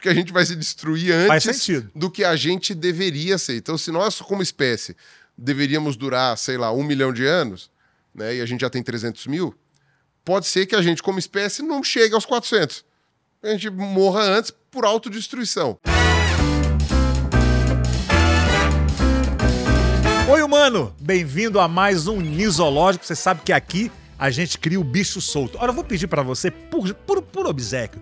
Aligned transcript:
porque 0.00 0.08
a 0.08 0.14
gente 0.14 0.32
vai 0.32 0.46
se 0.46 0.56
destruir 0.56 1.12
antes 1.12 1.68
do 1.94 2.10
que 2.10 2.24
a 2.24 2.34
gente 2.34 2.74
deveria 2.74 3.36
ser. 3.36 3.56
Então, 3.56 3.76
se 3.76 3.92
nós, 3.92 4.18
como 4.18 4.40
espécie, 4.40 4.96
deveríamos 5.36 5.94
durar, 5.94 6.38
sei 6.38 6.56
lá, 6.56 6.72
um 6.72 6.82
milhão 6.82 7.12
de 7.12 7.26
anos, 7.26 7.70
né, 8.14 8.36
e 8.36 8.40
a 8.40 8.46
gente 8.46 8.62
já 8.62 8.70
tem 8.70 8.82
300 8.82 9.26
mil, 9.26 9.54
pode 10.24 10.46
ser 10.46 10.64
que 10.64 10.74
a 10.74 10.80
gente, 10.80 11.02
como 11.02 11.18
espécie, 11.18 11.60
não 11.60 11.84
chegue 11.84 12.14
aos 12.14 12.24
400. 12.24 12.82
A 13.42 13.48
gente 13.50 13.68
morra 13.68 14.22
antes 14.22 14.50
por 14.70 14.86
autodestruição. 14.86 15.78
Oi, 20.32 20.42
humano! 20.42 20.96
Bem-vindo 20.98 21.60
a 21.60 21.68
mais 21.68 22.06
um 22.06 22.22
Nisológico. 22.22 23.04
Você 23.04 23.14
sabe 23.14 23.42
que 23.42 23.52
aqui 23.52 23.92
a 24.18 24.30
gente 24.30 24.58
cria 24.58 24.80
o 24.80 24.84
bicho 24.84 25.20
solto. 25.20 25.58
Ora, 25.60 25.72
eu 25.72 25.74
vou 25.74 25.84
pedir 25.84 26.06
pra 26.06 26.22
você, 26.22 26.50
por, 26.50 26.94
por, 26.94 27.20
por 27.20 27.46
obsequio, 27.46 28.00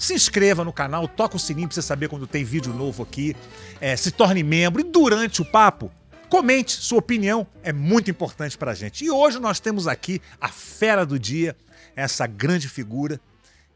se 0.00 0.14
inscreva 0.14 0.64
no 0.64 0.72
canal, 0.72 1.06
toca 1.06 1.36
o 1.36 1.38
sininho 1.38 1.68
pra 1.68 1.74
você 1.74 1.82
saber 1.82 2.08
quando 2.08 2.26
tem 2.26 2.42
vídeo 2.42 2.72
novo 2.72 3.02
aqui, 3.02 3.36
é, 3.80 3.94
se 3.94 4.10
torne 4.10 4.42
membro 4.42 4.80
e 4.80 4.84
durante 4.84 5.42
o 5.42 5.44
papo, 5.44 5.92
comente 6.30 6.72
sua 6.72 6.98
opinião, 6.98 7.46
é 7.62 7.70
muito 7.70 8.10
importante 8.10 8.56
pra 8.56 8.72
gente. 8.72 9.04
E 9.04 9.10
hoje 9.10 9.38
nós 9.38 9.60
temos 9.60 9.86
aqui 9.86 10.22
a 10.40 10.48
fera 10.48 11.04
do 11.04 11.18
dia, 11.18 11.54
essa 11.94 12.26
grande 12.26 12.66
figura 12.66 13.20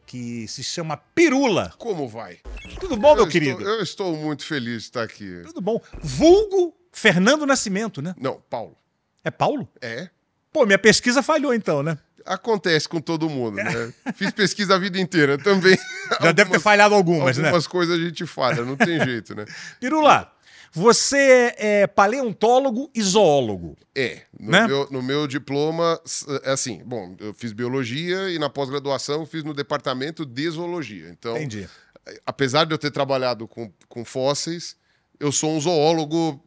que 0.07 0.48
se 0.48 0.65
chama 0.65 0.97
Pirula. 0.97 1.75
Como 1.77 2.09
vai? 2.09 2.39
Tudo 2.81 2.97
bom, 2.97 3.15
meu 3.15 3.25
eu 3.25 3.31
querido? 3.31 3.59
Estou, 3.59 3.75
eu 3.75 3.83
estou 3.83 4.17
muito 4.17 4.47
feliz 4.47 4.83
de 4.83 4.89
estar 4.89 5.03
aqui. 5.03 5.43
Tudo 5.45 5.61
bom. 5.61 5.79
Vulgo 6.03 6.75
Fernando 6.91 7.45
Nascimento, 7.45 8.01
né? 8.01 8.15
Não, 8.19 8.41
Paulo. 8.48 8.79
É 9.23 9.31
Paulo? 9.31 9.69
É? 9.79 10.09
Pô, 10.51 10.65
minha 10.65 10.79
pesquisa 10.79 11.23
falhou 11.23 11.53
então, 11.53 11.83
né? 11.83 11.98
Acontece 12.24 12.88
com 12.88 13.01
todo 13.01 13.28
mundo, 13.28 13.56
né? 13.56 13.92
Fiz 14.14 14.30
pesquisa 14.30 14.74
a 14.77 14.78
vida 14.78 14.98
inteira 14.98 15.37
também. 15.37 15.77
Já 16.23 16.33
deve 16.33 16.50
ter 16.50 16.60
falhado 16.60 16.95
algumas, 16.95 17.37
né? 17.37 17.45
Algumas 17.48 17.66
coisas 17.66 17.98
a 17.98 18.02
gente 18.02 18.27
falha, 18.27 18.62
não 18.64 18.77
tem 18.77 18.98
jeito, 19.05 19.34
né? 19.34 19.45
Pirula, 19.78 20.30
você 20.73 21.55
é 21.56 21.86
paleontólogo 21.86 22.91
e 22.94 23.03
zoólogo. 23.03 23.77
É, 23.94 24.22
no, 24.39 24.50
Né? 24.50 24.66
meu, 24.66 24.89
no 24.91 25.03
meu 25.03 25.27
diploma, 25.27 26.00
é 26.42 26.50
assim, 26.53 26.83
bom, 26.84 27.14
eu 27.20 27.33
fiz 27.34 27.53
biologia 27.53 28.31
e 28.31 28.38
na 28.38 28.48
pós-graduação 28.50 29.25
fiz 29.27 29.44
no 29.44 29.55
departamento 29.55 30.25
de 30.27 30.50
zoologia. 30.50 31.09
Então, 31.11 31.36
Entendi. 31.36 31.69
apesar 32.27 32.64
de 32.64 32.72
eu 32.75 32.78
ter 32.78 32.91
trabalhado 32.91 33.47
com, 33.47 33.70
com 33.88 34.05
fósseis, 34.05 34.77
eu 35.20 35.31
sou 35.31 35.50
um 35.53 35.61
zoólogo. 35.61 36.42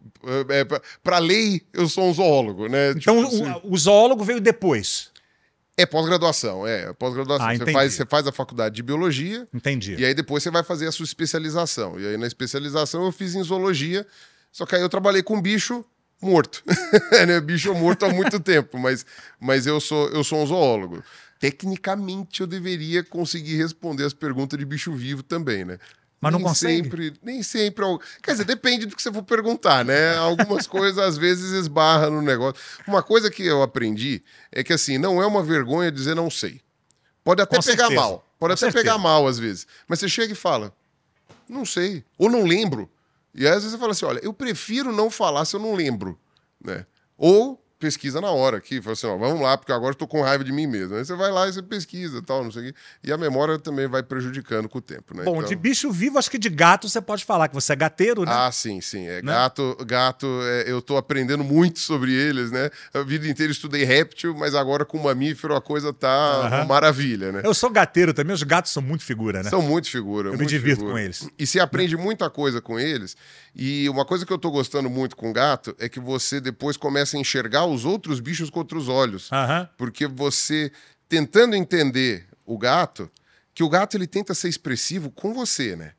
É, 0.50 0.66
Para 1.02 1.20
lei, 1.20 1.62
eu 1.72 1.88
sou 1.88 2.06
um 2.06 2.14
zoólogo, 2.14 2.68
né? 2.68 2.92
Então 2.92 3.24
Tipo 3.24 3.28
assim, 3.28 3.62
o, 3.64 3.74
o 3.74 3.78
zoólogo 3.78 4.24
veio 4.24 4.42
depois. 4.42 5.10
É 5.78 5.86
pós-graduação, 5.86 6.66
é, 6.66 6.92
pós-graduação. 6.94 7.48
Ah, 7.48 7.56
você, 7.56 7.72
faz, 7.72 7.94
você 7.94 8.06
faz 8.06 8.28
a 8.28 8.32
faculdade 8.32 8.76
de 8.76 8.82
biologia 8.82 9.48
Entendi. 9.54 9.96
e 9.96 10.04
aí 10.04 10.14
depois 10.14 10.42
você 10.42 10.50
vai 10.50 10.64
fazer 10.64 10.88
a 10.88 10.92
sua 10.92 11.06
especialização. 11.06 12.00
E 12.00 12.08
aí 12.08 12.18
na 12.18 12.26
especialização 12.26 13.06
eu 13.06 13.12
fiz 13.12 13.36
em 13.36 13.44
zoologia, 13.44 14.06
só 14.52 14.66
que 14.66 14.76
aí 14.76 14.82
eu 14.82 14.90
trabalhei 14.90 15.22
com 15.22 15.40
bicho 15.40 15.86
morto. 16.20 16.64
né? 17.28 17.40
Bicho 17.40 17.74
morto 17.76 18.06
há 18.06 18.10
muito 18.10 18.40
tempo, 18.40 18.80
mas, 18.80 19.06
mas 19.40 19.68
eu, 19.68 19.80
sou, 19.80 20.10
eu 20.10 20.24
sou 20.24 20.42
um 20.42 20.48
zoólogo. 20.48 21.04
Tecnicamente 21.40 22.42
eu 22.42 22.48
deveria 22.48 23.04
conseguir 23.04 23.58
responder 23.58 24.04
as 24.04 24.14
perguntas 24.14 24.58
de 24.58 24.66
bicho 24.66 24.92
vivo 24.94 25.22
também, 25.22 25.64
né? 25.64 25.78
Mas 26.20 26.32
não 26.32 26.40
nem 26.40 26.48
consegue? 26.48 26.84
Sempre, 26.84 27.14
nem 27.22 27.44
sempre. 27.44 27.84
al- 27.86 28.00
Quer 28.24 28.32
dizer, 28.32 28.44
depende 28.46 28.86
do 28.88 28.96
que 28.96 29.02
você 29.02 29.12
for 29.14 29.22
perguntar, 29.24 29.86
né? 29.86 30.16
Algumas 30.18 30.66
coisas 30.68 30.98
às 30.98 31.18
vezes 31.18 31.52
esbarra 31.52 32.10
no 32.10 32.22
negócio. 32.22 32.62
Uma 32.88 33.04
coisa 33.04 33.30
que 33.30 33.46
eu 33.46 33.62
aprendi 33.62 34.24
é 34.52 34.64
que 34.64 34.74
assim, 34.74 34.98
não 34.98 35.22
é 35.22 35.26
uma 35.28 35.44
vergonha 35.44 35.92
dizer 35.92 36.16
não 36.16 36.30
sei. 36.30 36.60
Pode 37.24 37.42
até 37.42 37.58
Com 37.58 37.62
pegar 37.64 37.84
certeza. 37.88 38.02
mal. 38.02 38.28
Pode 38.40 38.52
Com 38.52 38.54
até 38.54 38.60
certeza. 38.72 38.84
pegar 38.84 38.98
mal 38.98 39.28
às 39.28 39.38
vezes. 39.38 39.68
Mas 39.88 40.00
você 40.00 40.10
chega 40.10 40.34
e 40.34 40.36
fala, 40.36 40.74
não 41.48 41.66
sei. 41.66 42.04
Ou 42.18 42.30
não 42.30 42.44
lembro. 42.44 42.90
E 43.36 43.46
aí, 43.46 43.50
às 43.54 43.58
vezes 43.64 43.72
você 43.72 43.78
fala 43.78 43.92
assim: 43.92 44.06
olha, 44.06 44.20
eu 44.24 44.34
prefiro 44.34 44.92
não 44.92 45.12
falar 45.12 45.46
se 45.46 45.56
eu 45.56 45.60
não 45.60 45.76
lembro. 45.76 46.20
Né? 46.64 46.86
Ou 47.16 47.64
pesquisa 47.80 48.20
na 48.20 48.32
hora 48.32 48.58
aqui, 48.58 48.82
fala 48.82 48.94
assim, 48.94 49.08
ó, 49.08 49.16
vamos 49.18 49.42
lá, 49.42 49.58
porque 49.58 49.72
agora 49.72 49.92
eu 49.92 49.96
tô 49.98 50.08
com 50.08 50.22
raiva 50.22 50.44
de 50.44 50.52
mim 50.52 50.66
mesmo. 50.68 50.96
Aí 50.96 51.06
você 51.06 51.16
vai 51.16 51.32
lá 51.32 51.48
e 51.48 51.54
você 51.54 51.62
pesquisa 51.62 52.22
tal, 52.22 52.44
não 52.44 52.52
sei 52.52 52.62
o 52.62 52.66
quê. 52.74 52.80
E 53.04 53.12
a 53.12 53.18
memória 53.18 53.58
também 53.60 53.88
vai 53.88 54.02
prejudicando 54.04 54.68
com 54.68 54.80
o 54.80 54.82
tempo, 54.82 55.16
né? 55.16 55.24
Bom, 55.24 55.38
Então- 55.38 55.48
de 55.50 55.56
bicho 55.56 55.92
vivo, 55.92 56.18
acho 56.18 56.30
que 56.32 56.38
de 56.40 56.50
gato 56.50 56.90
você 56.90 57.00
pode 57.00 57.24
falar 57.24 57.48
que 57.48 57.54
você 57.54 57.74
é 57.74 57.76
gateiro, 57.76 58.26
né? 58.26 58.32
ah, 58.34 58.52
sim, 58.52 58.82
sim. 58.82 59.06
É, 59.08 59.22
Né? 59.22 59.32
Gato, 59.32 59.78
gato 59.86 60.28
é, 60.44 60.72
eu 60.72 60.82
tô 60.82 60.98
aprendendo 60.98 61.44
muito 61.44 61.80
sobre 61.80 62.12
eles, 62.14 62.52
né? 62.52 62.70
A 62.94 63.02
vida 63.04 63.28
inteira 63.28 63.52
estudei 63.52 63.84
réptil, 63.84 64.34
mas 64.36 64.56
agora 64.56 64.84
com 64.84 64.98
mamífero 64.98 65.56
a 65.56 65.62
coisa 65.62 65.94
tá 65.94 66.08
Aham. 66.48 66.66
maravilha, 66.66 67.32
né? 67.32 67.42
Eu 67.44 67.54
sou 67.54 67.70
gateiro 67.70 68.14
também, 68.14 68.34
os 68.34 68.44
gatos 68.44 68.72
são 68.72 68.82
muito 68.82 69.04
figura, 69.04 69.44
né? 69.44 69.50
São 69.50 69.62
muito 69.62 69.90
figura. 69.90 70.30
Eu 70.30 70.34
me 70.34 70.38
muito 70.40 70.50
divirto 70.50 70.80
figura. 70.80 70.94
com 70.94 71.00
eles. 71.00 71.30
E 71.38 71.46
se 71.46 71.60
aprende 71.60 71.96
muita 71.96 72.30
coisa 72.30 72.60
com 72.62 72.80
eles. 72.80 73.16
E 73.56 73.88
uma 73.90 74.06
coisa 74.06 74.26
que 74.26 74.32
eu 74.34 74.38
tô 74.38 74.50
gostando 74.52 74.90
muito 74.90 75.16
com 75.16 75.32
gato 75.34 75.76
é 75.80 75.88
que 75.90 76.00
você 76.00 76.40
depois 76.40 76.78
começa 76.78 77.18
a 77.18 77.20
enxergar 77.20 77.66
os 77.72 77.86
outros 77.86 78.20
bichos 78.20 78.50
com 78.50 78.60
outros 78.60 78.88
olhos. 78.88 79.32
Aham. 79.32 79.70
Porque 79.78 80.08
você, 80.08 80.72
tentando 81.08 81.56
entender 81.56 82.26
o 82.46 82.58
gato, 82.58 83.10
que 83.54 83.64
o 83.64 83.70
gato 83.70 83.98
ele 83.98 84.08
tenta 84.08 84.34
ser 84.34 84.50
expressivo 84.50 85.10
com 85.10 85.34
você, 85.34 85.76
né? 85.76 85.94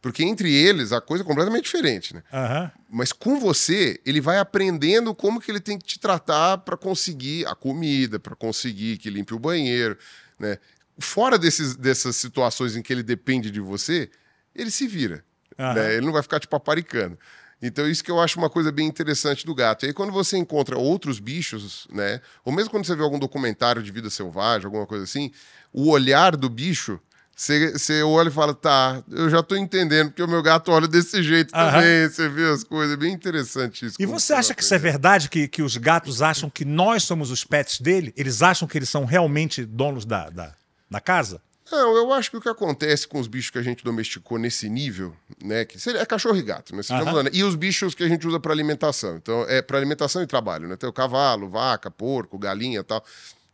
Porque 0.00 0.22
entre 0.22 0.52
eles 0.52 0.92
a 0.92 1.00
coisa 1.00 1.24
é 1.24 1.26
completamente 1.26 1.64
diferente, 1.64 2.14
né? 2.14 2.22
Aham. 2.32 2.70
Mas 2.88 3.12
com 3.12 3.40
você, 3.40 4.00
ele 4.06 4.20
vai 4.20 4.38
aprendendo 4.38 5.14
como 5.14 5.40
que 5.40 5.50
ele 5.50 5.60
tem 5.60 5.78
que 5.78 5.84
te 5.84 5.98
tratar 5.98 6.58
para 6.58 6.76
conseguir 6.76 7.46
a 7.46 7.54
comida, 7.54 8.20
para 8.20 8.36
conseguir 8.36 8.98
que 8.98 9.10
limpe 9.10 9.34
o 9.34 9.38
banheiro, 9.38 9.98
né? 10.38 10.58
Fora 10.98 11.38
desses, 11.38 11.76
dessas 11.76 12.16
situações 12.16 12.76
em 12.76 12.82
que 12.82 12.92
ele 12.92 13.02
depende 13.02 13.50
de 13.50 13.60
você, 13.60 14.08
ele 14.54 14.70
se 14.70 14.86
vira, 14.86 15.24
Aham. 15.58 15.74
né? 15.74 15.94
Ele 15.96 16.06
não 16.06 16.12
vai 16.12 16.22
ficar 16.22 16.38
te 16.40 16.46
paparicando. 16.48 17.18
Então, 17.60 17.88
isso 17.88 18.04
que 18.04 18.10
eu 18.10 18.20
acho 18.20 18.38
uma 18.38 18.50
coisa 18.50 18.70
bem 18.70 18.86
interessante 18.86 19.46
do 19.46 19.54
gato. 19.54 19.84
E 19.84 19.88
aí, 19.88 19.92
quando 19.92 20.12
você 20.12 20.36
encontra 20.36 20.78
outros 20.78 21.18
bichos, 21.18 21.86
né? 21.90 22.20
Ou 22.44 22.52
mesmo 22.52 22.70
quando 22.70 22.84
você 22.84 22.94
vê 22.94 23.02
algum 23.02 23.18
documentário 23.18 23.82
de 23.82 23.90
vida 23.90 24.10
selvagem, 24.10 24.66
alguma 24.66 24.86
coisa 24.86 25.04
assim, 25.04 25.32
o 25.72 25.90
olhar 25.90 26.36
do 26.36 26.50
bicho, 26.50 27.00
você, 27.36 28.02
olha 28.02 28.28
e 28.28 28.32
fala, 28.32 28.54
tá, 28.54 29.02
eu 29.10 29.28
já 29.28 29.42
tô 29.42 29.56
entendendo, 29.56 30.08
porque 30.08 30.22
o 30.22 30.28
meu 30.28 30.42
gato 30.42 30.72
olha 30.72 30.88
desse 30.88 31.22
jeito 31.22 31.54
Aham. 31.54 31.70
também, 31.70 32.08
você 32.08 32.28
vê 32.30 32.48
as 32.50 32.64
coisas, 32.64 32.94
é 32.94 32.96
bem 32.96 33.12
interessante 33.12 33.84
isso. 33.84 33.96
E 33.98 34.06
você 34.06 34.32
acha 34.32 34.54
que 34.54 34.62
isso 34.62 34.74
é 34.74 34.78
verdade? 34.78 35.28
Que, 35.28 35.46
que 35.46 35.60
os 35.60 35.76
gatos 35.76 36.22
acham 36.22 36.48
que 36.48 36.64
nós 36.64 37.02
somos 37.02 37.30
os 37.30 37.44
pets 37.44 37.78
dele? 37.78 38.12
Eles 38.16 38.42
acham 38.42 38.66
que 38.66 38.78
eles 38.78 38.88
são 38.88 39.04
realmente 39.04 39.66
donos 39.66 40.06
da, 40.06 40.30
da, 40.30 40.54
da 40.90 40.98
casa? 40.98 41.42
Não, 41.70 41.96
eu 41.96 42.12
acho 42.12 42.30
que 42.30 42.36
o 42.36 42.40
que 42.40 42.48
acontece 42.48 43.08
com 43.08 43.18
os 43.18 43.26
bichos 43.26 43.50
que 43.50 43.58
a 43.58 43.62
gente 43.62 43.82
domesticou 43.82 44.38
nesse 44.38 44.68
nível, 44.68 45.14
né, 45.42 45.64
que 45.64 45.78
seria- 45.80 46.00
é 46.00 46.06
cachorro 46.06 46.36
e 46.36 46.42
gato, 46.42 46.74
né, 46.74 46.82
sejamos 46.82 47.08
Aham. 47.08 47.18
honestos, 47.18 47.40
e 47.40 47.42
os 47.42 47.56
bichos 47.56 47.94
que 47.94 48.04
a 48.04 48.08
gente 48.08 48.26
usa 48.26 48.38
para 48.38 48.52
alimentação. 48.52 49.16
Então, 49.16 49.42
é 49.48 49.60
para 49.60 49.76
alimentação 49.76 50.22
e 50.22 50.26
trabalho, 50.26 50.68
né? 50.68 50.76
Tem 50.76 50.88
o 50.88 50.92
cavalo, 50.92 51.48
vaca, 51.48 51.90
porco, 51.90 52.38
galinha, 52.38 52.80
e 52.80 52.84
tal. 52.84 53.04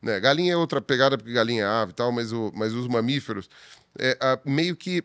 Né? 0.02 0.18
Galinha 0.20 0.52
é 0.52 0.56
outra 0.56 0.80
pegada 0.80 1.16
porque 1.16 1.32
galinha 1.32 1.62
é 1.62 1.66
ave 1.66 1.92
e 1.92 1.94
tal, 1.94 2.12
mas, 2.12 2.32
o, 2.32 2.52
mas 2.54 2.74
os 2.74 2.86
mamíferos 2.88 3.48
é, 3.98 4.18
ah, 4.20 4.38
meio 4.44 4.76
que 4.76 5.02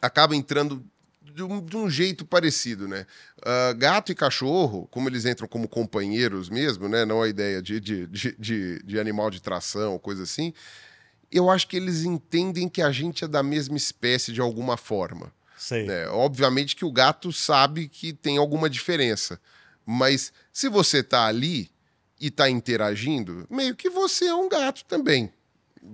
acaba 0.00 0.34
entrando 0.34 0.82
de 1.22 1.42
um, 1.42 1.60
de 1.62 1.76
um 1.76 1.88
jeito 1.90 2.24
parecido, 2.24 2.88
né? 2.88 3.06
Ah, 3.44 3.72
gato 3.74 4.10
e 4.10 4.14
cachorro, 4.14 4.88
como 4.90 5.08
eles 5.08 5.26
entram 5.26 5.46
como 5.46 5.68
companheiros 5.68 6.48
mesmo, 6.48 6.88
né? 6.88 7.04
Não 7.04 7.20
a 7.22 7.28
ideia 7.28 7.60
de, 7.60 7.78
de, 7.78 8.06
de, 8.06 8.36
de, 8.38 8.82
de 8.82 8.98
animal 8.98 9.30
de 9.30 9.40
tração, 9.40 9.98
coisa 9.98 10.22
assim. 10.22 10.52
Eu 11.36 11.50
acho 11.50 11.66
que 11.68 11.76
eles 11.76 12.02
entendem 12.04 12.68
que 12.68 12.80
a 12.82 12.90
gente 12.90 13.24
é 13.24 13.28
da 13.28 13.42
mesma 13.42 13.76
espécie 13.76 14.32
de 14.32 14.40
alguma 14.40 14.76
forma. 14.76 15.32
Sei. 15.58 15.84
né? 15.86 16.06
Obviamente 16.08 16.76
que 16.76 16.84
o 16.84 16.92
gato 16.92 17.32
sabe 17.32 17.88
que 17.88 18.12
tem 18.12 18.36
alguma 18.36 18.68
diferença. 18.68 19.40
Mas 19.84 20.32
se 20.52 20.68
você 20.68 21.02
tá 21.02 21.26
ali 21.26 21.70
e 22.20 22.30
tá 22.30 22.48
interagindo, 22.50 23.46
meio 23.50 23.74
que 23.74 23.88
você 23.90 24.26
é 24.26 24.34
um 24.34 24.48
gato 24.48 24.84
também. 24.84 25.32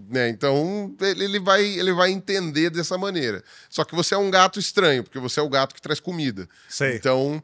Né? 0.09 0.29
Então 0.31 0.95
ele 1.01 1.39
vai, 1.39 1.63
ele 1.65 1.93
vai 1.93 2.11
entender 2.11 2.71
dessa 2.71 2.97
maneira. 2.99 3.43
Só 3.69 3.85
que 3.85 3.95
você 3.95 4.15
é 4.15 4.19
um 4.19 4.31
gato 4.31 4.59
estranho, 4.59 5.05
porque 5.05 5.19
você 5.19 5.39
é 5.39 5.43
o 5.43 5.49
gato 5.49 5.75
que 5.75 5.83
traz 5.83 6.01
comida. 6.01 6.49
Sei. 6.69 6.97
Então, 6.97 7.43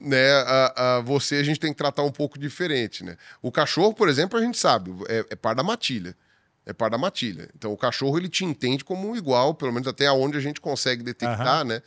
né, 0.00 0.30
a, 0.32 0.72
a- 0.96 1.00
você 1.00 1.36
a 1.36 1.42
gente 1.42 1.58
tem 1.60 1.72
que 1.72 1.78
tratar 1.78 2.04
um 2.04 2.12
pouco 2.12 2.38
diferente, 2.38 3.02
né? 3.04 3.16
O 3.42 3.50
cachorro, 3.50 3.92
por 3.92 4.08
exemplo, 4.08 4.38
a 4.38 4.42
gente 4.42 4.56
sabe, 4.56 4.92
é, 5.08 5.26
é 5.30 5.36
par 5.36 5.54
da 5.54 5.62
matilha. 5.64 6.16
É 6.66 6.72
par 6.72 6.90
da 6.90 6.98
matilha. 6.98 7.48
Então, 7.56 7.72
o 7.72 7.76
cachorro, 7.76 8.18
ele 8.18 8.28
te 8.28 8.44
entende 8.44 8.84
como 8.84 9.08
um 9.08 9.16
igual, 9.16 9.54
pelo 9.54 9.72
menos 9.72 9.88
até 9.88 10.10
onde 10.12 10.36
a 10.36 10.40
gente 10.40 10.60
consegue 10.60 11.02
detectar, 11.02 11.64
né? 11.64 11.82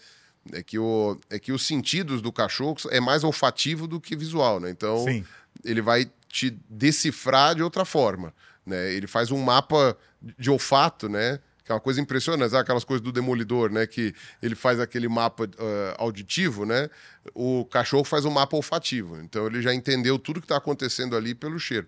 É 0.52 0.62
que, 0.62 0.78
o, 0.78 1.18
é 1.30 1.40
que 1.40 1.54
os 1.54 1.66
sentidos 1.66 2.22
do 2.22 2.32
cachorro 2.32 2.76
é 2.90 3.00
mais 3.00 3.24
olfativo 3.24 3.88
do 3.88 4.02
que 4.02 4.16
visual, 4.16 4.60
né? 4.60 4.70
Então, 4.70 5.06
Sim. 5.06 5.24
ele 5.64 5.82
vai 5.82 6.12
te 6.28 6.50
decifrar 6.68 7.56
de 7.56 7.64
outra 7.64 7.86
forma, 7.86 8.34
né? 8.66 8.92
Ele 8.92 9.08
faz 9.08 9.32
um 9.32 9.38
mapa 9.38 9.96
de 10.38 10.50
olfato, 10.50 11.08
né? 11.08 11.40
Que 11.64 11.72
é 11.72 11.76
uma 11.76 11.80
coisa 11.80 12.02
impressionante, 12.02 12.56
aquelas 12.56 12.84
coisas 12.84 13.02
do 13.02 13.12
demolidor, 13.12 13.72
né? 13.72 13.88
Que 13.88 14.14
ele 14.42 14.56
faz 14.56 14.80
aquele 14.80 15.08
mapa 15.08 15.50
ah, 15.58 15.96
auditivo, 15.98 16.66
né? 16.66 16.90
O 17.34 17.64
cachorro 17.66 18.04
faz 18.04 18.26
um 18.26 18.32
mapa 18.32 18.56
olfativo. 18.56 19.18
Então 19.22 19.46
ele 19.46 19.62
já 19.62 19.74
entendeu 19.74 20.20
tudo 20.20 20.42
que 20.42 20.46
está 20.46 20.58
acontecendo 20.58 21.16
ali 21.16 21.34
pelo 21.34 21.58
cheiro. 21.58 21.88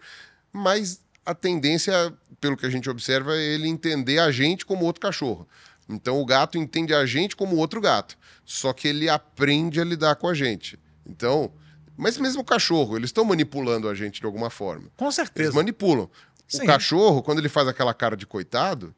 Mas 0.53 1.01
a 1.25 1.33
tendência, 1.33 2.13
pelo 2.39 2.55
que 2.55 2.65
a 2.65 2.69
gente 2.69 2.89
observa, 2.89 3.35
é 3.35 3.41
ele 3.41 3.67
entender 3.67 4.19
a 4.19 4.31
gente 4.31 4.65
como 4.65 4.85
outro 4.85 5.01
cachorro. 5.01 5.47
Então 5.89 6.21
o 6.21 6.25
gato 6.25 6.57
entende 6.57 6.93
a 6.93 7.05
gente 7.05 7.35
como 7.35 7.55
outro 7.57 7.79
gato, 7.79 8.17
só 8.43 8.73
que 8.73 8.87
ele 8.87 9.09
aprende 9.09 9.79
a 9.79 9.83
lidar 9.83 10.15
com 10.15 10.27
a 10.27 10.33
gente. 10.33 10.79
Então, 11.05 11.51
mas 11.97 12.17
mesmo 12.17 12.41
o 12.41 12.45
cachorro, 12.45 12.97
eles 12.97 13.09
estão 13.09 13.23
manipulando 13.23 13.87
a 13.87 13.93
gente 13.93 14.19
de 14.19 14.25
alguma 14.25 14.49
forma. 14.49 14.89
Com 14.97 15.05
Eles 15.05 15.15
certeza. 15.15 15.53
manipulam. 15.53 16.09
Sim. 16.47 16.63
O 16.63 16.65
cachorro, 16.65 17.23
quando 17.23 17.39
ele 17.39 17.49
faz 17.49 17.67
aquela 17.67 17.93
cara 17.93 18.15
de 18.15 18.25
coitado, 18.25 18.93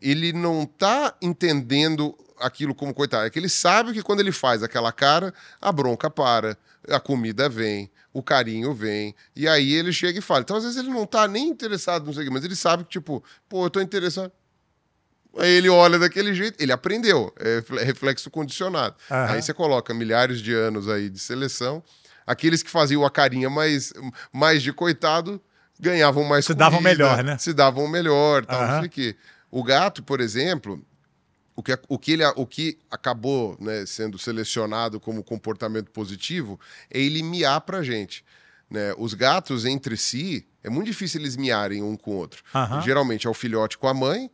ele 0.00 0.32
não 0.32 0.64
tá 0.64 1.14
entendendo 1.20 2.16
aquilo 2.38 2.74
como 2.74 2.94
coitado. 2.94 3.26
É 3.26 3.30
que 3.30 3.38
ele 3.38 3.48
sabe 3.48 3.92
que 3.92 4.02
quando 4.02 4.20
ele 4.20 4.32
faz 4.32 4.62
aquela 4.62 4.92
cara, 4.92 5.34
a 5.60 5.72
bronca 5.72 6.08
para, 6.08 6.56
a 6.88 7.00
comida 7.00 7.48
vem, 7.48 7.90
o 8.12 8.22
carinho 8.22 8.72
vem, 8.74 9.14
e 9.34 9.46
aí 9.48 9.72
ele 9.74 9.92
chega 9.92 10.18
e 10.18 10.22
fala. 10.22 10.40
Então, 10.40 10.56
às 10.56 10.64
vezes, 10.64 10.78
ele 10.78 10.90
não 10.90 11.06
tá 11.06 11.26
nem 11.28 11.48
interessado 11.48 12.04
no 12.06 12.12
segmento, 12.12 12.34
mas 12.34 12.44
ele 12.44 12.56
sabe 12.56 12.84
que, 12.84 12.90
tipo, 12.90 13.22
pô, 13.48 13.64
eu 13.66 13.70
tô 13.70 13.80
interessado. 13.80 14.32
Aí 15.36 15.50
ele 15.50 15.68
olha 15.68 15.98
daquele 15.98 16.34
jeito, 16.34 16.60
ele 16.60 16.72
aprendeu, 16.72 17.32
é 17.38 17.62
fle- 17.62 17.84
reflexo 17.84 18.30
condicionado. 18.30 18.96
Aham. 19.10 19.32
Aí 19.34 19.42
você 19.42 19.54
coloca 19.54 19.92
milhares 19.94 20.40
de 20.40 20.52
anos 20.54 20.88
aí 20.88 21.08
de 21.08 21.18
seleção, 21.18 21.82
aqueles 22.26 22.62
que 22.62 22.70
faziam 22.70 23.04
a 23.04 23.10
carinha 23.10 23.48
mais, 23.50 23.92
mais 24.32 24.62
de 24.62 24.72
coitado 24.72 25.40
ganhavam 25.78 26.24
mais 26.24 26.44
Se 26.44 26.54
davam 26.54 26.78
comida, 26.78 27.04
melhor, 27.04 27.22
né? 27.22 27.38
Se 27.38 27.52
davam 27.52 27.86
melhor, 27.86 28.44
tal, 28.44 28.60
Aham. 28.62 28.72
não 28.72 28.78
sei 28.80 28.88
o 28.88 28.90
quê. 28.90 29.16
O 29.50 29.62
gato, 29.62 30.02
por 30.02 30.20
exemplo, 30.20 30.82
o 31.58 31.62
que, 31.62 31.76
o 31.88 31.98
que, 31.98 32.12
ele, 32.12 32.24
o 32.36 32.46
que 32.46 32.78
acabou 32.88 33.56
né, 33.58 33.84
sendo 33.84 34.16
selecionado 34.16 35.00
como 35.00 35.24
comportamento 35.24 35.90
positivo 35.90 36.58
é 36.88 37.00
ele 37.00 37.20
miar 37.20 37.60
pra 37.62 37.82
gente. 37.82 38.24
Né? 38.70 38.94
Os 38.96 39.12
gatos 39.12 39.64
entre 39.64 39.96
si, 39.96 40.46
é 40.62 40.70
muito 40.70 40.86
difícil 40.86 41.20
eles 41.20 41.36
miarem 41.36 41.82
um 41.82 41.96
com 41.96 42.12
o 42.12 42.14
outro. 42.14 42.44
Geralmente 42.84 43.26
é 43.26 43.30
o 43.30 43.34
filhote 43.34 43.76
com 43.76 43.88
a 43.88 43.94
mãe, 43.94 44.30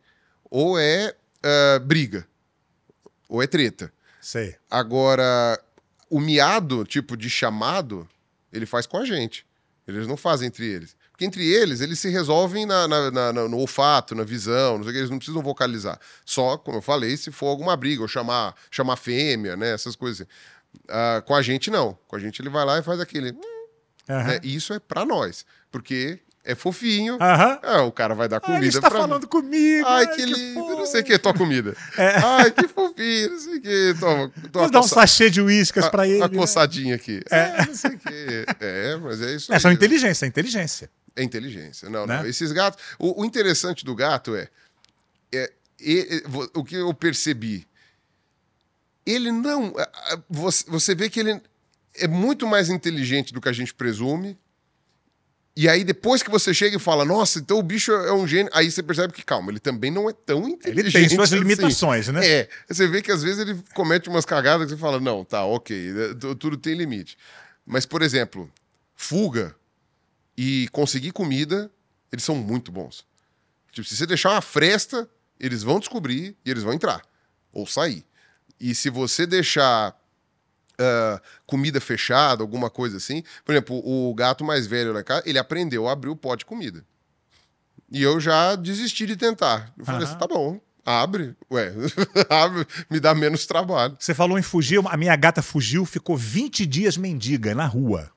ou 0.51 0.77
é 0.77 1.15
ah, 1.41 1.79
briga, 1.79 2.27
ou 3.27 3.41
é 3.41 3.47
treta. 3.47 3.91
Sei. 4.21 4.55
Agora, 4.69 5.59
o 6.07 6.19
miado, 6.19 6.85
tipo 6.85 7.17
de 7.17 7.27
chamado, 7.27 8.07
ele 8.53 8.67
faz 8.67 8.85
com 8.85 8.97
a 8.97 9.05
gente. 9.05 9.47
Eles 9.87 10.05
não 10.05 10.15
fazem 10.15 10.47
entre 10.47 10.67
eles. 10.67 10.95
Porque 11.15 11.23
entre 11.23 11.47
eles, 11.49 11.79
eles 11.79 11.97
se 11.97 12.09
resolvem 12.09 12.65
na, 12.65 12.89
na- 12.89 13.09
na- 13.09 13.33
no 13.47 13.57
olfato, 13.57 14.13
na 14.13 14.25
visão, 14.25 14.75
não 14.77 14.83
sei 14.83 14.89
o 14.89 14.93
que, 14.93 14.99
eles 14.99 15.09
não 15.09 15.17
precisam 15.17 15.41
vocalizar. 15.41 15.97
Só, 16.25 16.57
como 16.57 16.79
eu 16.79 16.81
falei, 16.81 17.15
se 17.15 17.31
for 17.31 17.47
alguma 17.47 17.73
briga, 17.77 18.01
ou 18.01 18.07
chamar, 18.07 18.53
chamar 18.69 18.97
fêmea, 18.97 19.55
né? 19.55 19.71
Essas 19.73 19.95
coisas. 19.95 20.21
assim. 20.27 20.29
Ah, 20.89 21.23
com 21.25 21.33
a 21.33 21.41
gente, 21.41 21.71
não. 21.71 21.97
Com 22.05 22.17
a 22.17 22.19
gente, 22.19 22.41
ele 22.41 22.49
vai 22.49 22.65
lá 22.65 22.77
e 22.79 22.83
faz 22.83 22.99
aquele. 22.99 23.33
Aham. 24.09 24.23
né? 24.27 24.39
E 24.43 24.53
isso 24.53 24.73
é 24.73 24.79
pra 24.79 25.05
nós. 25.05 25.45
Porque 25.71 26.19
é 26.43 26.53
fofinho. 26.53 27.17
Aham. 27.19 27.59
Ah, 27.63 27.81
o 27.83 27.93
cara 27.93 28.13
vai 28.13 28.27
dar 28.27 28.37
Ah, 28.37 28.41
comida 28.41 28.65
ele 28.65 28.67
está 28.67 28.81
pra 28.89 28.99
mim. 28.99 29.07
falando 29.07 29.25
comigo. 29.25 29.87
Ai, 29.87 30.07
que 30.13 30.25
lindo, 30.25 30.59
não 30.75 30.85
sei 30.85 30.99
o 30.99 31.03
que, 31.05 31.17
tua 31.17 31.33
comida. 31.33 31.77
É. 31.97 32.17
Ai, 32.17 32.51
que 32.51 32.67
fofinho, 32.67 33.29
não 33.31 33.39
sei 33.39 33.55
o 33.57 33.61
que. 33.61 33.95
Toma, 34.01 34.31
toma 34.51 34.69
dar 34.69 34.79
um 34.81 34.83
sachê 34.83 35.29
de 35.29 35.41
uíscas 35.41 35.87
pra 35.87 36.05
ele. 36.05 36.21
a 36.21 36.27
né? 36.27 36.37
coçadinha 36.37 36.95
aqui. 36.95 37.21
É, 37.31 37.65
não 37.65 37.73
sei 37.73 37.91
o 37.91 37.99
quê. 37.99 38.45
É, 38.59 38.97
mas 38.97 39.21
é 39.21 39.33
isso 39.33 39.53
É 39.53 39.57
só 39.59 39.69
aí. 39.69 39.73
inteligência, 39.75 40.25
é 40.25 40.27
inteligência. 40.27 40.89
É 41.15 41.23
inteligência. 41.23 41.89
Não, 41.89 42.05
Né? 42.05 42.17
não. 42.21 42.25
Esses 42.27 42.51
gatos. 42.51 42.83
O, 42.99 43.21
o 43.21 43.25
interessante 43.25 43.85
do 43.85 43.95
gato 43.95 44.35
é, 44.35 44.49
é, 45.33 45.51
o 46.53 46.63
que 46.63 46.75
eu 46.75 46.93
percebi. 46.93 47.65
Ele 49.05 49.31
não. 49.31 49.73
Você, 50.29 50.63
você 50.67 50.95
vê 50.95 51.09
que 51.09 51.19
ele 51.19 51.41
é 51.95 52.07
muito 52.07 52.47
mais 52.47 52.69
inteligente 52.69 53.33
do 53.33 53.39
que 53.39 53.49
a 53.49 53.53
gente 53.53 53.73
presume. 53.73 54.37
E 55.57 55.69
aí, 55.69 55.85
depois 55.85 56.21
que 56.21 56.29
você 56.29 56.53
chega 56.53 56.75
e 56.75 56.79
fala, 56.79 57.05
nossa, 57.05 57.39
então 57.39 57.57
o 57.57 57.63
bicho 57.63 57.89
é 57.93 58.11
um 58.11 58.27
gênio, 58.27 58.51
aí 58.53 58.69
você 58.69 58.83
percebe 58.83 59.13
que, 59.13 59.23
calma, 59.23 59.49
ele 59.53 59.59
também 59.61 59.89
não 59.89 60.09
é 60.09 60.11
tão 60.11 60.39
Ele 60.43 60.51
inteligente. 60.51 61.07
tem 61.07 61.15
suas 61.15 61.31
assim. 61.31 61.39
limitações, 61.41 62.09
né? 62.09 62.27
É, 62.27 62.49
você 62.67 62.85
vê 62.89 63.01
que 63.01 63.09
às 63.09 63.23
vezes 63.23 63.39
ele 63.39 63.63
comete 63.73 64.09
umas 64.09 64.25
cagadas 64.25 64.65
que 64.67 64.73
você 64.73 64.77
fala, 64.81 64.99
não, 64.99 65.23
tá, 65.23 65.45
ok, 65.45 65.93
tu- 66.19 66.35
tudo 66.35 66.57
tem 66.57 66.73
limite. 66.73 67.17
Mas, 67.65 67.85
por 67.85 68.01
exemplo, 68.01 68.51
fuga 68.97 69.55
e 70.37 70.67
conseguir 70.71 71.11
comida, 71.11 71.71
eles 72.11 72.23
são 72.23 72.35
muito 72.35 72.71
bons. 72.71 73.05
Tipo, 73.71 73.87
se 73.87 73.95
você 73.95 74.05
deixar 74.05 74.31
uma 74.31 74.41
fresta, 74.41 75.09
eles 75.39 75.63
vão 75.63 75.79
descobrir 75.79 76.35
e 76.45 76.51
eles 76.51 76.63
vão 76.63 76.73
entrar 76.73 77.01
ou 77.51 77.65
sair. 77.65 78.05
E 78.59 78.73
se 78.73 78.89
você 78.89 79.25
deixar 79.25 79.95
ah, 80.77 81.21
comida 81.45 81.79
fechada, 81.79 82.43
alguma 82.43 82.69
coisa 82.69 82.97
assim, 82.97 83.23
por 83.43 83.53
exemplo, 83.53 83.81
o 83.83 84.13
gato 84.13 84.43
mais 84.43 84.67
velho 84.67 84.93
lá 84.93 85.03
casa, 85.03 85.23
ele 85.25 85.39
aprendeu 85.39 85.87
a 85.87 85.93
abrir 85.93 86.09
o 86.09 86.15
pote 86.15 86.39
de 86.39 86.45
comida. 86.45 86.85
E 87.89 88.01
eu 88.01 88.19
já 88.19 88.55
desisti 88.55 89.05
de 89.05 89.15
tentar. 89.15 89.73
Eu 89.77 89.85
falei 89.85 90.01
Aham. 90.01 90.09
assim, 90.09 90.19
tá 90.19 90.27
bom, 90.27 90.59
abre. 90.85 91.35
Ué, 91.49 91.71
abre, 92.29 92.67
me 92.89 92.99
dá 92.99 93.13
menos 93.13 93.45
trabalho. 93.45 93.95
Você 93.99 94.13
falou 94.13 94.37
em 94.37 94.41
fugir, 94.41 94.81
a 94.85 94.97
minha 94.97 95.15
gata 95.15 95.41
fugiu, 95.41 95.85
ficou 95.85 96.17
20 96.17 96.65
dias 96.65 96.97
mendiga 96.97 97.55
na 97.55 97.65
rua. 97.65 98.11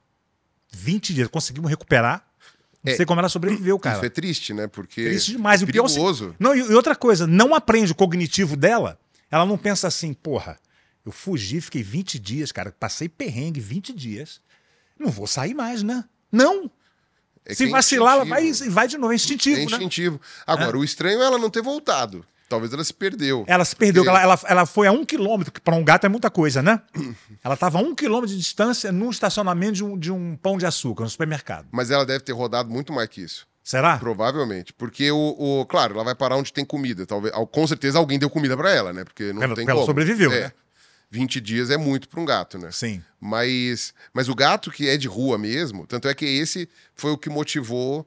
20 0.72 1.14
dias. 1.14 1.28
Conseguimos 1.28 1.70
recuperar. 1.70 2.24
Não 2.82 2.92
É. 2.92 2.96
sei 2.96 3.04
como 3.04 3.20
ela 3.20 3.28
sobreviveu, 3.28 3.78
cara. 3.78 3.96
Isso 3.96 4.06
é 4.06 4.08
triste, 4.08 4.54
né? 4.54 4.66
Porque 4.68 5.04
Triste 5.04 5.32
demais. 5.32 5.60
é 5.60 5.64
E 5.64 5.68
o 5.68 5.72
pior 5.72 5.84
é 5.84 5.88
perigoso. 5.88 6.34
Não, 6.38 6.54
e, 6.54 6.62
outra 6.74 6.94
coisa, 6.94 7.26
não 7.26 7.54
aprende 7.54 7.90
o 7.92 7.94
cognitivo 7.94 8.56
dela. 8.56 8.98
Ela 9.30 9.44
não 9.44 9.58
pensa 9.58 9.88
assim, 9.88 10.14
porra, 10.14 10.58
eu 11.04 11.10
fugi, 11.12 11.60
fiquei 11.60 11.82
20 11.82 12.18
dias, 12.18 12.52
cara, 12.52 12.70
passei 12.78 13.08
perrengue 13.08 13.60
20 13.60 13.92
dias. 13.92 14.40
Não 14.98 15.10
vou 15.10 15.26
sair 15.26 15.54
mais, 15.54 15.82
né? 15.82 16.04
Não. 16.30 16.70
É 17.44 17.54
Se 17.54 17.64
é 17.64 17.68
vacilar, 17.68 18.14
ela 18.14 18.24
vai, 18.24 18.52
vai 18.52 18.86
de 18.86 18.96
novo. 18.96 19.12
É 19.12 19.16
instintivo, 19.16 19.56
É 19.56 19.60
né? 19.60 19.64
instintivo. 19.64 20.20
Agora, 20.46 20.78
o 20.78 20.84
estranho 20.84 21.20
é 21.20 21.24
ela 21.24 21.38
não 21.38 21.50
ter 21.50 21.62
voltado. 21.62 22.24
Talvez 22.48 22.72
ela 22.72 22.82
se 22.82 22.94
perdeu. 22.94 23.44
Ela 23.46 23.64
se 23.64 23.76
perdeu, 23.76 24.02
Porque- 24.04 24.16
ela, 24.16 24.22
ela, 24.22 24.40
ela 24.46 24.66
foi 24.66 24.86
a 24.86 24.92
um 24.92 25.04
quilômetro, 25.04 25.52
que 25.52 25.60
para 25.60 25.74
um 25.74 25.84
gato 25.84 26.06
é 26.06 26.08
muita 26.08 26.30
coisa, 26.30 26.62
né? 26.62 26.80
Ela 27.44 27.54
estava 27.54 27.78
a 27.78 27.80
um 27.82 27.94
quilômetro 27.94 28.34
de 28.34 28.38
distância 28.40 28.90
num 28.90 29.10
estacionamento 29.10 29.72
de 29.74 29.84
um, 29.84 29.98
de 29.98 30.10
um 30.10 30.34
pão 30.36 30.56
de 30.58 30.64
açúcar, 30.66 31.04
no 31.04 31.10
supermercado. 31.10 31.68
Mas 31.70 31.90
ela 31.90 32.04
deve 32.06 32.20
ter 32.20 32.32
rodado 32.32 32.70
muito 32.70 32.92
mais 32.92 33.08
que 33.08 33.20
isso. 33.20 33.46
Será? 33.62 33.98
Provavelmente. 33.98 34.72
Porque 34.72 35.10
o, 35.10 35.36
o- 35.60 35.66
Claro, 35.66 35.94
ela 35.94 36.04
vai 36.04 36.14
parar 36.14 36.36
onde 36.36 36.52
tem 36.52 36.64
comida. 36.64 37.04
Talvez, 37.06 37.34
al- 37.34 37.46
com 37.46 37.66
certeza 37.66 37.98
alguém 37.98 38.18
deu 38.18 38.30
comida 38.30 38.56
pra 38.56 38.70
ela, 38.72 38.92
né? 38.94 39.04
Porque 39.04 39.32
não 39.32 39.42
Ela- 39.42 39.54
tem 39.54 39.64
ela 39.64 39.74
como. 39.74 39.86
sobreviveu, 39.86 40.32
é. 40.32 40.40
né? 40.44 40.52
20 41.10 41.40
dias 41.40 41.70
é 41.70 41.76
muito 41.76 42.08
pra 42.08 42.18
um 42.20 42.24
gato, 42.24 42.58
né? 42.58 42.70
Sim. 42.72 43.02
Mas, 43.20 43.92
mas 44.12 44.28
o 44.28 44.34
gato 44.34 44.70
que 44.70 44.88
é 44.88 44.96
de 44.96 45.06
rua 45.08 45.36
mesmo, 45.38 45.86
tanto 45.86 46.08
é 46.08 46.14
que 46.14 46.24
esse 46.24 46.68
foi 46.94 47.10
o 47.12 47.18
que 47.18 47.28
motivou 47.30 48.06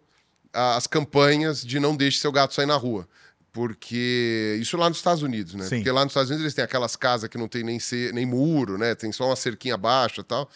as 0.53 0.85
campanhas 0.87 1.63
de 1.63 1.79
não 1.79 1.95
deixe 1.95 2.17
seu 2.19 2.31
gato 2.31 2.53
sair 2.53 2.65
na 2.65 2.75
rua. 2.75 3.07
Porque 3.51 4.57
isso 4.62 4.77
lá 4.77 4.88
nos 4.89 4.98
Estados 4.98 5.21
Unidos, 5.24 5.53
né? 5.56 5.65
Sim. 5.65 5.77
Porque 5.77 5.92
lá 5.92 6.03
nos 6.03 6.12
Estados 6.12 6.30
Unidos 6.30 6.44
eles 6.44 6.53
têm 6.53 6.63
aquelas 6.63 6.95
casas 6.95 7.30
que 7.30 7.38
não 7.38 7.48
tem 7.48 7.63
nem, 7.63 7.80
ce- 7.80 8.12
nem 8.13 8.25
muro, 8.25 8.77
né? 8.77 8.95
Tem 8.95 9.12
só 9.12 9.28
uma 9.28 9.35
cerquinha 9.35 9.78
baixa 9.78 10.21
e 10.21 10.23
tal. 10.23 10.49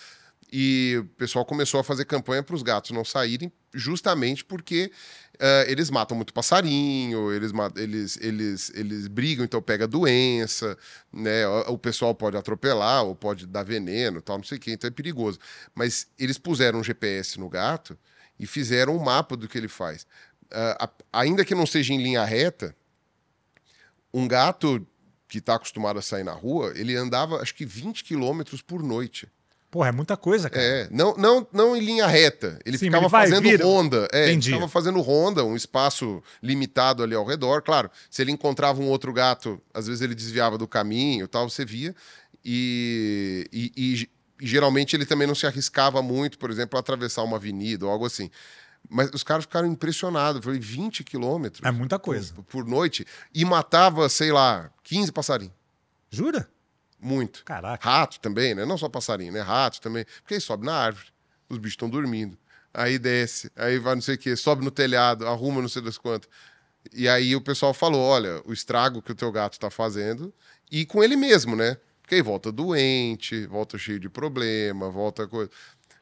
E 0.51 0.96
o 1.01 1.05
pessoal 1.17 1.43
começou 1.43 1.79
a 1.79 1.84
fazer 1.84 2.05
campanha 2.05 2.41
para 2.41 2.55
os 2.55 2.62
gatos 2.63 2.91
não 2.91 3.03
saírem, 3.03 3.51
justamente 3.74 4.46
porque 4.46 4.91
eh, 5.39 5.65
eles 5.67 5.89
matam 5.89 6.15
muito 6.15 6.31
passarinho, 6.34 7.34
eles, 7.34 7.51
eles, 7.75 8.17
eles, 8.22 8.72
eles 8.74 9.08
brigam, 9.08 9.43
então 9.43 9.62
pega 9.62 9.86
doença, 9.88 10.77
né? 11.12 11.46
O, 11.48 11.74
o 11.74 11.77
pessoal 11.77 12.15
pode 12.15 12.38
atropelar 12.38 13.03
ou 13.03 13.15
pode 13.15 13.46
dar 13.46 13.63
veneno, 13.63 14.22
tal, 14.22 14.38
não 14.38 14.46
sei 14.46 14.58
o 14.58 14.62
quê, 14.62 14.72
então 14.72 14.88
é 14.88 14.91
perigoso. 14.91 15.39
Mas 15.74 16.08
eles 16.17 16.38
puseram 16.38 16.79
um 16.79 16.84
GPS 16.84 17.38
no 17.39 17.50
gato 17.50 17.98
e 18.39 18.46
fizeram 18.46 18.96
um 18.96 19.03
mapa 19.03 19.36
do 19.36 19.48
que 19.50 19.58
ele 19.58 19.67
faz. 19.67 20.05
A- 20.51 20.89
ainda 21.12 21.43
que 21.43 21.55
não 21.55 21.65
seja 21.65 21.91
em 21.93 22.01
linha 22.01 22.24
reta, 22.24 22.74
um 24.17 24.27
gato 24.27 24.86
que 25.27 25.39
está 25.39 25.55
acostumado 25.55 26.00
a 26.00 26.01
sair 26.01 26.24
na 26.24 26.31
rua, 26.34 26.72
ele 26.75 26.95
andava 26.95 27.41
acho 27.41 27.53
que 27.55 27.65
20 27.65 28.03
quilômetros 28.03 28.62
por 28.62 28.81
noite. 28.81 29.27
Porra, 29.72 29.89
é 29.89 29.91
muita 29.91 30.15
coisa, 30.15 30.50
cara. 30.50 30.63
É, 30.63 30.88
não, 30.89 31.17
não, 31.17 31.45
não 31.51 31.75
em 31.75 31.81
linha 31.81 32.07
reta. 32.07 32.57
Ele 32.65 32.77
Sim, 32.77 32.86
ficava 32.86 33.03
ele 33.05 33.10
vai, 33.12 33.27
fazendo 33.27 33.43
vira. 33.43 33.65
ronda. 33.65 34.07
É, 34.13 34.24
ele 34.24 34.31
Entendi. 34.31 34.51
ficava 34.51 34.69
fazendo 34.69 35.01
ronda, 35.01 35.43
um 35.43 35.53
espaço 35.55 36.24
limitado 36.41 37.03
ali 37.03 37.13
ao 37.13 37.25
redor. 37.25 37.62
Claro, 37.62 37.91
se 38.10 38.22
ele 38.22 38.31
encontrava 38.31 38.79
um 38.81 38.88
outro 38.88 39.12
gato, 39.12 39.62
às 39.74 39.88
vezes 39.88 40.01
ele 40.01 40.15
desviava 40.15 40.57
do 40.57 40.65
caminho 40.67 41.27
tal, 41.27 41.50
você 41.50 41.65
via. 41.65 41.93
E, 42.43 43.50
e, 43.51 43.72
e- 43.75 44.10
e 44.41 44.48
geralmente 44.48 44.95
ele 44.95 45.05
também 45.05 45.27
não 45.27 45.36
se 45.36 45.45
arriscava 45.48 46.01
muito, 46.01 46.38
por 46.38 46.50
exemplo, 46.50 46.77
a 46.77 46.79
atravessar 46.79 47.24
uma 47.24 47.38
avenida 47.38 47.86
ou 47.86 47.91
algo 47.91 48.05
assim. 48.05 48.29
Mas 48.89 49.10
os 49.13 49.24
caras 49.24 49.46
ficaram 49.46 49.68
impressionados. 49.68 50.38
Eu 50.38 50.44
falei, 50.44 50.60
20 50.60 51.04
quilômetros 51.04 51.63
É 51.63 51.72
muita 51.72 51.98
coisa. 52.00 52.34
por, 52.34 52.44
por 52.44 52.65
noite. 52.65 53.06
E 53.34 53.44
matava, 53.46 54.08
sei 54.10 54.32
lá, 54.32 54.72
15 54.84 55.12
passarinhos. 55.12 55.54
Jura? 56.10 56.50
Muito. 57.00 57.44
Caraca. 57.44 57.88
Rato 57.88 58.20
também, 58.20 58.56
né? 58.56 58.65
Não 58.65 58.77
só 58.77 58.88
passarinho, 58.89 59.32
né? 59.34 59.42
Rato 59.42 59.82
também. 59.82 60.06
Porque 60.22 60.36
aí 60.36 60.42
sobe 60.42 60.65
na 60.65 60.74
árvore, 60.75 61.08
os 61.50 61.58
bichos 61.58 61.74
estão 61.74 61.89
dormindo. 61.89 62.38
Aí 62.74 63.00
desce, 63.00 63.50
aí 63.56 63.80
vai 63.80 63.96
não 63.96 64.01
sei 64.01 64.15
o 64.15 64.18
quê, 64.18 64.36
sobe 64.36 64.63
no 64.63 64.70
telhado, 64.72 65.25
arruma 65.25 65.62
não 65.62 65.70
sei 65.70 65.82
das 65.82 65.98
quantas. 65.98 66.30
E 66.94 67.08
aí 67.08 67.36
o 67.36 67.42
pessoal 67.42 67.74
falou: 67.74 68.01
olha, 68.01 68.42
o 68.46 68.51
estrago 68.51 69.01
que 69.01 69.12
o 69.12 69.15
teu 69.15 69.32
gato 69.32 69.58
tá 69.60 69.70
fazendo, 69.70 70.34
e 70.70 70.86
com 70.86 71.04
ele 71.04 71.15
mesmo, 71.15 71.56
né? 71.56 71.77
Porque 72.01 72.15
aí 72.15 72.22
volta 72.22 72.51
doente, 72.51 73.48
volta 73.48 73.77
cheio 73.77 74.00
de 74.00 74.10
problema, 74.10 74.89
volta 74.92 75.27
coisa. 75.27 75.50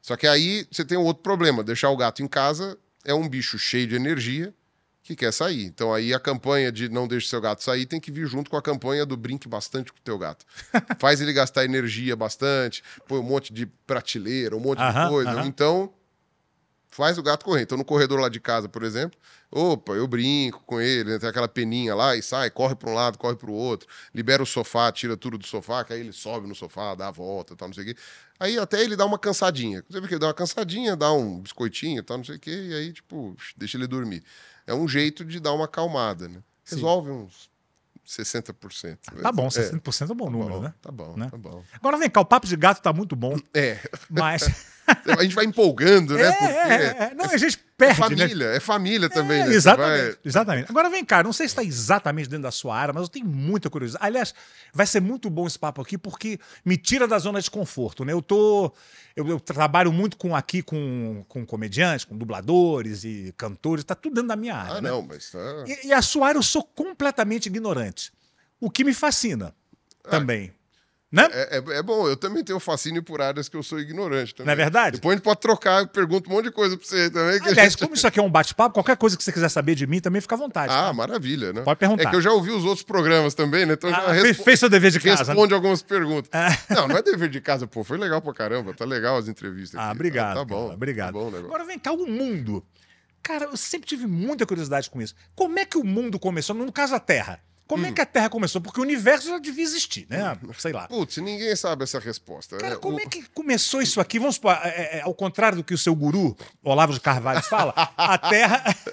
Só 0.04 0.18
que 0.18 0.28
aí 0.28 0.68
você 0.70 0.84
tem 0.84 0.98
um 0.98 1.04
outro 1.06 1.24
problema: 1.24 1.64
deixar 1.64 1.90
o 1.90 1.98
gato 1.98 2.22
em 2.22 2.28
casa 2.28 2.78
é 3.06 3.14
um 3.14 3.28
bicho 3.28 3.58
cheio 3.58 3.88
de 3.88 3.96
energia 3.96 4.54
que 5.02 5.16
quer 5.16 5.32
sair. 5.32 5.64
Então 5.64 5.94
aí 5.94 6.14
a 6.14 6.20
campanha 6.20 6.72
de 6.72 6.90
não 6.90 7.08
deixe 7.08 7.28
seu 7.28 7.42
gato 7.42 7.64
sair 7.64 7.86
tem 7.86 8.00
que 8.00 8.12
vir 8.12 8.28
junto 8.28 8.52
com 8.52 8.58
a 8.58 8.62
campanha 8.62 9.06
do 9.06 9.18
brinque 9.18 9.48
bastante 9.48 9.92
com 9.92 9.98
o 9.98 10.02
teu 10.02 10.18
gato. 10.20 10.46
Faz 11.00 11.22
ele 11.22 11.32
gastar 11.34 11.64
energia 11.64 12.16
bastante, 12.16 12.84
põe 13.08 13.18
um 13.20 13.24
monte 13.24 13.54
de 13.54 13.66
prateleira, 13.66 14.56
um 14.56 14.60
monte 14.60 14.80
Aham, 14.80 15.04
de 15.04 15.10
coisa. 15.10 15.32
aham. 15.32 15.46
Então 15.48 15.94
faz 16.94 17.18
o 17.18 17.24
gato 17.24 17.44
correr. 17.44 17.64
Então 17.64 17.78
no 17.78 17.84
corredor 17.84 18.20
lá 18.20 18.30
de 18.30 18.40
casa, 18.40 18.70
por 18.70 18.84
exemplo, 18.84 19.20
opa, 19.52 19.94
eu 19.94 20.08
brinco 20.08 20.64
com 20.66 20.80
ele, 20.80 21.12
né? 21.12 21.20
tem 21.20 21.28
aquela 21.28 21.48
peninha 21.48 21.96
lá 21.96 22.16
e 22.16 22.22
sai, 22.22 22.50
corre 22.52 22.76
para 22.76 22.90
um 22.90 22.94
lado, 22.94 23.18
corre 23.18 23.36
para 23.36 23.50
o 23.50 23.54
outro, 23.54 23.88
libera 24.14 24.44
o 24.44 24.46
sofá, 24.46 24.92
tira 24.92 25.18
tudo 25.18 25.38
do 25.38 25.46
sofá, 25.48 25.84
que 25.84 25.92
aí 25.92 26.00
ele 26.00 26.14
sobe 26.14 26.48
no 26.48 26.54
sofá, 26.54 26.94
dá 26.94 27.08
a 27.08 27.12
volta, 27.12 27.56
tal, 27.56 27.68
não 27.68 27.74
sei 27.74 27.84
o 27.84 27.88
quê. 27.88 27.96
Aí 28.44 28.60
até 28.60 28.82
ele 28.84 28.98
dá 28.98 29.06
uma 29.06 29.18
cansadinha. 29.18 29.82
Você 29.90 30.02
vê 30.02 30.08
que 30.08 30.16
ele 30.16 30.20
dá 30.20 30.28
uma 30.28 30.34
cansadinha, 30.34 30.98
dá 30.98 31.14
um 31.14 31.40
biscoitinho, 31.40 32.04
tal, 32.04 32.18
não 32.18 32.26
sei 32.26 32.36
o 32.36 32.40
quê, 32.40 32.52
e 32.52 32.74
aí, 32.74 32.92
tipo, 32.92 33.38
deixa 33.56 33.78
ele 33.78 33.88
dormir. 33.88 34.22
É 34.68 34.74
um 34.74 34.86
jeito 34.86 35.24
de 35.24 35.40
dar 35.40 35.54
uma 35.54 35.64
acalmada, 35.64 36.28
né? 36.28 36.44
Sim. 36.66 36.76
Resolve 36.76 37.10
uns 37.10 37.50
60%. 38.06 38.98
Tá 39.22 39.32
bom, 39.32 39.46
É, 39.46 39.50
60% 39.50 40.10
é 40.10 40.14
um 40.14 40.16
bom 40.18 40.26
tá 40.26 40.32
número, 40.32 40.54
bom, 40.56 40.62
né? 40.62 40.74
Tá 40.82 40.92
bom, 40.92 41.16
Né? 41.16 41.30
tá 41.32 41.38
bom. 41.38 41.64
Agora 41.72 41.98
vem 41.98 42.10
cá, 42.10 42.20
o 42.20 42.26
papo 42.26 42.46
de 42.46 42.58
gato 42.58 42.82
tá 42.82 42.92
muito 42.92 43.16
bom, 43.16 43.38
É, 43.54 43.80
mas. 44.10 44.44
a 45.18 45.24
gente 45.24 45.36
vai 45.36 45.46
empolgando, 45.46 46.16
né? 46.16 46.24
é, 46.24 46.32
Porque 46.32 46.44
é, 46.54 46.58
é, 46.58 47.04
é. 47.12 47.14
Não, 47.16 47.26
a 47.26 47.38
gente 47.38 47.56
é 47.56 47.60
perde, 47.78 48.02
né? 48.02 48.08
família, 48.08 48.46
é 48.48 48.60
família 48.60 49.10
também, 49.10 49.42
É, 49.42 49.46
né? 49.48 49.54
Exatamente, 49.54 50.02
vai- 50.04 50.18
exatamente. 50.26 50.70
Agora 50.70 50.90
vem 50.90 51.04
cá, 51.06 51.24
não 51.24 51.34
sei 51.34 51.48
se 51.48 51.52
está 51.52 51.64
exatamente 51.64 52.30
dentro 52.30 52.44
da 52.44 52.52
sua 52.52 52.78
área, 52.78 52.94
mas 52.94 53.04
eu 53.04 53.10
tenho 53.10 53.26
muita 53.26 53.70
curiosidade. 53.70 54.06
Aliás, 54.06 54.34
vai 54.74 54.86
ser 54.86 55.02
muito 55.02 55.30
bom 55.30 55.48
esse 55.48 55.58
papo 55.58 55.82
aqui, 55.82 55.98
porque 55.98 56.40
me 56.66 56.78
tira 56.78 57.08
da 57.08 57.18
zona 57.18 57.42
de 57.42 57.50
conforto, 57.50 58.04
né? 58.06 58.14
Eu 58.14 58.22
tô. 58.22 58.74
Eu, 59.16 59.28
eu 59.28 59.40
trabalho 59.40 59.92
muito 59.94 60.18
com 60.18 60.36
aqui 60.36 60.62
com, 60.64 61.24
com 61.28 61.46
comediantes, 61.46 62.04
com 62.04 62.18
dubladores 62.18 63.04
e 63.04 63.34
cantores, 63.38 63.84
tá 63.84 63.94
tudo 63.96 64.16
dentro 64.16 64.30
da 64.30 64.36
minha 64.36 64.56
área. 64.56 64.78
Ah, 64.78 64.82
né? 64.82 64.90
não, 64.90 65.02
mas 65.04 65.30
tá... 65.32 65.40
E, 65.68 65.88
e 65.88 65.94
a 65.94 66.02
sua 66.02 66.30
área 66.30 66.40
eu 66.40 66.44
sou 66.44 66.64
completamente 66.64 67.46
ignorante. 67.46 68.12
O 68.60 68.72
que 68.72 68.84
me 68.84 68.94
fascina 68.94 69.54
também. 70.10 70.52
Né? 71.14 71.30
É, 71.32 71.58
é- 71.60 71.78
é 71.78 71.84
bom, 71.84 72.08
eu 72.08 72.18
também 72.18 72.44
tenho 72.44 72.60
fascínio 72.60 73.04
por 73.04 73.22
áreas 73.22 73.48
que 73.48 73.56
eu 73.56 73.62
sou 73.62 73.80
ignorante 73.80 74.34
também. 74.34 74.48
Não 74.48 74.54
é 74.54 74.56
verdade? 74.56 74.96
Depois 74.98 75.14
a 75.14 75.16
gente 75.18 75.24
pode 75.24 75.40
trocar, 75.42 75.82
eu 75.82 75.88
pergunto 75.88 76.28
um 76.28 76.34
monte 76.34 76.46
de 76.46 76.52
coisa 76.52 76.76
pra 76.76 76.88
você 76.88 77.08
também. 77.12 77.40
que 77.40 77.50
Aliás, 77.50 77.74
gente- 77.74 77.84
como 77.84 77.94
isso 77.94 78.08
aqui 78.08 78.20
é 78.20 78.24
um 78.24 78.32
bate-papo, 78.32 78.74
qualquer 78.74 78.98
coisa 78.98 79.16
que 79.16 79.24
você 79.24 79.32
quiser 79.32 79.50
saber 79.50 79.76
de 79.76 79.86
mim 79.86 80.00
também 80.00 80.20
fica 80.20 80.34
à 80.34 80.38
vontade. 80.40 80.74
Ah, 80.74 80.86
tá? 80.88 80.94
maravilha, 80.94 81.54
né? 81.54 81.62
Pode 81.62 81.80
perguntar. 81.80 82.02
É 82.04 82.10
que 82.10 82.16
eu 82.16 82.22
já 82.22 82.32
ouvi 82.32 82.50
os 82.50 82.66
outros 82.66 82.82
programas 82.84 83.36
também, 83.36 83.64
né? 83.64 83.74
Então 83.74 83.92
Ah, 83.94 83.94
já 84.16 84.24
respo- 84.24 84.44
fez 84.44 84.60
seu 84.60 84.68
dever 84.70 84.90
de 84.90 85.00
casa. 85.00 85.22
né? 85.24 85.28
responde 85.30 85.54
algumas 85.54 85.84
perguntas. 85.84 86.32
É. 86.34 86.48
Não, 86.74 86.88
não 86.88 86.98
é 86.98 87.04
dever 87.04 87.30
de 87.30 87.40
casa, 87.40 87.68
pô. 87.68 87.84
Foi 87.84 88.00
legal 88.00 88.20
pra 88.20 88.34
caramba. 88.34 88.74
Tá 88.74 88.84
legal 88.84 89.16
as 89.16 89.28
entrevistas. 89.28 89.80
Ah, 89.80 89.84
aqui. 89.90 89.92
obrigado. 89.98 90.34
Tá, 90.34 90.40
tá 90.40 90.46
bom. 90.46 90.64
cara, 90.64 90.74
obrigado. 90.74 91.14
Tá 91.14 91.20
bom. 91.20 91.38
Agora 91.38 91.64
vem 91.64 91.78
cá, 91.78 91.92
o 91.92 92.08
mundo. 92.08 92.66
Cara, 93.22 93.46
eu 93.46 93.56
sempre 93.56 93.88
tive 93.88 94.08
muita 94.08 94.48
curiosidade 94.48 94.90
com 94.90 95.00
isso. 95.00 95.14
Como 95.36 95.60
é 95.60 95.64
que 95.66 95.78
o 95.78 95.84
mundo 95.84 96.18
começou? 96.20 96.56
No 96.56 96.72
caso, 96.72 96.96
a 96.96 97.00
Terra. 97.00 97.40
Como 97.68 97.86
é 97.86 97.90
Hum. 97.90 97.94
que 97.94 98.02
a 98.02 98.06
Terra 98.06 98.30
começou? 98.30 98.60
Porque 98.62 98.80
o 98.80 98.84
universo 98.84 99.30
já 99.30 99.40
devia 99.40 99.64
existir, 99.64 100.06
né? 100.10 100.38
Sei 100.58 100.74
lá. 100.74 100.88
Putz, 100.88 101.18
ninguém 101.18 101.56
sabe 101.56 101.84
essa 101.84 101.98
resposta. 102.00 102.58
Cara, 102.58 102.76
É, 102.76 102.78
como 102.78 102.98
o- 102.98 103.00
é 103.00 103.06
que 103.06 103.24
começou 103.34 103.82
isso 103.82 104.00
aqui? 104.02 104.20
Vamos 104.20 104.36
supor, 104.36 104.52
é, 104.64 104.68
é, 104.70 104.98
é, 104.98 105.02
ao 105.02 105.14
contrário 105.14 105.58
do 105.58 105.64
que 105.64 105.74
o 105.74 105.78
seu 105.78 105.96
guru, 105.96 106.36
Olavo 106.62 106.94
de 106.94 107.00
Carvalho, 107.00 107.42
fala, 107.42 107.74
a 107.98 108.18
Terra. 108.18 108.64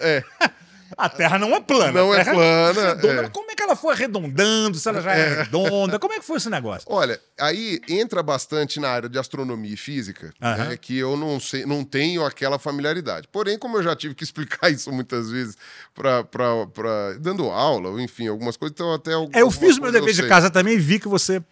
A 0.96 1.08
Terra 1.08 1.38
não 1.38 1.54
é 1.54 1.60
plana. 1.60 1.92
Não 1.92 2.14
é 2.14 2.24
Terra 2.24 2.34
plana, 2.34 2.88
redonda. 2.94 3.22
é. 3.22 3.28
Como 3.28 3.50
é 3.50 3.54
que 3.54 3.62
ela 3.62 3.76
foi 3.76 3.94
arredondando? 3.94 4.78
Se 4.78 4.88
ela 4.88 5.00
já 5.00 5.12
é, 5.12 5.42
redonda? 5.42 5.98
Como 5.98 6.12
é 6.14 6.18
que 6.18 6.24
foi 6.24 6.36
esse 6.36 6.50
negócio? 6.50 6.86
Olha, 6.90 7.20
aí 7.38 7.80
entra 7.88 8.22
bastante 8.22 8.80
na 8.80 8.88
área 8.88 9.08
de 9.08 9.18
astronomia 9.18 9.74
e 9.74 9.76
física, 9.76 10.32
Aham. 10.42 10.68
né, 10.70 10.76
que 10.76 10.96
eu 10.98 11.16
não 11.16 11.38
sei, 11.40 11.64
não 11.64 11.84
tenho 11.84 12.24
aquela 12.24 12.58
familiaridade. 12.58 13.28
Porém, 13.30 13.58
como 13.58 13.76
eu 13.76 13.82
já 13.82 13.94
tive 13.94 14.14
que 14.14 14.24
explicar 14.24 14.70
isso 14.70 14.90
muitas 14.92 15.30
vezes 15.30 15.56
para 15.94 17.14
dando 17.20 17.44
aula, 17.50 18.00
enfim, 18.02 18.28
algumas 18.28 18.56
coisas, 18.56 18.74
então 18.74 18.92
até 18.92 19.12
É, 19.12 19.14
eu 19.14 19.18
algumas 19.18 19.56
fiz 19.56 19.78
meu 19.78 19.92
dever 19.92 20.08
eu 20.10 20.14
de 20.14 20.28
casa 20.28 20.50
também 20.50 20.74
e 20.74 20.78
vi 20.78 20.98
que 20.98 21.08
você 21.08 21.42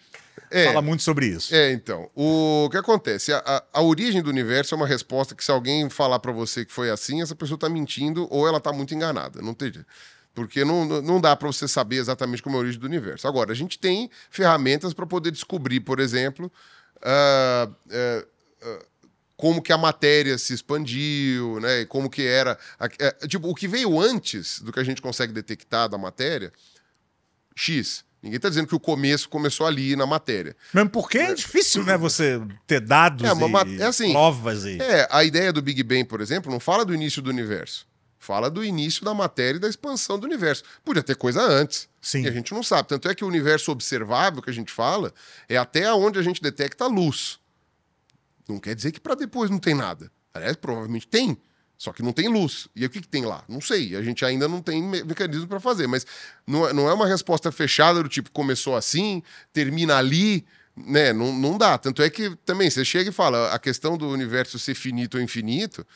É. 0.51 0.65
fala 0.67 0.83
muito 0.83 1.03
sobre 1.03 1.27
isso. 1.27 1.55
É, 1.55 1.73
então. 1.73 2.11
O 2.15 2.69
que 2.71 2.77
acontece? 2.77 3.33
A, 3.33 3.39
a- 3.45 3.65
a 3.75 3.83
origem 3.83 4.23
do 4.23 4.31
universo 4.31 4.75
é 4.75 4.77
uma 4.77 4.87
resposta 4.87 5.35
que, 5.35 5.45
se 5.45 5.51
alguém 5.51 5.89
falar 5.91 6.19
pra 6.19 6.33
você 6.33 6.65
que 6.65 6.73
foi 6.73 6.91
assim, 6.91 7.21
essa 7.23 7.35
pessoa 7.35 7.59
tá 7.59 7.69
mentindo 7.69 8.27
ou 8.31 8.47
ela 8.47 8.61
tá 8.61 8.73
muito 8.73 8.95
enganada. 8.95 9.41
Não 9.43 9.55
tem. 9.55 9.73
Porque 10.35 10.65
não, 10.65 10.85
não- 11.03 11.21
dá 11.21 11.35
pra 11.35 11.49
você 11.49 11.67
saber 11.67 11.97
exatamente 11.97 12.43
como 12.43 12.57
é 12.57 12.59
a 12.59 12.63
origem 12.63 12.81
do 12.81 12.87
universo. 12.87 13.27
Agora, 13.27 13.51
a 13.53 13.55
gente 13.55 13.79
tem 13.79 14.11
ferramentas 14.31 14.95
para 14.95 15.07
poder 15.07 15.31
descobrir, 15.31 15.81
por 15.81 15.99
exemplo, 16.01 16.51
ah, 17.03 17.69
é, 17.91 18.27
ah, 18.63 18.79
como 19.37 19.63
que 19.63 19.73
a 19.73 19.79
matéria 19.79 20.37
se 20.37 20.53
expandiu, 20.53 21.61
né? 21.61 21.81
E 21.83 21.87
como 21.87 22.11
que 22.11 22.23
era. 22.27 22.59
é, 22.99 23.27
tipo, 23.29 23.49
o 23.49 23.55
que 23.55 23.69
veio 23.69 24.01
antes 24.01 24.61
do 24.61 24.73
que 24.73 24.81
a 24.81 24.85
gente 24.85 25.01
consegue 25.03 25.33
detectar 25.33 25.89
da 25.89 25.97
matéria, 25.99 26.53
X. 27.55 28.05
Ninguém 28.23 28.41
tá 28.41 28.49
dizendo 28.49 28.67
que 28.67 28.75
o 28.75 28.81
começo 28.81 29.29
começou 29.29 29.67
ali 29.67 29.95
na 29.95 30.07
matéria. 30.07 30.57
Mesmo 30.75 30.91
porque 30.91 31.19
é 31.19 31.35
difícil, 31.35 31.85
né? 31.85 31.97
Você 31.97 32.41
ter 32.67 32.81
dados 32.81 33.25
É, 33.25 33.33
uma 33.33 33.63
e 33.67 33.81
é 33.81 33.87
assim, 33.87 34.11
provas 34.11 34.65
e... 34.65 34.79
É, 34.83 35.07
a 35.11 35.23
ideia 35.23 35.53
do 35.53 35.63
Big 35.63 35.83
Bang, 35.85 36.05
por 36.05 36.21
exemplo, 36.21 36.51
não 36.51 36.59
fala 36.59 36.85
do 36.85 36.95
início 36.95 37.23
do 37.23 37.31
universo. 37.31 37.87
Fala 38.19 38.51
do 38.51 38.65
início 38.65 39.05
da 39.05 39.15
matéria 39.15 39.59
e 39.59 39.61
da 39.61 39.69
expansão 39.69 40.19
do 40.19 40.27
universo. 40.27 40.65
Podia 40.85 41.03
ter 41.03 41.15
coisa 41.15 41.41
antes. 41.41 41.89
Sim. 42.03 42.23
E 42.25 42.29
a 42.29 42.33
gente 42.33 42.53
não 42.53 42.63
sabe. 42.63 42.89
Tanto 42.89 43.09
é 43.09 43.15
que 43.15 43.25
o 43.25 43.29
universo 43.29 43.71
observável 43.71 44.43
que 44.43 44.51
a 44.51 44.53
gente 44.53 44.73
fala 44.73 45.15
é 45.49 45.57
até 45.57 45.93
onde 45.93 46.19
a 46.19 46.23
gente 46.23 46.43
detecta 46.43 46.85
a 46.85 46.89
luz. 46.89 47.39
Não 48.49 48.59
quer 48.59 48.75
dizer 48.75 48.91
que 48.91 49.01
para 49.01 49.15
depois 49.15 49.49
não 49.49 49.59
tem 49.59 49.75
nada. 49.75 50.11
Aliás, 50.35 50.57
provavelmente 50.57 51.07
tem. 51.07 51.39
Só 51.79 51.93
que 51.93 52.03
não 52.03 52.13
tem 52.13 52.27
luz. 52.29 52.67
E 52.75 52.85
o 52.85 52.91
que, 52.91 53.01
que 53.01 53.07
tem 53.07 53.25
lá? 53.25 53.45
Não 53.49 53.61
sei. 53.61 53.95
A 53.95 54.03
gente 54.03 54.25
ainda 54.25 54.49
não 54.49 54.61
tem 54.61 54.83
me- 54.83 55.05
mecanismo 55.05 55.47
para 55.47 55.61
fazer. 55.61 55.87
Mas 55.87 56.05
não 56.45 56.69
é, 56.69 56.73
não 56.73 56.89
é 56.89 56.93
uma 56.93 57.07
resposta 57.07 57.53
fechada 57.53 58.03
do 58.03 58.09
tipo 58.09 58.31
começou 58.33 58.75
assim, 58.75 59.23
termina 59.53 59.97
ali. 59.97 60.45
Né? 60.77 61.13
Não, 61.13 61.33
não 61.33 61.57
dá. 61.57 61.79
Tanto 61.79 62.03
é 62.03 62.11
que 62.11 62.35
também 62.45 62.69
você 62.69 62.85
chega 62.85 63.11
e 63.11 63.13
fala 63.13 63.53
a 63.55 63.59
questão 63.61 63.97
do 63.97 64.09
universo 64.09 64.59
ser 64.59 64.75
finito 64.75 65.17
ou 65.19 65.23
infinito 65.23 65.87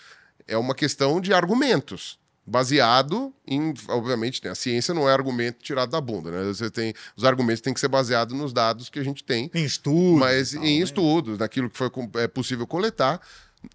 é 0.46 0.56
uma 0.56 0.74
questão 0.74 1.20
de 1.20 1.34
argumentos. 1.34 2.16
Baseado 2.44 3.32
em, 3.46 3.72
obviamente, 3.88 4.40
né, 4.44 4.50
a 4.50 4.54
ciência 4.56 4.92
não 4.92 5.08
é 5.08 5.12
argumento 5.12 5.62
tirado 5.62 5.90
da 5.90 6.00
bunda, 6.00 6.30
né? 6.30 6.44
Você 6.52 6.68
tem, 6.70 6.92
os 7.16 7.24
argumentos 7.24 7.60
têm 7.60 7.72
que 7.72 7.78
ser 7.78 7.86
baseados 7.88 8.36
nos 8.36 8.52
dados 8.52 8.88
que 8.88 8.98
a 8.98 9.04
gente 9.04 9.22
tem 9.22 9.48
Em 9.54 9.64
estudos. 9.64 10.18
mas 10.20 10.50
tal, 10.52 10.64
em 10.64 10.78
né? 10.78 10.84
estudos, 10.84 11.38
naquilo 11.38 11.70
que 11.70 11.78
foi 11.78 11.88
é 12.16 12.26
possível 12.26 12.66
coletar. 12.66 13.20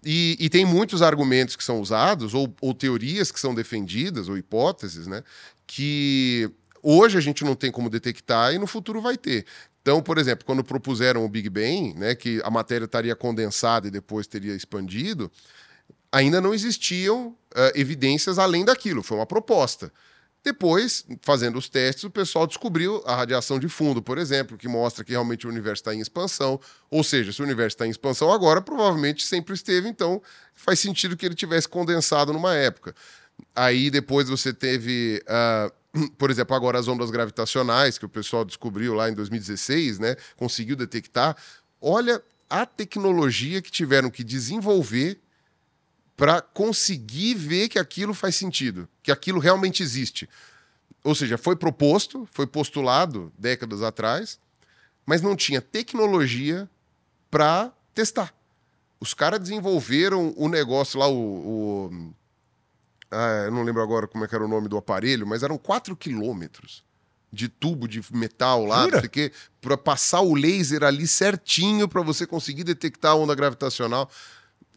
E, 0.04 0.36
e 0.38 0.48
tem 0.48 0.64
muitos 0.64 1.02
argumentos 1.02 1.56
que 1.56 1.64
são 1.64 1.80
usados, 1.80 2.34
ou, 2.34 2.54
ou 2.60 2.74
teorias 2.74 3.32
que 3.32 3.40
são 3.40 3.54
defendidas, 3.54 4.28
ou 4.28 4.36
hipóteses, 4.36 5.06
né? 5.06 5.22
Que 5.66 6.50
hoje 6.82 7.16
a 7.16 7.20
gente 7.20 7.44
não 7.44 7.54
tem 7.54 7.70
como 7.70 7.90
detectar 7.90 8.52
e 8.52 8.58
no 8.58 8.66
futuro 8.66 9.00
vai 9.00 9.16
ter. 9.16 9.46
Então, 9.82 10.02
por 10.02 10.18
exemplo, 10.18 10.44
quando 10.44 10.62
propuseram 10.62 11.24
o 11.24 11.28
Big 11.28 11.48
Bang, 11.48 11.94
né, 11.94 12.14
que 12.14 12.42
a 12.44 12.50
matéria 12.50 12.84
estaria 12.84 13.16
condensada 13.16 13.88
e 13.88 13.90
depois 13.90 14.26
teria 14.26 14.54
expandido, 14.54 15.30
ainda 16.12 16.40
não 16.40 16.52
existiam 16.52 17.34
ah, 17.54 17.72
evidências 17.74 18.38
além 18.38 18.64
daquilo, 18.64 19.02
foi 19.02 19.16
uma 19.16 19.26
proposta. 19.26 19.90
Depois, 20.44 21.04
fazendo 21.22 21.58
os 21.58 21.68
testes, 21.68 22.04
o 22.04 22.10
pessoal 22.10 22.46
descobriu 22.46 23.02
a 23.04 23.14
radiação 23.14 23.58
de 23.58 23.68
fundo, 23.68 24.00
por 24.00 24.18
exemplo, 24.18 24.56
que 24.56 24.68
mostra 24.68 25.04
que 25.04 25.10
realmente 25.10 25.46
o 25.46 25.50
universo 25.50 25.82
está 25.82 25.94
em 25.94 26.00
expansão. 26.00 26.60
Ou 26.90 27.02
seja, 27.02 27.32
se 27.32 27.40
o 27.40 27.44
universo 27.44 27.74
está 27.74 27.86
em 27.86 27.90
expansão 27.90 28.32
agora, 28.32 28.62
provavelmente 28.62 29.26
sempre 29.26 29.54
esteve, 29.54 29.88
então 29.88 30.22
faz 30.54 30.78
sentido 30.78 31.16
que 31.16 31.26
ele 31.26 31.34
tivesse 31.34 31.68
condensado 31.68 32.32
numa 32.32 32.54
época. 32.54 32.94
Aí 33.54 33.90
depois 33.90 34.28
você 34.28 34.52
teve, 34.52 35.22
ah, 35.26 35.70
por 36.16 36.30
exemplo, 36.30 36.54
agora 36.54 36.78
as 36.78 36.88
ondas 36.88 37.10
gravitacionais, 37.10 37.98
que 37.98 38.06
o 38.06 38.08
pessoal 38.08 38.44
descobriu 38.44 38.94
lá 38.94 39.10
em 39.10 39.14
2016, 39.14 39.98
né? 39.98 40.16
Conseguiu 40.36 40.76
detectar. 40.76 41.36
Olha 41.80 42.22
a 42.48 42.64
tecnologia 42.64 43.60
que 43.60 43.70
tiveram 43.70 44.10
que 44.10 44.24
desenvolver 44.24 45.20
para 46.18 46.42
conseguir 46.42 47.34
ver 47.34 47.68
que 47.68 47.78
aquilo 47.78 48.12
faz 48.12 48.34
sentido, 48.34 48.88
que 49.04 49.12
aquilo 49.12 49.38
realmente 49.38 49.84
existe. 49.84 50.28
Ou 51.04 51.14
seja, 51.14 51.38
foi 51.38 51.54
proposto, 51.54 52.28
foi 52.32 52.44
postulado 52.44 53.32
décadas 53.38 53.82
atrás, 53.82 54.36
mas 55.06 55.22
não 55.22 55.36
tinha 55.36 55.60
tecnologia 55.62 56.68
para 57.30 57.72
testar. 57.94 58.34
Os 58.98 59.14
caras 59.14 59.38
desenvolveram 59.38 60.34
o 60.36 60.48
negócio 60.48 60.98
lá, 60.98 61.06
o. 61.06 61.14
o- 61.86 62.14
ah, 63.12 63.44
eu 63.46 63.52
não 63.52 63.62
lembro 63.62 63.80
agora 63.80 64.08
como 64.08 64.24
é 64.24 64.28
que 64.28 64.34
era 64.34 64.44
o 64.44 64.48
nome 64.48 64.66
do 64.68 64.76
aparelho, 64.76 65.24
mas 65.24 65.44
eram 65.44 65.56
4 65.56 65.96
quilômetros 65.96 66.82
de 67.32 67.48
tubo 67.48 67.86
de 67.86 68.02
metal 68.12 68.64
lá, 68.66 68.80
Jura? 68.82 68.90
não 68.96 69.00
sei 69.02 69.06
o 69.06 69.10
quê, 69.10 69.32
para 69.60 69.78
passar 69.78 70.20
o 70.22 70.34
laser 70.34 70.82
ali 70.82 71.06
certinho 71.06 71.86
para 71.88 72.02
você 72.02 72.26
conseguir 72.26 72.64
detectar 72.64 73.12
a 73.12 73.14
onda 73.14 73.36
gravitacional. 73.36 74.10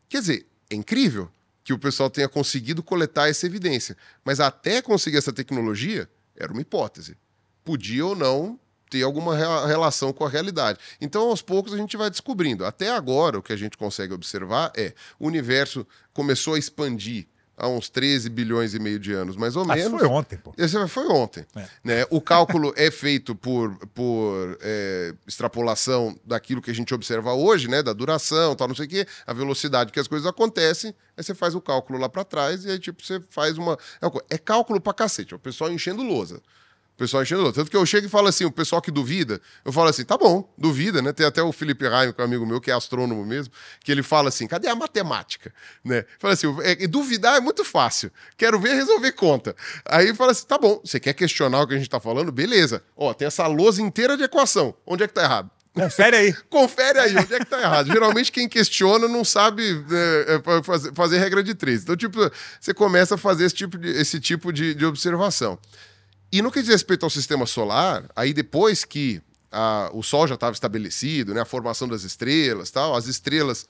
Quer 0.08 0.20
dizer, 0.20 0.51
é 0.72 0.76
incrível 0.76 1.30
que 1.64 1.74
o 1.74 1.78
pessoal 1.78 2.10
tenha 2.10 2.28
conseguido 2.28 2.82
coletar 2.82 3.30
essa 3.30 3.46
evidência. 3.46 3.96
Mas 4.24 4.40
até 4.40 4.82
conseguir 4.82 5.18
essa 5.18 5.34
tecnologia, 5.34 6.10
era 6.36 6.52
uma 6.52 6.62
hipótese. 6.62 7.18
Podia 7.64 8.06
ou 8.06 8.16
não 8.16 8.60
ter 8.90 9.04
alguma 9.04 9.36
relação 9.68 10.12
com 10.12 10.26
a 10.26 10.30
realidade. 10.30 10.78
Então, 11.00 11.30
aos 11.30 11.42
poucos, 11.42 11.74
a 11.74 11.78
gente 11.78 11.96
vai 11.96 12.10
descobrindo. 12.10 12.66
Até 12.66 12.92
agora, 12.92 13.40
o 13.40 13.44
que 13.44 13.54
a 13.54 13.58
gente 13.58 13.78
consegue 13.78 14.14
observar 14.14 14.72
é 14.76 14.94
o 15.18 15.28
universo 15.28 15.88
começou 16.14 16.56
a 16.56 16.60
expandir 16.60 17.28
há 17.58 17.68
uns 17.68 17.90
13 17.90 18.30
bilhões 18.30 18.74
e 18.74 18.80
meio 18.80 19.00
de 19.00 19.14
anos, 19.14 19.36
mais 19.36 19.56
ou 19.56 19.64
Ah, 19.64 19.76
menos. 19.76 20.00
foi 20.00 20.08
ontem, 20.08 20.38
pô. 20.38 20.54
Esse 20.58 20.88
foi 20.88 21.08
ontem. 21.08 21.46
É. 21.56 21.66
Né? 21.84 22.06
O 22.10 22.20
cálculo 22.20 22.74
é 22.76 22.90
feito 22.90 23.36
por, 23.36 23.76
por 23.94 24.58
é, 24.62 25.14
extrapolação 25.28 26.18
daquilo 26.26 26.62
que 26.62 26.72
a 26.72 26.76
gente 26.76 26.94
observa 26.94 27.34
hoje, 27.34 27.68
né? 27.68 27.84
Da 27.84 27.94
duração, 27.94 28.56
tal, 28.56 28.68
não 28.68 28.76
sei 28.76 28.86
o 28.86 28.90
quê, 28.90 29.08
a 29.26 29.34
velocidade 29.34 29.92
que 29.92 30.00
as 30.00 30.08
coisas 30.08 30.28
acontecem. 30.28 30.94
Aí 31.18 31.24
você 31.24 31.36
faz 31.36 31.54
o 31.56 31.62
cálculo 31.62 32.00
lá 32.00 32.10
para 32.10 32.24
trás 32.24 32.66
e 32.66 32.72
aí, 32.72 32.80
tipo, 32.80 33.04
você 33.06 33.22
faz 33.30 33.58
uma. 33.58 33.78
É, 34.02 34.36
é 34.36 34.38
cálculo 34.38 34.80
pra 34.82 34.94
cacete, 34.94 35.34
é 35.34 35.36
o 35.36 35.40
pessoal 35.40 35.72
enchendo 35.72 36.02
lousa. 36.02 36.42
O 37.02 37.04
pessoal 37.04 37.24
enchendo 37.24 37.42
lousa. 37.42 37.56
Tanto 37.56 37.72
que 37.72 37.76
eu 37.76 37.84
chego 37.84 38.06
e 38.06 38.10
falo 38.10 38.28
assim, 38.28 38.46
o 38.46 38.52
pessoal 38.52 38.80
que 38.80 38.92
duvida, 38.92 39.42
eu 39.66 39.72
falo 39.72 39.90
assim, 39.90 40.06
tá 40.06 40.16
bom, 40.16 40.48
duvida, 40.56 41.02
né? 41.02 41.12
Tem 41.12 41.26
até 41.26 41.42
o 41.42 41.52
Felipe 41.52 41.88
Raim, 41.88 42.14
que 42.14 42.22
é 42.22 42.24
um 42.24 42.28
amigo 42.28 42.46
meu, 42.46 42.62
que 42.62 42.70
é 42.70 42.76
astrônomo 42.76 43.26
mesmo, 43.26 43.52
que 43.84 43.92
ele 43.92 44.04
fala 44.04 44.30
assim, 44.30 44.46
cadê 44.46 44.68
a 44.68 44.76
matemática? 44.76 45.52
Né? 45.84 46.06
Fala 46.20 46.36
assim, 46.36 46.56
é, 46.62 46.76
duvidar 46.86 47.38
é 47.38 47.40
muito 47.40 47.66
fácil. 47.66 48.12
Quero 48.38 48.60
ver 48.60 48.76
resolver 48.76 49.14
conta. 49.14 49.56
Aí 49.84 50.14
fala 50.14 50.32
assim, 50.32 50.46
tá 50.46 50.60
bom, 50.60 50.80
você 50.86 51.00
quer 51.00 51.14
questionar 51.14 51.62
o 51.62 51.68
que 51.68 51.74
a 51.74 51.78
gente 51.78 51.90
tá 51.90 52.00
falando? 52.00 52.32
Beleza. 52.32 52.84
Ó, 52.96 53.12
tem 53.16 53.28
essa 53.28 53.48
lousa 53.48 53.82
inteira 53.82 54.16
de 54.16 54.22
equação. 54.22 54.76
Onde 54.86 55.04
é 55.04 55.08
que 55.08 55.14
tá 55.16 55.24
errado? 55.24 55.50
Confere 55.74 56.16
aí. 56.16 56.34
Confere 56.52 57.00
aí, 57.00 57.18
onde 57.18 57.34
é 57.34 57.40
que 57.40 57.46
tá 57.46 57.60
errado. 57.62 57.88
Geralmente 57.88 58.32
quem 58.32 58.48
questiona 58.48 59.08
não 59.08 59.26
sabe 59.26 59.64
é, 59.90 60.36
é, 60.36 60.42
fa- 60.44 60.62
fazer, 60.62 60.94
fazer 60.94 61.18
regra 61.18 61.42
de 61.42 61.56
três. 61.56 61.82
Então, 61.82 61.96
tipo, 61.98 62.20
você 62.60 62.76
começa 62.76 63.16
a 63.16 63.18
fazer 63.18 63.46
esse 63.46 63.56
tipo 63.56 63.76
de, 63.80 63.90
esse 63.90 64.20
tipo 64.20 64.54
de, 64.54 64.76
de 64.76 64.86
observação. 64.86 65.58
E 66.32 66.42
no 66.42 66.52
que 66.52 66.62
diz 66.62 66.70
respeito 66.70 67.04
ao 67.06 67.10
sistema 67.10 67.46
solar, 67.46 68.10
aí 68.16 68.34
depois 68.34 68.86
que 68.86 69.22
a- 69.52 69.90
o 69.94 70.02
Sol 70.02 70.28
já 70.28 70.36
estava 70.36 70.54
estabelecido, 70.54 71.34
né, 71.34 71.42
a 71.42 71.46
formação 71.46 71.88
das 71.88 72.04
estrelas, 72.04 72.72
tal, 72.72 72.96
as 72.96 73.06
estrelas 73.08 73.68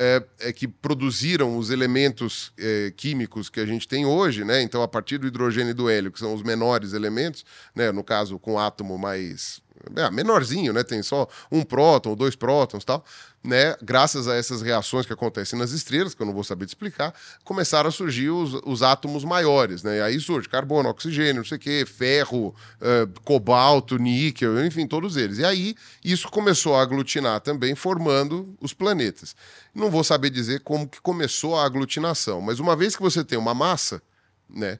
é, 0.00 0.22
é 0.38 0.52
que 0.52 0.68
produziram 0.68 1.58
os 1.58 1.70
elementos 1.70 2.52
é, 2.56 2.92
químicos 2.96 3.48
que 3.50 3.58
a 3.58 3.66
gente 3.66 3.88
tem 3.88 4.06
hoje, 4.06 4.44
né? 4.44 4.62
Então, 4.62 4.80
a 4.80 4.86
partir 4.86 5.18
do 5.18 5.26
hidrogênio 5.26 5.70
e 5.72 5.74
do 5.74 5.88
hélio, 5.88 6.12
que 6.12 6.20
são 6.20 6.32
os 6.32 6.42
menores 6.42 6.92
elementos, 6.92 7.44
né? 7.74 7.90
No 7.90 8.04
caso, 8.04 8.38
com 8.38 8.58
átomo 8.60 8.96
mais 8.96 9.60
é, 9.96 10.10
menorzinho, 10.10 10.72
né? 10.72 10.82
Tem 10.82 11.02
só 11.02 11.28
um 11.50 11.62
próton, 11.62 12.14
dois 12.14 12.34
prótons, 12.36 12.84
tal, 12.84 13.04
né? 13.42 13.76
Graças 13.82 14.26
a 14.26 14.34
essas 14.34 14.62
reações 14.62 15.06
que 15.06 15.12
acontecem 15.12 15.58
nas 15.58 15.70
estrelas, 15.70 16.14
que 16.14 16.20
eu 16.20 16.26
não 16.26 16.34
vou 16.34 16.44
saber 16.44 16.66
te 16.66 16.70
explicar, 16.70 17.14
começaram 17.44 17.88
a 17.88 17.92
surgir 17.92 18.30
os, 18.30 18.54
os 18.64 18.82
átomos 18.82 19.24
maiores, 19.24 19.82
né? 19.82 19.98
E 19.98 20.00
aí 20.00 20.20
surge 20.20 20.48
carbono, 20.48 20.88
oxigênio, 20.88 21.36
não 21.36 21.44
sei 21.44 21.56
o 21.56 21.60
quê, 21.60 21.86
ferro, 21.86 22.54
eh, 22.80 23.06
cobalto, 23.24 23.96
níquel, 23.96 24.64
enfim, 24.66 24.86
todos 24.86 25.16
eles. 25.16 25.38
E 25.38 25.44
aí 25.44 25.74
isso 26.04 26.28
começou 26.28 26.76
a 26.76 26.82
aglutinar 26.82 27.40
também, 27.40 27.74
formando 27.74 28.56
os 28.60 28.74
planetas. 28.74 29.36
Não 29.74 29.90
vou 29.90 30.02
saber 30.02 30.30
dizer 30.30 30.60
como 30.60 30.88
que 30.88 31.00
começou 31.00 31.56
a 31.56 31.64
aglutinação, 31.64 32.40
mas 32.40 32.58
uma 32.58 32.74
vez 32.74 32.96
que 32.96 33.02
você 33.02 33.24
tem 33.24 33.38
uma 33.38 33.54
massa, 33.54 34.02
né? 34.50 34.78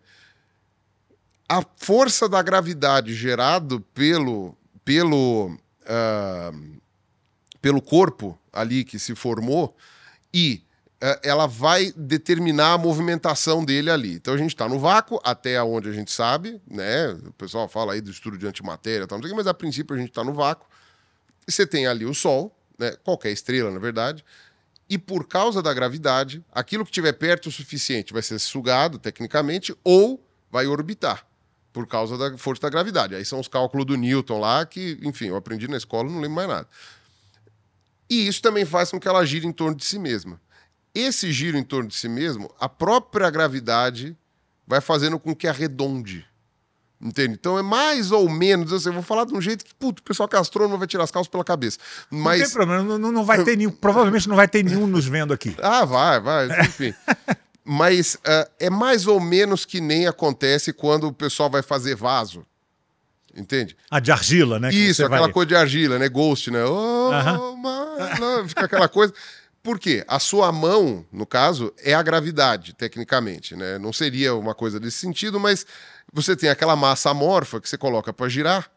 A 1.49 1.65
força 1.77 2.29
da 2.29 2.43
gravidade 2.43 3.15
gerado 3.15 3.81
pelo 3.95 4.58
pelo 4.89 5.55
ah, 5.85 6.51
pelo 7.61 7.83
corpo 7.83 8.39
ali 8.51 8.85
que 8.85 8.99
se 8.99 9.15
formou 9.15 9.77
e 10.33 10.63
eh, 10.99 11.21
ela 11.25 11.47
vai 11.47 11.93
determinar 11.95 12.73
a 12.73 12.79
movimentação 12.79 13.63
dele 13.63 13.91
ali. 13.91 14.15
Então 14.15 14.33
a 14.33 14.39
gente 14.39 14.55
está 14.55 14.67
no 14.67 14.79
vácuo, 14.79 15.21
até 15.23 15.63
onde 15.63 15.91
a 15.91 15.93
gente 15.93 16.11
sabe, 16.11 16.59
né? 16.67 17.11
O 17.27 17.33
pessoal 17.35 17.69
fala 17.69 17.93
aí 17.93 18.01
do 18.01 18.11
estudo 18.11 18.39
de 18.39 18.47
antimatéria, 18.47 19.07
tal, 19.07 19.21
mas 19.37 19.47
a 19.47 19.53
princípio 19.53 19.95
a 19.95 19.99
gente 19.99 20.09
está 20.09 20.25
no 20.25 20.33
vácuo. 20.33 20.67
Você 21.47 21.67
tem 21.67 21.87
ali 21.87 22.07
o 22.07 22.15
Sol, 22.15 22.57
né? 22.79 22.93
qualquer 23.05 23.31
estrela, 23.31 23.71
na 23.71 23.79
verdade, 23.79 24.25
e 24.89 24.97
por 24.97 25.29
causa 25.29 25.61
da 25.61 25.75
gravidade, 25.75 26.43
aquilo 26.51 26.83
que 26.83 26.91
estiver 26.91 27.13
perto 27.13 27.51
o 27.51 27.53
suficiente 27.53 28.15
vai 28.15 28.23
ser 28.23 28.39
sugado, 28.39 28.99
tecnicamente, 28.99 29.77
ou 29.85 30.25
vai 30.51 30.67
orbitar, 30.67 31.27
por 31.73 31.87
causa 31.87 32.17
da 32.19 32.37
força 32.39 32.63
da 32.63 32.71
gravidade. 32.71 33.15
Aí 33.15 33.25
são 33.25 33.39
os 33.41 33.49
cálculos 33.49 33.87
do 33.87 33.97
Newton 33.97 34.41
lá, 34.41 34.65
que, 34.67 34.99
enfim, 35.03 35.27
eu 35.27 35.37
aprendi 35.37 35.69
na 35.69 35.77
escola, 35.77 36.09
não 36.11 36.21
lembro 36.21 36.37
mais 36.37 36.49
nada. 36.49 36.69
E 38.11 38.27
isso 38.27 38.41
também 38.41 38.65
faz 38.65 38.91
com 38.91 38.99
que 38.99 39.07
ela 39.07 39.25
gire 39.25 39.47
em 39.47 39.53
torno 39.53 39.77
de 39.77 39.85
si 39.85 39.99
mesma. 39.99 40.41
Esse 40.95 41.31
giro 41.31 41.59
em 41.59 41.63
torno 41.63 41.89
de 41.89 41.95
si 41.95 42.09
mesmo, 42.09 42.51
a 42.59 42.69
própria 42.69 43.29
gravidade 43.31 44.17
vai 44.67 44.81
fazendo 44.81 45.19
com 45.19 45.35
que 45.35 45.47
arredonde. 45.47 46.27
Entende? 47.01 47.35
Então 47.39 47.57
é 47.57 47.63
mais 47.63 48.11
ou 48.11 48.29
menos, 48.29 48.73
assim, 48.73 48.89
eu 48.89 48.95
vou 48.95 49.03
falar 49.03 49.25
de 49.25 49.33
um 49.33 49.41
jeito 49.41 49.65
que, 49.65 49.73
puto, 49.73 50.01
o 50.01 50.05
pessoal 50.05 50.29
que 50.29 50.35
é 50.35 50.39
astrônomo 50.39 50.79
vai 50.79 50.89
tirar 50.89 51.05
as 51.05 51.11
calças 51.13 51.31
pela 51.31 51.45
cabeça. 51.45 51.79
Não 52.11 52.19
tem 52.19 52.41
Mas. 52.41 52.53
problema, 52.53 52.83
não, 52.83 52.99
não- 52.99 53.13
não 53.13 53.25
vai 53.25 53.45
ter 53.45 53.57
nenhum. 53.57 53.71
Provavelmente 53.71 54.29
não 54.29 54.35
vai 54.35 54.49
ter 54.49 54.65
nenhum 54.65 54.85
nos 54.87 55.07
vendo 55.07 55.33
aqui. 55.33 55.55
Ah, 55.63 55.85
vai, 55.85 56.19
vai, 56.19 56.61
enfim. 56.63 56.93
Mas 57.71 58.17
ah, 58.25 58.49
é 58.59 58.71
mais 58.71 59.07
ou 59.07 59.21
menos 59.21 59.67
que 59.67 59.79
nem 59.79 60.07
acontece 60.07 60.73
quando 60.73 61.07
o 61.09 61.13
pessoal 61.13 61.51
vai 61.51 61.61
fazer 61.61 61.95
vaso. 61.95 62.47
Entende? 63.37 63.77
A 63.91 64.01
de 64.01 64.11
argila, 64.11 64.59
né? 64.59 64.71
Isso, 64.73 65.05
aquela 65.05 65.27
vai- 65.27 65.33
coisa 65.33 65.49
de 65.49 65.55
argila, 65.55 65.99
né? 65.99 66.09
Ghost, 66.09 66.51
né? 66.51 66.65
Oh, 66.65 67.11
my 67.57 68.19
love, 68.19 68.49
Fica 68.49 68.65
aquela 68.65 68.89
coisa. 68.89 69.13
Por 69.63 69.79
quê? 69.79 70.03
A 70.09 70.19
sua 70.19 70.51
mão, 70.51 71.05
no 71.13 71.27
caso, 71.27 71.71
é 71.85 71.93
a 71.93 72.03
gravidade, 72.03 72.73
tecnicamente, 72.73 73.55
né? 73.55 73.77
Não 73.77 73.93
seria 73.93 74.35
uma 74.35 74.55
coisa 74.55 74.81
desse 74.81 74.97
sentido, 74.97 75.39
mas 75.39 75.67
você 76.11 76.35
tem 76.35 76.49
aquela 76.49 76.75
massa 76.75 77.11
amorfa 77.11 77.61
que 77.61 77.69
você 77.69 77.77
coloca 77.77 78.15
para 78.15 78.31
girar, 78.31 78.71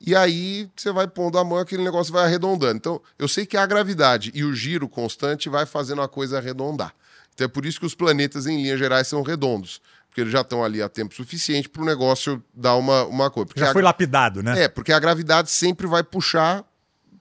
e 0.00 0.16
aí 0.16 0.70
você 0.74 0.90
vai 0.90 1.06
pondo 1.06 1.36
a 1.36 1.44
mão 1.44 1.58
e 1.58 1.60
aquele 1.62 1.84
negócio 1.84 2.10
vai 2.12 2.24
arredondando. 2.24 2.76
Então, 2.78 3.02
eu 3.18 3.28
sei 3.28 3.44
que 3.44 3.58
a 3.58 3.66
gravidade 3.66 4.32
e 4.34 4.42
o 4.42 4.54
giro 4.54 4.88
constante 4.88 5.50
vai 5.50 5.66
fazendo 5.66 6.00
a 6.00 6.08
coisa 6.08 6.38
arredondar. 6.38 6.94
Então 7.34 7.44
é 7.44 7.48
por 7.48 7.64
isso 7.66 7.80
que 7.80 7.86
os 7.86 7.94
planetas, 7.94 8.46
em 8.46 8.62
linhas 8.62 8.78
gerais, 8.78 9.06
são 9.08 9.22
redondos. 9.22 9.80
Porque 10.08 10.20
eles 10.20 10.32
já 10.32 10.42
estão 10.42 10.62
ali 10.62 10.82
há 10.82 10.88
tempo 10.90 11.14
suficiente 11.14 11.68
para 11.70 11.80
o 11.80 11.86
negócio 11.86 12.42
dar 12.52 12.76
uma, 12.76 13.04
uma 13.06 13.30
coisa. 13.30 13.46
Porque 13.46 13.60
Já 13.60 13.70
a- 13.70 13.72
foi 13.72 13.80
lapidado, 13.82 14.42
né? 14.42 14.64
é, 14.64 14.68
porque 14.68 14.92
a 14.92 14.98
gravidade 15.00 15.50
sempre 15.50 15.86
vai 15.86 16.02
puxar 16.02 16.62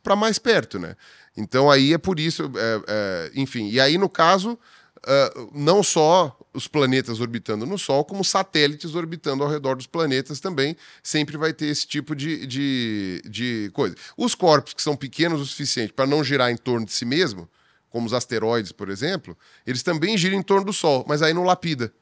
para 0.04 0.16
mais 0.16 0.38
perto, 0.38 0.78
né? 0.78 0.96
Então 1.38 1.72
aí 1.72 1.94
é 1.94 1.98
por 1.98 2.20
isso, 2.20 2.52
é, 2.56 2.82
é, 2.88 3.32
enfim. 3.36 3.70
E 3.70 3.80
aí, 3.80 3.98
no 3.98 4.10
caso, 4.10 4.60
é, 5.08 5.34
não 5.54 5.82
só 5.82 6.38
os 6.54 6.68
planetas 6.68 7.22
orbitando 7.22 7.66
no 7.66 7.78
Sol, 7.78 8.04
como 8.04 8.26
satélites 8.26 8.94
orbitando 8.94 9.42
ao 9.42 9.50
redor 9.50 9.76
dos 9.78 9.88
planetas 9.88 10.42
também, 10.42 10.76
sempre 11.02 11.38
vai 11.38 11.54
ter 11.54 11.68
esse 11.68 11.88
tipo 11.88 12.14
de, 12.14 12.46
de, 12.46 13.22
de 13.24 13.72
coisa. 13.74 13.96
Os 14.18 14.36
corpos 14.36 14.74
que 14.74 14.82
são 14.82 14.98
pequenos 14.98 15.40
o 15.40 15.46
suficiente 15.46 15.94
para 15.94 16.06
não 16.06 16.22
girar 16.22 16.52
em 16.52 16.58
torno 16.58 16.86
de 16.86 16.92
si 16.92 17.06
mesmo, 17.06 17.48
como 17.92 18.08
os 18.08 18.14
asteroides, 18.14 18.72
por 18.72 18.90
exemplo, 18.90 19.38
eles 19.68 19.84
também 19.84 20.18
giram 20.18 20.36
em 20.38 20.42
torno 20.42 20.66
do 20.66 20.74
Sol, 20.74 21.06
mas 21.08 21.22
aí 21.22 21.34
não 21.34 21.44
lapida. 21.44 21.94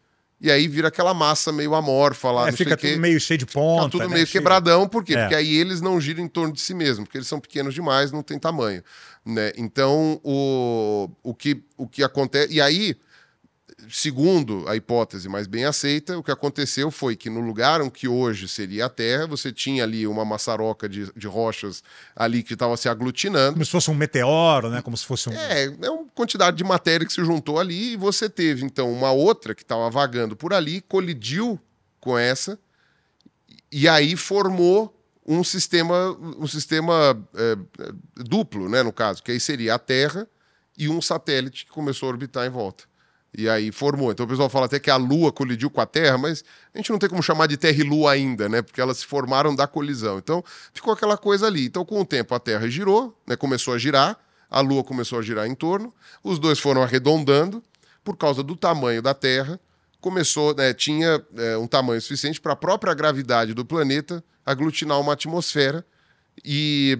E 0.41 0.49
aí 0.49 0.69
vira 0.69 0.87
aquela 0.87 1.13
massa 1.13 1.51
meio 1.51 1.75
amorfa 1.75 2.31
lá, 2.31 2.47
É, 2.47 2.53
fica 2.53 2.77
tudo 2.77 2.89
quê. 2.91 2.95
meio 2.95 3.19
cheio 3.19 3.37
de 3.37 3.45
ponta. 3.45 3.85
Fica 3.87 3.91
tudo 3.91 4.07
né? 4.07 4.13
meio 4.15 4.25
Cheio- 4.25 4.41
quebradão, 4.41 4.87
por 4.87 5.03
quê? 5.03 5.13
É. 5.15 5.21
Porque 5.23 5.35
aí 5.35 5.53
eles 5.57 5.81
não 5.81 5.99
giram 5.99 6.23
em 6.23 6.29
torno 6.29 6.53
de 6.53 6.61
si 6.61 6.73
mesmos, 6.73 7.03
porque 7.03 7.17
eles 7.17 7.27
são 7.27 7.41
pequenos 7.41 7.73
demais, 7.73 8.09
não 8.13 8.23
tem 8.23 8.39
tamanho. 8.39 8.81
Né? 9.25 9.51
Então, 9.57 10.21
o, 10.23 11.09
o, 11.21 11.33
que, 11.33 11.61
o 11.75 11.85
que 11.85 12.01
acontece. 12.01 12.53
E 12.53 12.61
aí, 12.61 12.95
segundo 13.89 14.67
a 14.67 14.75
hipótese 14.75 15.29
mais 15.29 15.47
bem 15.47 15.65
aceita, 15.65 16.17
o 16.17 16.23
que 16.23 16.31
aconteceu 16.31 16.91
foi 16.91 17.15
que 17.15 17.29
no 17.29 17.39
lugar 17.39 17.79
que 17.91 18.07
hoje 18.07 18.47
seria 18.47 18.85
a 18.85 18.89
Terra, 18.89 19.27
você 19.27 19.51
tinha 19.51 19.83
ali 19.83 20.05
uma 20.05 20.25
maçaroca 20.25 20.89
de, 20.89 21.11
de 21.15 21.27
rochas 21.27 21.83
ali 22.15 22.43
que 22.43 22.53
estava 22.53 22.75
se 22.75 22.89
aglutinando. 22.89 23.53
Como 23.53 23.65
se 23.65 23.71
fosse 23.71 23.91
um 23.91 23.95
meteoro, 23.95 24.69
né? 24.69 24.81
Como 24.81 24.97
se 24.97 25.05
fosse 25.05 25.29
um. 25.29 25.33
É, 25.33 25.65
é 25.65 25.89
uma 25.89 26.05
quantidade 26.13 26.57
de 26.57 26.63
matéria 26.63 27.05
que 27.05 27.13
se 27.13 27.23
juntou 27.23 27.59
ali 27.59 27.93
e 27.93 27.97
você 27.97 28.29
teve, 28.29 28.65
então, 28.65 28.91
uma 28.91 29.11
outra 29.11 29.55
que 29.55 29.61
estava 29.61 29.89
vagando 29.89 30.35
por 30.35 30.53
ali, 30.53 30.81
colidiu 30.81 31.59
com 31.99 32.17
essa 32.17 32.59
e 33.71 33.87
aí 33.87 34.15
formou 34.15 34.95
um 35.25 35.43
sistema, 35.43 36.17
um 36.39 36.47
sistema 36.47 37.15
é, 37.35 37.55
duplo, 38.17 38.67
né, 38.67 38.81
no 38.81 38.91
caso, 38.91 39.21
que 39.21 39.31
aí 39.31 39.39
seria 39.39 39.75
a 39.75 39.79
Terra 39.79 40.27
e 40.75 40.89
um 40.89 41.01
satélite 41.01 41.65
que 41.65 41.71
começou 41.71 42.07
a 42.07 42.11
orbitar 42.11 42.47
em 42.47 42.49
volta. 42.49 42.88
E 43.37 43.47
aí 43.47 43.71
formou. 43.71 44.11
Então 44.11 44.25
o 44.25 44.29
pessoal 44.29 44.49
fala 44.49 44.65
até 44.65 44.79
que 44.79 44.89
a 44.89 44.95
Lua 44.95 45.31
colidiu 45.31 45.69
com 45.69 45.79
a 45.79 45.85
Terra, 45.85 46.17
mas 46.17 46.43
a 46.73 46.77
gente 46.77 46.89
não 46.89 46.97
tem 46.97 47.07
como 47.07 47.21
chamar 47.21 47.47
de 47.47 47.57
Terra 47.57 47.77
e 47.79 47.83
Lua 47.83 48.11
ainda, 48.11 48.49
né? 48.49 48.61
Porque 48.61 48.81
elas 48.81 48.97
se 48.97 49.05
formaram 49.05 49.55
da 49.55 49.67
colisão. 49.67 50.17
Então 50.17 50.43
ficou 50.73 50.91
aquela 50.91 51.17
coisa 51.17 51.45
ali. 51.45 51.65
Então, 51.65 51.85
com 51.85 52.01
o 52.01 52.05
tempo, 52.05 52.33
a 52.33 52.39
Terra 52.39 52.67
girou, 52.67 53.15
né? 53.27 53.35
começou 53.35 53.73
a 53.73 53.77
girar, 53.77 54.17
a 54.49 54.61
Lua 54.61 54.83
começou 54.83 55.19
a 55.19 55.21
girar 55.21 55.45
em 55.45 55.53
torno, 55.53 55.93
os 56.23 56.39
dois 56.39 56.59
foram 56.59 56.81
arredondando 56.81 57.63
por 58.03 58.17
causa 58.17 58.41
do 58.41 58.55
tamanho 58.55 59.01
da 59.01 59.13
Terra. 59.13 59.59
Começou, 60.01 60.55
né, 60.55 60.73
tinha 60.73 61.21
é, 61.35 61.57
um 61.57 61.67
tamanho 61.67 62.01
suficiente 62.01 62.39
para 62.39 62.53
a 62.53 62.55
própria 62.55 62.93
gravidade 62.93 63.53
do 63.53 63.65
planeta 63.65 64.23
aglutinar 64.45 64.99
uma 64.99 65.11
atmosfera 65.11 65.85
e 66.43 66.97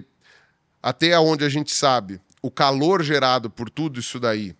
até 0.82 1.18
onde 1.18 1.42
a 1.42 1.48
gente 1.48 1.72
sabe, 1.72 2.20
o 2.42 2.50
calor 2.50 3.02
gerado 3.02 3.48
por 3.50 3.70
tudo 3.70 3.98
isso 3.98 4.20
daí 4.20 4.54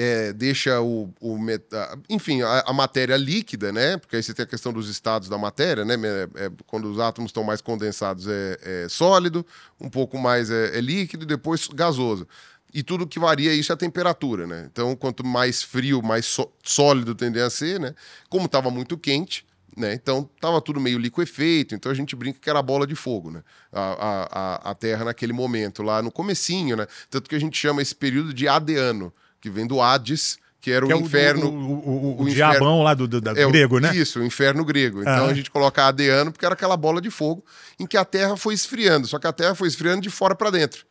é, 0.00 0.32
deixa 0.32 0.80
o, 0.80 1.12
o 1.20 1.38
meta- 1.38 1.98
enfim, 2.08 2.42
a, 2.42 2.64
a 2.66 2.72
matéria 2.72 3.16
líquida, 3.16 3.72
né? 3.72 3.96
Porque 3.98 4.16
aí 4.16 4.22
você 4.22 4.32
tem 4.34 4.44
a 4.44 4.46
questão 4.46 4.72
dos 4.72 4.88
estados 4.88 5.28
da 5.28 5.36
matéria, 5.38 5.84
né? 5.84 5.94
É- 5.94 6.46
é- 6.46 6.50
quando 6.66 6.90
os 6.90 6.98
átomos 6.98 7.30
estão 7.30 7.44
mais 7.44 7.60
condensados 7.60 8.26
é, 8.28 8.58
é 8.84 8.88
sólido, 8.88 9.44
um 9.80 9.88
pouco 9.90 10.18
mais 10.18 10.50
é, 10.50 10.76
é 10.78 10.80
líquido 10.80 11.24
e 11.24 11.26
depois 11.26 11.68
gasoso. 11.68 12.26
e 12.72 12.82
tudo 12.84 13.06
que 13.06 13.18
varia 13.18 13.52
isso 13.52 13.72
é 13.72 13.74
a 13.74 13.76
temperatura, 13.76 14.46
né? 14.46 14.68
Então, 14.70 14.94
quanto 14.96 15.24
mais 15.26 15.62
frio, 15.62 16.00
mais 16.02 16.36
sólido 16.62 17.14
tende 17.14 17.40
a 17.40 17.50
ser, 17.50 17.80
né? 17.80 17.94
Como 18.28 18.46
estava 18.46 18.70
muito 18.70 18.96
quente, 18.96 19.44
né? 19.76 19.92
Então 19.94 20.28
estava 20.36 20.60
tudo 20.60 20.80
meio 20.80 20.98
liquefeito, 20.98 21.74
então 21.74 21.90
a 21.90 21.94
gente 21.94 22.14
brinca 22.14 22.38
que 22.40 22.48
era 22.50 22.62
bola 22.62 22.86
de 22.86 22.94
fogo, 22.94 23.30
né? 23.30 23.42
A, 23.72 24.60
a, 24.66 24.70
a 24.70 24.74
Terra 24.74 25.04
naquele 25.04 25.32
momento, 25.32 25.82
lá 25.82 26.00
no 26.02 26.12
comecinho, 26.12 26.76
né? 26.76 26.86
Tanto 27.10 27.28
que 27.28 27.34
a 27.36 27.40
gente 27.40 27.56
chama 27.58 27.82
esse 27.82 27.94
período 27.94 28.32
de 28.32 28.46
Adeano, 28.48 29.12
que 29.40 29.50
vem 29.50 29.66
do 29.66 29.80
Hades, 29.80 30.38
que 30.60 30.70
era 30.70 30.86
que 30.86 30.92
o 30.92 30.96
é 30.96 31.00
inferno. 31.00 31.48
O, 31.48 31.54
o, 31.54 31.88
o, 31.88 32.20
o, 32.20 32.22
o 32.22 32.28
diabão 32.28 32.82
lá 32.82 32.94
do, 32.94 33.08
do, 33.08 33.20
do 33.20 33.30
é, 33.30 33.46
grego, 33.46 33.78
né? 33.78 33.96
Isso, 33.96 34.20
o 34.20 34.24
inferno 34.24 34.64
grego. 34.64 35.00
Então 35.00 35.26
a 35.26 35.34
gente 35.34 35.50
coloca 35.50 35.84
Adeano 35.84 36.30
porque 36.30 36.44
era 36.44 36.54
aquela 36.54 36.76
bola 36.76 37.00
de 37.00 37.10
fogo 37.10 37.44
em 37.78 37.86
que 37.86 37.96
a 37.96 38.04
Terra 38.04 38.36
foi 38.36 38.54
esfriando, 38.54 39.06
só 39.06 39.18
que 39.18 39.26
a 39.26 39.32
Terra 39.32 39.54
foi 39.54 39.68
esfriando 39.68 40.02
de 40.02 40.10
fora 40.10 40.34
para 40.34 40.50
dentro. 40.50 40.84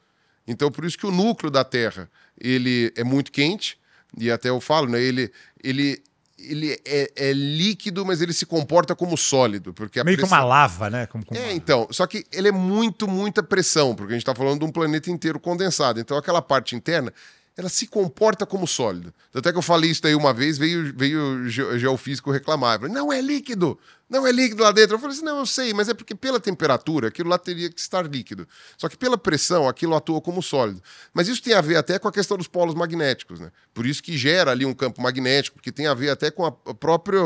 Então 0.48 0.72
por 0.72 0.86
isso 0.86 0.98
que 0.98 1.06
o 1.06 1.12
núcleo 1.12 1.52
da 1.52 1.64
Terra 1.64 2.10
ele 2.40 2.92
é 2.96 3.04
muito 3.04 3.32
quente, 3.32 3.78
e 4.18 4.32
até 4.32 4.50
eu 4.50 4.60
falo, 4.60 4.88
né? 4.88 5.00
Ele, 5.00 5.32
ele 5.64 6.02
ele 6.42 6.80
é, 6.86 7.12
é, 7.18 7.34
líquido, 7.34 8.06
mas 8.06 8.22
ele 8.22 8.32
se 8.32 8.46
comporta 8.46 8.96
como 8.96 9.18
sólido. 9.18 9.74
Porque 9.74 10.02
Meio 10.04 10.18
pressão... 10.18 10.30
como 10.30 10.42
uma 10.42 10.48
lava, 10.48 10.90
né? 10.90 11.06
Como, 11.06 11.26
como 11.26 11.40
é, 11.40 11.54
então. 11.54 11.86
Só 11.92 12.08
que 12.08 12.26
ele 12.32 12.48
é 12.48 12.52
muito, 12.52 13.10
muita 13.10 13.44
pressão, 13.44 13.94
porque 13.94 14.14
a 14.14 14.16
gente 14.16 14.22
está 14.22 14.34
falando 14.34 14.60
de 14.60 14.66
um 14.66 14.72
planeta 14.72 15.12
inteiro 15.12 15.38
condensado. 15.38 16.00
Então 16.00 16.18
aquela 16.18 16.42
parte 16.42 16.78
interna 16.78 17.14
ela 17.60 17.67
se 17.67 17.88
comporta 17.88 18.45
como 18.45 18.65
sólido. 18.65 19.13
Até 19.34 19.52
que 19.52 19.58
eu 19.58 19.62
falei 19.62 19.91
isso 19.91 20.02
daí 20.02 20.15
uma 20.15 20.34
vez, 20.34 20.58
veio, 20.58 20.93
veio 20.95 21.22
o 21.22 21.50
geofísico 21.50 22.32
reclamar. 22.32 22.80
Falei, 22.80 22.93
não 22.93 23.12
é 23.12 23.19
líquido, 23.19 23.78
não 24.10 24.26
é 24.26 24.32
líquido 24.32 24.63
lá 24.63 24.72
dentro. 24.72 24.95
Eu 24.95 25.00
falei 25.00 25.13
assim, 25.13 25.26
não, 25.26 25.39
eu 25.39 25.45
sei, 25.45 25.74
mas 25.74 25.89
é 25.89 25.93
porque 25.93 26.15
pela 26.15 26.39
temperatura 26.39 27.10
aquilo 27.10 27.28
lá 27.28 27.38
teria 27.38 27.69
que 27.69 27.78
estar 27.78 28.10
líquido. 28.10 28.48
Só 28.78 28.88
que 28.88 28.95
pela 28.95 29.17
pressão 29.17 29.67
aquilo 29.67 29.93
atua 29.93 30.22
como 30.22 30.41
sólido. 30.41 30.82
Mas 31.13 31.28
isso 31.28 31.43
tem 31.43 31.54
a 31.54 31.60
ver 31.60 31.76
até 31.76 32.00
com 32.00 32.08
a 32.08 32.13
questão 32.13 32.38
dos 32.38 32.48
polos 32.48 32.74
magnéticos, 32.76 33.41
né? 33.41 33.52
Por 33.74 33.86
isso 33.86 34.02
que 34.02 34.17
gera 34.17 34.52
ali 34.52 34.65
um 34.65 34.74
campo 34.74 35.02
magnético, 35.02 35.58
porque 35.58 35.69
tem 35.69 35.86
a 35.86 35.93
ver 35.93 36.12
até 36.12 36.32
com 36.32 36.45
a 36.45 36.52
própria 36.52 37.19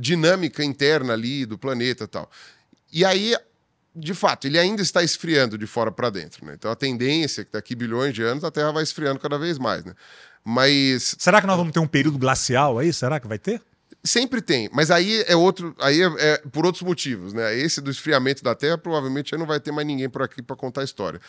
dinâmica 0.00 0.64
interna 0.64 1.12
ali 1.12 1.44
do 1.44 1.58
planeta 1.58 2.04
e 2.04 2.08
tal. 2.08 2.30
E 2.90 3.04
aí 3.04 3.36
de 3.96 4.12
fato, 4.12 4.46
ele 4.46 4.58
ainda 4.58 4.82
está 4.82 5.02
esfriando 5.02 5.56
de 5.56 5.66
fora 5.66 5.90
para 5.90 6.10
dentro. 6.10 6.44
Né? 6.44 6.54
Então 6.54 6.70
a 6.70 6.76
tendência 6.76 7.40
é 7.40 7.44
que 7.44 7.52
daqui 7.52 7.74
bilhões 7.74 8.12
de 8.14 8.22
anos 8.22 8.44
a 8.44 8.50
Terra 8.50 8.70
vai 8.70 8.82
esfriando 8.82 9.18
cada 9.18 9.38
vez 9.38 9.58
mais. 9.58 9.84
Né? 9.84 9.94
Mas. 10.44 11.16
Será 11.18 11.40
que 11.40 11.46
nós 11.46 11.56
vamos 11.56 11.72
ter 11.72 11.80
um 11.80 11.86
período 11.86 12.18
glacial 12.18 12.78
aí? 12.78 12.92
Será 12.92 13.18
que 13.18 13.26
vai 13.26 13.38
ter? 13.38 13.62
Sempre 14.04 14.40
tem, 14.40 14.68
mas 14.72 14.90
aí 14.92 15.24
é 15.26 15.34
outro, 15.34 15.74
aí 15.80 16.00
é, 16.00 16.06
é, 16.18 16.38
por 16.52 16.64
outros 16.64 16.82
motivos, 16.82 17.32
né? 17.32 17.56
Esse 17.56 17.80
do 17.80 17.90
esfriamento 17.90 18.42
da 18.42 18.54
Terra, 18.54 18.78
provavelmente 18.78 19.34
aí 19.34 19.38
não 19.38 19.46
vai 19.46 19.58
ter 19.58 19.72
mais 19.72 19.84
ninguém 19.84 20.08
por 20.08 20.22
aqui 20.22 20.40
para 20.40 20.54
contar 20.54 20.82
a 20.82 20.84
história. 20.84 21.20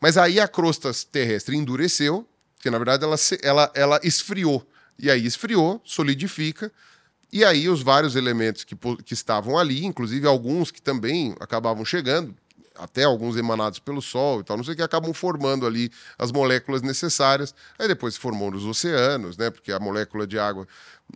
Mas 0.00 0.16
aí 0.16 0.40
a 0.40 0.48
crosta 0.48 0.90
terrestre 1.12 1.56
endureceu, 1.56 2.26
que 2.58 2.70
na 2.70 2.78
verdade 2.78 3.04
ela, 3.04 3.16
ela, 3.42 3.72
ela 3.74 4.00
esfriou. 4.02 4.66
E 4.98 5.08
aí 5.08 5.24
esfriou, 5.26 5.80
solidifica, 5.84 6.72
e 7.32 7.44
aí 7.44 7.68
os 7.68 7.82
vários 7.82 8.16
elementos 8.16 8.64
que, 8.64 8.74
que 9.04 9.14
estavam 9.14 9.58
ali, 9.58 9.84
inclusive 9.84 10.26
alguns 10.26 10.70
que 10.70 10.80
também 10.80 11.34
acabavam 11.40 11.84
chegando, 11.84 12.34
até 12.78 13.04
alguns 13.04 13.36
emanados 13.36 13.78
pelo 13.78 14.00
Sol 14.00 14.40
e 14.40 14.44
tal, 14.44 14.56
não 14.56 14.64
sei 14.64 14.74
o 14.74 14.76
que, 14.76 14.82
acabam 14.82 15.12
formando 15.12 15.66
ali 15.66 15.90
as 16.18 16.30
moléculas 16.30 16.80
necessárias. 16.80 17.54
Aí 17.78 17.88
depois 17.88 18.14
se 18.14 18.20
formou 18.20 18.50
nos 18.50 18.64
oceanos, 18.64 19.36
né? 19.36 19.50
Porque 19.50 19.72
a 19.72 19.80
molécula 19.80 20.26
de 20.26 20.38
água, 20.38 20.66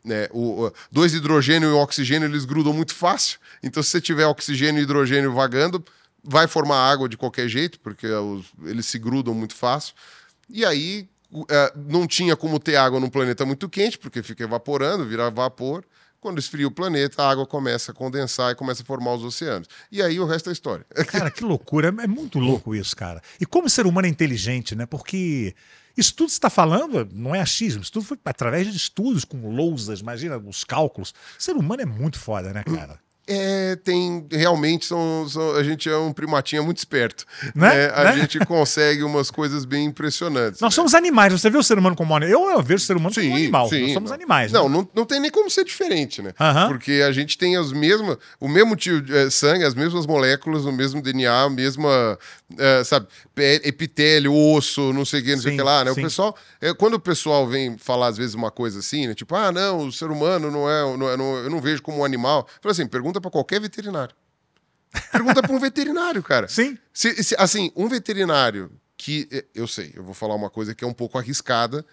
né? 0.04 0.28
O, 0.32 0.66
o, 0.66 0.72
dois 0.90 1.14
hidrogênio 1.14 1.70
e 1.70 1.72
oxigênio, 1.72 2.28
eles 2.28 2.44
grudam 2.44 2.72
muito 2.72 2.94
fácil. 2.94 3.38
Então, 3.62 3.82
se 3.82 3.90
você 3.90 4.00
tiver 4.00 4.26
oxigênio 4.26 4.80
e 4.80 4.82
hidrogênio 4.82 5.32
vagando, 5.32 5.82
vai 6.22 6.46
formar 6.46 6.90
água 6.90 7.08
de 7.08 7.16
qualquer 7.16 7.48
jeito, 7.48 7.78
porque 7.80 8.06
os, 8.08 8.46
eles 8.64 8.86
se 8.86 8.98
grudam 8.98 9.32
muito 9.32 9.54
fácil. 9.54 9.94
E 10.50 10.64
aí 10.64 11.08
é, 11.48 11.72
não 11.76 12.06
tinha 12.06 12.36
como 12.36 12.58
ter 12.58 12.76
água 12.76 13.00
num 13.00 13.08
planeta 13.08 13.46
muito 13.46 13.68
quente, 13.68 13.98
porque 13.98 14.22
fica 14.22 14.44
evaporando, 14.44 15.06
vira 15.06 15.30
vapor. 15.30 15.84
Quando 16.22 16.38
esfria 16.38 16.68
o 16.68 16.70
planeta, 16.70 17.20
a 17.20 17.28
água 17.28 17.44
começa 17.44 17.90
a 17.90 17.94
condensar 17.94 18.52
e 18.52 18.54
começa 18.54 18.84
a 18.84 18.86
formar 18.86 19.14
os 19.14 19.24
oceanos. 19.24 19.68
E 19.90 20.00
aí 20.00 20.20
o 20.20 20.24
resto 20.24 20.50
é 20.50 20.52
história. 20.52 20.86
Cara, 21.08 21.32
que 21.32 21.42
loucura. 21.42 21.88
É 21.88 22.06
muito 22.06 22.38
louco 22.38 22.76
isso, 22.76 22.94
cara. 22.94 23.20
E 23.40 23.44
como 23.44 23.68
ser 23.68 23.86
humano 23.86 24.06
é 24.06 24.10
inteligente, 24.10 24.76
né? 24.76 24.86
Porque 24.86 25.52
isso 25.96 26.14
tudo 26.14 26.28
está 26.28 26.48
falando 26.48 27.08
não 27.12 27.34
é 27.34 27.40
achismo, 27.40 27.82
isso 27.82 27.90
tudo 27.90 28.04
foi 28.04 28.16
através 28.24 28.70
de 28.70 28.76
estudos 28.76 29.24
com 29.24 29.52
lousas, 29.52 29.98
imagina 29.98 30.38
os 30.38 30.62
cálculos. 30.62 31.10
O 31.10 31.42
ser 31.42 31.56
humano 31.56 31.82
é 31.82 31.86
muito 31.86 32.20
foda, 32.20 32.52
né, 32.52 32.62
cara? 32.62 33.00
É, 33.26 33.76
tem. 33.76 34.26
Realmente, 34.30 34.84
são, 34.84 35.28
são, 35.28 35.54
a 35.54 35.62
gente 35.62 35.88
é 35.88 35.96
um 35.96 36.12
primatinho 36.12 36.64
muito 36.64 36.78
esperto. 36.78 37.24
Né? 37.54 37.84
É, 37.84 37.92
a 37.94 38.04
né? 38.04 38.16
gente 38.18 38.38
consegue 38.40 39.04
umas 39.04 39.30
coisas 39.30 39.64
bem 39.64 39.86
impressionantes. 39.86 40.60
Nós 40.60 40.72
né? 40.72 40.74
somos 40.74 40.92
animais. 40.94 41.32
Você 41.32 41.48
vê 41.48 41.56
o 41.56 41.62
ser 41.62 41.78
humano 41.78 41.94
como 41.94 42.18
Eu, 42.18 42.50
eu 42.50 42.62
vejo 42.62 42.82
o 42.82 42.86
ser 42.86 42.96
humano 42.96 43.14
sim, 43.14 43.22
como 43.22 43.36
animal. 43.36 43.68
Sim, 43.68 43.82
Nós 43.82 43.92
somos 43.92 44.10
não. 44.10 44.14
animais. 44.16 44.52
Não, 44.52 44.68
né? 44.68 44.76
não, 44.76 44.88
não 44.92 45.04
tem 45.04 45.20
nem 45.20 45.30
como 45.30 45.48
ser 45.48 45.64
diferente, 45.64 46.20
né? 46.20 46.32
Porque 46.68 47.02
a 47.06 47.12
gente 47.12 47.38
tem 47.38 47.56
as 47.56 47.72
mesmas. 47.72 48.16
O 48.40 48.48
mesmo 48.48 48.74
tio 48.74 49.00
de 49.00 49.16
é, 49.16 49.30
sangue, 49.30 49.64
as 49.64 49.74
mesmas 49.74 50.04
moléculas, 50.04 50.64
o 50.64 50.72
mesmo 50.72 51.00
DNA, 51.00 51.44
a 51.44 51.50
mesma. 51.50 52.18
É, 52.58 52.84
sabe, 52.84 53.06
epitélio, 53.36 54.34
osso, 54.34 54.92
não 54.92 55.04
sei 55.04 55.20
o 55.20 55.24
que, 55.24 55.30
não 55.30 55.36
sim, 55.38 55.42
sei 55.42 55.52
o 55.52 55.56
que 55.56 55.62
lá, 55.62 55.84
né? 55.84 55.90
O 55.90 55.94
pessoal. 55.94 56.36
É, 56.60 56.72
quando 56.74 56.94
o 56.94 57.00
pessoal 57.00 57.46
vem 57.46 57.76
falar, 57.78 58.08
às 58.08 58.16
vezes, 58.16 58.34
uma 58.34 58.50
coisa 58.50 58.80
assim, 58.80 59.06
né? 59.06 59.14
Tipo, 59.14 59.34
ah, 59.34 59.52
não, 59.52 59.86
o 59.86 59.92
ser 59.92 60.10
humano 60.10 60.50
não 60.50 60.68
é. 60.68 60.96
Não 60.96 61.10
é 61.10 61.16
não, 61.16 61.36
eu 61.36 61.50
não 61.50 61.60
vejo 61.60 61.82
como 61.82 61.98
um 61.98 62.04
animal. 62.04 62.46
Fala 62.60 62.72
assim, 62.72 62.86
pergunta 62.86 63.20
para 63.20 63.30
qualquer 63.30 63.60
veterinário. 63.60 64.14
Pergunta 65.10 65.42
para 65.42 65.52
um 65.52 65.58
veterinário, 65.58 66.22
cara. 66.22 66.48
Sim. 66.48 66.76
Se, 66.92 67.22
se, 67.22 67.34
assim, 67.38 67.72
um 67.74 67.88
veterinário 67.88 68.70
que. 68.96 69.28
Eu 69.54 69.66
sei, 69.66 69.92
eu 69.94 70.04
vou 70.04 70.14
falar 70.14 70.34
uma 70.34 70.50
coisa 70.50 70.74
que 70.74 70.84
é 70.84 70.86
um 70.86 70.92
pouco 70.92 71.18
arriscada, 71.18 71.84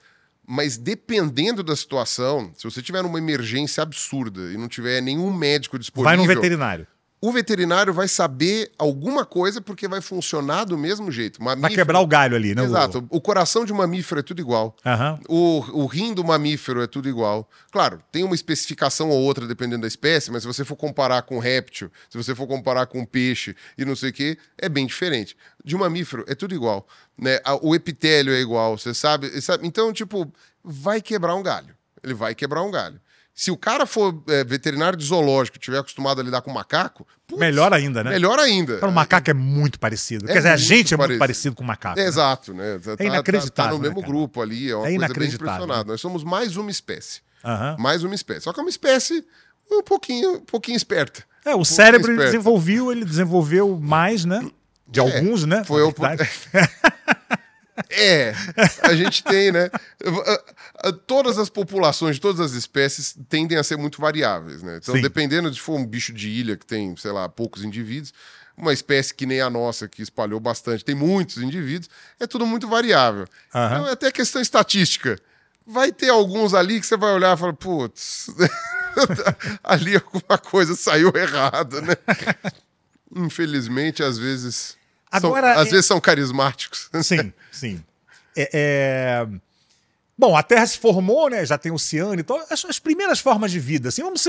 mas 0.45 0.77
dependendo 0.77 1.63
da 1.63 1.75
situação, 1.75 2.51
se 2.57 2.63
você 2.63 2.81
tiver 2.81 3.05
uma 3.05 3.17
emergência 3.17 3.83
absurda 3.83 4.51
e 4.51 4.57
não 4.57 4.67
tiver 4.67 5.01
nenhum 5.01 5.31
médico 5.33 5.79
disponível. 5.79 6.17
Vai 6.17 6.17
no 6.17 6.25
veterinário 6.25 6.87
o 7.21 7.31
veterinário 7.31 7.93
vai 7.93 8.07
saber 8.07 8.71
alguma 8.77 9.25
coisa 9.25 9.59
porque 9.59 9.87
vai 9.87 9.99
funcionar 9.99 10.63
do 10.63 10.77
mesmo 10.77 11.11
jeito. 11.11 11.43
Mamífero... 11.43 11.61
Vai 11.61 11.75
quebrar 11.75 11.99
o 11.99 12.07
galho 12.07 12.35
ali, 12.35 12.55
né? 12.55 12.63
Exato. 12.63 13.05
O 13.09 13.19
coração 13.19 13.65
de 13.65 13.73
um 13.73 13.75
mamífero 13.75 14.21
é 14.21 14.23
tudo 14.23 14.39
igual. 14.39 14.75
Uhum. 14.85 15.19
O, 15.27 15.83
o 15.83 15.85
rim 15.85 16.13
do 16.13 16.23
mamífero 16.23 16.81
é 16.81 16.87
tudo 16.87 17.09
igual. 17.09 17.49
Claro, 17.71 18.01
tem 18.11 18.23
uma 18.23 18.35
especificação 18.35 19.09
ou 19.09 19.19
outra 19.19 19.45
dependendo 19.45 19.81
da 19.81 19.87
espécie, 19.87 20.31
mas 20.31 20.43
se 20.43 20.47
você 20.47 20.63
for 20.63 20.77
comparar 20.77 21.23
com 21.23 21.39
réptil, 21.39 21.91
se 22.09 22.17
você 22.17 22.33
for 22.33 22.47
comparar 22.47 22.85
com 22.85 23.03
peixe 23.05 23.53
e 23.77 23.83
não 23.83 23.95
sei 23.95 24.11
o 24.11 24.13
que, 24.13 24.37
é 24.57 24.69
bem 24.69 24.85
diferente. 24.85 25.35
De 25.63 25.75
um 25.75 25.79
mamífero 25.79 26.23
é 26.27 26.35
tudo 26.35 26.55
igual. 26.55 26.87
Né? 27.17 27.39
O 27.61 27.75
epitélio 27.75 28.33
é 28.33 28.39
igual, 28.39 28.77
você 28.77 28.93
sabe? 28.93 29.41
sabe? 29.41 29.67
Então, 29.67 29.91
tipo, 29.91 30.31
vai 30.63 31.01
quebrar 31.01 31.35
um 31.35 31.43
galho. 31.43 31.75
Ele 32.01 32.13
vai 32.13 32.33
quebrar 32.33 32.63
um 32.63 32.71
galho. 32.71 32.99
Se 33.33 33.51
o 33.51 33.57
cara 33.57 33.85
for 33.85 34.21
é, 34.27 34.43
veterinário 34.43 34.97
de 34.97 35.05
zoológico 35.05 35.57
e 35.57 35.59
tiver 35.59 35.77
acostumado 35.77 36.19
a 36.19 36.23
lidar 36.23 36.41
com 36.41 36.51
macaco. 36.51 37.07
Putz, 37.25 37.39
melhor 37.39 37.73
ainda, 37.73 38.03
né? 38.03 38.09
Melhor 38.09 38.37
ainda. 38.37 38.85
o 38.85 38.91
macaco 38.91 39.29
é 39.29 39.33
muito 39.33 39.79
parecido. 39.79 40.25
É 40.25 40.33
Quer 40.33 40.39
dizer, 40.39 40.49
a 40.49 40.57
gente 40.57 40.93
é 40.93 40.97
muito 40.97 41.17
parecido 41.17 41.55
com 41.55 41.63
o 41.63 41.67
macaco. 41.67 41.97
É, 41.97 42.03
né? 42.03 42.09
Exato, 42.09 42.53
né? 42.53 42.79
Tá, 42.79 42.95
é 42.99 43.05
inacreditável. 43.05 43.51
Tá, 43.51 43.63
tá 43.63 43.71
no 43.71 43.79
mesmo 43.79 44.01
né, 44.01 44.07
grupo 44.07 44.41
ali, 44.41 44.69
é 44.69 44.75
uma 44.75 44.87
é 44.87 44.97
coisa 44.97 45.13
bem 45.13 45.29
impressionante. 45.29 45.87
Nós 45.87 46.01
somos 46.01 46.23
mais 46.23 46.57
uma 46.57 46.69
espécie. 46.69 47.21
Uhum. 47.43 47.81
Mais 47.81 48.03
uma 48.03 48.13
espécie. 48.13 48.41
Só 48.41 48.51
que 48.51 48.59
é 48.59 48.63
uma 48.63 48.69
espécie 48.69 49.25
um 49.71 49.81
pouquinho, 49.83 50.35
um 50.35 50.41
pouquinho 50.41 50.75
esperta. 50.75 51.23
É, 51.45 51.55
o 51.55 51.59
um 51.59 51.65
cérebro 51.65 52.15
desenvolveu, 52.17 52.91
ele 52.91 53.05
desenvolveu 53.05 53.79
mais, 53.79 54.25
né? 54.25 54.45
De 54.87 54.99
é, 54.99 55.03
alguns, 55.03 55.45
né? 55.45 55.63
Foi 55.63 55.81
o. 55.81 55.93
É, 57.89 58.33
a 58.81 58.93
gente 58.93 59.23
tem, 59.23 59.51
né? 59.51 59.69
Todas 61.07 61.37
as 61.37 61.49
populações 61.49 62.15
de 62.15 62.21
todas 62.21 62.39
as 62.39 62.53
espécies 62.53 63.15
tendem 63.29 63.57
a 63.57 63.63
ser 63.63 63.77
muito 63.77 64.01
variáveis, 64.01 64.63
né? 64.63 64.79
Então, 64.81 64.95
Sim. 64.95 65.01
dependendo 65.01 65.49
de 65.49 65.57
se 65.57 65.61
for 65.61 65.75
um 65.75 65.85
bicho 65.85 66.13
de 66.13 66.29
ilha 66.29 66.57
que 66.57 66.65
tem, 66.65 66.95
sei 66.97 67.11
lá, 67.11 67.29
poucos 67.29 67.63
indivíduos, 67.63 68.13
uma 68.57 68.73
espécie 68.73 69.13
que 69.13 69.25
nem 69.25 69.41
a 69.41 69.49
nossa, 69.49 69.87
que 69.87 70.01
espalhou 70.01 70.39
bastante, 70.39 70.83
tem 70.83 70.95
muitos 70.95 71.37
indivíduos, 71.37 71.89
é 72.19 72.27
tudo 72.27 72.45
muito 72.45 72.67
variável. 72.67 73.25
Uhum. 73.53 73.65
Então, 73.65 73.87
é 73.87 73.91
até 73.91 74.11
questão 74.11 74.41
estatística. 74.41 75.17
Vai 75.65 75.91
ter 75.91 76.09
alguns 76.09 76.53
ali 76.53 76.79
que 76.79 76.85
você 76.85 76.97
vai 76.97 77.13
olhar 77.13 77.35
e 77.35 77.39
falar, 77.39 77.53
putz, 77.53 78.29
ali 79.63 79.95
alguma 79.95 80.37
coisa 80.37 80.75
saiu 80.75 81.11
errada, 81.15 81.81
né? 81.81 81.95
Infelizmente, 83.15 84.03
às 84.03 84.17
vezes 84.17 84.78
Agora, 85.11 85.53
são, 85.53 85.61
às 85.61 85.67
é... 85.67 85.71
vezes 85.71 85.85
são 85.85 85.99
carismáticos. 85.99 86.89
Sim, 87.01 87.33
sim. 87.51 87.83
É, 88.35 88.49
é... 88.53 89.27
Bom, 90.17 90.35
a 90.35 90.43
Terra 90.43 90.67
se 90.67 90.77
formou, 90.77 91.29
né? 91.29 91.45
Já 91.45 91.57
tem 91.57 91.71
oceano, 91.71 92.19
então 92.19 92.37
as, 92.49 92.65
as 92.65 92.77
primeiras 92.77 93.21
formas 93.21 93.51
de 93.51 93.59
vida, 93.59 93.87
assim, 93.87 94.01
vamos 94.01 94.21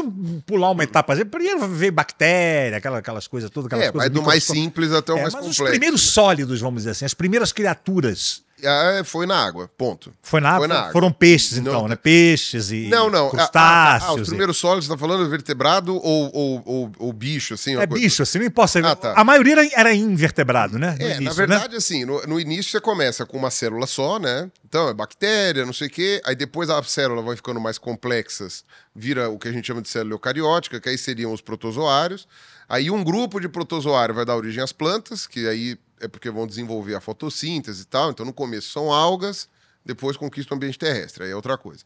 pular 0.47 0.71
uma 0.71 0.85
etapa. 0.85 1.17
Primeiro 1.27 1.67
veio 1.67 1.91
bactéria, 1.91 2.79
aquelas, 2.79 3.01
aquelas 3.01 3.27
coisas 3.27 3.51
todas. 3.51 3.67
Aquelas 3.67 3.87
é, 3.87 3.91
coisas 3.91 4.09
vai 4.09 4.23
do 4.23 4.25
mais 4.25 4.45
simples 4.45 4.93
até 4.93 5.13
o 5.13 5.19
é, 5.19 5.23
mais 5.23 5.35
mas 5.35 5.43
complexo. 5.43 5.65
Os 5.65 5.71
primeiros 5.71 6.01
sólidos, 6.03 6.61
vamos 6.61 6.83
dizer 6.83 6.91
assim, 6.91 7.05
as 7.05 7.13
primeiras 7.13 7.53
criaturas 7.53 8.43
Ah, 8.65 9.03
foi 9.05 9.27
na 9.27 9.37
água, 9.45 9.71
ponto. 9.77 10.13
Foi 10.23 10.41
na, 10.41 10.57
Foi 10.57 10.67
na 10.69 10.79
água? 10.81 10.93
Foram 10.93 11.13
peixes, 11.13 11.59
então, 11.59 11.73
Não, 11.73 11.89
né? 11.89 11.97
Peixes 11.97 12.71
e 12.71 12.89
Não, 12.89 13.09
não. 13.11 13.31
crustáceos. 13.31 14.11
Ah, 14.11 14.15
os 14.15 14.29
e- 14.29 14.31
primeiros 14.31 14.57
sólidos, 14.57 14.87
você 14.87 14.93
tá 14.93 14.99
falando 14.99 15.29
vertebrado 15.29 15.95
ou, 15.97 16.31
ou, 16.35 16.63
ou, 16.65 16.93
ou 16.99 17.13
bicho, 17.13 17.55
assim? 17.55 17.73
É 17.77 17.87
coisa- 17.87 18.03
bicho, 18.05 18.23
assim, 18.23 18.39
não 18.39 18.47
importa. 18.47 18.79
Ah, 18.87 18.97
tá. 18.97 19.15
A 19.17 19.25
maioria 19.25 19.53
era, 19.53 19.69
era 19.75 19.95
invertebrado, 19.95 20.79
né? 20.79 20.97
No 20.99 21.05
É, 21.05 21.17
início, 21.17 21.25
na 21.25 21.31
né? 21.31 21.37
verdade, 21.37 21.77
assim, 21.77 22.05
no, 22.05 22.21
no 22.27 22.39
início 22.41 22.71
você 22.73 22.81
começa 22.81 23.25
com 23.27 23.37
uma 23.37 23.51
célula 23.51 23.87
só, 23.87 24.19
né? 24.19 24.51
Então, 24.67 24.89
é 24.89 24.95
bactéria, 24.95 25.65
não 25.67 25.73
sei 25.73 25.89
o 25.89 25.91
quê. 25.91 26.21
Aí 26.25 26.35
depois 26.37 26.71
a 26.71 26.83
célula 26.83 27.23
vai 27.23 27.37
ficando 27.37 27.61
mais 27.61 27.79
complexas, 27.79 28.65
vira 28.95 29.29
o 29.29 29.39
que 29.39 29.49
a 29.49 29.53
gente 29.53 29.67
chama 29.67 29.83
de 29.83 29.89
célula 29.89 30.15
eucariótica, 30.15 30.81
que 30.81 30.89
aí 30.89 30.97
seriam 30.99 31.33
os 31.33 31.41
protozoários. 31.41 32.27
Aí 32.69 32.91
um 32.91 33.03
grupo 33.03 33.41
de 33.41 33.49
protozoário 33.49 34.15
vai 34.15 34.25
dar 34.25 34.37
origem 34.37 34.63
às 34.63 34.73
plantas, 34.73 35.27
que 35.27 35.49
aí 35.49 35.77
é 36.01 36.09
porque 36.09 36.31
vão 36.31 36.47
desenvolver 36.47 36.95
a 36.95 37.01
fotossíntese 37.01 37.83
e 37.83 37.87
tal. 37.87 38.11
Então, 38.11 38.27
no 38.27 38.33
começo 38.33 38.71
são 38.73 38.93
algas, 38.93 39.49
depois 39.85 40.17
conquista 40.17 40.55
o 40.55 40.57
ambiente 40.57 40.79
terrestre, 40.79 41.25
aí 41.25 41.31
é 41.31 41.37
outra 41.37 41.57
coisa. 41.57 41.85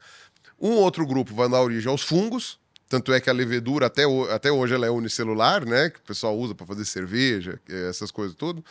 Um 0.61 0.73
outro 0.73 1.07
grupo 1.07 1.35
vai 1.35 1.49
dar 1.49 1.61
origem 1.61 1.91
aos 1.91 2.03
fungos, 2.03 2.59
tanto 2.89 3.13
é 3.13 3.21
que 3.21 3.29
a 3.29 3.33
levedura 3.33 3.87
até, 3.87 4.05
até 4.31 4.53
hoje 4.53 4.75
ela 4.75 4.87
é 4.87 4.91
unicelular, 4.91 5.67
né? 5.67 5.91
Que 5.91 5.99
o 5.99 6.03
pessoal 6.03 6.39
usa 6.39 6.55
para 6.55 6.67
fazer 6.67 6.85
cerveja, 6.85 7.61
eh, 7.69 7.89
essas 7.89 8.11
coisas 8.11 8.37
tudo. 8.37 8.65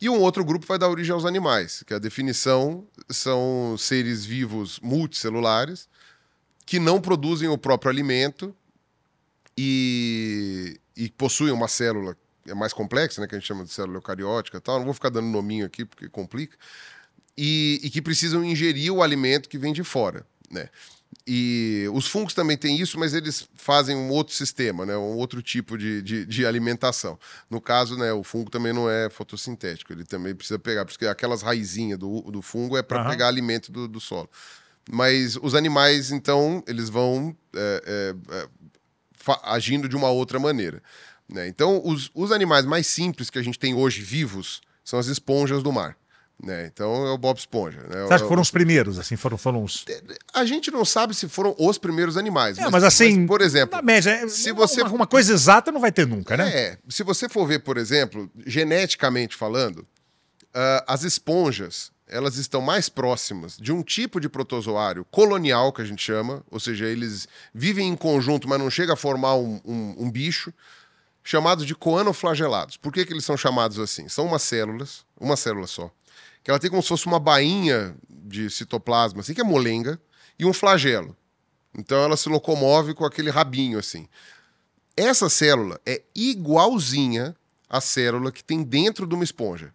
E 0.00 0.08
um 0.08 0.20
outro 0.20 0.44
grupo 0.44 0.66
vai 0.66 0.78
dar 0.78 0.88
origem 0.88 1.12
aos 1.12 1.24
animais, 1.24 1.82
que 1.86 1.94
a 1.94 1.98
definição 1.98 2.86
são 3.08 3.76
seres 3.78 4.24
vivos 4.24 4.78
multicelulares 4.80 5.88
que 6.66 6.78
não 6.78 7.00
produzem 7.00 7.48
o 7.48 7.58
próprio 7.58 7.90
alimento 7.90 8.54
e, 9.56 10.78
e 10.96 11.08
possuem 11.10 11.52
uma 11.52 11.68
célula 11.68 12.16
é 12.46 12.54
mais 12.54 12.72
complexa, 12.72 13.20
né, 13.20 13.26
que 13.26 13.34
a 13.34 13.38
gente 13.38 13.46
chama 13.46 13.64
de 13.64 13.72
célula 13.72 13.98
eucariótica 13.98 14.58
e 14.58 14.60
tal. 14.60 14.78
Não 14.78 14.84
vou 14.84 14.94
ficar 14.94 15.10
dando 15.10 15.28
nominho 15.28 15.66
aqui 15.66 15.84
porque 15.84 16.08
complica. 16.08 16.56
E, 17.36 17.80
e 17.82 17.90
que 17.90 18.00
precisam 18.00 18.44
ingerir 18.44 18.92
o 18.92 19.02
alimento 19.02 19.48
que 19.48 19.58
vem 19.58 19.72
de 19.72 19.82
fora, 19.82 20.24
né? 20.50 20.68
E 21.26 21.88
os 21.92 22.06
fungos 22.06 22.34
também 22.34 22.56
têm 22.56 22.78
isso, 22.78 22.98
mas 22.98 23.14
eles 23.14 23.48
fazem 23.54 23.96
um 23.96 24.10
outro 24.10 24.34
sistema, 24.34 24.84
né? 24.84 24.96
um 24.96 25.16
outro 25.16 25.40
tipo 25.40 25.78
de, 25.78 26.02
de, 26.02 26.26
de 26.26 26.44
alimentação. 26.44 27.18
No 27.48 27.60
caso, 27.60 27.96
né, 27.96 28.12
o 28.12 28.22
fungo 28.22 28.50
também 28.50 28.72
não 28.72 28.90
é 28.90 29.08
fotossintético, 29.08 29.92
ele 29.92 30.04
também 30.04 30.34
precisa 30.34 30.58
pegar, 30.58 30.84
porque 30.84 31.06
aquelas 31.06 31.40
raizinhas 31.40 31.98
do, 31.98 32.20
do 32.22 32.42
fungo 32.42 32.76
é 32.76 32.82
para 32.82 33.00
Aham. 33.00 33.10
pegar 33.10 33.28
alimento 33.28 33.72
do, 33.72 33.88
do 33.88 34.00
solo. 34.00 34.28
Mas 34.90 35.36
os 35.40 35.54
animais, 35.54 36.10
então, 36.10 36.62
eles 36.66 36.90
vão 36.90 37.34
é, 37.54 38.14
é, 38.30 38.36
é, 38.36 38.48
agindo 39.44 39.88
de 39.88 39.96
uma 39.96 40.10
outra 40.10 40.38
maneira. 40.38 40.82
Né? 41.28 41.48
Então, 41.48 41.80
os, 41.84 42.10
os 42.14 42.30
animais 42.32 42.64
mais 42.64 42.86
simples 42.86 43.30
que 43.30 43.38
a 43.38 43.42
gente 43.42 43.58
tem 43.58 43.74
hoje 43.74 44.00
vivos 44.02 44.60
são 44.84 44.98
as 44.98 45.06
esponjas 45.06 45.62
do 45.62 45.72
mar. 45.72 45.96
Né? 46.42 46.66
Então, 46.66 47.06
é 47.06 47.10
o 47.12 47.16
Bob 47.16 47.38
Esponja. 47.38 47.78
Né? 47.82 48.02
Você 48.02 48.14
acha 48.14 48.18
que 48.18 48.24
É 48.24 48.28
foram 48.28 48.42
os 48.42 48.50
primeiros, 48.50 48.98
assim, 48.98 49.16
foram, 49.16 49.38
foram 49.38 49.62
os... 49.62 49.84
a 50.34 50.44
gente 50.44 50.70
não 50.70 50.84
sabe 50.84 51.14
se 51.14 51.28
foram 51.28 51.54
os 51.58 51.78
primeiros 51.78 52.16
animais. 52.16 52.58
É, 52.58 52.68
mas 52.68 52.82
assim, 52.84 53.24
por 53.26 53.40
exemplo, 53.40 53.76
Na 53.76 53.80
média, 53.82 54.10
é- 54.10 54.28
se 54.28 54.50
você- 54.52 54.82
uma, 54.82 54.90
uma 54.92 55.06
coisa 55.06 55.32
exata 55.32 55.70
não 55.70 55.80
vai 55.80 55.92
ter 55.92 56.06
nunca, 56.06 56.36
né? 56.36 56.48
é, 56.54 56.78
se 56.88 57.02
você 57.04 57.28
for 57.28 57.46
ver, 57.46 57.60
por 57.60 57.78
exemplo, 57.78 58.28
geneticamente 58.44 59.36
falando, 59.36 59.86
ah, 60.52 60.84
as 60.88 61.04
esponjas 61.04 61.92
elas 62.06 62.36
estão 62.36 62.60
mais 62.60 62.88
próximas 62.90 63.56
de 63.56 63.72
um 63.72 63.82
tipo 63.82 64.20
de 64.20 64.28
protozoário 64.28 65.06
colonial, 65.10 65.72
que 65.72 65.80
a 65.80 65.84
gente 65.84 66.02
chama, 66.02 66.44
ou 66.50 66.60
seja, 66.60 66.84
eles 66.84 67.26
vivem 67.54 67.88
em 67.88 67.96
conjunto, 67.96 68.46
mas 68.46 68.58
não 68.58 68.68
chega 68.70 68.92
a 68.92 68.96
formar 68.96 69.36
um, 69.36 69.58
um- 69.64 69.94
um 69.98 70.10
bicho, 70.10 70.52
chamados 71.24 71.64
de 71.66 71.74
coanoflagelados. 71.74 72.76
Por 72.76 72.92
que, 72.92 73.04
que 73.04 73.12
eles 73.12 73.24
são 73.24 73.36
chamados 73.36 73.78
assim? 73.78 74.08
São 74.08 74.26
umas 74.26 74.42
células, 74.42 75.04
uma 75.18 75.36
célula 75.36 75.66
só, 75.66 75.90
que 76.44 76.50
ela 76.50 76.60
tem 76.60 76.70
como 76.70 76.82
se 76.82 76.88
fosse 76.88 77.06
uma 77.06 77.18
bainha 77.18 77.96
de 78.08 78.50
citoplasma, 78.50 79.20
assim, 79.20 79.32
que 79.32 79.40
é 79.40 79.44
molenga, 79.44 79.98
e 80.38 80.44
um 80.44 80.52
flagelo. 80.52 81.16
Então 81.76 81.98
ela 81.98 82.16
se 82.16 82.28
locomove 82.28 82.92
com 82.94 83.04
aquele 83.04 83.30
rabinho 83.30 83.78
assim. 83.78 84.06
Essa 84.96 85.28
célula 85.28 85.80
é 85.84 86.02
igualzinha 86.14 87.34
à 87.68 87.80
célula 87.80 88.30
que 88.30 88.44
tem 88.44 88.62
dentro 88.62 89.06
de 89.06 89.14
uma 89.14 89.24
esponja, 89.24 89.72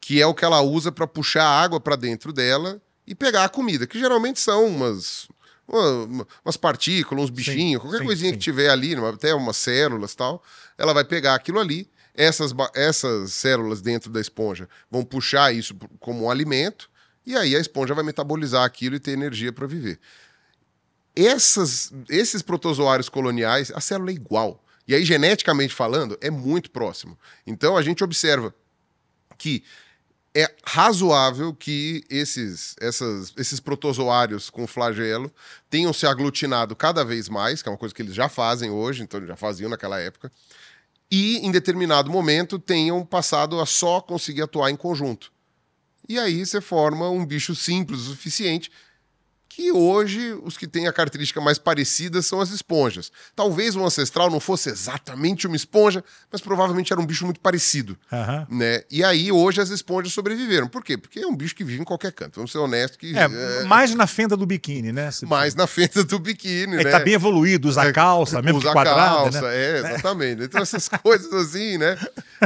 que 0.00 0.22
é 0.22 0.26
o 0.26 0.34
que 0.34 0.44
ela 0.44 0.62
usa 0.62 0.90
para 0.92 1.06
puxar 1.06 1.44
a 1.44 1.60
água 1.60 1.80
para 1.80 1.96
dentro 1.96 2.32
dela 2.32 2.80
e 3.06 3.14
pegar 3.14 3.44
a 3.44 3.48
comida, 3.48 3.86
que 3.86 3.98
geralmente 3.98 4.40
são 4.40 4.66
umas 4.66 5.24
uma- 5.24 5.39
umas 6.44 6.56
partículas, 6.56 7.24
uns 7.24 7.30
bichinhos, 7.30 7.80
qualquer 7.80 7.98
sim, 7.98 8.04
coisinha 8.04 8.32
sim. 8.32 8.38
que 8.38 8.42
tiver 8.42 8.70
ali, 8.70 8.94
até 8.96 9.34
umas 9.34 9.56
células 9.56 10.14
tal, 10.14 10.42
ela 10.76 10.92
vai 10.92 11.04
pegar 11.04 11.34
aquilo 11.34 11.60
ali. 11.60 11.88
Essas, 12.14 12.52
essas 12.74 13.32
células 13.32 13.80
dentro 13.80 14.10
da 14.10 14.20
esponja 14.20 14.68
vão 14.90 15.04
puxar 15.04 15.54
isso 15.54 15.74
como 16.00 16.24
um 16.24 16.30
alimento 16.30 16.90
e 17.24 17.36
aí 17.36 17.54
a 17.54 17.60
esponja 17.60 17.94
vai 17.94 18.04
metabolizar 18.04 18.64
aquilo 18.64 18.96
e 18.96 19.00
ter 19.00 19.12
energia 19.12 19.52
para 19.52 19.66
viver 19.66 19.98
essas, 21.14 21.92
esses 22.08 22.42
protozoários 22.42 23.08
coloniais, 23.08 23.72
a 23.74 23.80
célula 23.80 24.10
é 24.10 24.14
igual. 24.14 24.62
E 24.86 24.94
aí, 24.94 25.04
geneticamente 25.04 25.74
falando, 25.74 26.18
é 26.20 26.30
muito 26.30 26.70
próximo. 26.70 27.18
Então, 27.46 27.76
a 27.76 27.82
gente 27.82 28.02
observa 28.02 28.54
que 29.38 29.62
é 30.34 30.52
razoável 30.64 31.52
que 31.52 32.04
esses, 32.08 32.76
essas, 32.80 33.32
esses 33.36 33.58
protozoários 33.58 34.48
com 34.48 34.66
flagelo 34.66 35.32
tenham 35.68 35.92
se 35.92 36.06
aglutinado 36.06 36.76
cada 36.76 37.04
vez 37.04 37.28
mais, 37.28 37.62
que 37.62 37.68
é 37.68 37.72
uma 37.72 37.78
coisa 37.78 37.94
que 37.94 38.02
eles 38.02 38.14
já 38.14 38.28
fazem 38.28 38.70
hoje, 38.70 39.02
então 39.02 39.24
já 39.26 39.36
faziam 39.36 39.68
naquela 39.68 39.98
época, 39.98 40.30
e 41.10 41.38
em 41.38 41.50
determinado 41.50 42.10
momento 42.10 42.58
tenham 42.58 43.04
passado 43.04 43.60
a 43.60 43.66
só 43.66 44.00
conseguir 44.00 44.42
atuar 44.42 44.70
em 44.70 44.76
conjunto. 44.76 45.32
E 46.08 46.18
aí 46.18 46.46
você 46.46 46.60
forma 46.60 47.08
um 47.10 47.26
bicho 47.26 47.54
simples 47.54 48.02
o 48.02 48.10
suficiente 48.10 48.70
que 49.52 49.72
hoje 49.72 50.32
os 50.44 50.56
que 50.56 50.64
têm 50.68 50.86
a 50.86 50.92
característica 50.92 51.40
mais 51.40 51.58
parecida 51.58 52.22
são 52.22 52.40
as 52.40 52.50
esponjas. 52.50 53.10
Talvez 53.34 53.74
o 53.74 53.84
ancestral 53.84 54.30
não 54.30 54.38
fosse 54.38 54.70
exatamente 54.70 55.44
uma 55.48 55.56
esponja, 55.56 56.04
mas 56.30 56.40
provavelmente 56.40 56.92
era 56.92 57.02
um 57.02 57.04
bicho 57.04 57.24
muito 57.24 57.40
parecido. 57.40 57.98
Aham. 58.12 58.46
Né? 58.48 58.84
E 58.88 59.02
aí 59.02 59.32
hoje 59.32 59.60
as 59.60 59.68
esponjas 59.70 60.12
sobreviveram. 60.12 60.68
Por 60.68 60.84
quê? 60.84 60.96
Porque 60.96 61.18
é 61.18 61.26
um 61.26 61.34
bicho 61.34 61.56
que 61.56 61.64
vive 61.64 61.82
em 61.82 61.84
qualquer 61.84 62.12
canto. 62.12 62.36
Vamos 62.36 62.52
ser 62.52 62.58
honestos 62.58 62.96
que 62.96 63.18
É, 63.18 63.24
é, 63.24 63.64
mais 63.64 63.92
na 63.92 64.06
fenda 64.06 64.36
do 64.36 64.46
biquíni, 64.46 64.92
né? 64.92 65.10
Se- 65.10 65.26
mais 65.26 65.56
na 65.56 65.66
fenda 65.66 66.04
do 66.04 66.18
biquíni, 66.20 66.74
Ele 66.76 66.84
né? 66.84 66.90
tá 66.90 67.00
bem 67.00 67.14
evoluído, 67.14 67.68
usa 67.68 67.84
É, 67.86 67.92
calça, 67.92 68.40
mesmo 68.40 68.58
usa 68.60 68.70
quadrada, 68.72 69.00
calça, 69.32 69.40
né? 69.42 69.56
é, 69.56 69.78
exatamente. 69.80 70.44
Então 70.44 70.62
essas 70.62 70.88
coisas 71.02 71.32
assim, 71.32 71.76
né? 71.76 71.98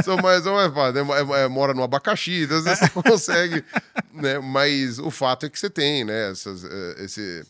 São 0.03 0.17
mais, 0.17 0.43
fáceis. 0.43 1.05
É, 1.07 1.43
é, 1.43 1.47
mora 1.47 1.71
no 1.75 1.83
abacaxi, 1.83 2.41
então 2.45 2.57
às 2.57 2.63
vezes 2.63 2.79
você 2.79 2.89
consegue, 3.03 3.63
né? 4.11 4.39
Mas 4.39 4.97
o 4.97 5.11
fato 5.11 5.45
é 5.45 5.49
que 5.49 5.59
você 5.59 5.69
tem, 5.69 6.03
né? 6.03 6.31
Essas, 6.31 6.63
é, 6.63 6.94
esse, 6.97 7.45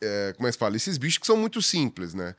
é, 0.00 0.32
como 0.36 0.46
é 0.46 0.50
que 0.50 0.52
se 0.54 0.58
fala? 0.58 0.76
Esses 0.76 0.98
bichos 0.98 1.18
que 1.18 1.26
são 1.26 1.36
muito 1.36 1.60
simples, 1.62 2.14
né? 2.14 2.34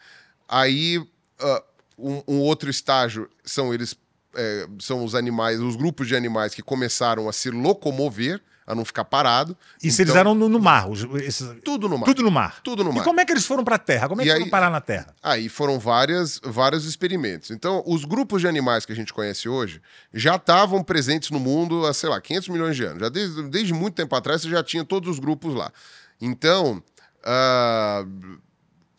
Aí 0.47 1.05
ah, 1.39 1.63
um, 1.97 2.21
um 2.27 2.39
outro 2.39 2.69
estágio 2.69 3.29
são 3.43 3.73
eles 3.73 3.95
é, 4.35 4.67
são 4.79 5.03
os 5.03 5.15
animais, 5.15 5.59
os 5.59 5.75
grupos 5.75 6.07
de 6.07 6.15
animais 6.15 6.53
que 6.53 6.61
começaram 6.61 7.27
a 7.27 7.33
se 7.33 7.49
locomover, 7.49 8.39
a 8.67 8.75
não 8.75 8.83
ficar 8.85 9.05
parado. 9.05 9.57
Isso 9.81 10.01
eles 10.01 10.11
Então, 10.11 10.19
eram 10.19 10.35
no, 10.35 10.47
no 10.49 10.59
mar. 10.59 10.87
os- 10.89 11.01
esses- 11.23 11.49
tudo 11.63 11.87
no 11.89 11.97
mar. 11.97 12.05
tudo 12.05 12.21
no 12.21 12.29
mar. 12.29 12.61
Tudo 12.61 12.83
no 12.83 12.91
E 12.91 12.95
mar. 12.95 13.03
como 13.03 13.19
é 13.19 13.25
que 13.25 13.31
eles 13.31 13.45
foram 13.47 13.63
pra 13.63 13.77
terra? 13.79 14.07
Como 14.09 14.21
é 14.21 14.25
que 14.25 14.29
E 14.29 14.33
foram 14.33 14.49
parar 14.49 14.69
na 14.69 14.81
terra? 14.81 15.15
Aí 15.23 15.47
foram 15.49 15.79
várias, 15.79 16.39
vários 16.43 16.85
experimentos. 16.85 17.49
Então, 17.49 17.81
os 17.87 18.03
grupos 18.05 18.41
de 18.41 18.47
animais 18.47 18.85
que 18.85 18.91
a 18.91 18.95
gente 18.95 19.11
conhece 19.13 19.47
hoje 19.49 19.81
já 20.13 20.35
estavam 20.35 20.83
presentes 20.83 21.31
no 21.31 21.39
mundo 21.39 21.85
há, 21.87 21.93
sei 21.93 22.09
lá, 22.09 22.19
500 22.21 22.49
milhões 22.49 22.75
de 22.75 22.83
anos. 22.83 22.99
Já 22.99 23.09
desde, 23.09 23.41
desde 23.43 23.73
muito 23.73 23.95
tempo 23.95 24.13
atrás 24.15 24.41
você 24.41 24.49
já 24.49 24.61
tinha 24.63 24.83
todos 24.85 25.09
os 25.09 25.17
grupos 25.17 25.55
lá. 25.55 25.71
Então, 26.21 26.81
ah, 27.23 28.03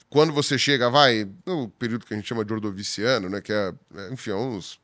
quando 0.08 0.32
você 0.32 0.58
chega, 0.58 0.88
vai, 0.90 1.28
no 1.46 1.68
período 1.68 2.06
que 2.06 2.14
a 2.14 2.16
gente 2.16 2.26
chama 2.28 2.44
de 2.44 2.52
ordoviciano, 2.52 3.28
né, 3.28 3.40
que 3.40 3.52
é, 3.52 3.72
enfim, 4.10 4.32
uns 4.32 4.80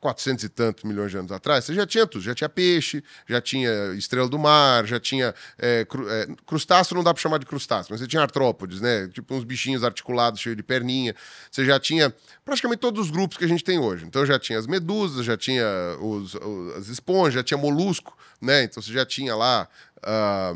400 0.00 0.44
e 0.44 0.48
tantos 0.48 0.84
milhões 0.84 1.10
de 1.10 1.18
anos 1.18 1.32
atrás, 1.32 1.64
você 1.64 1.74
já 1.74 1.84
tinha 1.84 2.06
tudo. 2.06 2.22
Já 2.22 2.32
tinha 2.34 2.48
peixe, 2.48 3.02
já 3.28 3.40
tinha 3.40 3.68
estrela 3.96 4.28
do 4.28 4.38
mar, 4.38 4.86
já 4.86 5.00
tinha. 5.00 5.34
é, 5.58 5.84
cru- 5.84 6.08
é, 6.08 6.26
crustáceo 6.46 6.94
não 6.94 7.02
dá 7.02 7.12
para 7.12 7.20
chamar 7.20 7.38
de 7.38 7.46
crustáceo, 7.46 7.90
mas 7.92 8.00
você 8.00 8.06
tinha 8.06 8.22
artrópodes, 8.22 8.80
né? 8.80 9.08
Tipo 9.08 9.34
uns 9.34 9.42
bichinhos 9.44 9.82
articulados, 9.82 10.40
cheios 10.40 10.56
de 10.56 10.62
perninha. 10.62 11.16
Você 11.50 11.64
já 11.64 11.80
tinha 11.80 12.14
praticamente 12.44 12.78
todos 12.80 13.06
os 13.06 13.10
grupos 13.10 13.36
que 13.36 13.44
a 13.44 13.48
gente 13.48 13.64
tem 13.64 13.78
hoje. 13.78 14.06
Então 14.06 14.24
já 14.24 14.38
tinha 14.38 14.58
as 14.58 14.68
medusas, 14.68 15.26
já 15.26 15.36
tinha 15.36 15.66
os, 16.00 16.34
os- 16.36 16.76
as 16.76 16.88
esponjas, 16.88 17.34
já 17.34 17.42
tinha 17.42 17.58
molusco, 17.58 18.16
né? 18.40 18.62
Então 18.62 18.80
você 18.82 18.92
já 18.92 19.04
tinha 19.04 19.34
lá. 19.34 19.68
ah, 20.02 20.54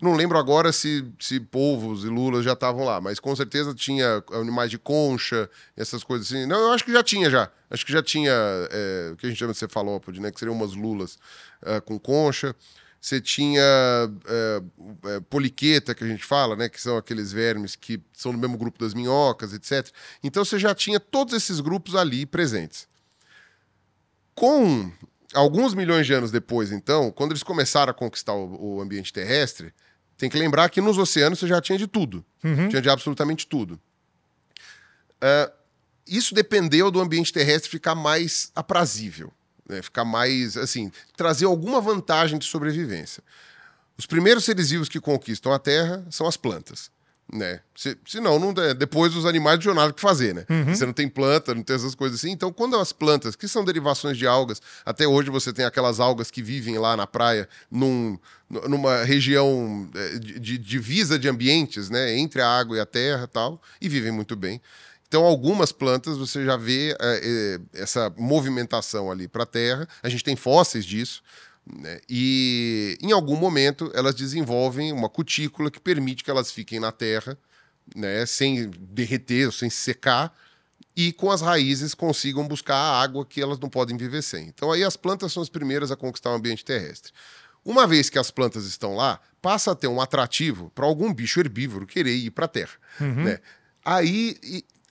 não 0.00 0.14
lembro 0.14 0.36
agora 0.36 0.72
se, 0.72 1.04
se 1.18 1.38
polvos 1.40 2.04
e 2.04 2.08
lulas 2.08 2.44
já 2.44 2.52
estavam 2.52 2.84
lá, 2.84 3.00
mas 3.00 3.20
com 3.20 3.34
certeza 3.34 3.72
tinha 3.74 4.22
animais 4.32 4.70
de 4.70 4.78
concha, 4.78 5.48
essas 5.76 6.02
coisas 6.02 6.26
assim. 6.26 6.46
Não, 6.46 6.58
eu 6.58 6.72
acho 6.72 6.84
que 6.84 6.92
já 6.92 7.02
tinha 7.02 7.30
já. 7.30 7.50
Acho 7.70 7.86
que 7.86 7.92
já 7.92 8.02
tinha 8.02 8.32
é, 8.32 9.10
o 9.12 9.16
que 9.16 9.26
a 9.26 9.28
gente 9.28 9.38
chama 9.38 9.52
de 9.52 9.58
cefalópode, 9.58 10.20
né? 10.20 10.30
Que 10.30 10.38
seriam 10.38 10.54
umas 10.54 10.74
lulas 10.74 11.18
ah, 11.62 11.80
com 11.80 11.98
concha. 11.98 12.54
Você 13.00 13.20
tinha 13.20 13.62
é, 13.62 14.62
é, 15.04 15.20
poliqueta, 15.28 15.94
que 15.94 16.02
a 16.02 16.06
gente 16.06 16.24
fala, 16.24 16.56
né? 16.56 16.68
Que 16.68 16.80
são 16.80 16.96
aqueles 16.96 17.32
vermes 17.32 17.76
que 17.76 18.02
são 18.12 18.32
no 18.32 18.38
mesmo 18.38 18.56
grupo 18.58 18.78
das 18.78 18.94
minhocas, 18.94 19.52
etc. 19.52 19.90
Então 20.22 20.44
você 20.44 20.58
já 20.58 20.74
tinha 20.74 20.98
todos 20.98 21.34
esses 21.34 21.60
grupos 21.60 21.94
ali 21.94 22.26
presentes. 22.26 22.88
Com 24.34 24.90
alguns 25.34 25.74
milhões 25.74 26.06
de 26.06 26.12
anos 26.12 26.30
depois, 26.30 26.72
então, 26.72 27.10
quando 27.10 27.32
eles 27.32 27.42
começaram 27.42 27.90
a 27.90 27.94
conquistar 27.94 28.32
o, 28.34 28.76
o 28.76 28.80
ambiente 28.80 29.12
terrestre, 29.12 29.72
tem 30.16 30.30
que 30.30 30.38
lembrar 30.38 30.68
que 30.70 30.80
nos 30.80 30.96
oceanos 30.96 31.38
você 31.38 31.46
já 31.46 31.60
tinha 31.60 31.76
de 31.76 31.86
tudo. 31.86 32.24
Uhum. 32.42 32.68
Tinha 32.68 32.80
de 32.80 32.88
absolutamente 32.88 33.46
tudo. 33.46 33.80
Uh, 35.16 35.52
isso 36.06 36.34
dependeu 36.34 36.90
do 36.90 37.00
ambiente 37.00 37.32
terrestre 37.32 37.70
ficar 37.70 37.94
mais 37.94 38.50
aprazível, 38.54 39.32
né? 39.68 39.82
ficar 39.82 40.04
mais, 40.04 40.56
assim, 40.56 40.92
trazer 41.16 41.46
alguma 41.46 41.80
vantagem 41.80 42.38
de 42.38 42.44
sobrevivência. 42.44 43.22
Os 43.96 44.06
primeiros 44.06 44.44
seres 44.44 44.70
vivos 44.70 44.88
que 44.88 45.00
conquistam 45.00 45.52
a 45.52 45.58
Terra 45.58 46.04
são 46.10 46.26
as 46.26 46.36
plantas. 46.36 46.90
Né? 47.32 47.60
Se, 47.74 47.96
senão, 48.06 48.38
não, 48.38 48.52
depois 48.52 49.16
os 49.16 49.24
animais 49.24 49.56
não 49.56 49.60
tinham 49.62 49.74
nada 49.74 49.92
que 49.92 50.00
fazer, 50.00 50.34
né? 50.34 50.44
Uhum. 50.48 50.74
Você 50.74 50.84
não 50.84 50.92
tem 50.92 51.08
planta, 51.08 51.54
não 51.54 51.62
tem 51.62 51.74
essas 51.74 51.94
coisas 51.94 52.18
assim. 52.20 52.30
Então, 52.30 52.52
quando 52.52 52.76
as 52.76 52.92
plantas, 52.92 53.34
que 53.34 53.48
são 53.48 53.64
derivações 53.64 54.16
de 54.18 54.26
algas, 54.26 54.60
até 54.84 55.06
hoje 55.06 55.30
você 55.30 55.52
tem 55.52 55.64
aquelas 55.64 56.00
algas 56.00 56.30
que 56.30 56.42
vivem 56.42 56.78
lá 56.78 56.96
na 56.96 57.06
praia, 57.06 57.48
num, 57.70 58.18
numa 58.68 59.02
região 59.04 59.88
é, 59.94 60.18
de, 60.18 60.38
de 60.38 60.58
divisa 60.58 61.18
de 61.18 61.28
ambientes, 61.28 61.88
né? 61.88 62.16
Entre 62.16 62.40
a 62.40 62.48
água 62.48 62.76
e 62.76 62.80
a 62.80 62.86
terra 62.86 63.26
tal, 63.26 63.60
e 63.80 63.88
vivem 63.88 64.12
muito 64.12 64.36
bem. 64.36 64.60
Então, 65.08 65.24
algumas 65.24 65.70
plantas 65.70 66.16
você 66.16 66.44
já 66.44 66.56
vê 66.56 66.90
é, 66.90 66.96
é, 67.00 67.80
essa 67.80 68.12
movimentação 68.18 69.10
ali 69.10 69.28
para 69.28 69.44
a 69.44 69.46
terra. 69.46 69.88
A 70.02 70.08
gente 70.08 70.24
tem 70.24 70.34
fósseis 70.34 70.84
disso. 70.84 71.22
Né? 71.66 72.00
E 72.08 72.98
em 73.00 73.12
algum 73.12 73.36
momento 73.36 73.90
elas 73.94 74.14
desenvolvem 74.14 74.92
uma 74.92 75.08
cutícula 75.08 75.70
que 75.70 75.80
permite 75.80 76.22
que 76.22 76.30
elas 76.30 76.50
fiquem 76.50 76.78
na 76.78 76.92
terra, 76.92 77.38
né? 77.94 78.26
sem 78.26 78.70
derreter, 78.70 79.50
sem 79.52 79.70
secar, 79.70 80.34
e 80.96 81.12
com 81.12 81.30
as 81.30 81.40
raízes 81.40 81.94
consigam 81.94 82.46
buscar 82.46 82.76
a 82.76 83.02
água 83.02 83.24
que 83.24 83.40
elas 83.40 83.58
não 83.58 83.68
podem 83.68 83.96
viver 83.96 84.22
sem. 84.22 84.46
Então 84.46 84.70
aí 84.70 84.84
as 84.84 84.96
plantas 84.96 85.32
são 85.32 85.42
as 85.42 85.48
primeiras 85.48 85.90
a 85.90 85.96
conquistar 85.96 86.30
o 86.30 86.34
ambiente 86.34 86.64
terrestre. 86.64 87.12
Uma 87.64 87.86
vez 87.86 88.10
que 88.10 88.18
as 88.18 88.30
plantas 88.30 88.66
estão 88.66 88.94
lá, 88.94 89.18
passa 89.40 89.72
a 89.72 89.74
ter 89.74 89.88
um 89.88 90.00
atrativo 90.00 90.70
para 90.74 90.84
algum 90.84 91.12
bicho 91.12 91.40
herbívoro 91.40 91.86
querer 91.86 92.14
ir 92.14 92.30
para 92.30 92.44
a 92.44 92.48
terra. 92.48 92.74
Uhum. 93.00 93.24
Né? 93.24 93.38
Aí 93.82 94.36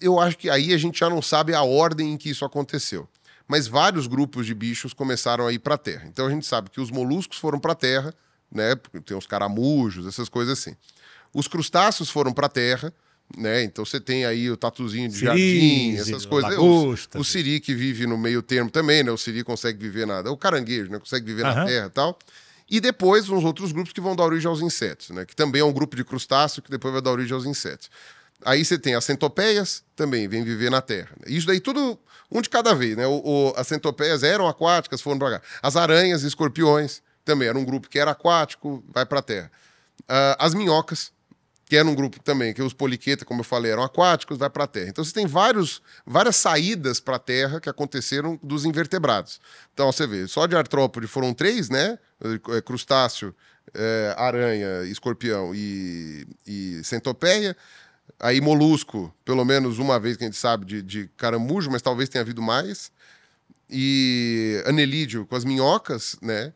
eu 0.01 0.19
acho 0.19 0.37
que 0.37 0.49
aí 0.49 0.73
a 0.73 0.77
gente 0.77 0.99
já 0.99 1.09
não 1.09 1.21
sabe 1.21 1.53
a 1.53 1.61
ordem 1.61 2.13
em 2.13 2.17
que 2.17 2.31
isso 2.31 2.43
aconteceu 2.43 3.07
mas 3.47 3.67
vários 3.67 4.07
grupos 4.07 4.45
de 4.45 4.53
bichos 4.53 4.93
começaram 4.93 5.47
a 5.47 5.53
ir 5.53 5.59
para 5.59 5.75
a 5.75 5.77
Terra. 5.77 6.05
Então 6.07 6.27
a 6.27 6.29
gente 6.29 6.45
sabe 6.45 6.69
que 6.69 6.79
os 6.81 6.89
moluscos 6.89 7.37
foram 7.37 7.59
para 7.59 7.73
a 7.73 7.75
Terra, 7.75 8.13
né? 8.51 8.75
Tem 9.05 9.17
os 9.17 9.27
caramujos, 9.27 10.07
essas 10.07 10.29
coisas 10.29 10.59
assim. 10.59 10.75
Os 11.33 11.47
crustáceos 11.47 12.09
foram 12.09 12.31
para 12.31 12.45
a 12.45 12.49
Terra, 12.49 12.93
né? 13.37 13.63
Então 13.63 13.83
você 13.83 13.99
tem 13.99 14.25
aí 14.25 14.49
o 14.49 14.57
tatuzinho 14.57 15.09
de 15.09 15.19
jardim, 15.19 15.95
essas 15.95 16.25
coisas. 16.25 16.51
Lagosta, 16.51 17.17
o, 17.17 17.21
o 17.21 17.23
siri 17.23 17.59
que 17.59 17.73
vive 17.73 18.05
no 18.05 18.17
meio 18.17 18.41
termo 18.41 18.69
também, 18.69 19.03
né? 19.03 19.11
O 19.11 19.17
siri 19.17 19.43
consegue 19.43 19.79
viver 19.79 20.05
nada. 20.05 20.31
O 20.31 20.37
caranguejo, 20.37 20.91
né? 20.91 20.99
Consegue 20.99 21.25
viver 21.25 21.43
na 21.43 21.65
terra 21.65 21.87
e 21.87 21.89
tal. 21.89 22.17
E 22.69 22.79
depois 22.79 23.29
uns 23.29 23.43
outros 23.43 23.71
grupos 23.71 23.91
que 23.91 24.01
vão 24.01 24.15
dar 24.15 24.23
origem 24.23 24.47
aos 24.47 24.61
insetos, 24.61 25.09
né? 25.09 25.25
Que 25.25 25.35
também 25.35 25.61
é 25.61 25.65
um 25.65 25.73
grupo 25.73 25.95
de 25.95 26.03
crustáceo 26.03 26.61
que 26.61 26.71
depois 26.71 26.93
vai 26.93 27.01
dar 27.01 27.11
origem 27.11 27.33
aos 27.33 27.45
insetos. 27.45 27.89
Aí 28.45 28.63
você 28.63 28.77
tem 28.77 28.95
as 28.95 29.03
centopeias, 29.05 29.83
também 29.95 30.27
vem 30.27 30.43
viver 30.43 30.69
na 30.69 30.81
terra. 30.81 31.09
Isso 31.25 31.47
daí 31.47 31.59
tudo 31.59 31.99
um 32.31 32.41
de 32.41 32.49
cada 32.49 32.73
vez, 32.73 32.97
né? 32.97 33.05
O, 33.07 33.21
o- 33.23 33.53
as 33.55 33.67
centopeias 33.67 34.23
eram 34.23 34.47
aquáticas, 34.47 35.01
foram 35.01 35.19
para 35.19 35.39
cá. 35.39 35.45
As 35.61 35.75
aranhas 35.75 36.23
escorpiões 36.23 37.01
também 37.23 37.47
era 37.47 37.57
um 37.57 37.63
grupo 37.65 37.87
que 37.89 37.99
era 37.99 38.11
aquático, 38.11 38.83
vai 38.93 39.05
para 39.05 39.19
a 39.19 39.21
terra. 39.21 39.51
Ah, 40.07 40.35
as 40.39 40.53
minhocas, 40.53 41.11
que 41.65 41.77
era 41.77 41.87
um 41.87 41.95
grupo 41.95 42.21
também, 42.21 42.53
que 42.53 42.61
os 42.61 42.73
poliquetas, 42.73 43.25
como 43.25 43.39
eu 43.41 43.43
falei, 43.45 43.71
eram 43.71 43.83
aquáticos, 43.83 44.37
vai 44.37 44.49
para 44.49 44.65
a 44.65 44.67
terra. 44.67 44.89
Então 44.89 45.03
você 45.03 45.13
tem 45.13 45.25
vários, 45.25 45.81
várias 46.05 46.35
saídas 46.35 46.99
para 46.99 47.15
a 47.15 47.19
terra 47.19 47.59
que 47.61 47.69
aconteceram 47.69 48.39
dos 48.43 48.65
invertebrados. 48.65 49.39
Então 49.73 49.91
você 49.91 50.05
vê, 50.05 50.27
só 50.27 50.45
de 50.47 50.55
artrópode 50.55 51.07
foram 51.07 51.33
três, 51.33 51.69
né? 51.69 51.97
Eh, 52.23 52.61
Crustáceo, 52.61 53.33
eh, 53.73 54.13
aranha, 54.17 54.83
escorpião 54.85 55.53
e, 55.55 56.27
e 56.45 56.81
centopeia. 56.83 57.55
Aí 58.19 58.39
molusco, 58.39 59.13
pelo 59.25 59.43
menos 59.43 59.79
uma 59.79 59.99
vez 59.99 60.15
que 60.17 60.23
a 60.23 60.27
gente 60.27 60.37
sabe 60.37 60.65
de, 60.65 60.81
de 60.81 61.07
caramujo, 61.17 61.69
mas 61.71 61.81
talvez 61.81 62.07
tenha 62.09 62.21
havido 62.21 62.41
mais. 62.41 62.91
E 63.69 64.61
anelídeo 64.65 65.25
com 65.25 65.35
as 65.35 65.43
minhocas, 65.43 66.15
né? 66.21 66.53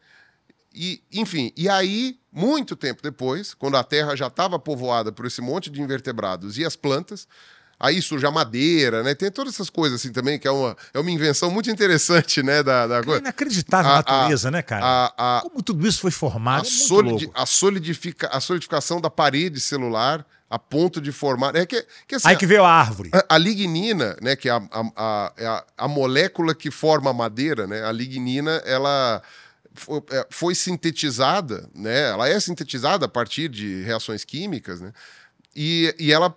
E, 0.74 1.02
enfim, 1.12 1.52
e 1.58 1.68
aí, 1.68 2.20
muito 2.32 2.76
tempo 2.76 3.02
depois, 3.02 3.54
quando 3.54 3.76
a 3.78 3.84
Terra 3.84 4.16
já 4.16 4.28
estava 4.28 4.60
povoada 4.60 5.12
por 5.12 5.26
esse 5.26 5.42
monte 5.42 5.70
de 5.72 5.82
invertebrados 5.82 6.58
e 6.60 6.66
as 6.66 6.76
plantas, 6.76 7.28
aí 7.80 8.00
surge 8.02 8.26
a 8.28 8.32
madeira, 8.32 9.02
né? 9.02 9.16
Tem 9.16 9.32
todas 9.32 9.54
essas 9.56 9.70
coisas 9.72 10.00
assim 10.00 10.12
também, 10.12 10.38
que 10.38 10.48
é 10.48 10.52
uma, 10.52 10.78
é 10.94 11.00
uma 11.00 11.10
invenção 11.10 11.50
muito 11.50 11.72
interessante, 11.72 12.44
né? 12.44 12.62
Da, 12.62 12.86
da 12.86 12.98
É 13.00 13.18
inacreditável 13.18 13.90
a, 13.92 13.94
A- 13.94 13.98
natureza, 13.98 14.52
né, 14.52 14.62
cara? 14.62 14.86
A, 15.18 15.38
a, 15.40 15.42
Como 15.42 15.64
tudo 15.64 15.88
isso 15.88 16.00
foi 16.02 16.12
formado. 16.12 16.64
a, 16.64 16.68
é 16.68 16.70
solidi- 16.70 17.32
a, 17.34 17.46
solidifica, 17.48 18.28
a 18.28 18.40
solidificação 18.40 19.02
da 19.02 19.10
parede 19.10 19.60
celular 19.60 20.24
a 20.50 20.58
ponto 20.58 21.02
de 21.02 21.12
formar. 21.12 21.56
É 21.56 21.66
que, 21.66 21.86
que 22.08 22.16
assim, 22.16 22.28
Aí 22.30 22.38
que 22.38 22.46
veio 22.46 22.64
a 22.64 22.72
árvore. 22.72 23.12
a, 23.14 23.36
a 23.36 23.38
lignina, 23.38 24.16
né, 24.22 24.36
que 24.36 24.48
é 24.48 24.52
a, 24.52 24.62
a, 24.72 24.92
a, 24.96 25.34
é 25.38 25.64
a, 25.78 25.88
molécula 25.88 26.56
que 26.56 26.72
forma 26.72 27.10
a 27.10 27.14
madeira, 27.14 27.68
né, 27.68 27.84
a 27.84 27.92
lignina, 27.92 28.62
ela 28.66 29.22
fo- 29.74 30.06
é, 30.10 30.26
foi 30.30 30.56
sintetizada, 30.56 31.70
né, 31.76 32.12
ela 32.12 32.30
é 32.30 32.40
sintetizada 32.40 33.06
a 33.06 33.10
partir 33.10 33.50
de 33.50 33.84
reações 33.84 34.24
químicas, 34.24 34.80
né, 34.80 34.94
e, 35.56 35.94
e 36.00 36.14
ela 36.14 36.36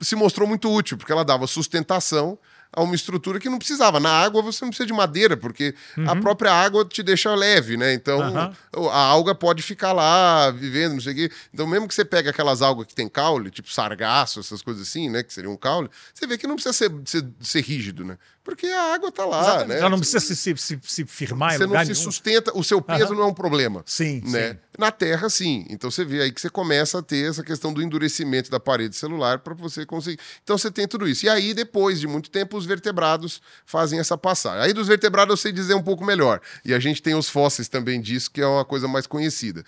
se 0.00 0.16
mostrou 0.16 0.48
muito 0.48 0.70
útil, 0.70 0.96
porque 0.96 1.12
ela 1.12 1.24
dava 1.24 1.46
sustentação 1.46 2.38
a 2.76 2.82
uma 2.82 2.94
estrutura 2.94 3.40
que 3.40 3.48
não 3.48 3.58
precisava. 3.58 3.98
Na 3.98 4.10
água 4.10 4.42
você 4.42 4.62
não 4.62 4.68
precisa 4.70 4.86
de 4.86 4.92
madeira, 4.92 5.34
porque 5.36 5.74
a 6.06 6.14
própria 6.14 6.52
água 6.52 6.84
te 6.84 7.02
deixa 7.02 7.34
leve, 7.34 7.76
né? 7.78 7.94
Então 7.94 8.20
Aham. 8.20 8.52
a 8.92 8.98
alga 8.98 9.34
pode 9.34 9.62
ficar 9.62 9.94
lá 9.94 10.50
vivendo, 10.50 10.92
não 10.92 11.00
sei 11.00 11.12
o 11.14 11.16
quê. 11.16 11.32
Então, 11.52 11.66
mesmo 11.66 11.88
que 11.88 11.94
você 11.94 12.04
pegue 12.04 12.28
aquelas 12.28 12.60
algas 12.60 12.86
que 12.86 12.94
tem 12.94 13.08
caule, 13.08 13.50
tipo 13.50 13.72
sargaço, 13.72 14.40
essas 14.40 14.60
coisas 14.60 14.86
assim, 14.86 15.08
né? 15.08 15.22
Que 15.22 15.32
seriam 15.32 15.54
um 15.54 15.56
caule, 15.56 15.88
você 16.12 16.26
vê 16.26 16.36
que 16.36 16.46
não 16.46 16.56
precisa 16.56 16.74
ser, 16.74 16.92
ser, 17.06 17.26
ser 17.40 17.62
rígido, 17.62 18.04
né? 18.04 18.18
Porque 18.46 18.68
a 18.68 18.94
água 18.94 19.10
tá 19.10 19.24
lá, 19.24 19.40
Exatamente, 19.40 19.68
né? 19.70 19.80
Já 19.80 19.90
não 19.90 19.98
precisa 19.98 20.20
se, 20.20 20.36
se, 20.36 20.56
se, 20.56 20.78
se 20.80 21.04
firmar 21.04 21.54
em 21.54 21.58
Você 21.58 21.66
não 21.66 21.76
se 21.80 21.82
nenhum. 21.82 21.94
sustenta, 21.96 22.56
o 22.56 22.62
seu 22.62 22.80
peso 22.80 23.06
Aham. 23.06 23.14
não 23.16 23.22
é 23.24 23.26
um 23.26 23.34
problema. 23.34 23.82
Sim, 23.84 24.22
né? 24.24 24.52
sim. 24.52 24.58
Na 24.78 24.92
Terra, 24.92 25.28
sim. 25.28 25.66
Então 25.68 25.90
você 25.90 26.04
vê 26.04 26.22
aí 26.22 26.30
que 26.30 26.40
você 26.40 26.48
começa 26.48 27.00
a 27.00 27.02
ter 27.02 27.28
essa 27.28 27.42
questão 27.42 27.72
do 27.72 27.82
endurecimento 27.82 28.48
da 28.48 28.60
parede 28.60 28.94
celular 28.94 29.40
para 29.40 29.52
você 29.52 29.84
conseguir. 29.84 30.20
Então 30.44 30.56
você 30.56 30.70
tem 30.70 30.86
tudo 30.86 31.08
isso. 31.08 31.26
E 31.26 31.28
aí, 31.28 31.52
depois 31.54 31.98
de 31.98 32.06
muito 32.06 32.30
tempo, 32.30 32.56
os 32.56 32.64
vertebrados 32.64 33.42
fazem 33.64 33.98
essa 33.98 34.16
passagem. 34.16 34.62
Aí 34.62 34.72
dos 34.72 34.86
vertebrados 34.86 35.32
eu 35.32 35.36
sei 35.36 35.50
dizer 35.50 35.74
um 35.74 35.82
pouco 35.82 36.04
melhor. 36.04 36.40
E 36.64 36.72
a 36.72 36.78
gente 36.78 37.02
tem 37.02 37.16
os 37.16 37.28
fósseis 37.28 37.66
também 37.68 38.00
disso, 38.00 38.30
que 38.30 38.40
é 38.40 38.46
uma 38.46 38.64
coisa 38.64 38.86
mais 38.86 39.08
conhecida. 39.08 39.64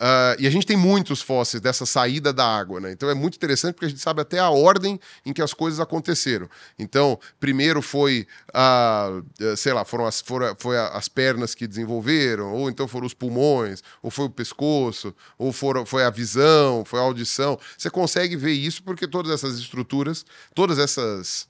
Ah, 0.00 0.36
e 0.38 0.46
a 0.46 0.50
gente 0.50 0.66
tem 0.66 0.76
muitos 0.76 1.20
fósseis 1.20 1.60
dessa 1.60 1.84
saída 1.84 2.32
da 2.32 2.46
água, 2.46 2.78
né? 2.80 2.92
Então 2.92 3.10
é 3.10 3.14
muito 3.14 3.34
interessante 3.36 3.74
porque 3.74 3.86
a 3.86 3.88
gente 3.88 4.00
sabe 4.00 4.20
até 4.22 4.38
a 4.38 4.48
ordem 4.48 4.98
em 5.26 5.32
que 5.32 5.42
as 5.42 5.52
coisas 5.52 5.80
aconteceram. 5.80 6.48
Então, 6.78 7.18
primeiro 7.40 7.82
foi, 7.82 8.26
ah, 8.54 9.20
eh, 9.40 9.56
sei 9.56 9.72
lá, 9.72 9.84
foram 9.84 10.06
as, 10.06 10.20
foram, 10.20 10.54
foi 10.58 10.78
a- 10.78 10.88
as 10.90 11.08
pernas 11.08 11.54
que 11.54 11.66
desenvolveram, 11.66 12.52
ou 12.54 12.70
então 12.70 12.86
foram 12.86 13.06
os 13.06 13.14
pulmões, 13.14 13.82
ou 14.02 14.10
foi 14.10 14.26
o 14.26 14.30
pescoço, 14.30 15.14
ou 15.36 15.52
foram, 15.52 15.84
foi 15.84 16.04
a 16.04 16.10
visão, 16.10 16.84
foi 16.84 17.00
a 17.00 17.02
audição. 17.02 17.58
Você 17.76 17.90
consegue 17.90 18.36
ver 18.36 18.52
isso 18.52 18.82
porque 18.84 19.06
todas 19.08 19.32
essas 19.32 19.58
estruturas, 19.58 20.24
todas 20.54 20.78
essas, 20.78 21.48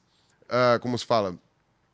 ah, 0.49 0.79
como 0.81 0.99
se 0.99 1.05
fala, 1.05 1.35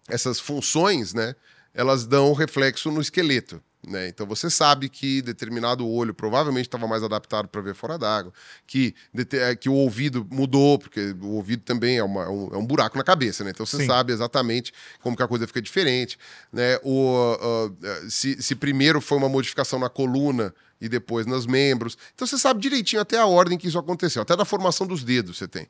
essas 0.09 0.39
funções, 0.41 1.15
né, 1.15 1.35
elas 1.75 2.07
dão 2.07 2.33
reflexo 2.33 2.91
no 2.91 3.01
esqueleto. 3.01 3.63
Né? 3.87 4.09
Então 4.09 4.27
você 4.27 4.49
sabe 4.49 4.89
que 4.89 5.21
determinado 5.21 5.87
olho 5.87 6.15
provavelmente 6.15 6.67
estava 6.67 6.87
mais 6.89 7.03
adaptado 7.03 7.49
para 7.49 7.61
ver 7.61 7.75
fora 7.75 7.99
d'água, 7.99 8.33
que, 8.67 8.95
eh, 9.33 9.55
que 9.55 9.69
o 9.69 9.75
ouvido 9.75 10.27
mudou, 10.31 10.79
porque 10.79 11.15
o 11.21 11.33
ouvido 11.33 11.63
também 11.63 11.99
é, 11.99 12.03
uma- 12.05 12.25
é 12.25 12.29
um, 12.29 12.49
é 12.55 12.57
um 12.57 12.65
buraco 12.67 12.97
na 12.97 13.05
cabeça, 13.05 13.45
né? 13.45 13.51
Então 13.51 13.67
você 13.67 13.77
Sim. 13.79 13.87
sabe 13.87 14.13
exatamente 14.13 14.73
como 15.03 15.17
que 15.17 15.23
a 15.23 15.29
coisa 15.29 15.47
fica 15.47 15.61
diferente. 15.61 16.19
Né? 16.53 16.79
O, 16.83 17.37
ah, 17.41 18.09
se, 18.09 18.43
se 18.43 18.55
primeiro 18.55 19.01
foi 19.01 19.19
uma 19.19 19.29
modificação 19.29 19.79
na 19.79 19.89
coluna 19.91 20.55
e 20.81 20.89
depois 20.89 21.27
nos 21.27 21.47
membros. 21.47 21.97
Então 22.15 22.27
você 22.27 22.39
sabe 22.39 22.61
direitinho 22.61 23.01
até 23.01 23.19
a 23.19 23.27
ordem 23.27 23.57
que 23.59 23.69
isso 23.69 23.79
aconteceu, 23.79 24.23
até 24.23 24.37
da 24.37 24.45
formação 24.45 24.87
dos 24.87 25.05
dedos 25.05 25.39
você 25.39 25.47
tem. 25.49 25.67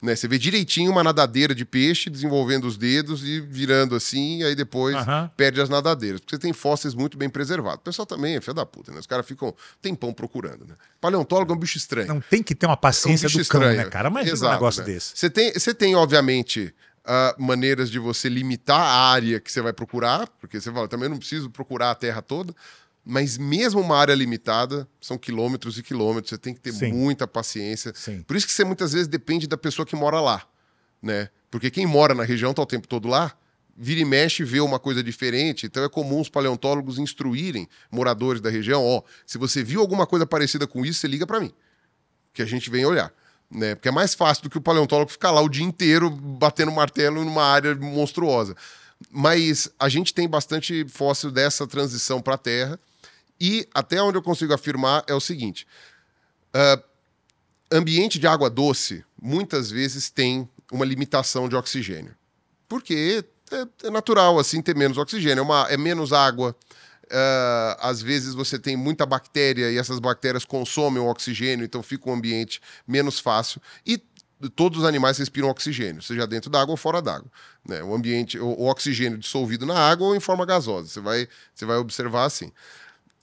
Né? 0.00 0.14
Você 0.14 0.28
vê 0.28 0.38
direitinho 0.38 0.90
uma 0.92 1.02
nadadeira 1.02 1.54
de 1.54 1.64
peixe 1.64 2.10
desenvolvendo 2.10 2.64
os 2.66 2.76
dedos 2.76 3.24
e 3.24 3.40
virando 3.40 3.94
assim, 3.94 4.40
e 4.40 4.44
aí 4.44 4.54
depois 4.54 4.94
Aham. 4.94 5.30
perde 5.36 5.60
as 5.60 5.68
nadadeiras. 5.68 6.20
Porque 6.20 6.36
você 6.36 6.40
tem 6.40 6.52
fósseis 6.52 6.94
muito 6.94 7.16
bem 7.16 7.28
preservados. 7.30 7.80
O 7.80 7.84
pessoal 7.84 8.04
também 8.06 8.36
é 8.36 8.40
filho 8.40 8.54
da 8.54 8.66
puta, 8.66 8.92
né? 8.92 8.98
Os 8.98 9.06
caras 9.06 9.24
ficam 9.26 9.54
tempão 9.80 10.12
procurando, 10.12 10.66
né? 10.66 10.74
Paleontólogo 11.00 11.52
é 11.52 11.56
um 11.56 11.58
bicho 11.58 11.78
estranho. 11.78 12.08
Não 12.08 12.20
tem 12.20 12.42
que 12.42 12.54
ter 12.54 12.66
uma 12.66 12.74
É 12.74 12.76
um 12.76 12.80
paciência 12.80 13.28
do 13.28 13.32
cão, 13.32 13.40
estranho. 13.40 13.76
né, 13.76 13.84
cara? 13.86 14.08
Imagina 14.10 14.32
Exato, 14.34 14.50
um 14.52 14.54
negócio 14.54 14.80
né? 14.82 14.86
desse. 14.86 15.12
Você 15.16 15.30
tem, 15.30 15.52
você 15.52 15.72
tem, 15.74 15.96
obviamente, 15.96 16.74
ah, 17.04 17.34
maneiras 17.38 17.90
de 17.90 17.98
você 17.98 18.28
limitar 18.28 18.80
a 18.80 19.10
área 19.12 19.40
que 19.40 19.50
você 19.50 19.62
vai 19.62 19.72
procurar, 19.72 20.28
porque 20.40 20.60
você 20.60 20.70
fala, 20.70 20.88
também 20.88 21.08
não 21.08 21.16
preciso 21.18 21.48
procurar 21.48 21.90
a 21.90 21.94
terra 21.94 22.20
toda, 22.20 22.54
mas 23.08 23.38
mesmo 23.38 23.80
uma 23.80 23.96
área 23.96 24.14
limitada, 24.16 24.88
são 25.00 25.16
quilômetros 25.16 25.78
e 25.78 25.82
quilômetros, 25.82 26.30
você 26.30 26.38
tem 26.38 26.52
que 26.52 26.58
ter 26.58 26.72
Sim. 26.72 26.92
muita 26.92 27.24
paciência. 27.24 27.92
Sim. 27.94 28.22
Por 28.22 28.36
isso 28.36 28.44
que 28.44 28.52
você 28.52 28.64
muitas 28.64 28.92
vezes 28.92 29.06
depende 29.06 29.46
da 29.46 29.56
pessoa 29.56 29.86
que 29.86 29.94
mora 29.94 30.20
lá, 30.20 30.44
né? 31.00 31.28
Porque 31.48 31.70
quem 31.70 31.86
mora 31.86 32.14
na 32.16 32.24
região 32.24 32.52
tá 32.52 32.60
o 32.62 32.66
tempo 32.66 32.88
todo 32.88 33.06
lá, 33.06 33.32
vira 33.76 34.00
e 34.00 34.04
mexe 34.04 34.42
vê 34.42 34.58
uma 34.58 34.80
coisa 34.80 35.04
diferente, 35.04 35.66
então 35.66 35.84
é 35.84 35.88
comum 35.88 36.20
os 36.20 36.28
paleontólogos 36.28 36.98
instruírem 36.98 37.68
moradores 37.92 38.40
da 38.40 38.50
região, 38.50 38.84
ó, 38.84 39.02
se 39.24 39.38
você 39.38 39.62
viu 39.62 39.80
alguma 39.80 40.04
coisa 40.04 40.26
parecida 40.26 40.66
com 40.66 40.84
isso, 40.84 40.98
você 40.98 41.06
liga 41.06 41.24
para 41.28 41.38
mim, 41.38 41.52
que 42.34 42.42
a 42.42 42.46
gente 42.46 42.68
vem 42.68 42.84
olhar. 42.84 43.12
Né? 43.48 43.76
Porque 43.76 43.88
é 43.88 43.92
mais 43.92 44.14
fácil 44.14 44.42
do 44.42 44.50
que 44.50 44.58
o 44.58 44.60
paleontólogo 44.60 45.12
ficar 45.12 45.30
lá 45.30 45.40
o 45.40 45.48
dia 45.48 45.64
inteiro 45.64 46.10
batendo 46.10 46.72
martelo 46.72 47.24
numa 47.24 47.44
área 47.44 47.72
monstruosa. 47.76 48.56
Mas 49.08 49.70
a 49.78 49.88
gente 49.88 50.12
tem 50.12 50.28
bastante 50.28 50.84
fóssil 50.88 51.30
dessa 51.30 51.68
transição 51.68 52.20
para 52.20 52.34
a 52.34 52.38
Terra, 52.38 52.80
e 53.40 53.68
até 53.74 54.00
onde 54.02 54.18
eu 54.18 54.22
consigo 54.22 54.52
afirmar 54.52 55.04
é 55.06 55.14
o 55.14 55.20
seguinte: 55.20 55.66
uh, 56.54 56.82
ambiente 57.70 58.18
de 58.18 58.26
água 58.26 58.48
doce 58.48 59.04
muitas 59.20 59.70
vezes 59.70 60.10
tem 60.10 60.48
uma 60.70 60.84
limitação 60.84 61.48
de 61.48 61.56
oxigênio. 61.56 62.14
Porque 62.68 63.24
é, 63.50 63.86
é 63.86 63.90
natural 63.90 64.38
assim 64.38 64.60
ter 64.60 64.74
menos 64.74 64.98
oxigênio, 64.98 65.40
é, 65.40 65.42
uma, 65.42 65.66
é 65.68 65.76
menos 65.76 66.12
água. 66.12 66.56
Uh, 67.04 67.78
às 67.78 68.02
vezes 68.02 68.34
você 68.34 68.58
tem 68.58 68.76
muita 68.76 69.06
bactéria 69.06 69.70
e 69.70 69.78
essas 69.78 70.00
bactérias 70.00 70.44
consomem 70.44 71.00
o 71.00 71.06
oxigênio, 71.06 71.64
então 71.64 71.80
fica 71.80 72.10
um 72.10 72.14
ambiente 72.14 72.60
menos 72.86 73.20
fácil. 73.20 73.62
E 73.86 74.02
todos 74.56 74.80
os 74.80 74.84
animais 74.84 75.16
respiram 75.16 75.48
oxigênio, 75.48 76.02
seja 76.02 76.26
dentro 76.26 76.50
da 76.50 76.60
água 76.60 76.72
ou 76.72 76.76
fora 76.76 77.00
d'água. 77.00 77.30
Né? 77.66 77.82
O 77.82 77.94
ambiente, 77.94 78.38
o, 78.38 78.46
o, 78.46 78.66
oxigênio 78.68 79.18
dissolvido 79.18 79.64
na 79.64 79.78
água 79.78 80.08
ou 80.08 80.16
em 80.16 80.20
forma 80.20 80.44
gasosa. 80.44 80.88
Você 80.88 81.00
vai, 81.00 81.28
você 81.54 81.64
vai 81.64 81.76
observar 81.76 82.24
assim. 82.24 82.52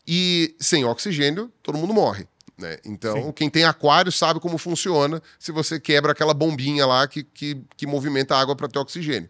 E 0.08 0.56
sem 0.60 0.84
oxigênio, 0.84 1.52
todo 1.62 1.78
mundo 1.78 1.94
morre. 1.94 2.28
Né? 2.58 2.78
Então, 2.86 3.16
Sim. 3.16 3.32
quem 3.32 3.50
tem 3.50 3.64
aquário 3.64 4.12
sabe 4.12 4.40
como 4.40 4.58
funciona 4.58 5.22
se 5.40 5.52
você 5.52 5.80
quebra 5.80 6.12
aquela 6.12 6.34
bombinha 6.34 6.86
lá 6.86 7.08
que, 7.08 7.24
que, 7.24 7.62
que 7.76 7.88
movimenta 7.88 8.36
a 8.36 8.40
água 8.40 8.56
para 8.56 8.68
ter 8.68 8.80
oxigênio. 8.80 9.30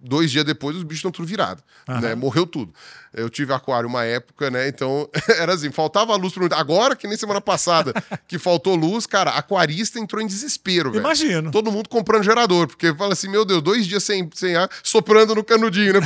Dois 0.00 0.30
dias 0.30 0.44
depois, 0.44 0.76
os 0.76 0.82
bichos 0.82 0.98
estão 0.98 1.10
tudo 1.10 1.26
virados. 1.26 1.64
Né? 1.88 2.14
Morreu 2.14 2.46
tudo. 2.46 2.72
Eu 3.14 3.30
tive 3.30 3.52
aquário 3.52 3.88
uma 3.88 4.04
época, 4.04 4.50
né? 4.50 4.68
Então, 4.68 5.08
era 5.38 5.54
assim, 5.54 5.70
faltava 5.70 6.14
luz 6.16 6.32
para 6.32 6.56
Agora, 6.56 6.96
que 6.96 7.06
nem 7.06 7.16
semana 7.16 7.40
passada, 7.40 7.92
que 8.26 8.38
faltou 8.38 8.74
luz, 8.74 9.06
cara, 9.06 9.30
aquarista 9.32 9.98
entrou 9.98 10.20
em 10.20 10.26
desespero, 10.26 10.90
velho. 10.90 11.00
Imagino. 11.00 11.50
Todo 11.50 11.70
mundo 11.70 11.88
comprando 11.88 12.24
gerador, 12.24 12.66
porque 12.66 12.92
fala 12.94 13.12
assim, 13.12 13.28
meu 13.28 13.44
Deus, 13.44 13.62
dois 13.62 13.86
dias 13.86 14.02
sem, 14.02 14.28
sem 14.34 14.56
ar, 14.56 14.68
soprando 14.82 15.34
no 15.34 15.44
canudinho, 15.44 15.94
né? 15.94 16.00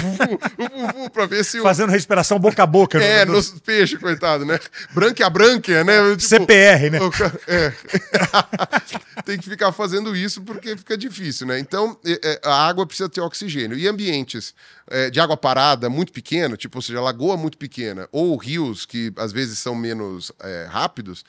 pra 1.12 1.26
ver 1.26 1.44
se... 1.44 1.60
Fazendo 1.60 1.90
respiração 1.90 2.38
boca 2.38 2.62
a 2.62 2.66
boca. 2.66 3.02
É, 3.02 3.24
no... 3.24 3.32
nos 3.32 3.50
peixes, 3.60 3.98
coitado, 3.98 4.44
né? 4.44 4.58
Branquia 4.92 5.30
branquia, 5.30 5.84
né? 5.84 6.10
Tipo, 6.10 6.22
CPR, 6.22 6.90
né? 6.90 6.98
É. 7.46 7.72
Tem 9.24 9.38
que 9.38 9.48
ficar 9.48 9.72
fazendo 9.72 10.14
isso 10.16 10.42
porque 10.42 10.76
fica 10.76 10.96
difícil, 10.96 11.46
né? 11.46 11.58
Então, 11.58 11.98
a 12.44 12.66
água 12.66 12.86
precisa 12.86 13.08
ter 13.08 13.20
oxigênio. 13.20 13.78
E 13.78 13.88
ambientes 13.88 14.54
é, 14.90 15.10
de 15.10 15.20
água 15.20 15.36
parada 15.36 15.88
muito 15.88 16.12
pequeno, 16.12 16.56
tipo, 16.56 16.78
ou 16.78 16.82
seja, 16.82 17.00
lagoa 17.00 17.36
muito 17.36 17.58
pequena, 17.58 18.08
ou 18.10 18.36
rios 18.36 18.86
que 18.86 19.12
às 19.16 19.32
vezes 19.32 19.58
são 19.58 19.74
menos 19.74 20.32
é, 20.40 20.66
rápidos, 20.70 21.24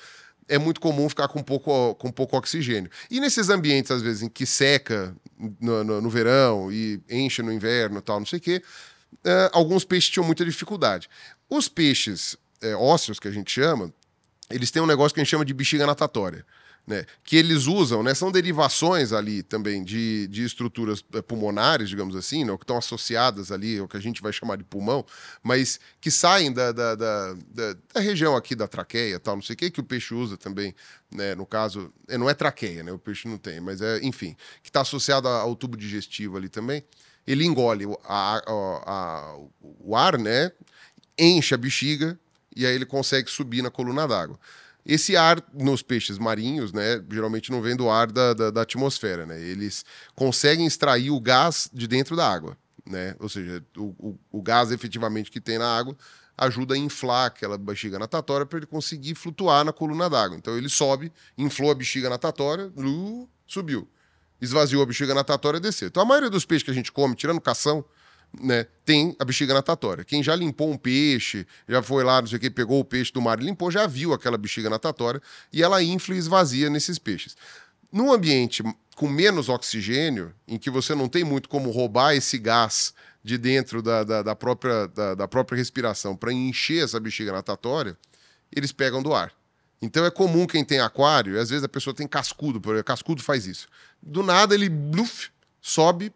é 0.47 0.57
muito 0.57 0.81
comum 0.81 1.07
ficar 1.07 1.27
com 1.27 1.43
pouco, 1.43 1.93
com 1.95 2.11
pouco 2.11 2.35
oxigênio. 2.35 2.89
E 3.09 3.19
nesses 3.19 3.49
ambientes, 3.49 3.91
às 3.91 4.01
vezes, 4.01 4.23
em 4.23 4.29
que 4.29 4.45
seca 4.45 5.15
no, 5.59 5.83
no, 5.83 6.01
no 6.01 6.09
verão 6.09 6.71
e 6.71 7.01
enche 7.09 7.41
no 7.43 7.51
inverno 7.51 8.01
tal, 8.01 8.19
não 8.19 8.25
sei 8.25 8.39
o 8.39 8.41
quê, 8.41 8.63
é, 9.23 9.49
alguns 9.53 9.83
peixes 9.83 10.09
tinham 10.09 10.25
muita 10.25 10.43
dificuldade. 10.43 11.07
Os 11.49 11.67
peixes 11.67 12.35
é, 12.61 12.75
ósseos, 12.75 13.19
que 13.19 13.27
a 13.27 13.31
gente 13.31 13.51
chama, 13.51 13.93
eles 14.49 14.71
têm 14.71 14.81
um 14.81 14.87
negócio 14.87 15.13
que 15.13 15.19
a 15.19 15.23
gente 15.23 15.31
chama 15.31 15.45
de 15.45 15.53
bexiga 15.53 15.85
natatória 15.85 16.43
né, 16.89 17.05
que 17.23 17.37
eles 17.37 17.67
usam, 17.67 18.01
né, 18.01 18.15
são 18.15 18.31
derivações 18.31 19.13
ali 19.13 19.43
também 19.43 19.83
de, 19.83 20.27
de 20.27 20.43
estruturas 20.43 21.05
eh, 21.13 21.21
pulmonares, 21.21 21.87
digamos 21.87 22.15
assim, 22.15 22.43
né, 22.43 22.57
que 22.57 22.63
estão 22.63 22.77
associadas 22.77 23.51
ali 23.51 23.77
ao 23.77 23.87
que 23.87 23.95
a 23.95 23.99
gente 23.99 24.23
vai 24.23 24.33
chamar 24.33 24.55
de 24.55 24.63
pulmão, 24.63 25.05
mas 25.43 25.79
que 26.01 26.09
saem 26.09 26.51
da, 26.51 26.71
da, 26.71 26.95
da, 26.95 27.35
da, 27.93 27.99
região 28.01 28.35
aqui 28.35 28.55
da 28.55 28.67
traqueia, 28.67 29.19
tal, 29.19 29.35
não 29.35 29.43
sei 29.43 29.53
o 29.53 29.57
que, 29.57 29.69
que 29.69 29.79
o 29.79 29.83
peixe 29.83 30.15
usa 30.15 30.35
também, 30.35 30.73
né, 31.11 31.35
no 31.35 31.45
caso, 31.45 31.93
é, 32.07 32.17
não 32.17 32.27
é 32.27 32.33
traqueia, 32.33 32.81
né, 32.81 32.91
o 32.91 32.97
peixe 32.97 33.27
não 33.27 33.37
tem, 33.37 33.59
mas 33.59 33.81
é, 33.81 33.99
enfim, 34.01 34.35
que 34.63 34.69
está 34.69 34.81
associado 34.81 35.27
ao 35.27 35.55
tubo 35.55 35.77
digestivo 35.77 36.37
ali 36.37 36.49
também, 36.49 36.83
ele 37.27 37.45
engole 37.45 37.85
a, 38.03 38.37
a, 38.37 38.41
a, 38.47 39.37
o 39.61 39.95
ar, 39.95 40.17
né, 40.17 40.51
enche 41.19 41.53
a 41.53 41.57
bexiga 41.57 42.19
e 42.55 42.65
aí 42.65 42.73
ele 42.73 42.85
consegue 42.85 43.29
subir 43.29 43.61
na 43.61 43.69
coluna 43.69 44.07
d'água. 44.07 44.39
Esse 44.91 45.15
ar 45.15 45.39
nos 45.53 45.83
peixes 45.83 46.17
marinhos, 46.17 46.73
né, 46.73 46.99
geralmente 47.11 47.51
não 47.51 47.61
vem 47.61 47.75
do 47.75 47.87
ar 47.91 48.11
da, 48.11 48.33
da, 48.33 48.49
da, 48.49 48.61
atmosfera, 48.63 49.23
né? 49.23 49.39
Eles 49.39 49.85
conseguem 50.15 50.65
extrair 50.65 51.11
o 51.11 51.19
gás 51.19 51.69
de 51.71 51.87
dentro 51.87 52.15
da 52.15 52.27
água, 52.27 52.57
né? 52.83 53.15
Ou 53.19 53.29
seja, 53.29 53.63
o, 53.77 53.83
o, 53.99 54.19
o 54.31 54.41
gás 54.41 54.71
efetivamente 54.71 55.29
que 55.29 55.39
tem 55.39 55.59
na 55.59 55.77
água 55.77 55.95
ajuda 56.35 56.73
a 56.73 56.77
inflar 56.77 57.27
aquela 57.27 57.55
bexiga 57.55 57.99
natatória 57.99 58.47
para 58.47 58.57
ele 58.57 58.65
conseguir 58.65 59.13
flutuar 59.13 59.63
na 59.63 59.71
coluna 59.71 60.09
d'água. 60.09 60.35
Então 60.35 60.57
ele 60.57 60.69
sobe, 60.69 61.11
inflou 61.37 61.69
a 61.69 61.75
bexiga 61.75 62.09
natatória, 62.09 62.73
subiu. 63.45 63.87
Esvaziou 64.41 64.81
a 64.81 64.87
bexiga 64.87 65.13
natatória 65.13 65.59
e 65.59 65.61
desceu. 65.61 65.89
Então 65.89 66.01
a 66.01 66.05
maioria 66.05 66.31
dos 66.31 66.45
peixes 66.45 66.63
que 66.63 66.71
a 66.71 66.73
gente 66.73 66.91
come, 66.91 67.13
tirando 67.13 67.39
cação, 67.39 67.85
né, 68.39 68.65
tem 68.85 69.15
a 69.19 69.25
bexiga 69.25 69.53
natatória. 69.53 70.03
Quem 70.03 70.21
já 70.21 70.35
limpou 70.35 70.71
um 70.71 70.77
peixe, 70.77 71.45
já 71.67 71.81
foi 71.81 72.03
lá, 72.03 72.21
não 72.21 72.27
sei 72.27 72.37
o 72.37 72.41
que, 72.41 72.49
pegou 72.49 72.79
o 72.79 72.85
peixe 72.85 73.11
do 73.11 73.21
mar 73.21 73.39
e 73.41 73.45
limpou, 73.45 73.71
já 73.71 73.87
viu 73.87 74.13
aquela 74.13 74.37
bexiga 74.37 74.69
natatória 74.69 75.21
e 75.51 75.63
ela 75.63 75.81
infla 75.81 76.15
e 76.15 76.17
esvazia 76.17 76.69
nesses 76.69 76.99
peixes. 76.99 77.35
Num 77.91 78.11
ambiente 78.11 78.63
com 78.95 79.07
menos 79.07 79.47
oxigênio, 79.47 80.33
em 80.47 80.57
que 80.57 80.69
você 80.69 80.93
não 80.93 81.07
tem 81.07 81.23
muito 81.23 81.47
como 81.47 81.71
roubar 81.71 82.15
esse 82.15 82.37
gás 82.37 82.93
de 83.23 83.37
dentro 83.37 83.81
da, 83.81 84.03
da, 84.03 84.21
da 84.21 84.35
própria, 84.35 84.87
da, 84.87 85.15
da 85.15 85.27
própria 85.27 85.57
respiração 85.57 86.15
para 86.15 86.33
encher 86.33 86.83
essa 86.83 86.99
bexiga 86.99 87.31
natatória, 87.31 87.97
eles 88.53 88.71
pegam 88.71 89.01
do 89.01 89.13
ar. 89.13 89.31
Então 89.81 90.05
é 90.05 90.11
comum 90.11 90.45
quem 90.45 90.65
tem 90.65 90.79
aquário, 90.79 91.35
e 91.35 91.39
às 91.39 91.49
vezes 91.49 91.63
a 91.63 91.69
pessoa 91.69 91.93
tem 91.93 92.07
cascudo, 92.07 92.59
porque 92.59 92.83
cascudo 92.83 93.23
faz 93.23 93.47
isso. 93.47 93.67
Do 94.01 94.21
nada 94.21 94.53
ele 94.53 94.67
bluf, 94.67 95.29
sobe, 95.61 96.11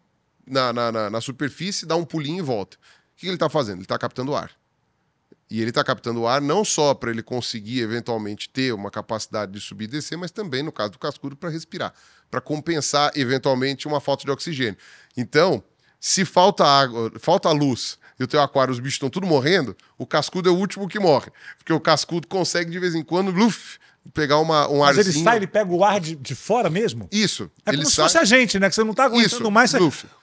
na, 0.46 0.72
na, 0.72 0.92
na, 0.92 1.10
na 1.10 1.20
superfície, 1.20 1.86
dá 1.86 1.96
um 1.96 2.04
pulinho 2.04 2.38
e 2.38 2.42
volta. 2.42 2.76
O 2.76 3.16
que 3.16 3.26
ele 3.26 3.34
está 3.34 3.48
fazendo? 3.48 3.76
Ele 3.76 3.84
está 3.84 3.98
captando 3.98 4.34
ar. 4.34 4.50
E 5.50 5.60
ele 5.60 5.70
está 5.70 5.84
captando 5.84 6.26
ar 6.26 6.40
não 6.40 6.64
só 6.64 6.94
para 6.94 7.10
ele 7.10 7.22
conseguir 7.22 7.80
eventualmente 7.80 8.48
ter 8.48 8.72
uma 8.72 8.90
capacidade 8.90 9.52
de 9.52 9.60
subir 9.60 9.84
e 9.84 9.88
descer, 9.88 10.16
mas 10.16 10.30
também, 10.30 10.62
no 10.62 10.72
caso 10.72 10.92
do 10.92 10.98
cascudo, 10.98 11.36
para 11.36 11.50
respirar, 11.50 11.92
para 12.30 12.40
compensar 12.40 13.12
eventualmente 13.14 13.86
uma 13.86 14.00
falta 14.00 14.24
de 14.24 14.30
oxigênio. 14.30 14.76
Então, 15.16 15.62
se 16.00 16.24
falta 16.24 16.64
água, 16.64 17.12
falta 17.18 17.50
luz 17.50 17.98
e 18.18 18.24
o 18.24 18.26
teu 18.26 18.40
aquário, 18.40 18.72
os 18.72 18.78
bichos 18.78 18.94
estão 18.94 19.10
tudo 19.10 19.26
morrendo, 19.26 19.76
o 19.98 20.06
cascudo 20.06 20.48
é 20.48 20.52
o 20.52 20.56
último 20.56 20.88
que 20.88 20.98
morre. 20.98 21.30
Porque 21.58 21.72
o 21.72 21.80
cascudo 21.80 22.28
consegue 22.28 22.70
de 22.70 22.78
vez 22.78 22.94
em 22.94 23.02
quando, 23.02 23.30
luf, 23.30 23.78
pegar 24.12 24.38
uma, 24.38 24.68
um 24.68 24.80
Mas 24.80 24.98
arzinho. 24.98 25.16
ele 25.16 25.24
sai, 25.24 25.36
ele 25.36 25.46
pega 25.46 25.72
o 25.72 25.84
ar 25.84 26.00
de, 26.00 26.14
de 26.14 26.34
fora 26.34 26.68
mesmo? 26.68 27.08
Isso. 27.10 27.50
É 27.64 27.70
ele 27.70 27.78
como 27.78 27.90
sai... 27.90 28.08
se 28.08 28.14
fosse 28.14 28.18
a 28.18 28.24
gente, 28.24 28.58
né? 28.58 28.68
Que 28.68 28.74
você 28.74 28.84
não 28.84 28.94
tá 28.94 29.04
aguentando 29.04 29.42
Isso. 29.42 29.50
mais. 29.50 29.70
Você... 29.70 29.78
Luf. 29.78 30.06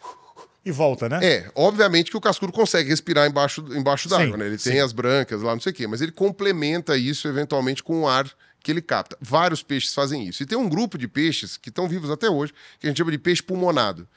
E 0.63 0.71
volta, 0.71 1.09
né? 1.09 1.19
É, 1.23 1.51
obviamente 1.55 2.11
que 2.11 2.17
o 2.17 2.21
cascudo 2.21 2.53
consegue 2.53 2.87
respirar 2.87 3.27
embaixo, 3.27 3.65
embaixo 3.71 4.07
d'água, 4.07 4.37
né? 4.37 4.45
Ele 4.45 4.59
sim. 4.59 4.69
tem 4.69 4.79
as 4.79 4.93
brancas 4.93 5.41
lá, 5.41 5.53
não 5.53 5.59
sei 5.59 5.71
o 5.71 5.75
quê, 5.75 5.87
mas 5.87 6.01
ele 6.01 6.11
complementa 6.11 6.95
isso 6.95 7.27
eventualmente 7.27 7.81
com 7.81 8.01
o 8.01 8.07
ar 8.07 8.31
que 8.63 8.71
ele 8.71 8.81
capta. 8.81 9.17
Vários 9.19 9.63
peixes 9.63 9.91
fazem 9.91 10.27
isso. 10.27 10.43
E 10.43 10.45
tem 10.45 10.55
um 10.55 10.69
grupo 10.69 10.99
de 10.99 11.07
peixes 11.07 11.57
que 11.57 11.69
estão 11.69 11.87
vivos 11.87 12.11
até 12.11 12.29
hoje, 12.29 12.53
que 12.79 12.85
a 12.85 12.89
gente 12.89 12.97
chama 12.97 13.09
de 13.09 13.17
peixe 13.17 13.41
pulmonado. 13.41 14.07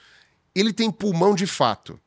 Ele 0.55 0.71
tem 0.71 0.91
pulmão 0.91 1.35
de 1.35 1.47
fato. 1.47 1.99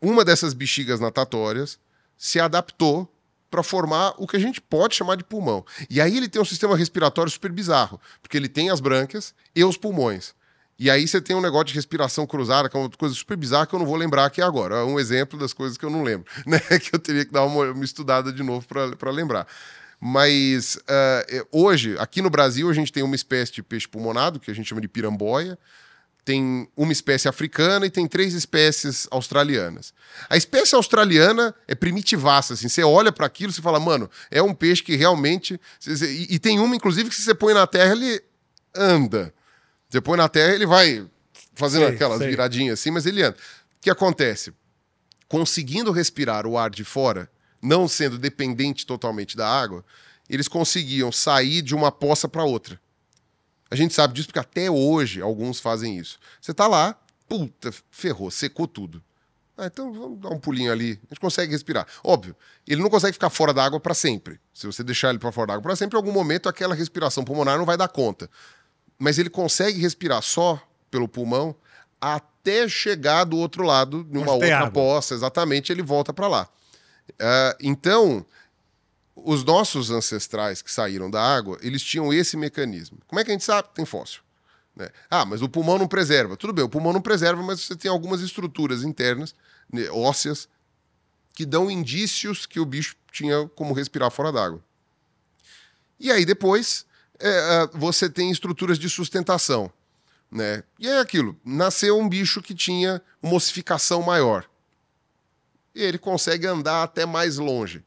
Uma 0.00 0.24
dessas 0.24 0.54
bexigas 0.54 1.00
natatórias 1.00 1.78
se 2.16 2.40
adaptou 2.40 3.10
para 3.50 3.62
formar 3.62 4.14
o 4.18 4.26
que 4.26 4.36
a 4.36 4.40
gente 4.40 4.60
pode 4.60 4.94
chamar 4.94 5.16
de 5.16 5.24
pulmão. 5.24 5.64
E 5.88 6.00
aí 6.00 6.16
ele 6.16 6.28
tem 6.28 6.40
um 6.40 6.44
sistema 6.44 6.76
respiratório 6.76 7.30
super 7.30 7.50
bizarro, 7.50 8.00
porque 8.20 8.36
ele 8.36 8.48
tem 8.48 8.70
as 8.70 8.80
brancas 8.80 9.34
e 9.54 9.64
os 9.64 9.76
pulmões. 9.76 10.34
E 10.78 10.90
aí 10.90 11.08
você 11.08 11.20
tem 11.22 11.34
um 11.34 11.40
negócio 11.40 11.66
de 11.66 11.74
respiração 11.74 12.26
cruzada, 12.26 12.68
que 12.68 12.76
é 12.76 12.80
uma 12.80 12.90
coisa 12.90 13.14
super 13.14 13.36
bizarra 13.36 13.66
que 13.66 13.74
eu 13.74 13.78
não 13.78 13.86
vou 13.86 13.96
lembrar 13.96 14.26
aqui 14.26 14.42
agora. 14.42 14.76
É 14.76 14.84
um 14.84 15.00
exemplo 15.00 15.38
das 15.38 15.54
coisas 15.54 15.78
que 15.78 15.84
eu 15.84 15.90
não 15.90 16.02
lembro, 16.02 16.26
né? 16.46 16.58
Que 16.58 16.94
eu 16.94 16.98
teria 16.98 17.24
que 17.24 17.32
dar 17.32 17.44
uma, 17.44 17.70
uma 17.70 17.84
estudada 17.84 18.30
de 18.30 18.42
novo 18.42 18.66
para 18.68 19.10
lembrar. 19.10 19.46
Mas 19.98 20.76
uh, 20.76 21.46
hoje, 21.50 21.96
aqui 21.98 22.20
no 22.20 22.28
Brasil, 22.28 22.68
a 22.68 22.74
gente 22.74 22.92
tem 22.92 23.02
uma 23.02 23.16
espécie 23.16 23.52
de 23.52 23.62
peixe 23.62 23.88
pulmonado, 23.88 24.38
que 24.38 24.50
a 24.50 24.54
gente 24.54 24.68
chama 24.68 24.82
de 24.82 24.88
piramboia, 24.88 25.58
tem 26.26 26.68
uma 26.76 26.92
espécie 26.92 27.28
africana 27.28 27.86
e 27.86 27.90
tem 27.90 28.04
três 28.08 28.34
espécies 28.34 29.06
australianas. 29.12 29.94
A 30.28 30.36
espécie 30.36 30.74
australiana 30.74 31.54
é 31.68 31.74
primitivaça, 31.76 32.54
assim, 32.54 32.68
você 32.68 32.82
olha 32.82 33.12
para 33.12 33.26
aquilo 33.26 33.52
e 33.52 33.62
fala, 33.62 33.78
mano, 33.78 34.10
é 34.28 34.42
um 34.42 34.52
peixe 34.52 34.82
que 34.82 34.96
realmente... 34.96 35.58
E, 35.86 36.34
e 36.34 36.38
tem 36.40 36.58
uma, 36.58 36.74
inclusive, 36.74 37.08
que 37.08 37.14
se 37.14 37.22
você 37.22 37.32
põe 37.32 37.54
na 37.54 37.64
terra, 37.64 37.92
ele 37.92 38.20
anda. 38.74 39.32
Você 39.88 40.00
põe 40.00 40.16
na 40.16 40.28
terra, 40.28 40.52
ele 40.52 40.66
vai 40.66 41.06
fazendo 41.54 41.86
Sei, 41.86 41.94
aquelas 41.94 42.18
sei. 42.18 42.28
viradinhas 42.28 42.80
assim, 42.80 42.90
mas 42.90 43.06
ele 43.06 43.22
anda. 43.22 43.36
O 43.36 43.80
que 43.80 43.88
acontece? 43.88 44.52
Conseguindo 45.28 45.92
respirar 45.92 46.44
o 46.44 46.58
ar 46.58 46.70
de 46.70 46.82
fora, 46.82 47.30
não 47.62 47.86
sendo 47.86 48.18
dependente 48.18 48.84
totalmente 48.84 49.36
da 49.36 49.48
água, 49.48 49.84
eles 50.28 50.48
conseguiam 50.48 51.12
sair 51.12 51.62
de 51.62 51.72
uma 51.72 51.92
poça 51.92 52.28
para 52.28 52.42
outra. 52.42 52.80
A 53.70 53.76
gente 53.76 53.94
sabe 53.94 54.14
disso 54.14 54.28
porque 54.28 54.38
até 54.38 54.70
hoje 54.70 55.20
alguns 55.20 55.60
fazem 55.60 55.98
isso. 55.98 56.18
Você 56.40 56.54
tá 56.54 56.66
lá, 56.66 56.96
puta, 57.28 57.72
ferrou, 57.90 58.30
secou 58.30 58.66
tudo. 58.66 59.02
Ah, 59.58 59.66
então 59.66 59.92
vamos 59.92 60.20
dar 60.20 60.28
um 60.28 60.38
pulinho 60.38 60.70
ali. 60.70 61.00
A 61.04 61.14
gente 61.14 61.20
consegue 61.20 61.50
respirar. 61.50 61.86
Óbvio, 62.04 62.36
ele 62.66 62.82
não 62.82 62.90
consegue 62.90 63.14
ficar 63.14 63.30
fora 63.30 63.54
da 63.54 63.64
água 63.64 63.80
para 63.80 63.94
sempre. 63.94 64.38
Se 64.52 64.66
você 64.66 64.84
deixar 64.84 65.08
ele 65.10 65.18
para 65.18 65.32
fora 65.32 65.48
da 65.48 65.52
água 65.54 65.62
para 65.62 65.76
sempre, 65.76 65.96
em 65.96 66.00
algum 66.00 66.12
momento 66.12 66.48
aquela 66.48 66.74
respiração 66.74 67.24
pulmonar 67.24 67.56
não 67.56 67.64
vai 67.64 67.76
dar 67.76 67.88
conta. 67.88 68.28
Mas 68.98 69.18
ele 69.18 69.30
consegue 69.30 69.80
respirar 69.80 70.22
só 70.22 70.62
pelo 70.90 71.08
pulmão 71.08 71.54
até 72.00 72.68
chegar 72.68 73.24
do 73.24 73.38
outro 73.38 73.64
lado, 73.64 74.06
numa 74.10 74.32
outra 74.32 74.58
água. 74.58 74.70
poça, 74.70 75.14
exatamente, 75.14 75.72
ele 75.72 75.82
volta 75.82 76.12
para 76.12 76.28
lá. 76.28 76.48
Ah, 77.18 77.56
então, 77.60 78.24
os 79.16 79.42
nossos 79.42 79.90
ancestrais 79.90 80.60
que 80.60 80.70
saíram 80.70 81.10
da 81.10 81.22
água, 81.22 81.58
eles 81.62 81.82
tinham 81.82 82.12
esse 82.12 82.36
mecanismo. 82.36 82.98
Como 83.08 83.18
é 83.18 83.24
que 83.24 83.30
a 83.30 83.34
gente 83.34 83.44
sabe? 83.44 83.68
Tem 83.74 83.86
fóssil. 83.86 84.20
né? 84.76 84.90
Ah, 85.10 85.24
mas 85.24 85.40
o 85.40 85.48
pulmão 85.48 85.78
não 85.78 85.88
preserva. 85.88 86.36
Tudo 86.36 86.52
bem, 86.52 86.64
o 86.64 86.68
pulmão 86.68 86.92
não 86.92 87.00
preserva, 87.00 87.42
mas 87.42 87.62
você 87.62 87.74
tem 87.74 87.90
algumas 87.90 88.20
estruturas 88.20 88.84
internas, 88.84 89.34
né, 89.72 89.88
ósseas, 89.90 90.48
que 91.32 91.46
dão 91.46 91.70
indícios 91.70 92.44
que 92.44 92.60
o 92.60 92.64
bicho 92.66 92.94
tinha 93.10 93.48
como 93.56 93.72
respirar 93.72 94.10
fora 94.10 94.30
d'água. 94.30 94.62
E 95.98 96.12
aí 96.12 96.26
depois 96.26 96.84
é, 97.18 97.28
é, 97.28 97.66
você 97.72 98.10
tem 98.10 98.30
estruturas 98.30 98.78
de 98.78 98.88
sustentação. 98.90 99.72
Né? 100.30 100.62
E 100.78 100.88
é 100.88 100.98
aquilo, 100.98 101.38
nasceu 101.44 101.98
um 101.98 102.08
bicho 102.08 102.42
que 102.42 102.54
tinha 102.54 103.00
uma 103.22 103.34
ossificação 103.34 104.02
maior. 104.02 104.48
E 105.74 105.82
ele 105.82 105.98
consegue 105.98 106.46
andar 106.46 106.82
até 106.82 107.06
mais 107.06 107.36
longe. 107.36 107.84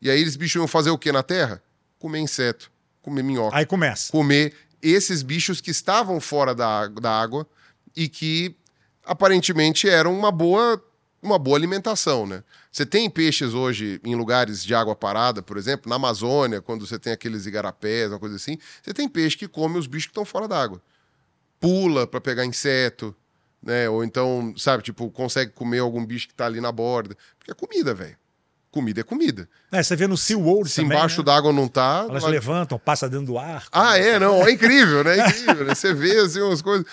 E 0.00 0.10
aí 0.10 0.20
eles 0.20 0.36
bichos 0.36 0.56
iam 0.60 0.66
fazer 0.68 0.90
o 0.90 0.98
que 0.98 1.12
na 1.12 1.22
Terra? 1.22 1.62
Comer 1.98 2.20
inseto, 2.20 2.70
comer 3.02 3.22
minhoca 3.22 3.56
Aí 3.56 3.66
começa. 3.66 4.10
comer 4.10 4.54
esses 4.82 5.22
bichos 5.22 5.60
que 5.60 5.70
estavam 5.70 6.18
fora 6.20 6.54
da, 6.54 6.66
água- 6.66 7.00
da 7.00 7.10
água 7.20 7.46
e 7.94 8.08
que 8.08 8.56
aparentemente 9.04 9.88
eram 9.88 10.16
uma 10.16 10.30
boa, 10.30 10.82
uma 11.22 11.38
boa 11.38 11.56
alimentação, 11.58 12.26
né? 12.26 12.42
Você 12.72 12.86
tem 12.86 13.10
peixes 13.10 13.52
hoje 13.52 14.00
em 14.04 14.14
lugares 14.14 14.64
de 14.64 14.74
água 14.74 14.94
parada, 14.94 15.42
por 15.42 15.56
exemplo, 15.56 15.90
na 15.90 15.96
Amazônia, 15.96 16.62
quando 16.62 16.86
você 16.86 16.98
tem 16.98 17.12
aqueles 17.12 17.44
igarapés, 17.44 18.10
uma 18.10 18.18
coisa 18.18 18.36
assim, 18.36 18.56
você 18.82 18.94
tem 18.94 19.08
peixe 19.08 19.36
que 19.36 19.48
come 19.48 19.76
os 19.78 19.86
bichos 19.86 20.06
que 20.06 20.10
estão 20.12 20.24
fora 20.24 20.46
da 20.46 20.62
água. 20.62 20.80
Pula 21.58 22.06
para 22.06 22.20
pegar 22.20 22.46
inseto, 22.46 23.14
né? 23.62 23.88
Ou 23.90 24.02
então, 24.04 24.54
sabe, 24.56 24.82
tipo, 24.82 25.10
consegue 25.10 25.50
comer 25.52 25.80
algum 25.80 26.06
bicho 26.06 26.28
que 26.28 26.34
tá 26.34 26.46
ali 26.46 26.60
na 26.60 26.72
borda. 26.72 27.16
Porque 27.38 27.50
é 27.50 27.54
comida, 27.54 27.92
velho. 27.92 28.16
Comida 28.70 29.00
é 29.00 29.02
comida. 29.02 29.48
É, 29.72 29.82
você 29.82 29.96
vê 29.96 30.06
no 30.06 30.16
SeaWorld 30.16 30.70
Se 30.70 30.76
também, 30.82 30.96
embaixo 30.96 31.18
né? 31.18 31.24
d'água 31.24 31.52
não 31.52 31.66
tá. 31.66 32.06
Elas 32.08 32.22
vai- 32.22 32.30
levantam, 32.30 32.78
passa 32.78 33.08
dentro 33.08 33.26
do 33.26 33.38
ar. 33.38 33.66
ah, 33.72 33.98
é, 33.98 34.16
não, 34.18 34.46
é 34.46 34.52
incrível, 34.52 35.02
né? 35.02 35.18
É 35.18 35.28
incrível, 35.28 35.64
né? 35.64 35.74
Você 35.74 35.92
vê 35.92 36.16
assim 36.20 36.40
umas 36.40 36.62
coisas. 36.62 36.86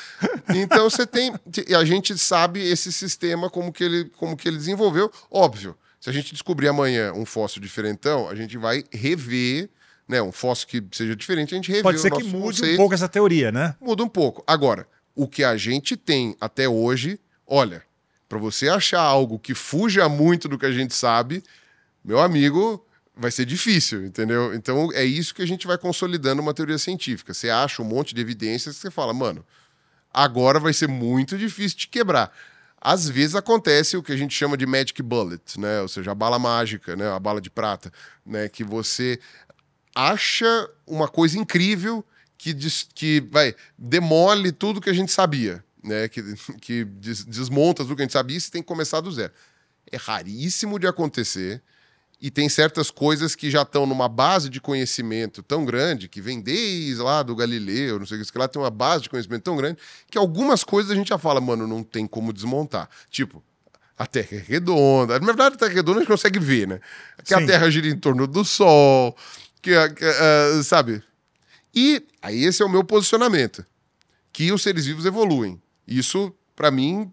Então 0.56 0.90
você 0.90 1.06
tem. 1.06 1.34
e 1.68 1.76
A 1.76 1.86
gente 1.86 2.18
sabe 2.18 2.60
esse 2.68 2.92
sistema, 2.92 3.48
como 3.50 3.72
que 3.72 3.84
ele, 3.84 4.06
como 4.18 4.36
que 4.36 4.48
ele 4.48 4.58
desenvolveu. 4.58 5.12
Óbvio, 5.30 5.78
se 6.00 6.10
a 6.10 6.14
gente 6.14 6.34
descobrir 6.34 6.68
amanhã 6.68 7.14
um 7.14 7.26
fóssil 7.26 7.62
diferentão, 7.62 8.28
a 8.28 8.34
gente 8.34 8.58
vai 8.58 8.84
rever, 8.92 9.70
né? 10.08 10.20
Um 10.20 10.32
fóssil 10.32 10.68
que 10.68 10.84
seja 10.92 11.16
diferente, 11.16 11.54
a 11.54 11.58
gente 11.58 11.70
revê 11.70 11.84
Pode 11.84 12.00
ser 12.02 12.10
que 12.12 12.24
mude 12.24 12.36
um 12.38 12.42
conceito. 12.42 12.78
pouco 12.78 12.96
essa 12.96 13.08
teoria, 13.08 13.52
né? 13.52 13.76
Muda 13.80 14.04
um 14.04 14.10
pouco. 14.10 14.44
Agora, 14.48 14.88
o 15.16 15.28
que 15.28 15.44
a 15.44 15.56
gente 15.58 15.96
tem 15.96 16.36
até 16.42 16.68
hoje, 16.68 17.20
olha, 17.46 17.84
para 18.28 18.40
você 18.40 18.68
achar 18.68 19.00
algo 19.02 19.38
que 19.38 19.54
fuja 19.54 20.10
muito 20.10 20.48
do 20.50 20.58
que 20.58 20.66
a 20.66 20.72
gente 20.72 20.94
sabe, 20.96 21.44
meu 22.08 22.20
amigo, 22.22 22.82
vai 23.14 23.30
ser 23.30 23.44
difícil, 23.46 24.06
entendeu? 24.06 24.56
Então 24.56 24.90
é 24.94 25.04
isso 25.04 25.36
que 25.36 25.42
a 25.42 25.46
gente 25.46 25.68
vai 25.68 25.78
consolidando 25.78 26.42
uma 26.42 26.54
teoria 26.54 26.78
científica. 26.78 27.34
Você 27.34 27.50
acha 27.50 27.82
um 27.82 27.86
monte 27.86 28.16
de 28.16 28.22
evidências 28.22 28.78
que 28.78 28.82
você 28.82 28.90
fala, 28.90 29.14
mano, 29.14 29.46
agora 30.14 30.58
vai 30.58 30.72
ser 30.72 30.88
muito 30.88 31.38
difícil 31.38 31.80
de 31.80 31.88
quebrar. 31.90 32.32
Às 32.80 33.10
vezes 33.10 33.36
acontece 33.36 33.98
o 33.98 34.02
que 34.04 34.14
a 34.14 34.16
gente 34.16 34.34
chama 34.34 34.56
de 34.56 34.66
magic 34.66 35.02
bullet, 35.04 35.60
né? 35.60 35.82
Ou 35.82 35.90
seja, 35.90 36.12
a 36.12 36.16
bala 36.16 36.40
mágica, 36.40 36.96
né? 36.96 37.10
A 37.12 37.20
bala 37.20 37.42
de 37.42 37.50
prata, 37.50 37.92
né? 38.26 38.48
Que 38.48 38.64
você 38.64 39.20
acha 39.94 40.70
uma 40.86 41.10
coisa 41.10 41.38
incrível 41.38 42.06
que, 42.38 42.56
que 42.94 43.20
vai 43.30 43.54
demole 43.78 44.54
tudo 44.54 44.80
que 44.80 44.90
a 44.90 44.94
gente 44.94 45.12
sabia, 45.12 45.62
né? 45.84 46.08
Que, 46.08 46.24
que 46.62 46.86
des- 46.86 47.26
desmonta 47.26 47.84
tudo 47.84 47.98
que 47.98 48.04
a 48.04 48.06
gente 48.06 48.14
sabia 48.14 48.38
e 48.38 48.40
você 48.40 48.50
tem 48.50 48.62
que 48.62 48.68
começar 48.68 49.02
do 49.02 49.12
zero. 49.12 49.34
É 49.92 49.98
raríssimo 49.98 50.80
de 50.80 50.88
acontecer 50.88 51.62
e 52.20 52.32
tem 52.32 52.50
certas 52.50 52.90
coisas 52.90 53.36
que 53.36 53.50
já 53.52 53.62
estão 53.62 53.86
numa 53.86 54.10
base 54.10 54.50
de 54.50 54.60
conhecimento 54.60 55.44
tão 55.44 55.64
grande 55.64 56.08
que 56.08 56.20
vem 56.20 56.42
desde 56.42 56.96
lá 57.02 57.22
do 57.22 57.36
Galileu, 57.36 58.00
não 58.00 58.06
sei 58.08 58.20
o 58.20 58.26
que, 58.26 58.32
que 58.32 58.38
lá 58.38 58.48
tem 58.48 58.60
uma 58.62 58.72
base 58.72 59.04
de 59.04 59.10
conhecimento 59.10 59.44
tão 59.44 59.56
grande 59.56 59.78
que 60.10 60.18
algumas 60.18 60.64
coisas 60.64 60.92
a 60.92 60.96
gente 60.96 61.10
já 61.10 61.18
fala, 61.20 61.40
mano, 61.40 61.68
não 61.68 61.84
tem 61.84 62.08
como 62.08 62.34
desmontar. 62.34 62.90
Tipo, 63.12 63.44
a 63.98 64.06
Terra 64.08 64.30
é 64.32 64.38
redonda. 64.40 65.20
Na 65.20 65.26
verdade, 65.26 65.56
a 65.56 65.58
Terra 65.60 65.72
é 65.72 65.76
redonda 65.76 66.00
a 66.00 66.02
gente 66.02 66.10
consegue 66.12 66.40
ver, 66.40 66.68
né? 66.68 66.80
Que 67.24 67.34
a 67.36 67.40
Sim. 67.40 67.46
Terra 67.46 67.70
gira 67.70 67.88
em 67.88 67.98
torno 68.00 68.26
do 68.26 68.44
Sol, 68.44 69.16
que, 69.62 69.74
a- 69.76 69.90
que, 69.90 70.04
ah, 70.04 70.64
sabe? 70.64 71.04
E 71.76 72.04
aí 72.22 72.44
esse 72.46 72.64
é 72.64 72.66
o 72.66 72.70
meu 72.70 72.84
posicionamento, 72.84 73.64
que 74.34 74.52
os 74.52 74.64
seres 74.64 74.86
vivos 74.88 75.06
evoluem. 75.06 75.62
Isso, 75.88 76.34
pra 76.56 76.72
mim, 76.72 77.12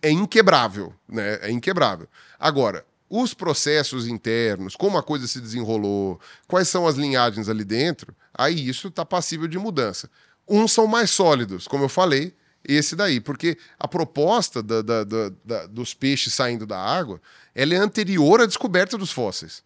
é 0.00 0.10
inquebrável, 0.10 0.94
né? 1.08 1.38
É 1.42 1.50
inquebrável. 1.50 2.08
Agora, 2.38 2.84
os 3.10 3.32
processos 3.34 4.06
internos, 4.06 4.76
como 4.76 4.98
a 4.98 5.02
coisa 5.02 5.26
se 5.26 5.40
desenrolou, 5.40 6.20
quais 6.46 6.68
são 6.68 6.86
as 6.86 6.96
linhagens 6.96 7.48
ali 7.48 7.64
dentro, 7.64 8.14
aí 8.34 8.68
isso 8.68 8.88
está 8.88 9.04
passível 9.04 9.48
de 9.48 9.58
mudança. 9.58 10.10
Uns 10.46 10.72
são 10.72 10.86
mais 10.86 11.10
sólidos, 11.10 11.66
como 11.66 11.84
eu 11.84 11.88
falei, 11.88 12.34
esse 12.64 12.94
daí, 12.94 13.20
porque 13.20 13.56
a 13.78 13.88
proposta 13.88 14.62
da- 14.62 14.82
da- 14.82 15.04
da- 15.04 15.66
dos 15.66 15.94
peixes 15.94 16.34
saindo 16.34 16.66
da 16.66 16.78
água, 16.78 17.20
ela 17.54 17.74
é 17.74 17.78
anterior 17.78 18.40
à 18.40 18.46
descoberta 18.46 18.98
dos 18.98 19.10
fósseis. 19.10 19.62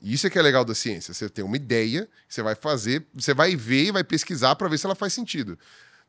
Isso 0.00 0.26
é 0.26 0.30
que 0.30 0.38
é 0.38 0.42
legal 0.42 0.64
da 0.64 0.74
ciência. 0.74 1.12
Você 1.12 1.28
tem 1.28 1.44
uma 1.44 1.56
ideia, 1.56 2.08
você 2.28 2.42
vai 2.42 2.54
fazer, 2.54 3.06
você 3.12 3.34
vai 3.34 3.54
ver 3.54 3.86
e 3.86 3.92
vai 3.92 4.04
pesquisar 4.04 4.54
para 4.56 4.68
ver 4.68 4.78
se 4.78 4.86
ela 4.86 4.94
faz 4.94 5.12
sentido. 5.12 5.58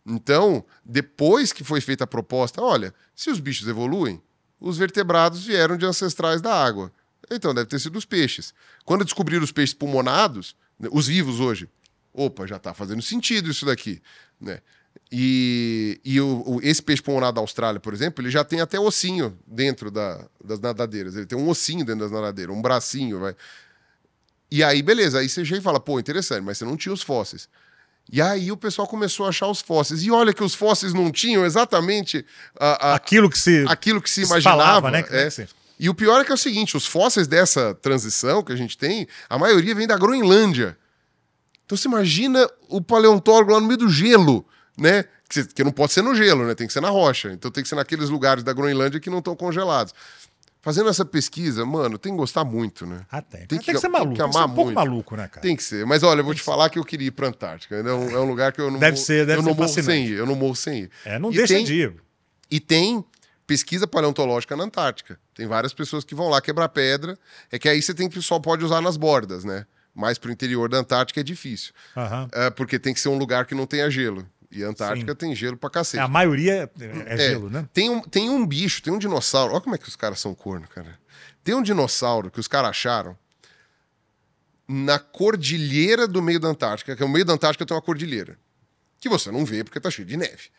Então, 0.05 0.63
depois 0.83 1.51
que 1.51 1.63
foi 1.63 1.81
feita 1.81 2.05
a 2.05 2.07
proposta, 2.07 2.61
olha, 2.61 2.93
se 3.15 3.29
os 3.29 3.39
bichos 3.39 3.67
evoluem, 3.67 4.21
os 4.61 4.77
vertebrados 4.77 5.43
vieram 5.43 5.75
de 5.75 5.85
ancestrais 5.85 6.39
da 6.41 6.53
água. 6.53 6.91
Então, 7.29 7.53
deve 7.53 7.67
ter 7.67 7.79
sido 7.79 7.97
os 7.97 8.05
peixes. 8.05 8.53
Quando 8.85 9.03
descobriram 9.03 9.43
os 9.43 9.51
peixes 9.51 9.73
pulmonados, 9.73 10.55
né, 10.79 10.87
os 10.91 11.07
vivos 11.07 11.39
hoje, 11.39 11.67
opa, 12.13 12.45
já 12.45 12.57
está 12.57 12.73
fazendo 12.73 13.01
sentido 13.01 13.49
isso 13.49 13.65
daqui, 13.65 14.01
né? 14.39 14.59
E, 15.11 15.99
e 16.05 16.19
o, 16.21 16.43
o- 16.45 16.59
esse 16.61 16.81
peixe 16.81 17.01
pulmonado 17.01 17.35
da 17.35 17.41
Austrália, 17.41 17.79
por 17.79 17.93
exemplo, 17.93 18.21
ele 18.23 18.29
já 18.29 18.43
tem 18.43 18.61
até 18.61 18.79
ossinho 18.79 19.37
dentro 19.47 19.89
da- 19.89 20.25
das 20.43 20.59
nadadeiras. 20.59 21.15
Ele 21.15 21.25
tem 21.25 21.37
um 21.37 21.49
ossinho 21.49 21.83
dentro 21.85 22.01
das 22.01 22.11
nadadeiras, 22.11 22.55
um 22.55 22.61
bracinho, 22.61 23.19
vai. 23.19 23.35
E 24.49 24.63
aí, 24.63 24.81
beleza, 24.81 25.19
aí 25.19 25.29
você 25.29 25.43
chega 25.45 25.59
e 25.59 25.63
fala, 25.63 25.79
pô, 25.79 25.99
interessante, 25.99 26.43
mas 26.43 26.57
você 26.57 26.65
não 26.65 26.75
tinha 26.75 26.93
os 26.93 27.01
fósseis. 27.01 27.47
E 28.11 28.21
aí 28.21 28.51
o 28.51 28.57
pessoal 28.57 28.87
começou 28.87 29.25
a 29.25 29.29
achar 29.29 29.47
os 29.47 29.61
fósseis. 29.61 30.03
E 30.03 30.11
olha 30.11 30.33
que 30.33 30.43
os 30.43 30.53
fósseis 30.53 30.93
não 30.93 31.09
tinham 31.11 31.45
exatamente 31.45 32.25
a- 32.59 32.89
a- 32.91 32.95
Aquilo 32.95 33.29
que 33.29 33.39
se, 33.39 33.63
aquilo 33.69 34.01
que 34.01 34.09
se 34.09 34.23
imaginava. 34.23 34.57
falava, 34.61 34.91
né? 34.91 35.05
é. 35.09 35.23
Assim. 35.27 35.47
E 35.79 35.89
o 35.89 35.95
pior 35.95 36.19
é 36.21 36.25
que 36.25 36.31
é 36.31 36.35
o 36.35 36.37
seguinte: 36.37 36.75
os 36.75 36.85
fósseis 36.85 37.25
dessa 37.27 37.73
transição 37.75 38.43
que 38.43 38.51
a 38.51 38.55
gente 38.55 38.77
tem, 38.77 39.07
a 39.29 39.37
maioria 39.39 39.73
vem 39.73 39.87
da 39.87 39.97
Groenlândia. 39.97 40.77
Então 41.65 41.77
você 41.77 41.87
imagina 41.87 42.47
o 42.67 42.81
paleontólogo 42.81 43.51
lá 43.53 43.59
no 43.61 43.65
meio 43.67 43.77
do 43.77 43.89
gelo, 43.89 44.45
né? 44.77 45.05
Que, 45.29 45.45
que 45.45 45.63
não 45.63 45.71
pode 45.71 45.93
ser 45.93 46.01
no 46.01 46.13
gelo, 46.13 46.45
né? 46.45 46.53
Tem 46.53 46.67
que 46.67 46.73
ser 46.73 46.81
na 46.81 46.89
rocha. 46.89 47.31
Então 47.31 47.49
tem 47.49 47.63
que 47.63 47.69
ser 47.69 47.75
naqueles 47.75 48.09
lugares 48.09 48.43
da 48.43 48.51
Groenlândia 48.51 48.99
que 48.99 49.09
não 49.09 49.19
estão 49.19 49.33
congelados. 49.37 49.93
Fazendo 50.61 50.89
essa 50.89 51.03
pesquisa, 51.03 51.65
mano, 51.65 51.97
tem 51.97 52.11
que 52.11 52.17
gostar 52.19 52.43
muito, 52.43 52.85
né? 52.85 53.01
Ah, 53.11 53.19
tem. 53.21 53.39
Tem 53.39 53.47
Tem 53.47 53.59
que- 53.59 53.65
que, 53.65 53.71
ser 53.77 53.81
tem 53.81 53.89
maluco. 53.91 54.13
que 54.13 54.19
Tem 54.21 54.27
que, 54.29 54.33
ser 54.37 54.39
um 54.43 54.47
pouco 54.49 54.63
muito. 54.65 54.75
maluco, 54.75 55.15
né, 55.15 55.27
cara? 55.27 55.41
Tem 55.41 55.55
que 55.55 55.63
ser. 55.63 55.85
Mas 55.87 56.03
olha, 56.03 56.19
eu 56.21 56.23
vou 56.25 56.35
te 56.35 56.41
falar 56.41 56.69
que 56.69 56.77
eu 56.77 56.85
queria 56.85 57.07
ir 57.07 57.11
pra 57.11 57.27
Antártica. 57.29 57.75
É 57.75 57.81
um, 57.93 58.11
é 58.11 58.19
um 58.19 58.25
lugar 58.25 58.51
que 58.53 58.61
eu 58.61 58.69
não 58.69 58.77
Deve 58.79 58.91
morro- 58.97 59.05
ser- 59.05 59.25
deve 59.25 59.39
eu 59.39 59.43
não 59.43 59.51
ser 59.53 59.57
morro 59.57 59.67
sem 59.69 59.83
fascinante. 59.83 60.11
ir. 60.11 60.17
Eu 60.17 60.25
não 60.27 60.35
morro 60.35 60.55
sem 60.55 60.79
ir. 60.83 60.91
É, 61.03 61.17
não 61.17 61.31
E 61.31 61.35
deixa 61.35 61.53
tem- 61.55 61.65
de 61.65 61.73
ir. 61.73 61.95
E 62.51 62.59
tem 62.59 63.03
pesquisa 63.47 63.87
paleontológica 63.87 64.55
na 64.55 64.63
Antártica. 64.65 65.19
Tem 65.33 65.47
várias 65.47 65.73
pessoas 65.73 66.03
que 66.03 66.13
vão 66.13 66.29
lá 66.29 66.39
quebrar 66.39 66.69
pedra. 66.69 67.17
É 67.51 67.57
que 67.57 67.67
aí 67.67 67.81
você 67.81 67.93
tem 67.93 68.07
que 68.07 68.21
só 68.21 68.39
pode 68.39 68.63
usar 68.63 68.81
nas 68.81 68.97
bordas, 68.97 69.43
né? 69.43 69.65
Mais 69.95 70.17
pro 70.19 70.31
interior 70.31 70.69
da 70.69 70.77
Antártica 70.77 71.19
é 71.21 71.23
difícil. 71.23 71.73
É, 72.31 72.49
porque 72.51 72.77
tem 72.77 72.93
que 72.93 72.99
ser 72.99 73.09
um 73.09 73.17
lugar 73.17 73.45
que 73.45 73.55
não 73.55 73.65
tenha 73.65 73.89
gelo. 73.89 74.25
E 74.51 74.63
a 74.63 74.67
Antártica 74.67 75.11
Sim. 75.13 75.17
tem 75.17 75.35
gelo 75.35 75.55
pra 75.55 75.67
É, 75.67 75.71
cacete. 75.71 76.03
a 76.03 76.07
maioria 76.07 76.69
é, 76.77 76.83
é 76.83 77.13
É, 77.13 77.17
gelo, 77.17 77.49
né? 77.49 77.67
Tem 77.73 77.89
um, 77.89 78.01
tem 78.01 78.29
um 78.29 78.45
bicho, 78.45 78.81
tem 78.83 78.91
um 78.91 78.97
dinossauro. 78.99 79.53
Olha 79.53 79.61
como 79.61 79.75
é 79.75 79.77
que 79.77 79.87
os 79.87 79.95
caras 79.95 80.19
são 80.19 80.35
corno, 80.35 80.67
cara. 80.67 80.99
Tem 81.43 81.55
um 81.55 81.61
dinossauro 81.61 82.29
que 82.29 82.39
os 82.39 82.47
caras 82.47 82.71
acharam 82.71 83.17
na 84.67 84.99
cordilheira 84.99 86.07
do 86.07 86.21
meio 86.21 86.39
da 86.39 86.47
Antártica, 86.49 86.95
que 86.95 87.01
é 87.03 87.05
o 87.05 87.09
meio 87.09 87.25
da 87.25 87.33
Antártica 87.33 87.65
tem 87.65 87.75
uma 87.75 87.81
cordilheira. 87.81 88.37
Que 88.99 89.09
você 89.09 89.31
não 89.31 89.45
vê 89.45 89.63
porque 89.63 89.79
tá 89.79 89.89
cheio 89.89 90.07
de 90.07 90.15
neve. 90.17 90.49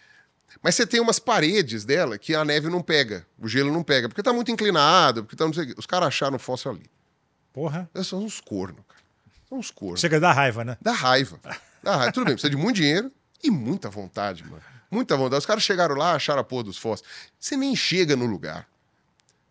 Mas 0.62 0.74
você 0.74 0.86
tem 0.86 1.01
umas 1.01 1.18
paredes 1.18 1.84
dela 1.84 2.18
que 2.18 2.34
a 2.34 2.45
neve 2.45 2.68
não 2.68 2.82
pega, 2.82 3.26
o 3.38 3.49
gelo 3.49 3.72
não 3.72 3.82
pega, 3.82 4.09
porque 4.09 4.22
tá 4.22 4.32
muito 4.32 4.51
inclinado, 4.51 5.22
porque 5.24 5.36
tá 5.36 5.45
não 5.47 5.53
sei 5.53 5.64
o 5.64 5.66
quê. 5.68 5.74
Os 5.78 5.86
caras 5.86 6.09
acharam 6.09 6.36
o 6.36 6.38
fóssil 6.38 6.70
ali. 6.72 6.90
Porra. 7.53 7.88
Esses 7.95 8.09
São 8.09 8.22
uns 8.24 8.40
cornos, 8.40 8.84
cara. 8.86 9.01
São 9.49 9.59
uns 9.59 9.70
cornos. 9.70 10.01
Chega 10.01 10.16
a 10.16 10.20
dar 10.20 10.32
raiva, 10.32 10.64
né? 10.64 10.76
Dá 10.80 10.93
raiva. 10.93 11.38
Dá 11.82 11.97
raiva. 11.97 12.12
Tudo 12.12 12.24
bem, 12.26 12.34
precisa 12.34 12.51
de 12.51 12.57
muito 12.57 12.76
dinheiro 12.76 13.11
e 13.43 13.51
muita 13.51 13.88
vontade, 13.90 14.45
mano. 14.45 14.62
Muita 14.90 15.16
vontade. 15.16 15.38
Os 15.40 15.47
caras 15.47 15.62
chegaram 15.62 15.95
lá, 15.95 16.14
acharam 16.14 16.40
a 16.40 16.45
porra 16.45 16.64
dos 16.64 16.76
fósseis. 16.78 17.09
Você 17.38 17.57
nem 17.57 17.74
chega 17.74 18.14
no 18.14 18.26
lugar. 18.26 18.66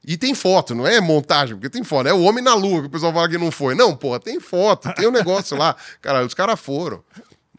E 0.05 0.17
tem 0.17 0.33
foto, 0.33 0.73
não 0.73 0.87
é 0.87 0.99
montagem, 0.99 1.55
porque 1.55 1.69
tem 1.69 1.83
foto. 1.83 2.07
É 2.07 2.13
o 2.13 2.21
homem 2.21 2.43
na 2.43 2.53
lua, 2.55 2.81
que 2.81 2.87
o 2.87 2.89
pessoal 2.89 3.13
fala 3.13 3.29
que 3.29 3.37
não 3.37 3.51
foi. 3.51 3.75
Não, 3.75 3.95
porra, 3.95 4.19
tem 4.19 4.39
foto, 4.39 4.91
tem 4.95 5.07
um 5.07 5.11
negócio 5.11 5.55
lá. 5.57 5.75
Cara, 6.01 6.25
os 6.25 6.33
caras 6.33 6.59
foram. 6.59 7.03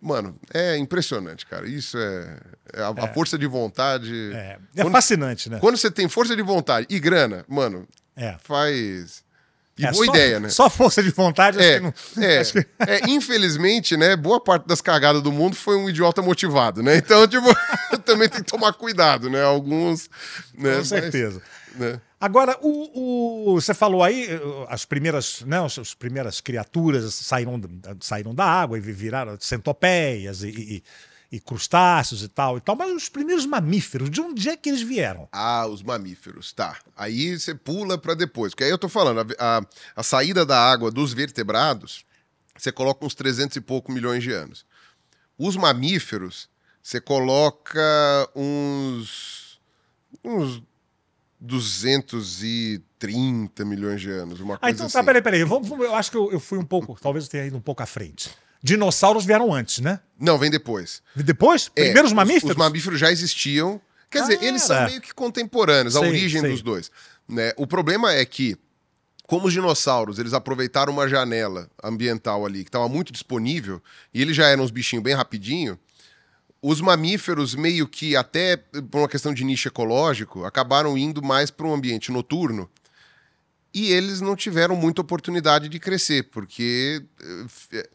Mano, 0.01 0.37
é 0.53 0.77
impressionante, 0.77 1.47
cara. 1.47 1.69
Isso 1.69 1.97
é, 1.97 2.41
é, 2.73 2.83
a, 2.83 2.89
a, 2.89 3.05
É. 3.09 3.15
força 3.15 3.39
de 3.39 3.47
vontade. 3.47 4.33
É, 4.35 4.59
é 4.75 4.83
Quando- 4.83 4.93
fascinante, 4.93 5.49
né? 5.49 5.61
Quando 5.61 5.77
você 5.77 5.89
tem 5.93 6.09
força 6.09 6.35
de 6.35 6.43
vontade 6.43 6.89
e 6.91 6.99
grana, 6.99 7.45
mano, 7.49 7.87
É. 8.17 8.37
faz. 8.43 9.23
E 9.79 9.87
É, 9.87 9.91
boa 9.91 10.05
só- 10.05 10.13
ideia, 10.13 10.39
né? 10.41 10.49
Só 10.51 10.69
força 10.69 11.03
de 11.03 11.11
vontade, 11.11 11.59
acho 11.59 11.67
É, 11.67 11.75
que 11.77 11.81
não. 11.81 11.95
é, 12.25 12.43
que- 12.45 12.67
é, 12.81 13.01
infelizmente, 13.11 13.97
né, 13.97 14.15
boa 14.17 14.39
parte 14.39 14.67
das 14.69 14.81
cagadas 14.83 15.23
do 15.23 15.33
mundo 15.33 15.57
foi 15.57 15.77
um 15.77 15.89
idiota 15.89 16.21
motivado, 16.21 16.83
né? 16.83 16.97
Então, 16.97 17.27
tipo, 17.29 17.47
também 18.05 18.29
tem 18.29 18.43
que 18.43 18.51
tomar 18.51 18.73
cuidado, 18.75 19.31
né? 19.31 19.43
Alguns, 19.43 20.09
né? 20.55 20.73
Com 20.73 20.77
mas, 20.79 20.89
certeza. 20.89 21.41
né? 21.77 21.99
Agora, 22.21 22.57
o, 22.61 23.51
o- 23.55 23.61
você 23.61 23.73
falou 23.75 24.05
aí, 24.05 24.29
as 24.69 24.85
primeiras, 24.85 25.43
né, 25.47 25.59
as, 25.65 25.79
as 25.79 25.95
primeiras 25.95 26.41
criaturas 26.41 27.13
saíram, 27.15 27.59
da- 27.59 27.97
saíram 28.01 28.35
da 28.35 28.45
água 28.45 28.77
e 28.79 28.81
viraram 28.81 29.37
centopeias 29.41 30.43
e, 30.43 30.49
e- 30.49 30.83
e 31.33 31.41
crustáceos 31.41 32.23
e 32.23 32.29
tal 32.29 32.59
e 32.59 32.61
tal, 32.61 32.77
mas 32.77 32.93
os 32.95 33.09
primeiros 33.09 33.47
mamíferos, 33.47 34.11
de 34.11 34.21
onde 34.21 34.51
é 34.51 34.57
que 34.57 34.69
eles 34.69 34.83
vieram? 34.83 35.27
Ah, 35.33 35.67
os 35.67 35.83
mamíferos, 35.83 36.53
tá. 36.53 36.79
Aí 36.95 37.39
você 37.39 37.55
pula 37.55 37.97
pra 37.97 38.13
depois, 38.15 38.53
porque 38.53 38.65
aí 38.65 38.71
eu 38.71 38.77
tô 38.79 38.89
falando, 38.89 39.21
a, 39.39 39.59
a- 39.59 39.63
a 39.97 40.03
saída 40.03 40.45
da 40.45 40.59
água 40.59 40.91
dos 40.91 41.15
vertebrados, 41.15 42.05
você 42.57 42.71
coloca 42.71 43.05
uns 43.07 43.15
300 43.15 43.57
e 43.57 43.61
pouco 43.63 43.91
milhões 43.91 44.23
de 44.23 44.31
anos. 44.31 44.67
Os 45.39 45.57
mamíferos, 45.57 46.51
você 46.83 47.01
coloca 47.01 47.81
uns 48.37 49.59
uns 50.23 50.63
230 51.41 53.65
milhões 53.65 54.01
de 54.01 54.11
anos, 54.11 54.41
uma 54.41 54.55
Ah, 54.55 54.59
coisa 54.59 54.75
então 54.75 54.87
assim. 54.87 54.99
tá, 54.99 55.05
peraí, 55.05 55.23
peraí. 55.23 55.45
Vamos- 55.45 55.71
eu 55.71 55.95
acho 55.95 56.11
que 56.11 56.17
eu, 56.17 56.31
eu 56.33 56.41
fui 56.41 56.59
um 56.59 56.65
pouco, 56.65 56.97
talvez 57.01 57.25
eu 57.25 57.31
tenha 57.31 57.47
ido 57.47 57.57
um 57.57 57.61
pouco 57.61 57.83
à 57.83 57.87
frente. 57.87 58.31
Dinossauros 58.63 59.25
vieram 59.25 59.53
antes, 59.53 59.81
né? 59.81 60.01
Não, 60.19 60.39
vem 60.39 60.51
depois. 60.51 61.03
Depois? 61.17 61.71
É, 61.75 61.85
Primeiros 61.85 62.11
os- 62.13 62.17
mamíferos? 62.17 62.51
Os, 62.51 62.57
mamíferos 62.57 63.01
já 63.01 63.11
existiam. 63.11 63.81
Quer 64.11 64.21
dizer, 64.23 64.39
Ah, 64.41 64.45
eles 64.45 64.63
são 64.63 64.77
era. 64.77 64.87
meio 64.89 65.01
que 65.01 65.13
contemporâneos, 65.15 65.97
a 65.97 66.01
origem 66.01 66.41
sei. 66.43 66.51
dos 66.51 66.63
dois. 66.63 66.91
Né? 67.27 67.53
O 67.57 67.67
problema 67.67 68.13
é 68.13 68.25
que, 68.25 68.57
como 69.27 69.47
os 69.47 69.53
dinossauros, 69.53 70.19
eles 70.19 70.35
aproveitaram 70.35 70.93
uma 70.93 71.09
janela 71.09 71.69
ambiental 71.83 72.45
ali 72.45 72.63
que 72.63 72.69
estava 72.69 72.89
muito 72.89 73.11
disponível, 73.13 73.83
e 74.13 74.21
eles 74.21 74.37
já 74.37 74.47
eram 74.47 74.63
uns 74.65 74.71
bichinhos 74.71 75.03
bem 75.03 75.15
rapidinho, 75.15 75.79
os 76.61 76.81
mamíferos, 76.81 77.55
meio 77.57 77.89
que 77.89 78.15
até 78.15 78.57
por 78.57 78.99
uma 78.99 79.09
questão 79.09 79.35
de 79.35 79.43
nicho 79.45 79.67
ecológico, 79.67 80.45
acabaram 80.45 80.97
indo 80.97 81.21
mais 81.23 81.51
para 81.51 81.67
um 81.67 81.75
ambiente 81.75 82.13
noturno. 82.13 82.71
E 83.75 83.91
eles 83.91 84.21
não 84.21 84.37
tiveram 84.37 84.77
muita 84.77 85.01
oportunidade 85.01 85.69
de 85.71 85.81
crescer, 85.81 86.25
porque 86.25 87.03
eh, 87.73 87.89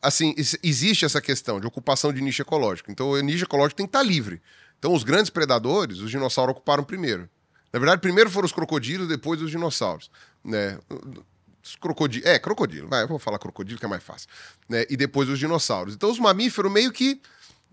assim, 0.00 0.34
ex- 0.36 0.58
existe 0.62 1.04
essa 1.04 1.20
questão 1.20 1.60
de 1.60 1.66
ocupação 1.66 2.12
de 2.12 2.20
nicho 2.20 2.42
ecológico. 2.42 2.90
Então, 2.90 3.10
o 3.10 3.20
nicho 3.20 3.44
ecológico 3.44 3.76
tem 3.76 3.86
que 3.86 3.90
estar 3.90 4.02
livre. 4.02 4.40
Então, 4.78 4.92
os 4.92 5.02
grandes 5.02 5.30
predadores, 5.30 5.98
os 5.98 6.10
dinossauros 6.10 6.52
ocuparam 6.52 6.84
primeiro. 6.84 7.28
Na 7.72 7.78
verdade, 7.78 8.00
primeiro 8.00 8.30
foram 8.30 8.46
os 8.46 8.52
crocodilos, 8.52 9.08
depois 9.08 9.42
os 9.42 9.50
dinossauros. 9.50 10.10
Né? 10.44 10.78
Os. 10.90 11.36
É, 12.24 12.38
crocodilo. 12.38 12.88
Vai, 12.88 13.02
eu 13.02 13.08
vou 13.08 13.18
falar 13.18 13.38
crocodilo 13.38 13.78
que 13.78 13.84
é 13.84 13.88
mais 13.88 14.02
fácil. 14.02 14.28
Né? 14.68 14.86
E 14.88 14.96
depois 14.96 15.28
os 15.28 15.38
dinossauros. 15.38 15.94
Então, 15.94 16.10
os 16.10 16.18
mamíferos 16.18 16.72
meio 16.72 16.92
que. 16.92 17.20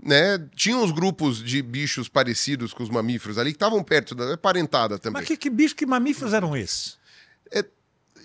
Né, 0.04 0.38
tinham 0.54 0.84
uns 0.84 0.92
grupos 0.92 1.42
de 1.42 1.62
bichos 1.62 2.10
parecidos 2.10 2.74
com 2.74 2.84
os 2.84 2.90
mamíferos 2.90 3.38
ali 3.38 3.52
que 3.52 3.56
estavam 3.56 3.82
perto 3.82 4.14
da 4.14 4.34
é 4.34 4.36
parentada 4.36 5.00
também. 5.00 5.22
Mas 5.22 5.28
que, 5.28 5.38
que 5.38 5.50
bicho, 5.50 5.74
que 5.74 5.86
mamíferos 5.86 6.34
eram 6.34 6.56
esses? 6.56 6.98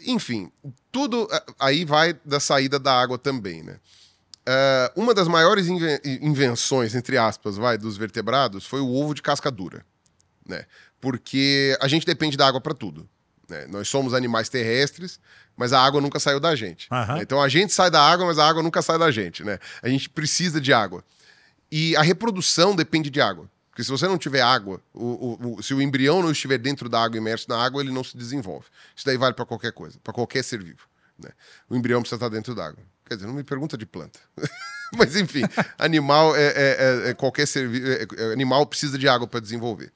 Enfim, 0.06 0.50
tudo 0.92 1.28
ah, 1.30 1.44
aí 1.60 1.84
vai 1.84 2.14
da 2.24 2.40
saída 2.40 2.78
da 2.78 2.92
água 2.92 3.18
também, 3.18 3.62
né? 3.62 3.76
Ah, 4.46 4.92
uma 4.96 5.12
das 5.14 5.28
maiores 5.28 5.66
inven- 5.68 6.00
invenções, 6.04 6.94
entre 6.94 7.16
aspas, 7.18 7.56
vai, 7.56 7.76
dos 7.78 7.96
vertebrados 7.96 8.66
foi 8.66 8.80
o 8.80 8.88
ovo 8.92 9.14
de 9.14 9.22
casca 9.22 9.50
dura, 9.50 9.84
né? 10.46 10.64
Porque 11.00 11.76
a 11.80 11.88
gente 11.88 12.04
depende 12.06 12.36
da 12.36 12.46
água 12.46 12.60
para 12.60 12.74
tudo. 12.74 13.08
né? 13.48 13.66
Nós 13.68 13.88
somos 13.88 14.12
animais 14.14 14.48
terrestres, 14.48 15.18
mas 15.56 15.72
a 15.72 15.80
água 15.80 16.00
nunca 16.00 16.20
saiu 16.20 16.38
da 16.38 16.54
gente. 16.54 16.86
Né? 17.16 17.22
Então 17.22 17.40
a 17.42 17.48
gente 17.48 17.72
sai 17.72 17.90
da 17.90 18.00
água, 18.00 18.26
mas 18.26 18.38
a 18.38 18.46
água 18.48 18.62
nunca 18.62 18.80
sai 18.82 18.98
da 18.98 19.10
gente, 19.10 19.42
né? 19.44 19.58
A 19.82 19.88
gente 19.88 20.08
precisa 20.08 20.60
de 20.60 20.72
água. 20.72 21.02
E 21.70 21.96
a 21.96 22.02
reprodução 22.02 22.74
depende 22.76 23.10
de 23.10 23.20
água. 23.20 23.48
Porque 23.80 23.84
se 23.84 23.90
você 23.90 24.06
não 24.06 24.18
tiver 24.18 24.42
água, 24.42 24.78
o- 24.92 25.38
o- 25.58 25.62
se 25.62 25.72
o 25.72 25.80
embrião 25.80 26.20
não 26.22 26.30
estiver 26.30 26.58
dentro 26.58 26.86
da 26.86 27.02
água, 27.02 27.16
imerso 27.16 27.46
na 27.48 27.56
água, 27.56 27.80
ele 27.82 27.90
não 27.90 28.04
se 28.04 28.14
desenvolve. 28.14 28.66
Isso 28.94 29.06
daí 29.06 29.16
vale 29.16 29.32
para 29.34 29.46
qualquer 29.46 29.72
coisa, 29.72 29.98
para 30.04 30.12
qualquer 30.12 30.44
ser 30.44 30.62
vivo. 30.62 30.80
né? 31.18 31.30
O 31.68 31.76
embrião 31.76 32.00
precisa 32.00 32.16
estar 32.16 32.28
dentro 32.30 32.54
da 32.54 32.66
água. 32.66 32.82
Quer 33.06 33.14
dizer, 33.14 33.26
não 33.26 33.34
me 33.34 33.42
pergunta 33.44 33.76
de 33.78 33.84
planta. 33.86 34.18
Mas 34.96 35.14
enfim, 35.16 35.42
animal 35.78 36.34
é, 36.36 36.46
é- 36.46 36.76
é- 37.06 37.10
é 37.10 37.14
qualquer 37.14 37.46
ser 37.46 37.68
é- 37.74 38.06
é- 38.22 38.32
animal 38.32 38.64
precisa 38.66 38.96
de 38.98 39.06
água 39.08 39.26
para 39.26 39.38
desenvolver. 39.40 39.92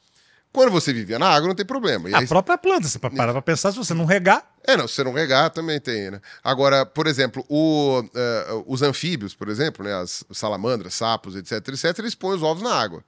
Quando 0.53 0.71
você 0.71 0.93
vivia 0.93 1.19
na 1.19 1.27
água, 1.29 1.49
não 1.49 1.55
tem 1.55 1.65
problema. 1.67 2.09
E 2.11 2.15
A 2.15 2.19
aí- 2.19 2.27
própria 2.29 2.57
planta, 2.59 2.87
você 2.89 2.99
para 2.99 3.11
pra 3.11 3.43
pensar, 3.43 3.73
se 3.73 3.77
você 3.79 3.93
não 3.95 4.05
regar, 4.05 4.47
é, 4.67 4.77
não, 4.77 4.87
se 4.87 4.95
você 4.95 5.05
não 5.05 5.13
regar, 5.13 5.51
também 5.51 5.81
tem, 5.81 6.11
né? 6.11 6.21
Agora, 6.43 6.85
por 6.87 7.07
exemplo, 7.07 7.45
o, 7.49 8.03
eh, 8.15 8.47
os 8.67 8.81
anfíbios, 8.83 9.35
por 9.35 9.49
exemplo, 9.49 9.85
né, 9.85 9.95
as 9.95 10.25
salamandras, 10.33 10.95
sapos, 10.95 11.35
etc, 11.37 11.67
etc, 11.69 11.99
eles 11.99 12.15
põem 12.15 12.37
os 12.37 12.43
ovos 12.43 12.63
na 12.63 12.75
água. 12.75 13.03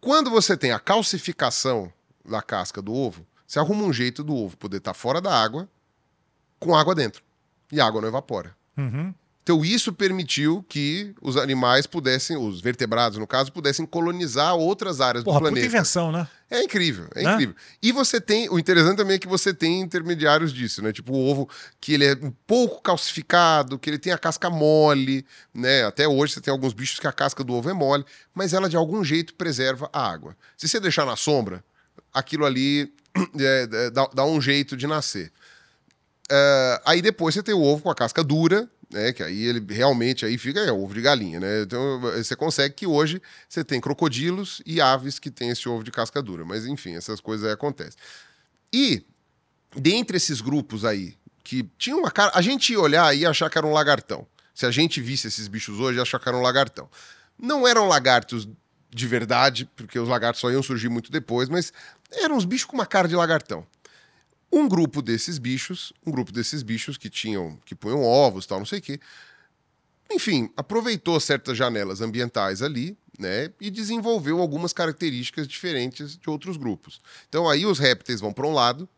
Quando 0.00 0.30
você 0.30 0.56
tem 0.56 0.72
a 0.72 0.78
calcificação 0.78 1.92
da 2.24 2.40
casca 2.40 2.80
do 2.80 2.94
ovo, 2.94 3.26
você 3.46 3.58
arruma 3.58 3.84
um 3.84 3.92
jeito 3.92 4.22
do 4.22 4.34
ovo 4.34 4.56
poder 4.56 4.78
estar 4.78 4.94
fora 4.94 5.20
da 5.20 5.32
água, 5.32 5.68
com 6.58 6.74
água 6.74 6.94
dentro. 6.94 7.22
E 7.72 7.80
a 7.80 7.86
água 7.86 8.00
não 8.00 8.08
evapora. 8.08 8.56
Uhum. 8.76 9.12
Então, 9.50 9.64
isso 9.64 9.94
permitiu 9.94 10.62
que 10.68 11.14
os 11.22 11.38
animais 11.38 11.86
pudessem, 11.86 12.36
os 12.36 12.60
vertebrados, 12.60 13.16
no 13.16 13.26
caso, 13.26 13.50
pudessem 13.50 13.86
colonizar 13.86 14.54
outras 14.54 15.00
áreas 15.00 15.24
porra, 15.24 15.38
do 15.38 15.40
puta 15.44 15.52
planeta. 15.52 15.66
invenção, 15.74 16.12
né? 16.12 16.28
É 16.50 16.62
incrível, 16.62 17.08
é 17.14 17.22
Né? 17.22 17.32
incrível. 17.32 17.54
E 17.82 17.90
você 17.90 18.20
tem, 18.20 18.46
o 18.50 18.58
interessante 18.58 18.98
também 18.98 19.14
é 19.16 19.18
que 19.18 19.26
você 19.26 19.54
tem 19.54 19.80
intermediários 19.80 20.52
disso, 20.52 20.82
né? 20.82 20.92
Tipo 20.92 21.14
o 21.14 21.30
ovo 21.30 21.48
que 21.80 21.94
ele 21.94 22.04
é 22.04 22.12
um 22.22 22.30
pouco 22.46 22.82
calcificado, 22.82 23.78
que 23.78 23.88
ele 23.88 23.98
tem 23.98 24.12
a 24.12 24.18
casca 24.18 24.50
mole, 24.50 25.24
né? 25.54 25.86
Até 25.86 26.06
hoje 26.06 26.34
você 26.34 26.42
tem 26.42 26.52
alguns 26.52 26.74
bichos 26.74 27.00
que 27.00 27.06
a 27.06 27.12
casca 27.12 27.42
do 27.42 27.54
ovo 27.54 27.70
é 27.70 27.72
mole, 27.72 28.04
mas 28.34 28.52
ela 28.52 28.68
de 28.68 28.76
algum 28.76 29.02
jeito 29.02 29.32
preserva 29.32 29.88
a 29.94 30.10
água. 30.10 30.36
Se 30.58 30.68
você 30.68 30.78
deixar 30.78 31.06
na 31.06 31.16
sombra, 31.16 31.64
aquilo 32.12 32.44
ali 32.44 32.92
é, 33.40 33.68
é, 33.72 33.90
dá, 33.90 34.10
dá 34.12 34.24
um 34.26 34.42
jeito 34.42 34.76
de 34.76 34.86
nascer. 34.86 35.32
É, 36.30 36.82
aí 36.84 37.00
depois 37.00 37.34
você 37.34 37.42
tem 37.42 37.54
o 37.54 37.62
ovo 37.62 37.84
com 37.84 37.90
a 37.90 37.94
casca 37.94 38.22
dura, 38.22 38.68
né? 38.90 39.12
Que 39.12 39.22
aí 39.22 39.44
ele 39.44 39.64
realmente 39.72 40.24
aí 40.24 40.38
fica 40.38 40.60
é 40.60 40.72
ovo 40.72 40.94
de 40.94 41.00
galinha, 41.00 41.40
né? 41.40 41.62
Então 41.62 42.00
você 42.00 42.34
consegue 42.34 42.74
que 42.74 42.86
hoje 42.86 43.20
você 43.48 43.62
tem 43.64 43.80
crocodilos 43.80 44.62
e 44.64 44.80
aves 44.80 45.18
que 45.18 45.30
têm 45.30 45.50
esse 45.50 45.68
ovo 45.68 45.84
de 45.84 45.90
casca 45.90 46.22
dura. 46.22 46.44
Mas 46.44 46.66
enfim, 46.66 46.94
essas 46.94 47.20
coisas 47.20 47.46
aí 47.46 47.52
acontecem. 47.52 47.98
E 48.72 49.04
dentre 49.76 50.16
esses 50.16 50.40
grupos 50.40 50.84
aí 50.84 51.16
que 51.44 51.68
tinha 51.78 51.96
uma 51.96 52.10
cara, 52.10 52.32
a 52.34 52.42
gente 52.42 52.72
ia 52.72 52.80
olhar 52.80 53.14
e 53.16 53.24
achar 53.24 53.48
que 53.48 53.56
era 53.56 53.66
um 53.66 53.72
lagartão. 53.72 54.26
Se 54.54 54.66
a 54.66 54.70
gente 54.70 55.00
visse 55.00 55.28
esses 55.28 55.48
bichos 55.48 55.78
hoje, 55.78 55.98
ia 55.98 56.02
achar 56.02 56.18
que 56.18 56.28
era 56.28 56.36
um 56.36 56.42
lagartão. 56.42 56.88
Não 57.38 57.66
eram 57.66 57.86
lagartos 57.86 58.48
de 58.90 59.06
verdade, 59.06 59.68
porque 59.76 59.98
os 59.98 60.08
lagartos 60.08 60.40
só 60.40 60.50
iam 60.50 60.62
surgir 60.62 60.88
muito 60.88 61.12
depois, 61.12 61.48
mas 61.48 61.72
eram 62.10 62.36
uns 62.36 62.44
bichos 62.44 62.64
com 62.64 62.76
uma 62.76 62.86
cara 62.86 63.06
de 63.06 63.14
lagartão. 63.14 63.66
Um 64.50 64.66
grupo 64.68 65.02
desses 65.02 65.38
bichos, 65.38 65.92
um 66.06 66.10
grupo 66.10 66.32
desses 66.32 66.62
bichos 66.62 66.96
que 66.96 67.10
tinham, 67.10 67.58
que 67.64 67.74
punham 67.74 68.02
ovos, 68.02 68.46
tal, 68.46 68.58
não 68.58 68.66
sei 68.66 68.78
o 68.78 68.82
quê. 68.82 68.98
Enfim, 70.10 70.50
aproveitou 70.56 71.20
certas 71.20 71.56
janelas 71.56 72.00
ambientais 72.00 72.62
ali, 72.62 72.96
né, 73.18 73.50
e 73.60 73.68
desenvolveu 73.70 74.40
algumas 74.40 74.72
características 74.72 75.46
diferentes 75.46 76.16
de 76.16 76.30
outros 76.30 76.56
grupos. 76.56 77.00
Então 77.28 77.48
aí 77.48 77.66
os 77.66 77.78
répteis 77.78 78.20
vão 78.20 78.32
para 78.32 78.46
um 78.46 78.52
lado, 78.52 78.88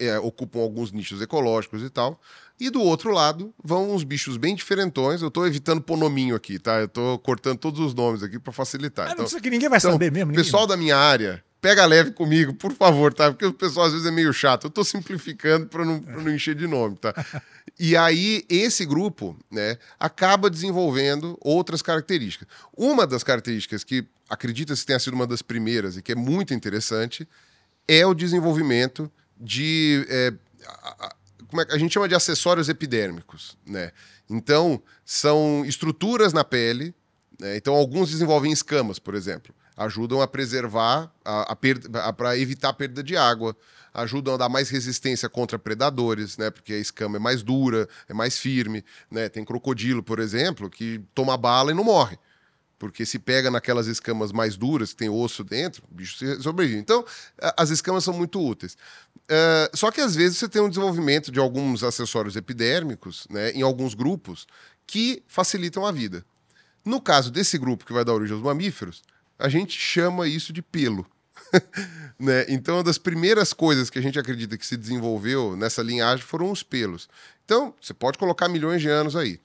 é, 0.00 0.18
ocupam 0.18 0.60
alguns 0.60 0.90
nichos 0.90 1.20
ecológicos 1.20 1.82
e 1.82 1.90
tal, 1.90 2.20
e 2.58 2.70
do 2.70 2.80
outro 2.80 3.12
lado 3.12 3.54
vão 3.62 3.94
uns 3.94 4.02
bichos 4.02 4.36
bem 4.36 4.54
diferentões. 4.56 5.22
Eu 5.22 5.28
estou 5.28 5.46
evitando 5.46 5.80
pôr 5.80 5.96
nominho 5.96 6.34
aqui, 6.34 6.58
tá? 6.58 6.78
Eu 6.80 6.86
estou 6.86 7.18
cortando 7.20 7.58
todos 7.58 7.78
os 7.78 7.94
nomes 7.94 8.22
aqui 8.22 8.38
para 8.38 8.52
facilitar. 8.52 9.08
Ah, 9.08 9.12
Então, 9.12 9.22
não 9.24 9.30
sei 9.30 9.40
que 9.40 9.50
ninguém 9.50 9.68
vai 9.68 9.78
então, 9.78 9.92
saber 9.92 10.10
mesmo. 10.10 10.32
ninguém- 10.32 10.44
pessoal 10.44 10.66
da 10.66 10.76
minha 10.76 10.96
área, 10.96 11.44
pega 11.60 11.84
leve 11.86 12.12
comigo, 12.12 12.54
por 12.54 12.72
favor, 12.72 13.12
tá? 13.12 13.30
Porque 13.30 13.46
o 13.46 13.52
pessoal 13.52 13.86
às 13.86 13.92
vezes 13.92 14.06
é 14.06 14.10
meio 14.10 14.32
chato. 14.32 14.64
Eu 14.64 14.70
tô 14.70 14.84
simplificando 14.84 15.66
para 15.66 15.84
não, 15.84 16.00
pra 16.00 16.22
não 16.22 16.30
encher 16.34 16.54
de 16.54 16.66
nome, 16.66 16.96
tá? 16.96 17.12
E 17.80 17.96
aí, 17.96 18.44
esse 18.48 18.84
grupo, 18.84 19.38
né, 19.48 19.78
acaba 20.00 20.50
desenvolvendo 20.50 21.38
outras 21.40 21.80
características. 21.80 22.48
Uma 22.76 23.06
das 23.06 23.22
características 23.22 23.84
que 23.84 24.04
acredita-se 24.28 24.84
tenha 24.84 24.98
sido 24.98 25.14
uma 25.14 25.28
das 25.28 25.42
primeiras 25.42 25.96
e 25.96 26.02
que 26.02 26.10
é 26.10 26.14
muito 26.16 26.52
interessante 26.52 27.28
é 27.86 28.04
o 28.04 28.14
desenvolvimento 28.14 29.08
de. 29.40 30.04
é, 30.08 30.32
a- 30.66 31.06
a- 31.06 31.14
como 31.46 31.62
é 31.62 31.66
a 31.70 31.78
gente 31.78 31.94
chama 31.94 32.08
de 32.08 32.16
acessórios 32.16 32.68
epidérmicos, 32.68 33.56
né? 33.64 33.92
Então, 34.28 34.82
são 35.04 35.62
estruturas 35.64 36.32
na 36.32 36.42
pele, 36.42 36.92
né? 37.38 37.56
Então, 37.56 37.74
alguns 37.74 38.10
desenvolvem 38.10 38.50
escamas, 38.50 38.98
por 38.98 39.14
exemplo. 39.14 39.54
Ajudam 39.78 40.20
a 40.20 40.26
preservar, 40.26 41.10
a, 41.24 41.52
a 41.52 42.12
para 42.12 42.36
evitar 42.36 42.70
a 42.70 42.72
perda 42.72 43.00
de 43.00 43.16
água, 43.16 43.56
ajudam 43.94 44.34
a 44.34 44.36
dar 44.36 44.48
mais 44.48 44.68
resistência 44.68 45.28
contra 45.28 45.58
predadores, 45.58 46.36
né? 46.36 46.50
Porque 46.50 46.72
a 46.72 46.78
escama 46.78 47.16
é 47.16 47.20
mais 47.20 47.42
dura, 47.44 47.88
é 48.08 48.12
mais 48.12 48.36
firme, 48.36 48.84
né? 49.08 49.28
Tem 49.28 49.44
crocodilo, 49.44 50.02
por 50.02 50.18
exemplo, 50.18 50.68
que 50.68 51.00
toma 51.14 51.36
bala 51.36 51.70
e 51.70 51.74
não 51.74 51.84
morre. 51.84 52.18
Porque 52.76 53.06
se 53.06 53.18
pega 53.18 53.50
naquelas 53.50 53.86
escamas 53.86 54.32
mais 54.32 54.56
duras, 54.56 54.90
que 54.90 54.96
tem 54.96 55.08
osso 55.08 55.42
dentro, 55.42 55.82
o 55.90 55.94
bicho 55.94 56.16
sobrevive. 56.42 56.78
Então, 56.78 57.04
as 57.56 57.70
escamas 57.70 58.04
são 58.04 58.14
muito 58.14 58.40
úteis. 58.40 58.76
Uh, 59.16 59.76
só 59.76 59.90
que 59.90 60.00
às 60.00 60.14
vezes 60.14 60.38
você 60.38 60.48
tem 60.48 60.62
um 60.62 60.68
desenvolvimento 60.68 61.30
de 61.30 61.38
alguns 61.38 61.82
acessórios 61.82 62.36
epidérmicos, 62.36 63.26
né, 63.30 63.50
em 63.50 63.62
alguns 63.62 63.94
grupos, 63.94 64.46
que 64.86 65.22
facilitam 65.26 65.84
a 65.84 65.90
vida. 65.90 66.24
No 66.84 67.00
caso 67.00 67.30
desse 67.30 67.58
grupo 67.58 67.84
que 67.84 67.92
vai 67.92 68.04
dar 68.04 68.14
origem 68.14 68.34
aos 68.34 68.44
mamíferos, 68.44 69.02
a 69.38 69.48
gente 69.48 69.78
chama 69.78 70.26
isso 70.26 70.52
de 70.52 70.62
pelo. 70.62 71.06
né? 72.18 72.44
Então, 72.48 72.76
uma 72.76 72.82
das 72.82 72.98
primeiras 72.98 73.52
coisas 73.52 73.88
que 73.88 73.98
a 73.98 74.02
gente 74.02 74.18
acredita 74.18 74.58
que 74.58 74.66
se 74.66 74.76
desenvolveu 74.76 75.56
nessa 75.56 75.82
linhagem 75.82 76.24
foram 76.24 76.50
os 76.50 76.62
pelos. 76.62 77.08
Então, 77.44 77.74
você 77.80 77.94
pode 77.94 78.18
colocar 78.18 78.48
milhões 78.48 78.82
de 78.82 78.88
anos 78.88 79.16
aí. 79.16 79.40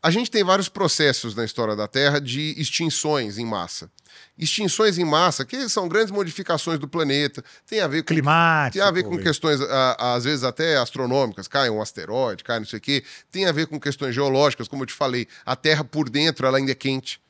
A 0.00 0.10
gente 0.10 0.30
tem 0.30 0.44
vários 0.44 0.68
processos 0.68 1.34
na 1.34 1.44
história 1.44 1.74
da 1.74 1.88
Terra 1.88 2.20
de 2.20 2.54
extinções 2.56 3.36
em 3.36 3.44
massa. 3.44 3.90
Extinções 4.38 4.96
em 4.96 5.04
massa, 5.04 5.44
que 5.44 5.68
são 5.68 5.88
grandes 5.88 6.12
modificações 6.12 6.78
do 6.78 6.86
planeta, 6.86 7.44
tem 7.66 7.80
a 7.80 7.88
ver 7.88 8.02
com 8.02 8.14
climático, 8.14 8.78
tem 8.78 8.82
a 8.82 8.90
ver 8.92 9.02
com 9.02 9.18
questões 9.18 9.60
às 9.98 10.24
vezes 10.24 10.44
até 10.44 10.76
astronômicas, 10.76 11.48
cai 11.48 11.68
um 11.68 11.82
asteroide, 11.82 12.44
cai 12.44 12.60
não 12.60 12.66
sei 12.66 12.78
o 12.78 12.82
quê, 12.82 13.04
tem 13.30 13.46
a 13.46 13.52
ver 13.52 13.66
com 13.66 13.78
questões 13.80 14.14
geológicas, 14.14 14.68
como 14.68 14.84
eu 14.84 14.86
te 14.86 14.92
falei, 14.92 15.26
a 15.44 15.56
Terra 15.56 15.82
por 15.82 16.08
dentro 16.08 16.46
ela 16.46 16.58
ainda 16.58 16.72
é 16.72 16.76
quente. 16.76 17.20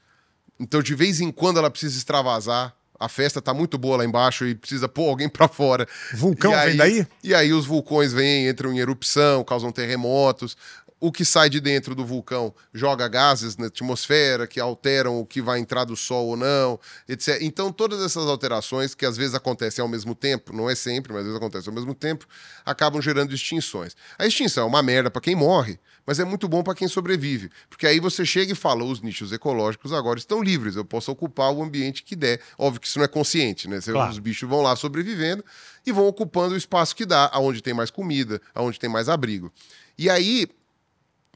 Então 0.59 0.83
de 0.83 0.95
vez 0.95 1.21
em 1.21 1.31
quando 1.31 1.59
ela 1.59 1.71
precisa 1.71 1.97
extravasar 1.97 2.75
a 2.99 3.09
festa 3.09 3.41
tá 3.41 3.55
muito 3.55 3.79
boa 3.79 3.99
lá 3.99 4.05
embaixo 4.05 4.45
e 4.47 4.55
precisa 4.55 4.89
pôr 4.89 5.09
alguém 5.09 5.29
para 5.29 5.47
fora. 5.47 5.87
Vulcão 6.15 6.53
aí, 6.53 6.69
vem 6.71 6.77
daí? 6.77 7.07
E 7.23 7.35
aí 7.35 7.53
os 7.53 7.65
vulcões 7.65 8.13
vêm, 8.13 8.49
entram 8.49 8.73
em 8.73 8.79
erupção, 8.79 9.45
causam 9.45 9.71
terremotos. 9.71 10.57
O 11.01 11.13
que 11.13 11.25
sai 11.25 11.49
de 11.49 11.61
dentro 11.61 11.95
do 11.95 12.05
vulcão 12.05 12.53
joga 12.73 13.07
gases 13.07 13.57
na 13.57 13.67
atmosfera 13.67 14.47
que 14.47 14.59
alteram 14.59 15.21
o 15.21 15.27
que 15.27 15.41
vai 15.41 15.61
entrar 15.61 15.85
do 15.85 15.97
Sol 15.97 16.27
ou 16.27 16.37
não, 16.37 16.79
etc. 17.09 17.39
Então, 17.41 17.73
todas 17.73 18.03
essas 18.03 18.27
alterações, 18.27 18.95
que 18.95 19.07
às 19.07 19.17
vezes 19.17 19.35
acontecem 19.35 19.81
ao 19.81 19.89
mesmo 19.89 20.15
tempo, 20.15 20.53
não 20.53 20.69
é 20.69 20.75
sempre, 20.75 21.13
mas 21.13 21.21
às 21.21 21.27
vezes 21.27 21.39
acontecem 21.39 21.71
ao 21.71 21.75
mesmo 21.75 21.95
tempo, 21.95 22.27
acabam 22.65 23.01
gerando 23.01 23.33
extinções. 23.33 23.95
A 24.19 24.27
extinção 24.27 24.65
é 24.65 24.67
uma 24.67 24.83
merda 24.83 25.09
para 25.11 25.23
quem 25.23 25.37
morre, 25.37 25.79
mas 26.05 26.19
é 26.19 26.25
muito 26.25 26.49
bom 26.49 26.63
para 26.63 26.75
quem 26.75 26.89
sobrevive, 26.89 27.51
porque 27.69 27.87
aí 27.87 28.01
você 28.01 28.25
chega 28.25 28.53
e 28.53 28.57
fala: 28.57 28.83
os 28.83 29.01
nichos 29.01 29.31
ecológicos 29.31 29.93
agora 29.93 30.19
estão 30.19 30.43
livres, 30.43 30.75
eu 30.75 30.85
posso 30.85 31.13
ocupar 31.13 31.53
o 31.53 31.63
ambiente 31.63 32.03
que 32.03 32.17
der. 32.17 32.41
Óbvio 32.59 32.81
que 32.81 32.89
isso 32.89 32.99
não 32.99 33.05
é 33.05 33.09
consciente, 33.09 33.69
né? 33.69 33.79
Claro. 33.81 34.11
Os 34.11 34.19
bichos 34.19 34.49
vão 34.49 34.63
lá 34.63 34.75
sobrevivendo 34.75 35.45
e 35.87 35.93
vão 35.93 36.09
ocupando 36.09 36.55
o 36.55 36.57
espaço 36.57 36.97
que 36.97 37.07
dá, 37.07 37.31
aonde 37.33 37.63
tem 37.63 37.75
mais 37.75 37.91
comida, 37.91 38.41
aonde 38.55 38.81
tem 38.81 38.91
mais 38.91 39.09
abrigo. 39.09 39.53
E 39.99 40.09
aí, 40.09 40.49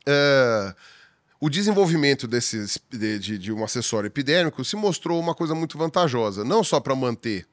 Uh, 0.07 0.75
o 1.41 1.51
desenvolvimento 1.51 2.29
desses, 2.29 2.79
de, 2.89 3.39
de, 3.39 3.53
um 3.53 3.65
acessório 3.65 4.07
epidérmico 4.07 4.65
se 4.65 4.77
mostrou 4.77 5.19
uma 5.19 5.35
coisa 5.35 5.55
muito 5.55 5.77
vantajosa, 5.77 6.45
não 6.45 6.63
só 6.63 6.79
para 6.79 6.95
manter 6.95 7.47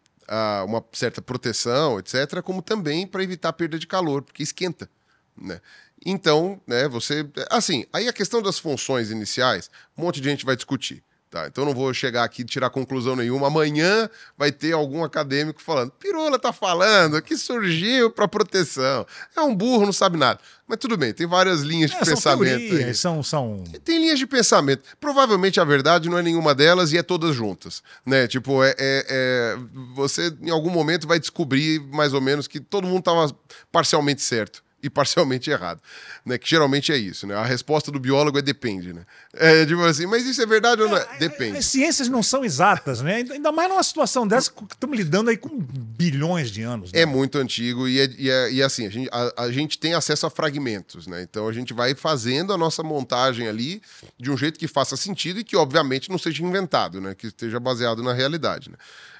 uma 0.67 0.83
certa 0.91 1.21
proteção, 1.21 1.97
etc., 1.97 2.41
como 2.43 2.61
também 2.61 3.07
para 3.07 3.23
evitar 3.23 3.51
perda 3.53 3.79
de 3.79 3.87
calor, 3.87 4.21
porque 4.21 4.43
esquenta. 4.43 4.89
Né? 5.35 5.59
Então, 6.05 6.61
né, 6.67 6.87
você. 6.87 7.27
Assim, 7.49 7.85
aí 7.91 8.07
a 8.07 8.13
questão 8.13 8.41
das 8.41 8.59
funções 8.59 9.09
iniciais, 9.09 9.69
um 9.97 10.03
monte 10.03 10.21
de 10.21 10.29
gente 10.29 10.45
vai 10.45 10.55
discutir. 10.55 11.03
Tá, 11.29 11.45
então 11.45 11.63
não 11.63 11.75
vou 11.75 11.93
chegar 11.93 12.23
aqui 12.23 12.41
e 12.41 12.45
tirar 12.45 12.71
conclusão 12.71 13.15
nenhuma. 13.15 13.45
Amanhã 13.45 14.09
vai 14.35 14.51
ter 14.51 14.71
algum 14.73 15.03
acadêmico 15.03 15.61
falando: 15.61 15.91
Pirula 15.91 16.39
tá 16.39 16.51
falando 16.51 17.21
que 17.21 17.37
surgiu 17.37 18.09
para 18.09 18.27
proteção. 18.27 19.05
É 19.37 19.41
um 19.41 19.55
burro, 19.55 19.85
não 19.85 19.93
sabe 19.93 20.17
nada. 20.17 20.39
Mas 20.67 20.79
tudo 20.79 20.97
bem, 20.97 21.13
tem 21.13 21.27
várias 21.27 21.61
linhas 21.61 21.91
é, 21.91 21.99
de 21.99 22.05
pensamento. 22.05 22.69
Teorias, 22.69 22.99
são, 22.99 23.21
são. 23.21 23.63
Tem 23.85 23.99
linhas 23.99 24.17
de 24.17 24.25
pensamento. 24.25 24.83
Provavelmente 24.99 25.59
a 25.59 25.63
verdade 25.63 26.09
não 26.09 26.17
é 26.17 26.23
nenhuma 26.23 26.55
delas 26.55 26.93
e 26.93 26.97
é 26.97 27.03
todas 27.03 27.35
juntas. 27.35 27.83
Né? 28.03 28.27
Tipo, 28.27 28.63
é, 28.63 28.71
é, 28.79 29.05
é 29.07 29.57
você 29.93 30.35
em 30.41 30.49
algum 30.49 30.71
momento 30.71 31.07
vai 31.07 31.19
descobrir 31.19 31.79
mais 31.91 32.11
ou 32.11 32.21
menos 32.21 32.47
que 32.47 32.59
todo 32.59 32.87
mundo 32.87 32.99
estava 32.99 33.31
parcialmente 33.71 34.23
certo 34.23 34.63
e 34.83 34.89
parcialmente 34.89 35.49
errado, 35.49 35.81
né? 36.25 36.37
Que 36.37 36.49
geralmente 36.49 36.91
é 36.91 36.97
isso, 36.97 37.27
né? 37.27 37.35
A 37.35 37.43
resposta 37.43 37.91
do 37.91 37.99
biólogo 37.99 38.37
é 38.37 38.41
depende, 38.41 38.93
né? 38.93 39.05
É 39.33 39.65
tipo 39.65 39.81
assim, 39.83 40.05
mas 40.05 40.25
isso 40.25 40.41
é 40.41 40.45
verdade 40.45 40.81
ou 40.81 40.89
não 40.89 40.97
é? 40.97 41.07
é 41.15 41.17
depende. 41.17 41.57
As 41.57 41.65
ciências 41.65 42.07
não 42.07 42.23
são 42.23 42.43
exatas, 42.43 43.01
né? 43.01 43.25
Ainda 43.29 43.51
mais 43.51 43.69
numa 43.69 43.83
situação 43.83 44.27
dessa 44.27 44.51
que 44.51 44.63
estamos 44.63 44.97
lidando 44.97 45.29
aí 45.29 45.37
com 45.37 45.49
bilhões 45.59 46.51
de 46.51 46.61
anos. 46.61 46.91
Né? 46.91 47.01
É 47.01 47.05
muito 47.05 47.37
antigo 47.37 47.87
e, 47.87 47.99
é, 47.99 48.09
e, 48.17 48.29
é, 48.29 48.51
e 48.51 48.63
assim, 48.63 48.87
a 48.87 48.89
gente, 48.89 49.09
a, 49.11 49.43
a 49.43 49.51
gente 49.51 49.77
tem 49.77 49.93
acesso 49.93 50.25
a 50.25 50.29
fragmentos, 50.29 51.07
né? 51.07 51.21
Então 51.21 51.47
a 51.47 51.53
gente 51.53 51.73
vai 51.73 51.93
fazendo 51.95 52.53
a 52.53 52.57
nossa 52.57 52.83
montagem 52.83 53.47
ali 53.47 53.81
de 54.17 54.31
um 54.31 54.37
jeito 54.37 54.59
que 54.59 54.67
faça 54.67 54.95
sentido 54.95 55.39
e 55.39 55.43
que, 55.43 55.55
obviamente, 55.55 56.09
não 56.09 56.17
seja 56.17 56.43
inventado, 56.43 57.01
né? 57.01 57.15
Que 57.15 57.27
esteja 57.27 57.59
baseado 57.59 58.01
na 58.03 58.13
realidade, 58.13 58.69
né? 58.69 58.77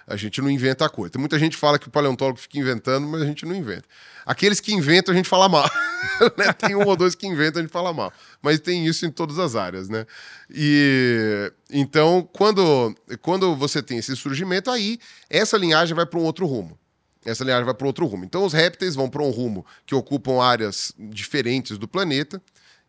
A 0.09 0.15
gente 0.15 0.41
não 0.41 0.49
inventa 0.49 0.85
a 0.85 0.89
coisa. 0.89 1.11
Tem 1.11 1.19
muita 1.19 1.37
gente 1.37 1.55
fala 1.55 1.77
que 1.77 1.87
o 1.87 1.91
paleontólogo 1.91 2.39
fica 2.39 2.57
inventando, 2.57 3.07
mas 3.07 3.21
a 3.21 3.25
gente 3.25 3.45
não 3.45 3.55
inventa. 3.55 3.83
Aqueles 4.25 4.59
que 4.59 4.73
inventam, 4.73 5.13
a 5.13 5.15
gente 5.15 5.29
fala 5.29 5.47
mal. 5.47 5.69
né? 6.35 6.51
Tem 6.51 6.75
um 6.75 6.83
ou 6.83 6.95
dois 6.95 7.13
que 7.13 7.27
inventam, 7.27 7.59
a 7.59 7.63
gente 7.63 7.71
fala 7.71 7.93
mal. 7.93 8.11
Mas 8.41 8.59
tem 8.59 8.87
isso 8.87 9.05
em 9.05 9.11
todas 9.11 9.37
as 9.37 9.55
áreas, 9.55 9.87
né? 9.87 10.07
E 10.49 11.51
então, 11.71 12.27
quando, 12.33 12.95
quando 13.21 13.55
você 13.55 13.83
tem 13.83 13.99
esse 13.99 14.15
surgimento, 14.15 14.71
aí 14.71 14.99
essa 15.29 15.55
linhagem 15.57 15.95
vai 15.95 16.07
para 16.07 16.19
um 16.19 16.23
outro 16.23 16.47
rumo. 16.47 16.75
Essa 17.23 17.43
linhagem 17.43 17.65
vai 17.65 17.75
para 17.75 17.85
outro 17.85 18.07
rumo. 18.07 18.25
Então, 18.25 18.43
os 18.43 18.53
répteis 18.53 18.95
vão 18.95 19.09
para 19.09 19.21
um 19.21 19.29
rumo 19.29 19.63
que 19.85 19.93
ocupam 19.93 20.41
áreas 20.41 20.91
diferentes 20.97 21.77
do 21.77 21.87
planeta. 21.87 22.41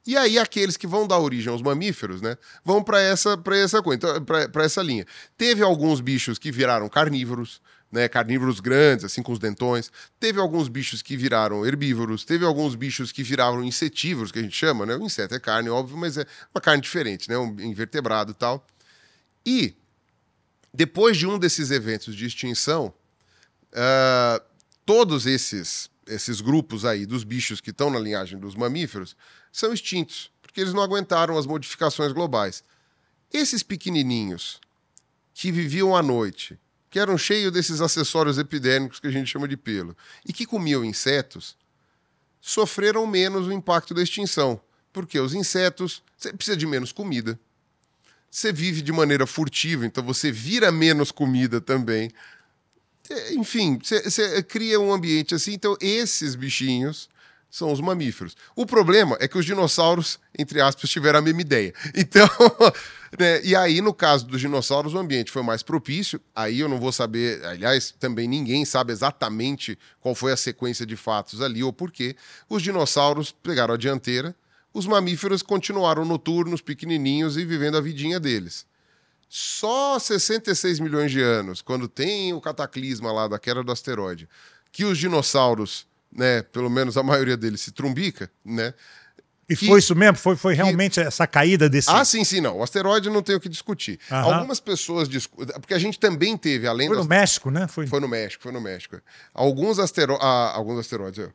E 0.06 0.16
aí 0.16 0.38
aqueles 0.38 0.76
que 0.76 0.86
vão 0.86 1.06
dar 1.06 1.18
origem 1.18 1.52
aos 1.52 1.60
mamíferos, 1.60 2.22
né, 2.22 2.36
vão 2.64 2.82
para 2.82 3.00
essa 3.00 3.36
para 3.36 3.56
essa 3.56 3.82
coisa, 3.82 3.96
então, 3.96 4.24
para 4.24 4.64
essa 4.64 4.82
linha. 4.82 5.06
Teve 5.36 5.62
alguns 5.62 6.00
bichos 6.00 6.38
que 6.38 6.50
viraram 6.50 6.88
carnívoros, 6.88 7.60
né, 7.92 8.08
carnívoros 8.08 8.60
grandes, 8.60 9.04
assim 9.04 9.22
com 9.22 9.32
os 9.32 9.38
dentões. 9.38 9.92
Teve 10.18 10.40
alguns 10.40 10.68
bichos 10.68 11.02
que 11.02 11.16
viraram 11.16 11.66
herbívoros, 11.66 12.24
teve 12.24 12.44
alguns 12.46 12.74
bichos 12.74 13.12
que 13.12 13.22
viraram 13.22 13.62
insetívoros, 13.62 14.32
que 14.32 14.38
a 14.38 14.42
gente 14.42 14.56
chama, 14.56 14.86
né? 14.86 14.96
O 14.96 15.04
inseto 15.04 15.34
é 15.34 15.38
carne, 15.38 15.68
óbvio, 15.68 15.98
mas 15.98 16.16
é 16.16 16.24
uma 16.54 16.60
carne 16.60 16.82
diferente, 16.82 17.28
né, 17.28 17.36
um 17.36 17.54
invertebrado 17.60 18.32
tal. 18.32 18.66
E 19.44 19.76
depois 20.72 21.16
de 21.16 21.26
um 21.26 21.38
desses 21.38 21.70
eventos 21.70 22.14
de 22.16 22.26
extinção, 22.26 22.94
uh, 23.72 24.42
todos 24.86 25.26
esses 25.26 25.90
esses 26.06 26.40
grupos 26.40 26.84
aí 26.84 27.06
dos 27.06 27.22
bichos 27.22 27.60
que 27.60 27.70
estão 27.70 27.88
na 27.88 27.98
linhagem 27.98 28.36
dos 28.36 28.56
mamíferos 28.56 29.16
são 29.52 29.72
extintos, 29.72 30.30
porque 30.42 30.60
eles 30.60 30.74
não 30.74 30.82
aguentaram 30.82 31.36
as 31.36 31.46
modificações 31.46 32.12
globais. 32.12 32.62
Esses 33.32 33.62
pequenininhos 33.62 34.60
que 35.34 35.52
viviam 35.52 35.96
à 35.96 36.02
noite, 36.02 36.58
que 36.90 36.98
eram 36.98 37.16
cheios 37.16 37.52
desses 37.52 37.80
acessórios 37.80 38.38
epidêmicos 38.38 38.98
que 38.98 39.06
a 39.06 39.10
gente 39.10 39.30
chama 39.30 39.46
de 39.46 39.56
pelo, 39.56 39.96
e 40.26 40.32
que 40.32 40.44
comiam 40.46 40.84
insetos, 40.84 41.56
sofreram 42.40 43.06
menos 43.06 43.46
o 43.46 43.52
impacto 43.52 43.94
da 43.94 44.02
extinção. 44.02 44.60
Porque 44.92 45.20
os 45.20 45.34
insetos, 45.34 46.02
você 46.16 46.32
precisa 46.32 46.56
de 46.56 46.66
menos 46.66 46.90
comida. 46.90 47.38
Você 48.30 48.52
vive 48.52 48.82
de 48.82 48.92
maneira 48.92 49.26
furtiva, 49.26 49.84
então 49.84 50.04
você 50.04 50.32
vira 50.32 50.72
menos 50.72 51.10
comida 51.12 51.60
também. 51.60 52.10
É, 53.08 53.34
enfim, 53.34 53.78
você, 53.82 54.02
você 54.02 54.42
cria 54.42 54.80
um 54.80 54.92
ambiente 54.92 55.34
assim. 55.34 55.52
Então, 55.52 55.76
esses 55.80 56.34
bichinhos 56.34 57.08
são 57.50 57.72
os 57.72 57.80
mamíferos. 57.80 58.36
O 58.54 58.64
problema 58.64 59.16
é 59.20 59.26
que 59.26 59.36
os 59.36 59.44
dinossauros, 59.44 60.20
entre 60.38 60.60
aspas, 60.60 60.88
tiveram 60.88 61.18
a 61.18 61.22
mesma 61.22 61.40
ideia. 61.40 61.74
Então, 61.94 62.28
né, 63.18 63.42
e 63.42 63.56
aí, 63.56 63.80
no 63.80 63.92
caso 63.92 64.26
dos 64.26 64.40
dinossauros, 64.40 64.94
o 64.94 64.98
ambiente 64.98 65.30
foi 65.30 65.42
mais 65.42 65.62
propício. 65.62 66.20
Aí 66.34 66.60
eu 66.60 66.68
não 66.68 66.78
vou 66.78 66.92
saber, 66.92 67.44
aliás, 67.44 67.92
também 67.98 68.28
ninguém 68.28 68.64
sabe 68.64 68.92
exatamente 68.92 69.78
qual 70.00 70.14
foi 70.14 70.32
a 70.32 70.36
sequência 70.36 70.86
de 70.86 70.96
fatos 70.96 71.42
ali 71.42 71.62
ou 71.62 71.72
porquê. 71.72 72.16
Os 72.48 72.62
dinossauros 72.62 73.32
pegaram 73.32 73.74
a 73.74 73.76
dianteira, 73.76 74.34
os 74.72 74.86
mamíferos 74.86 75.42
continuaram 75.42 76.04
noturnos, 76.04 76.60
pequenininhos 76.60 77.36
e 77.36 77.44
vivendo 77.44 77.76
a 77.76 77.80
vidinha 77.80 78.20
deles. 78.20 78.64
Só 79.28 79.98
66 79.98 80.80
milhões 80.80 81.10
de 81.10 81.20
anos, 81.20 81.62
quando 81.62 81.88
tem 81.88 82.32
o 82.32 82.40
cataclisma 82.40 83.12
lá 83.12 83.28
da 83.28 83.38
queda 83.38 83.62
do 83.62 83.72
asteroide, 83.72 84.28
que 84.72 84.84
os 84.84 84.98
dinossauros 84.98 85.86
né, 86.12 86.42
pelo 86.42 86.70
menos 86.70 86.96
a 86.96 87.02
maioria 87.02 87.36
deles 87.36 87.60
se 87.60 87.72
trumbica, 87.72 88.30
né? 88.44 88.74
E 89.50 89.56
que, 89.56 89.66
foi 89.66 89.80
isso 89.80 89.96
mesmo? 89.96 90.16
Foi, 90.16 90.36
foi 90.36 90.54
realmente 90.54 91.00
que... 91.00 91.00
essa 91.00 91.26
caída 91.26 91.68
desse. 91.68 91.90
Ah, 91.90 92.04
sim, 92.04 92.22
sim, 92.22 92.40
não. 92.40 92.58
O 92.58 92.62
asteroide 92.62 93.10
não 93.10 93.20
tem 93.20 93.34
o 93.34 93.40
que 93.40 93.48
discutir. 93.48 93.98
Algumas 94.08 94.60
pessoas 94.60 95.08
discutem. 95.08 95.52
Porque 95.58 95.74
a 95.74 95.78
gente 95.78 95.98
também 95.98 96.36
teve, 96.36 96.68
além 96.68 96.86
Foi 96.86 96.96
no 96.96 97.04
México, 97.04 97.50
né? 97.50 97.66
Foi... 97.66 97.84
foi 97.84 97.98
no 97.98 98.06
México, 98.06 98.44
foi 98.44 98.52
no 98.52 98.60
México. 98.60 99.00
Alguns, 99.34 99.80
astero... 99.80 100.16
ah, 100.20 100.52
alguns 100.54 100.78
asteroides. 100.78 101.24
Uh, 101.24 101.32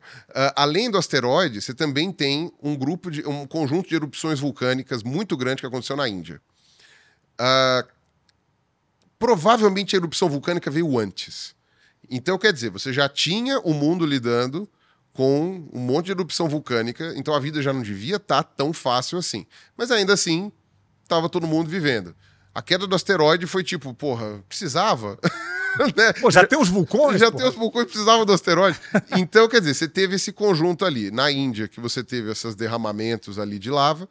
além 0.56 0.90
do 0.90 0.96
asteroide, 0.96 1.60
você 1.60 1.74
também 1.74 2.10
tem 2.10 2.50
um 2.62 2.74
grupo 2.74 3.10
de. 3.10 3.20
um 3.28 3.46
conjunto 3.46 3.86
de 3.86 3.94
erupções 3.94 4.40
vulcânicas 4.40 5.02
muito 5.02 5.36
grande 5.36 5.60
que 5.60 5.66
aconteceu 5.66 5.94
na 5.94 6.08
Índia. 6.08 6.40
Uh, 7.38 7.86
provavelmente 9.18 9.94
a 9.94 9.98
erupção 9.98 10.30
vulcânica 10.30 10.70
veio 10.70 10.98
antes. 10.98 11.55
Então, 12.10 12.38
quer 12.38 12.52
dizer, 12.52 12.70
você 12.70 12.92
já 12.92 13.08
tinha 13.08 13.58
o 13.60 13.72
mundo 13.72 14.04
lidando 14.06 14.68
com 15.12 15.66
um 15.72 15.80
monte 15.80 16.06
de 16.06 16.12
erupção 16.12 16.48
vulcânica, 16.48 17.14
então 17.16 17.32
a 17.34 17.40
vida 17.40 17.62
já 17.62 17.72
não 17.72 17.82
devia 17.82 18.16
estar 18.16 18.42
tá 18.42 18.50
tão 18.56 18.72
fácil 18.72 19.18
assim. 19.18 19.46
Mas 19.76 19.90
ainda 19.90 20.12
assim, 20.12 20.52
estava 21.02 21.28
todo 21.28 21.46
mundo 21.46 21.70
vivendo. 21.70 22.14
A 22.54 22.60
queda 22.60 22.86
do 22.86 22.94
asteroide 22.94 23.46
foi 23.46 23.64
tipo, 23.64 23.92
porra, 23.94 24.42
precisava. 24.48 25.18
né? 25.96 26.12
Pô, 26.20 26.30
já 26.30 26.46
tem 26.46 26.58
os 26.58 26.68
vulcões? 26.68 27.18
Já 27.20 27.30
porra. 27.30 27.44
tem 27.44 27.50
os 27.50 27.56
vulcões, 27.56 27.86
precisava 27.86 28.24
do 28.24 28.32
asteroide. 28.32 28.78
então, 29.16 29.48
quer 29.48 29.60
dizer, 29.60 29.74
você 29.74 29.88
teve 29.88 30.16
esse 30.16 30.32
conjunto 30.32 30.84
ali. 30.84 31.10
Na 31.10 31.30
Índia, 31.30 31.66
que 31.68 31.80
você 31.80 32.04
teve 32.04 32.30
esses 32.30 32.54
derramamentos 32.54 33.38
ali 33.38 33.58
de 33.58 33.70
lava, 33.70 34.08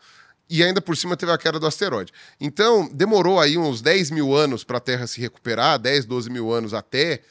e 0.50 0.64
ainda 0.64 0.80
por 0.80 0.96
cima 0.96 1.18
teve 1.18 1.32
a 1.32 1.38
queda 1.38 1.60
do 1.60 1.68
asteroide. 1.68 2.12
Então, 2.40 2.90
demorou 2.92 3.40
aí 3.40 3.58
uns 3.58 3.82
10 3.82 4.12
mil 4.12 4.36
anos 4.36 4.64
para 4.64 4.78
a 4.78 4.82
Terra 4.82 5.08
se 5.08 5.20
recuperar, 5.20 5.80
10, 5.80 6.06
12 6.06 6.30
mil 6.30 6.52
anos 6.52 6.74
até 6.74 7.22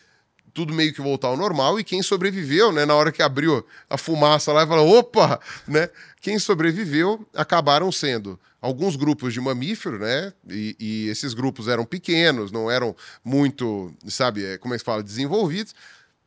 tudo 0.55 0.73
meio 0.73 0.95
que 0.95 1.03
voltar 1.03 1.29
ao 1.29 1.37
normal, 1.37 1.79
e 1.81 1.85
quem 1.85 2.01
sobreviveu, 2.01 2.73
né, 2.73 2.87
na 2.87 2.95
hora 2.95 3.11
que 3.11 3.21
abriu 3.21 3.67
a 3.91 3.99
fumaça 3.99 4.53
lá 4.53 4.63
e 4.63 4.67
falou, 4.67 4.97
opa, 4.97 5.41
né, 5.67 5.91
quem 6.21 6.39
sobreviveu 6.39 7.27
acabaram 7.35 7.91
sendo 7.91 8.39
alguns 8.63 8.95
grupos 8.97 9.35
de 9.35 9.41
mamífero, 9.41 9.99
né, 9.99 10.33
e, 10.49 10.77
e 10.79 11.09
esses 11.09 11.35
grupos 11.35 11.67
eram 11.67 11.85
pequenos, 11.85 12.53
não 12.53 12.71
eram 12.71 12.95
muito, 13.23 13.93
sabe, 14.07 14.45
é, 14.45 14.57
como 14.57 14.73
é 14.73 14.79
que 14.79 14.85
fala, 14.85 15.03
desenvolvidos, 15.03 15.75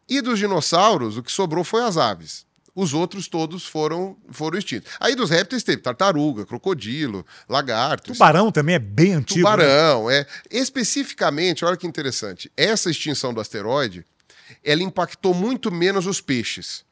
e 0.09 0.21
dos 0.21 0.37
dinossauros, 0.37 1.17
o 1.17 1.23
que 1.23 1.31
sobrou 1.31 1.63
foi 1.63 1.81
as 1.81 1.97
aves. 1.97 2.45
Os 2.75 2.93
outros 2.93 3.27
todos 3.27 3.65
foram, 3.65 4.15
foram 4.29 4.55
extintos. 4.55 4.91
Aí 4.99 5.15
dos 5.15 5.31
répteis 5.31 5.63
teve 5.63 5.81
tartaruga, 5.81 6.45
crocodilo, 6.45 7.25
lagarto. 7.49 8.13
Tubarão 8.13 8.51
também 8.51 8.75
é 8.75 8.79
bem 8.79 9.13
antigo. 9.13 9.49
Né? 9.49 9.55
Tubarão, 9.55 10.07
né? 10.07 10.19
é. 10.19 10.27
Especificamente, 10.51 11.65
olha 11.65 11.75
que 11.75 11.87
interessante, 11.87 12.51
essa 12.55 12.91
extinção 12.91 13.33
do 13.33 13.41
asteroide, 13.41 14.05
ela 14.63 14.83
impactou 14.83 15.33
muito 15.33 15.71
menos 15.71 16.05
os 16.05 16.21
peixes. 16.21 16.85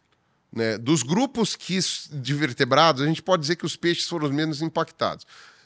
Né? 0.52 0.78
Dos 0.78 1.04
grupos 1.04 1.56
que, 1.56 1.78
de 2.12 2.34
vertebrados, 2.34 3.02
a 3.02 3.06
gente 3.06 3.22
pode 3.22 3.42
dizer 3.42 3.56
que 3.58 3.66
os 3.66 3.76
peixes 3.76 4.08
foram 4.08 4.26
os 4.26 4.32
menos 4.32 4.62
impactados. 4.62 5.26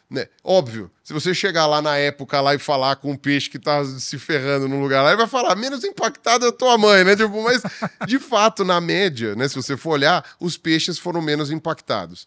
Né? 0.10 0.28
Óbvio, 0.44 0.90
se 1.04 1.14
você 1.14 1.36
chegar 1.36 1.68
lá 1.68 1.84
na 1.84 1.96
época 1.96 2.42
lá 2.42 2.56
e 2.56 2.60
falar 2.60 2.96
com 2.96 3.12
um 3.12 3.16
peixe 3.16 3.48
que 3.48 3.60
tá 3.60 3.86
se 3.86 4.18
ferrando 4.18 4.68
num 4.68 4.82
lugar 4.82 5.04
lá, 5.04 5.10
ele 5.10 5.18
vai 5.18 5.28
falar, 5.28 5.56
menos 5.56 5.84
impactado 5.84 6.46
é 6.46 6.50
a 6.50 6.52
tua 6.52 6.80
mãe, 6.80 7.04
né? 7.04 7.16
Tipo, 7.16 7.44
mas, 7.44 7.62
de 8.08 8.18
fato, 8.18 8.66
na 8.66 8.82
média, 8.82 9.36
né? 9.36 9.48
Se 9.48 9.54
você 9.54 9.78
for 9.78 9.92
olhar, 9.92 10.26
os 10.40 10.58
peixes 10.58 10.98
foram 10.98 11.22
menos 11.22 11.52
impactados. 11.52 12.26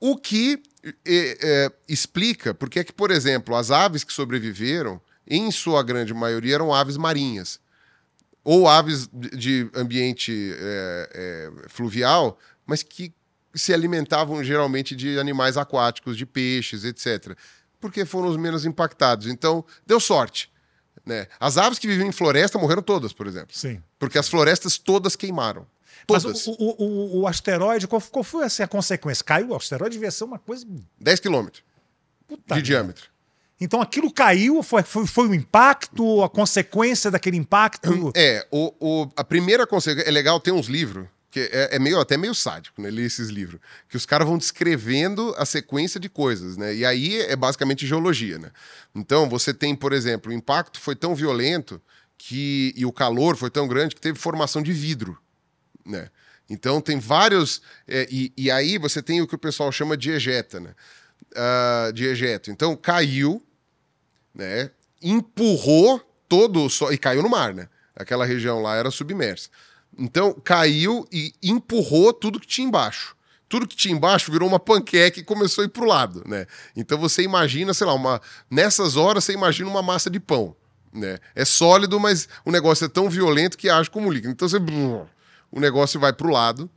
O 0.00 0.16
que 0.16 0.62
é, 0.82 1.38
é, 1.42 1.72
explica 1.86 2.54
porque 2.54 2.78
é 2.78 2.84
que, 2.84 2.92
por 2.92 3.10
exemplo, 3.10 3.54
as 3.54 3.70
aves 3.70 4.02
que 4.02 4.14
sobreviveram, 4.14 4.98
em 5.26 5.50
sua 5.50 5.82
grande 5.82 6.14
maioria, 6.14 6.54
eram 6.54 6.72
aves 6.72 6.96
marinhas. 6.96 7.60
Ou 8.42 8.68
aves 8.68 9.08
de 9.12 9.70
ambiente 9.74 10.54
é, 10.58 11.10
é, 11.12 11.68
fluvial, 11.68 12.38
mas 12.66 12.82
que 12.82 13.12
se 13.54 13.74
alimentavam 13.74 14.42
geralmente 14.42 14.94
de 14.94 15.18
animais 15.18 15.56
aquáticos, 15.56 16.16
de 16.16 16.24
peixes, 16.24 16.84
etc. 16.84 17.36
Porque 17.80 18.04
foram 18.04 18.28
os 18.28 18.36
menos 18.36 18.64
impactados. 18.64 19.26
Então, 19.26 19.64
deu 19.86 20.00
sorte. 20.00 20.50
Né? 21.04 21.26
As 21.38 21.58
aves 21.58 21.78
que 21.78 21.86
vivem 21.86 22.08
em 22.08 22.12
floresta 22.12 22.58
morreram 22.58 22.82
todas, 22.82 23.12
por 23.12 23.26
exemplo. 23.26 23.54
Sim. 23.56 23.82
Porque 23.98 24.18
as 24.18 24.28
florestas 24.28 24.78
todas 24.78 25.16
queimaram. 25.16 25.66
Todas. 26.06 26.24
Mas 26.24 26.46
o, 26.46 26.52
o, 26.52 26.84
o, 26.84 27.20
o 27.20 27.26
asteroide, 27.26 27.86
qual, 27.86 28.00
qual, 28.00 28.24
foi 28.24 28.44
assim, 28.44 28.62
a 28.62 28.68
consequência? 28.68 29.24
Caiu? 29.24 29.50
O 29.50 29.56
asteroide 29.56 29.96
devia 29.96 30.10
ser 30.10 30.24
uma 30.24 30.38
coisa. 30.38 30.66
10 30.98 31.20
quilômetros 31.20 31.62
de 32.54 32.62
diâmetro. 32.62 33.09
Então 33.60 33.80
aquilo 33.80 34.10
caiu, 34.12 34.62
foi, 34.62 34.82
foi, 34.82 35.06
foi 35.06 35.28
o 35.28 35.34
impacto, 35.34 36.22
a 36.22 36.28
consequência 36.28 37.10
daquele 37.10 37.36
impacto? 37.36 38.12
É, 38.16 38.46
o, 38.50 38.74
o, 38.80 39.10
a 39.16 39.22
primeira 39.22 39.66
consequência. 39.66 40.08
É 40.08 40.10
legal 40.10 40.40
ter 40.40 40.52
uns 40.52 40.66
livros 40.66 41.06
que 41.30 41.40
é, 41.40 41.76
é, 41.76 41.78
meio, 41.78 42.00
até 42.00 42.16
meio 42.16 42.34
sádico, 42.34 42.82
né? 42.82 42.90
Ler 42.90 43.06
esses 43.06 43.28
livros. 43.28 43.60
Que 43.88 43.96
os 43.96 44.04
caras 44.04 44.26
vão 44.26 44.36
descrevendo 44.36 45.32
a 45.38 45.46
sequência 45.46 46.00
de 46.00 46.08
coisas, 46.08 46.56
né? 46.56 46.74
E 46.74 46.84
aí 46.84 47.20
é 47.20 47.36
basicamente 47.36 47.86
geologia, 47.86 48.38
né? 48.38 48.50
Então, 48.94 49.28
você 49.28 49.54
tem, 49.54 49.76
por 49.76 49.92
exemplo, 49.92 50.32
o 50.32 50.34
impacto 50.34 50.80
foi 50.80 50.96
tão 50.96 51.14
violento 51.14 51.80
que 52.18 52.74
e 52.76 52.84
o 52.84 52.92
calor 52.92 53.36
foi 53.36 53.48
tão 53.48 53.68
grande 53.68 53.94
que 53.94 54.00
teve 54.00 54.18
formação 54.18 54.60
de 54.60 54.72
vidro, 54.72 55.16
né? 55.86 56.08
Então, 56.48 56.80
tem 56.80 56.98
vários... 56.98 57.62
É, 57.86 58.08
e, 58.10 58.32
e 58.36 58.50
aí 58.50 58.76
você 58.76 59.00
tem 59.00 59.22
o 59.22 59.26
que 59.26 59.36
o 59.36 59.38
pessoal 59.38 59.70
chama 59.70 59.96
de 59.96 60.10
ejeta, 60.10 60.58
né? 60.58 60.74
Uh, 61.32 61.92
de 61.92 62.06
ejeto. 62.06 62.50
Então, 62.50 62.74
caiu, 62.74 63.40
né? 64.40 64.70
Empurrou 65.02 66.00
todo 66.28 66.64
o 66.64 66.70
sol... 66.70 66.92
E 66.92 66.98
caiu 66.98 67.22
no 67.22 67.28
mar, 67.28 67.52
né? 67.54 67.68
Aquela 67.94 68.24
região 68.24 68.62
lá 68.62 68.74
era 68.74 68.90
submersa. 68.90 69.50
Então 69.98 70.32
caiu 70.32 71.06
e 71.12 71.34
empurrou 71.42 72.12
tudo 72.12 72.40
que 72.40 72.46
tinha 72.46 72.66
embaixo. 72.66 73.14
Tudo 73.48 73.66
que 73.66 73.76
tinha 73.76 73.94
embaixo 73.94 74.32
virou 74.32 74.48
uma 74.48 74.58
panqueca 74.58 75.20
e 75.20 75.24
começou 75.24 75.62
a 75.62 75.64
ir 75.66 75.70
pro 75.70 75.84
lado, 75.84 76.22
né? 76.26 76.46
Então 76.74 76.96
você 76.96 77.22
imagina, 77.22 77.74
sei 77.74 77.86
lá, 77.86 77.92
uma 77.92 78.20
nessas 78.50 78.96
horas 78.96 79.24
você 79.24 79.32
imagina 79.32 79.68
uma 79.68 79.82
massa 79.82 80.08
de 80.08 80.20
pão, 80.20 80.56
né? 80.92 81.18
É 81.34 81.44
sólido, 81.44 82.00
mas 82.00 82.28
o 82.44 82.50
negócio 82.50 82.84
é 82.84 82.88
tão 82.88 83.10
violento 83.10 83.58
que 83.58 83.68
age 83.68 83.90
como 83.90 84.10
líquido. 84.10 84.32
Então 84.32 84.48
você 84.48 84.58
o 85.50 85.60
negócio 85.60 85.98
vai 86.00 86.12
pro 86.12 86.30
lado, 86.30 86.70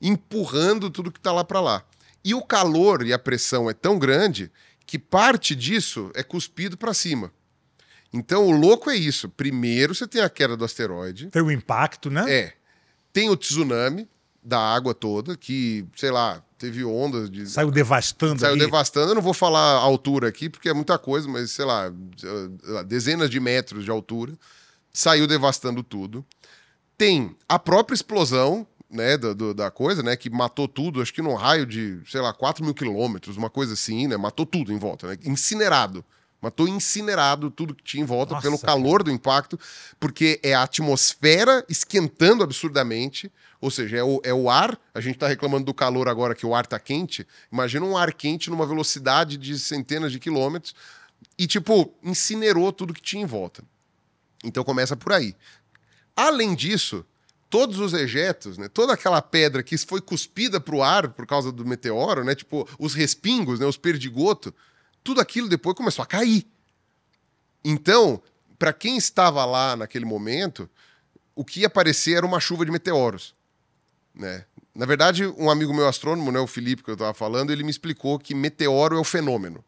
empurrando 0.00 0.90
tudo 0.90 1.10
que 1.10 1.18
está 1.18 1.32
lá 1.32 1.42
para 1.42 1.60
lá. 1.60 1.82
E 2.22 2.34
o 2.34 2.42
calor 2.42 3.04
e 3.04 3.12
a 3.14 3.18
pressão 3.18 3.68
é 3.68 3.72
tão 3.72 3.98
grande 3.98 4.52
que 4.90 4.98
parte 4.98 5.54
disso 5.54 6.10
é 6.16 6.22
cuspido 6.24 6.76
para 6.76 6.92
cima. 6.92 7.32
Então 8.12 8.44
o 8.48 8.50
louco 8.50 8.90
é 8.90 8.96
isso. 8.96 9.28
Primeiro 9.28 9.94
você 9.94 10.04
tem 10.04 10.20
a 10.20 10.28
queda 10.28 10.56
do 10.56 10.64
asteroide. 10.64 11.28
Tem 11.28 11.40
o 11.40 11.48
impacto, 11.48 12.10
né? 12.10 12.24
É. 12.28 12.52
Tem 13.12 13.30
o 13.30 13.36
tsunami 13.36 14.08
da 14.42 14.58
água 14.58 14.92
toda, 14.92 15.36
que, 15.36 15.86
sei 15.94 16.10
lá, 16.10 16.42
teve 16.58 16.84
ondas 16.84 17.30
de. 17.30 17.48
Saiu 17.48 17.70
devastando 17.70 18.40
Saiu 18.40 18.54
ali. 18.54 18.64
devastando. 18.64 19.12
Eu 19.12 19.14
não 19.14 19.22
vou 19.22 19.32
falar 19.32 19.60
a 19.60 19.78
altura 19.78 20.26
aqui, 20.26 20.50
porque 20.50 20.68
é 20.68 20.74
muita 20.74 20.98
coisa, 20.98 21.28
mas, 21.28 21.52
sei 21.52 21.64
lá, 21.64 21.84
dezenas 22.84 23.30
de 23.30 23.38
metros 23.38 23.84
de 23.84 23.92
altura. 23.92 24.36
Saiu 24.92 25.28
devastando 25.28 25.84
tudo. 25.84 26.26
Tem 26.98 27.36
a 27.48 27.60
própria 27.60 27.94
explosão, 27.94 28.66
né, 28.90 29.16
do, 29.16 29.34
do, 29.34 29.54
da 29.54 29.70
coisa, 29.70 30.02
né, 30.02 30.16
que 30.16 30.28
matou 30.28 30.66
tudo, 30.66 31.00
acho 31.00 31.14
que 31.14 31.22
num 31.22 31.34
raio 31.34 31.64
de, 31.64 32.00
sei 32.06 32.20
lá, 32.20 32.32
4 32.32 32.64
mil 32.64 32.74
quilômetros, 32.74 33.36
uma 33.36 33.48
coisa 33.48 33.74
assim, 33.74 34.08
né, 34.08 34.16
matou 34.16 34.44
tudo 34.44 34.72
em 34.72 34.78
volta, 34.78 35.06
né, 35.06 35.16
incinerado. 35.24 36.04
Matou 36.42 36.66
incinerado 36.66 37.50
tudo 37.50 37.74
que 37.74 37.84
tinha 37.84 38.02
em 38.02 38.06
volta 38.06 38.34
Nossa, 38.34 38.42
pelo 38.42 38.58
calor 38.58 39.02
do 39.02 39.10
impacto, 39.10 39.60
porque 39.98 40.40
é 40.42 40.54
a 40.54 40.62
atmosfera 40.62 41.64
esquentando 41.68 42.42
absurdamente. 42.42 43.30
Ou 43.60 43.70
seja, 43.70 43.98
é 43.98 44.02
o, 44.02 44.22
é 44.24 44.32
o 44.32 44.48
ar. 44.48 44.78
A 44.94 45.02
gente 45.02 45.16
está 45.16 45.28
reclamando 45.28 45.66
do 45.66 45.74
calor 45.74 46.08
agora 46.08 46.34
que 46.34 46.46
o 46.46 46.54
ar 46.54 46.64
está 46.64 46.78
quente. 46.78 47.26
Imagina 47.52 47.84
um 47.84 47.94
ar 47.94 48.14
quente 48.14 48.48
numa 48.48 48.66
velocidade 48.66 49.36
de 49.36 49.58
centenas 49.58 50.10
de 50.10 50.18
quilômetros 50.18 50.74
e, 51.38 51.46
tipo, 51.46 51.94
incinerou 52.02 52.72
tudo 52.72 52.94
que 52.94 53.02
tinha 53.02 53.22
em 53.22 53.26
volta. 53.26 53.62
Então 54.42 54.64
começa 54.64 54.96
por 54.96 55.12
aí. 55.12 55.36
Além 56.16 56.54
disso, 56.54 57.04
todos 57.50 57.80
os 57.80 57.92
ejetos, 57.92 58.56
né, 58.56 58.68
toda 58.68 58.94
aquela 58.94 59.20
pedra 59.20 59.62
que 59.62 59.76
foi 59.76 60.00
cuspida 60.00 60.60
para 60.60 60.74
o 60.74 60.82
ar 60.82 61.08
por 61.08 61.26
causa 61.26 61.50
do 61.50 61.66
meteoro, 61.66 62.22
né, 62.22 62.34
tipo 62.34 62.66
os 62.78 62.94
respingos, 62.94 63.58
né, 63.58 63.66
os 63.66 63.76
perdigotos, 63.76 64.52
tudo 65.02 65.20
aquilo 65.20 65.48
depois 65.48 65.76
começou 65.76 66.02
a 66.04 66.06
cair. 66.06 66.46
Então, 67.64 68.22
para 68.56 68.72
quem 68.72 68.96
estava 68.96 69.44
lá 69.44 69.76
naquele 69.76 70.04
momento, 70.04 70.70
o 71.34 71.44
que 71.44 71.60
ia 71.60 71.66
aparecer 71.66 72.16
era 72.16 72.24
uma 72.24 72.38
chuva 72.38 72.64
de 72.64 72.70
meteoros. 72.70 73.34
Né? 74.14 74.44
Na 74.74 74.86
verdade, 74.86 75.26
um 75.26 75.50
amigo 75.50 75.74
meu 75.74 75.88
astrônomo, 75.88 76.30
né, 76.30 76.38
o 76.38 76.46
Felipe, 76.46 76.84
que 76.84 76.90
eu 76.90 76.94
estava 76.94 77.12
falando, 77.12 77.50
ele 77.50 77.64
me 77.64 77.70
explicou 77.70 78.18
que 78.18 78.34
meteoro 78.34 78.96
é 78.96 79.00
o 79.00 79.04
fenômeno. 79.04 79.64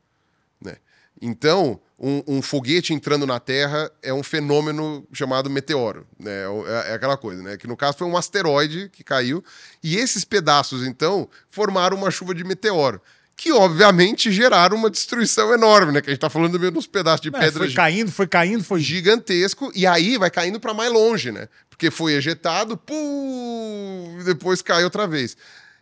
Então, 1.21 1.81
um, 1.99 2.23
um, 2.27 2.43
foguete 2.43 2.93
entrando 2.93 3.27
na 3.27 3.39
Terra 3.39 3.91
é 4.03 4.13
um 4.13 4.23
fenômeno 4.23 5.07
chamado 5.13 5.49
meteoro. 5.49 6.07
Né? 6.19 6.31
É, 6.67 6.91
é, 6.91 6.95
aquela 6.95 7.17
coisa, 7.17 7.43
né? 7.43 7.57
Que 7.57 7.69
no 7.69 7.77
caso 7.77 7.99
foi 7.99 8.09
um 8.09 8.17
asteroide 8.17 8.89
que 8.93 9.05
caiu, 9.05 9.43
e 9.83 9.97
esses 9.97 10.25
pedaços, 10.25 10.85
então, 10.85 11.29
formaram 11.49 11.97
uma 11.97 12.11
chuva 12.11 12.35
de 12.35 12.43
meteoro 12.43 13.01
que 13.37 13.51
obviamente 13.51 14.31
geraram 14.31 14.77
uma 14.77 14.91
destruição 14.91 15.53
enorme, 15.53 15.93
né? 15.93 16.01
Que 16.01 16.11
a 16.11 16.13
gente 16.13 16.21
tá 16.21 16.31
falando 16.31 16.59
mesmo 16.61 16.77
dos 16.77 16.87
pedaços 16.87 17.21
de 17.21 17.29
é, 17.29 17.33
pedra. 17.33 17.65
Foi 17.65 17.73
caindo, 17.73 18.13
foi 18.13 18.27
caindo, 18.27 18.63
foi 18.63 18.81
gigantesco 18.81 19.73
e 19.75 19.87
aí 19.87 20.17
vai 20.17 20.31
caindo 20.31 20.61
para 20.61 20.75
mais 20.75 20.93
longe, 20.93 21.33
né? 21.33 21.49
Porque 21.69 21.91
foi 21.91 22.13
ejetado, 22.15 22.77
pum, 22.77 24.19
e 24.21 24.25
depois 24.25 24.63
cai 24.63 24.85
outra 24.85 25.07
vez. 25.07 25.37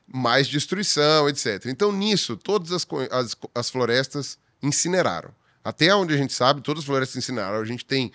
Mais 0.07 0.49
destruição, 0.49 1.29
etc. 1.29 1.67
Então 1.67 1.93
nisso 1.93 2.37
todas 2.37 2.73
as, 2.73 2.87
as, 3.11 3.37
as 3.55 3.69
florestas 3.69 4.39
incineraram. 4.63 5.31
Até 5.65 5.95
onde 5.95 6.15
a 6.15 6.17
gente 6.17 6.33
sabe, 6.33 6.61
todas 6.61 6.83
as 6.83 6.87
florestas 6.87 7.17
incineraram. 7.17 7.59
A 7.59 7.65
gente 7.65 7.85
tem 7.85 8.13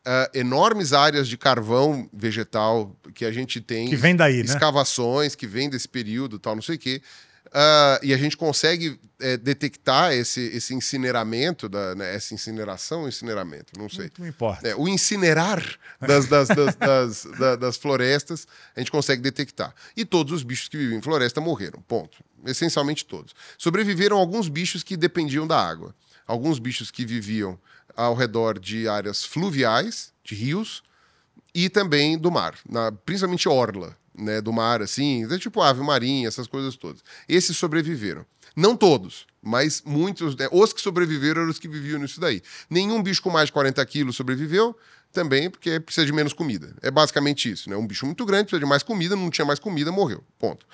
Uh, 0.00 0.24
enormes 0.32 0.94
áreas 0.94 1.28
de 1.28 1.36
carvão 1.36 2.08
vegetal 2.10 2.96
que 3.14 3.22
a 3.22 3.30
gente 3.30 3.60
tem. 3.60 3.86
Que 3.86 3.96
vem 3.96 4.16
daí, 4.16 4.40
escavações, 4.40 5.34
né? 5.34 5.36
que 5.38 5.46
vem 5.46 5.68
desse 5.68 5.86
período 5.86 6.38
tal, 6.38 6.54
não 6.54 6.62
sei 6.62 6.76
o 6.76 6.78
quê. 6.78 7.02
Uh, 7.50 7.98
e 8.04 8.14
a 8.14 8.16
gente 8.16 8.36
consegue 8.36 8.98
é, 9.18 9.36
detectar 9.36 10.12
esse, 10.12 10.40
esse 10.40 10.72
incineramento, 10.72 11.68
da, 11.68 11.96
né, 11.96 12.14
essa 12.14 12.32
incineração 12.32 13.02
ou 13.02 13.08
incineramento, 13.08 13.72
não 13.76 13.88
sei. 13.88 14.04
Não, 14.04 14.24
não 14.24 14.28
importa. 14.28 14.68
É, 14.68 14.74
o 14.76 14.88
incinerar 14.88 15.60
das, 16.00 16.26
das, 16.26 16.48
das, 16.48 16.76
das, 16.76 17.58
das, 17.58 17.76
florestas, 17.76 18.46
a 18.74 18.80
gente 18.80 18.90
consegue 18.92 19.20
detectar. 19.20 19.74
E 19.96 20.04
todos 20.04 20.32
os 20.32 20.42
bichos 20.44 20.68
que 20.68 20.76
vivem 20.76 20.98
em 20.98 21.02
floresta 21.02 21.40
morreram, 21.40 21.82
ponto. 21.82 22.18
Essencialmente 22.46 23.04
todos. 23.04 23.34
Sobreviveram 23.58 24.16
alguns 24.16 24.48
bichos 24.48 24.82
que 24.82 24.96
dependiam 24.96 25.46
da 25.46 25.60
água. 25.60 25.94
Alguns 26.26 26.60
bichos 26.60 26.90
que 26.90 27.04
viviam 27.04 27.58
ao 27.96 28.14
redor 28.14 28.60
de 28.60 28.86
áreas 28.86 29.24
fluviais, 29.24 30.12
de 30.22 30.36
rios, 30.36 30.82
e 31.52 31.68
também 31.68 32.16
do 32.16 32.30
mar, 32.30 32.54
na, 32.68 32.92
principalmente 32.92 33.48
orla 33.48 33.96
né, 34.14 34.40
do 34.40 34.52
mar, 34.52 34.82
assim, 34.82 35.26
tipo 35.38 35.60
ave 35.62 35.82
marinha, 35.82 36.28
essas 36.28 36.46
coisas 36.46 36.76
todas. 36.76 37.02
Esses 37.28 37.56
sobreviveram. 37.56 38.24
Não 38.56 38.76
todos, 38.76 39.26
mas 39.40 39.82
muitos, 39.84 40.36
né, 40.36 40.48
os 40.50 40.72
que 40.72 40.80
sobreviveram 40.80 41.42
eram 41.42 41.50
os 41.50 41.58
que 41.58 41.68
viviam 41.68 42.00
nisso 42.00 42.20
daí. 42.20 42.42
Nenhum 42.68 43.02
bicho 43.02 43.22
com 43.22 43.30
mais 43.30 43.46
de 43.46 43.52
40 43.52 43.84
quilos 43.86 44.16
sobreviveu, 44.16 44.76
também 45.12 45.50
porque 45.50 45.80
precisa 45.80 46.06
de 46.06 46.12
menos 46.12 46.32
comida. 46.32 46.74
É 46.82 46.90
basicamente 46.90 47.50
isso, 47.50 47.68
né? 47.68 47.76
Um 47.76 47.86
bicho 47.86 48.06
muito 48.06 48.24
grande 48.24 48.44
precisa 48.44 48.60
de 48.60 48.66
mais 48.66 48.82
comida, 48.82 49.16
não 49.16 49.30
tinha 49.30 49.44
mais 49.44 49.58
comida, 49.58 49.90
morreu. 49.90 50.22
Ponto. 50.38 50.66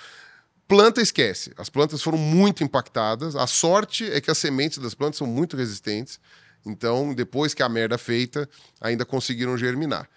Planta 0.68 1.00
esquece. 1.00 1.52
As 1.56 1.68
plantas 1.70 2.02
foram 2.02 2.18
muito 2.18 2.64
impactadas. 2.64 3.36
A 3.36 3.46
sorte 3.46 4.10
é 4.10 4.20
que 4.20 4.30
as 4.30 4.38
sementes 4.38 4.78
das 4.78 4.94
plantas 4.94 5.16
são 5.16 5.26
muito 5.26 5.56
resistentes. 5.56 6.18
Então, 6.64 7.14
depois 7.14 7.54
que 7.54 7.62
a 7.62 7.68
merda 7.68 7.94
é 7.94 7.98
feita, 7.98 8.48
ainda 8.80 9.04
conseguiram 9.04 9.56
germinar. 9.56 10.08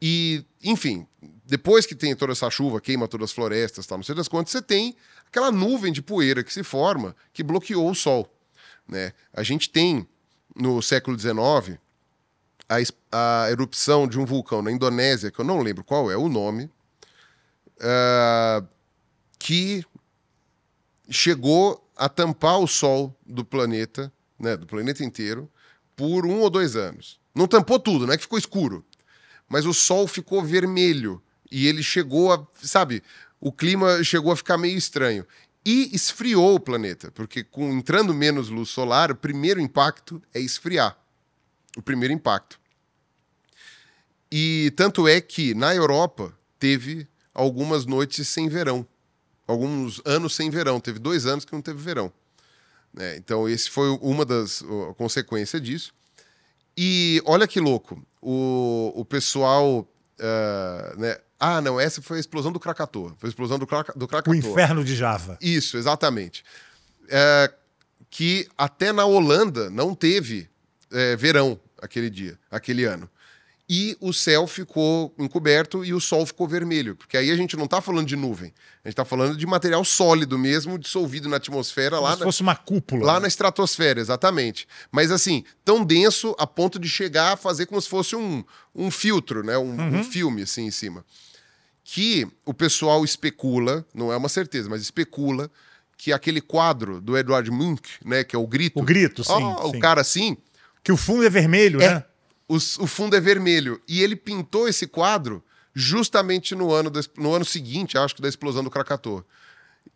E, 0.00 0.44
enfim, 0.62 1.06
depois 1.44 1.86
que 1.86 1.94
tem 1.94 2.14
toda 2.14 2.32
essa 2.32 2.50
chuva, 2.50 2.80
queima 2.80 3.08
todas 3.08 3.30
as 3.30 3.34
florestas, 3.34 3.86
tal, 3.86 3.98
não 3.98 4.04
sei 4.04 4.14
das 4.14 4.28
quantas, 4.28 4.52
você 4.52 4.62
tem 4.62 4.96
aquela 5.26 5.50
nuvem 5.50 5.92
de 5.92 6.02
poeira 6.02 6.44
que 6.44 6.52
se 6.52 6.62
forma 6.62 7.16
que 7.32 7.42
bloqueou 7.42 7.90
o 7.90 7.94
sol. 7.94 8.32
Né? 8.86 9.12
A 9.32 9.42
gente 9.42 9.68
tem, 9.68 10.06
no 10.54 10.80
século 10.80 11.18
XIX, 11.18 11.78
a, 12.68 13.42
a 13.44 13.50
erupção 13.50 14.06
de 14.06 14.18
um 14.18 14.24
vulcão 14.24 14.62
na 14.62 14.70
Indonésia, 14.70 15.30
que 15.30 15.38
eu 15.38 15.44
não 15.44 15.60
lembro 15.60 15.82
qual 15.82 16.10
é 16.10 16.16
o 16.16 16.28
nome, 16.28 16.70
uh, 17.78 18.66
que 19.38 19.84
chegou 21.10 21.84
a 21.96 22.08
tampar 22.08 22.58
o 22.60 22.66
sol 22.66 23.14
do 23.26 23.44
planeta, 23.44 24.12
né, 24.38 24.56
do 24.56 24.66
planeta 24.66 25.02
inteiro, 25.02 25.50
por 25.96 26.24
um 26.24 26.40
ou 26.40 26.50
dois 26.50 26.76
anos. 26.76 27.18
Não 27.34 27.46
tampou 27.46 27.78
tudo, 27.78 28.06
não 28.06 28.12
é 28.12 28.16
que 28.16 28.22
ficou 28.22 28.38
escuro, 28.38 28.84
mas 29.48 29.66
o 29.66 29.72
sol 29.72 30.06
ficou 30.06 30.42
vermelho 30.42 31.22
e 31.50 31.66
ele 31.66 31.82
chegou 31.82 32.32
a, 32.32 32.46
sabe, 32.62 33.02
o 33.40 33.50
clima 33.50 34.02
chegou 34.04 34.32
a 34.32 34.36
ficar 34.36 34.58
meio 34.58 34.76
estranho. 34.76 35.26
E 35.64 35.94
esfriou 35.94 36.54
o 36.54 36.60
planeta, 36.60 37.10
porque 37.10 37.44
com 37.44 37.70
entrando 37.72 38.14
menos 38.14 38.48
luz 38.48 38.70
solar, 38.70 39.10
o 39.10 39.16
primeiro 39.16 39.60
impacto 39.60 40.22
é 40.32 40.40
esfriar. 40.40 40.96
O 41.76 41.82
primeiro 41.82 42.14
impacto. 42.14 42.58
E 44.30 44.72
tanto 44.76 45.06
é 45.06 45.20
que 45.20 45.54
na 45.54 45.74
Europa 45.74 46.36
teve 46.58 47.06
algumas 47.34 47.86
noites 47.86 48.28
sem 48.28 48.48
verão. 48.48 48.86
Alguns 49.46 50.00
anos 50.04 50.34
sem 50.34 50.50
verão. 50.50 50.80
Teve 50.80 50.98
dois 50.98 51.26
anos 51.26 51.44
que 51.44 51.52
não 51.52 51.62
teve 51.62 51.82
verão. 51.82 52.12
É, 52.96 53.16
então, 53.16 53.48
esse 53.48 53.70
foi 53.70 53.88
uma 54.00 54.24
das 54.24 54.62
consequências 54.96 55.60
disso. 55.60 55.94
E 56.80 57.20
olha 57.24 57.48
que 57.48 57.58
louco. 57.58 58.00
O, 58.22 58.92
o 58.94 59.04
pessoal. 59.04 59.80
Uh, 60.20 61.00
né, 61.00 61.16
ah, 61.40 61.60
não, 61.60 61.80
essa 61.80 62.00
foi 62.00 62.18
a 62.18 62.20
explosão 62.20 62.52
do 62.52 62.60
Krakatoa. 62.60 63.16
Foi 63.18 63.26
a 63.26 63.30
explosão 63.30 63.58
do, 63.58 63.66
Krak 63.66 63.98
do 63.98 64.06
Krakatoa. 64.06 64.32
O 64.32 64.36
inferno 64.36 64.84
de 64.84 64.94
Java. 64.94 65.36
Isso, 65.40 65.76
exatamente. 65.76 66.44
É, 67.08 67.52
que 68.08 68.46
até 68.56 68.92
na 68.92 69.04
Holanda 69.04 69.68
não 69.70 69.92
teve 69.92 70.48
é, 70.92 71.16
verão 71.16 71.58
aquele 71.82 72.08
dia, 72.08 72.38
aquele 72.48 72.84
ano 72.84 73.10
e 73.68 73.96
o 74.00 74.14
céu 74.14 74.46
ficou 74.46 75.14
encoberto 75.18 75.84
e 75.84 75.92
o 75.92 76.00
sol 76.00 76.24
ficou 76.24 76.48
vermelho. 76.48 76.96
Porque 76.96 77.18
aí 77.18 77.30
a 77.30 77.36
gente 77.36 77.54
não 77.56 77.66
está 77.66 77.82
falando 77.82 78.06
de 78.06 78.16
nuvem, 78.16 78.52
a 78.82 78.88
gente 78.88 78.94
está 78.94 79.04
falando 79.04 79.36
de 79.36 79.46
material 79.46 79.84
sólido 79.84 80.38
mesmo, 80.38 80.78
dissolvido 80.78 81.28
na 81.28 81.36
atmosfera. 81.36 81.96
Como 81.96 82.08
lá 82.08 82.14
se 82.14 82.20
na, 82.20 82.26
fosse 82.26 82.40
uma 82.40 82.56
cúpula. 82.56 83.04
Lá 83.04 83.14
né? 83.14 83.20
na 83.20 83.28
estratosfera, 83.28 84.00
exatamente. 84.00 84.66
Mas 84.90 85.10
assim, 85.10 85.44
tão 85.64 85.84
denso 85.84 86.34
a 86.38 86.46
ponto 86.46 86.78
de 86.78 86.88
chegar 86.88 87.34
a 87.34 87.36
fazer 87.36 87.66
como 87.66 87.80
se 87.80 87.88
fosse 87.88 88.16
um, 88.16 88.42
um 88.74 88.90
filtro, 88.90 89.44
né? 89.44 89.58
um, 89.58 89.76
uhum. 89.76 90.00
um 90.00 90.04
filme 90.04 90.42
assim 90.42 90.64
em 90.64 90.70
cima. 90.70 91.04
Que 91.84 92.26
o 92.46 92.54
pessoal 92.54 93.04
especula, 93.04 93.84
não 93.94 94.10
é 94.12 94.16
uma 94.16 94.28
certeza, 94.28 94.68
mas 94.68 94.80
especula 94.80 95.50
que 95.98 96.12
aquele 96.12 96.40
quadro 96.40 97.00
do 97.00 97.18
Edward 97.18 97.50
Munch, 97.50 97.98
né, 98.04 98.22
que 98.22 98.36
é 98.36 98.38
o 98.38 98.46
grito. 98.46 98.78
O 98.78 98.82
grito, 98.82 99.24
sim. 99.24 99.32
Oh, 99.32 99.70
sim. 99.70 99.76
O 99.76 99.80
cara 99.80 100.00
assim. 100.00 100.36
Que 100.82 100.92
o 100.92 100.96
fundo 100.96 101.24
é 101.24 101.28
vermelho, 101.28 101.82
é, 101.82 101.94
né? 101.96 102.04
Os, 102.48 102.78
o 102.78 102.86
fundo 102.86 103.14
é 103.14 103.20
vermelho. 103.20 103.80
E 103.86 104.02
ele 104.02 104.16
pintou 104.16 104.66
esse 104.66 104.86
quadro 104.86 105.44
justamente 105.74 106.54
no 106.54 106.72
ano, 106.72 106.90
no 107.16 107.34
ano 107.34 107.44
seguinte, 107.44 107.96
acho 107.96 108.16
que 108.16 108.22
da 108.22 108.28
explosão 108.28 108.64
do 108.64 108.70
Krakatoa. 108.70 109.24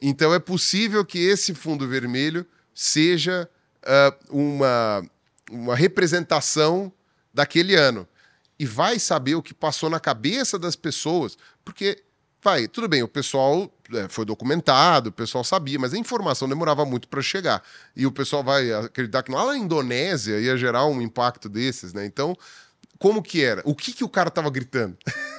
Então 0.01 0.33
é 0.33 0.39
possível 0.39 1.05
que 1.05 1.19
esse 1.19 1.55
fundo 1.55 1.89
vermelho 1.89 2.47
seja 2.75 3.49
uh, 3.83 4.37
uma, 4.37 5.05
uma 5.51 5.75
representação 5.75 6.93
daquele 7.33 7.75
ano. 7.75 8.07
E 8.59 8.67
vai 8.67 8.99
saber 8.99 9.35
o 9.35 9.43
que 9.43 9.55
passou 9.55 9.91
na 9.91 9.99
cabeça 9.99 10.59
das 10.59 10.77
pessoas, 10.77 11.37
porque 11.65 12.03
vai, 12.43 12.67
tudo 12.67 12.89
bem, 12.89 13.03
o 13.03 13.09
pessoal 13.09 13.71
é, 13.95 14.09
foi 14.09 14.25
documentado, 14.25 15.11
o 15.11 15.13
pessoal 15.13 15.45
sabia, 15.45 15.79
mas 15.79 15.95
a 15.95 15.99
informação 15.99 16.49
demorava 16.49 16.85
muito 16.85 17.07
para 17.09 17.23
chegar. 17.23 17.63
E 17.97 18.07
o 18.07 18.13
pessoal 18.13 18.43
vai 18.43 18.73
acreditar 18.73 19.23
que 19.23 19.31
lá 19.31 19.47
na 19.47 19.57
Indonésia 19.57 20.39
ia 20.41 20.57
gerar 20.57 20.87
um 20.87 21.01
impacto 21.01 21.49
desses, 21.49 21.93
né? 21.93 22.05
Então, 22.05 22.37
como 22.99 23.23
que 23.23 23.43
era? 23.43 23.63
O 23.65 23.75
que, 23.75 23.93
que 23.93 24.05
o 24.05 24.09
cara 24.09 24.31
tava 24.31 24.51
gritando? 24.51 24.97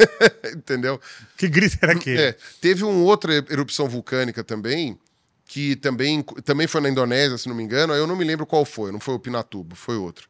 Entendeu? 0.56 1.00
Que 1.38 1.48
grito 1.48 1.78
era 1.82 1.94
aquele? 1.94 2.22
É, 2.22 2.38
teve 2.62 2.84
uma 2.84 3.04
outra 3.04 3.34
erupção 3.34 3.88
vulcânica 3.88 4.44
também, 4.44 4.98
que 5.46 5.76
também, 5.76 6.24
também 6.44 6.68
foi 6.68 6.82
na 6.82 6.90
Indonésia, 6.90 7.38
se 7.38 7.48
não 7.48 7.56
me 7.56 7.64
engano, 7.64 7.94
eu 7.94 8.08
não 8.08 8.16
me 8.16 8.24
lembro 8.24 8.46
qual 8.46 8.66
foi, 8.66 8.92
não 8.92 9.00
foi 9.00 9.14
o 9.14 9.20
Pinatubo, 9.20 9.76
foi 9.76 9.96
outro. 9.98 10.28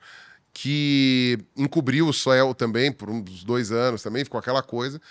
Que 0.54 1.40
encobriu 1.58 2.08
o 2.08 2.14
céu 2.14 2.54
também 2.54 2.92
por 2.92 3.10
uns 3.10 3.44
dois 3.44 3.72
anos 3.72 4.04
também, 4.04 4.24
ficou 4.24 4.40
aquela 4.40 4.62
coisa 4.62 5.02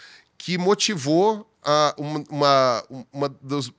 que 0.42 0.58
motivou 0.58 1.48
uh, 1.62 2.02
uma, 2.02 2.24
uma, 2.28 2.84
uma, 3.12 3.28
dos, 3.40 3.72